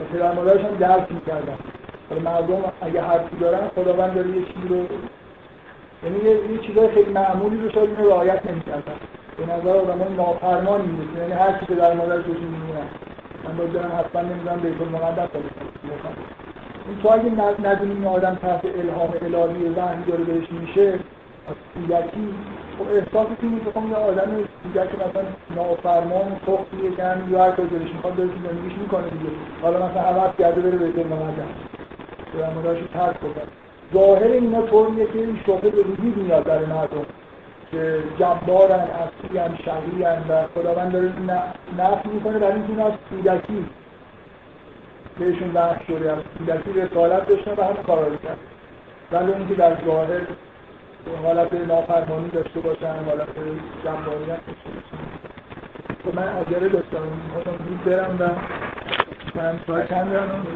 و 0.00 0.04
پدر 0.12 0.32
مادرش 0.32 0.60
هم 0.60 0.74
درک 0.74 1.12
می‌کردن. 1.12 1.58
مردم 2.24 2.62
اگه 2.80 3.02
حرفی 3.02 3.36
دارن 3.36 3.68
خداوند 3.68 4.14
داره 4.14 4.28
یه 4.28 4.34
چیزی 4.34 4.68
رو 4.68 4.76
یعنی 6.04 6.18
یه, 6.52 6.58
چیزای 6.58 6.88
خیلی 6.88 7.12
معمولی 7.12 7.56
رو 7.56 7.70
شاید 7.70 7.90
اینو 7.90 8.10
رعایت 8.10 8.46
نمی‌کردن. 8.46 8.94
به 9.36 9.42
نظر 9.42 9.76
آدم 9.76 9.98
های 9.98 10.14
نافرمانی 10.14 10.86
می‌رسه 10.86 11.20
یعنی 11.20 11.32
هر 11.32 11.64
چی 11.66 11.74
در 11.74 11.94
مادر 11.94 12.16
جوشی 12.16 12.40
میمونن 12.40 12.88
من 13.44 13.56
باید 13.56 13.72
دارم 13.72 13.92
حتما 13.98 14.22
نمی‌دونم 14.22 14.60
بیت 14.60 14.80
المقدس 14.80 15.28
این 16.88 16.98
تو 17.02 17.08
اگه 17.12 17.68
ندونی 17.68 17.92
این 17.92 18.06
آدم 18.06 18.34
تحت 18.34 18.64
الهام 18.64 19.10
الهی 19.22 19.64
وحی 19.64 20.04
داره 20.08 20.24
بهش 20.24 20.48
میشه 20.50 20.98
کودکی 21.74 22.34
خب 22.78 22.88
احساس 22.88 23.26
اینه 23.42 23.60
که 23.64 23.70
خب 23.70 23.88
یه 23.88 23.96
آدم 23.96 24.30
دیگر 24.64 24.86
که 24.86 24.96
مثلا 24.96 25.22
نافرمان 25.56 26.40
سختیه 26.46 26.96
که 26.96 27.04
همین 27.04 27.34
هر 27.34 27.50
کاری 27.50 27.68
دلش 27.68 27.92
می‌خواد 27.94 28.16
داره 28.16 28.28
زندگیش 28.28 28.78
می‌کنه 28.78 29.10
دیگه. 29.10 29.30
حالا 29.62 29.86
مثلا 29.86 30.02
عوض 30.02 30.36
کرده 30.38 30.60
بره 30.60 30.76
بیت 30.78 30.98
المقدس 30.98 31.52
به 32.32 32.46
امراشو 32.46 32.86
ترک 32.86 33.20
کنه 33.20 33.42
ظاهر 33.94 34.30
اینا 34.32 34.62
طوریه 34.62 35.06
که 35.06 35.18
این 35.18 35.40
شبه 35.46 35.70
به 35.70 35.82
وجود 35.82 36.16
میاد 36.16 36.44
در 36.44 36.58
مردم. 36.58 37.06
که 37.70 37.98
جبارن 38.18 38.88
شهری 39.64 40.02
و 40.28 40.46
خداوند 40.54 40.92
داره 40.92 41.12
نفت 41.78 42.06
می‌کنه 42.06 42.38
برای 42.38 42.52
اینکه 42.52 42.82
از 42.82 42.92
کودکی 43.10 43.64
بهشون 45.18 45.50
وحش 45.54 45.86
شده. 45.86 46.12
از 46.12 46.18
کودکی 46.38 46.80
رسالت 46.80 47.28
داشتن 47.28 47.50
و 47.50 47.64
همه 47.64 47.82
کارا 47.86 48.06
رو 48.06 48.16
کرد 48.16 48.38
ولی 49.12 49.32
اینکه 49.32 49.54
در 49.54 49.76
ظاهر 49.86 50.20
حالت 51.22 51.52
نافرمانی 51.54 52.28
داشته 52.28 52.60
باشن 52.60 53.04
حالت 53.06 53.28
جنباریت 53.84 54.46
داشته 54.46 54.70
باشن. 54.74 55.02
خب 56.04 56.14
من 56.14 56.28
عجله 56.28 56.68
داشتم 56.68 57.02
می‌خواستم 57.26 57.64
زود 57.64 57.84
برم 57.84 58.16
و 58.20 58.28
من 59.38 59.60
ساعت 59.66 59.88
چند 59.88 60.12
برم 60.12 60.46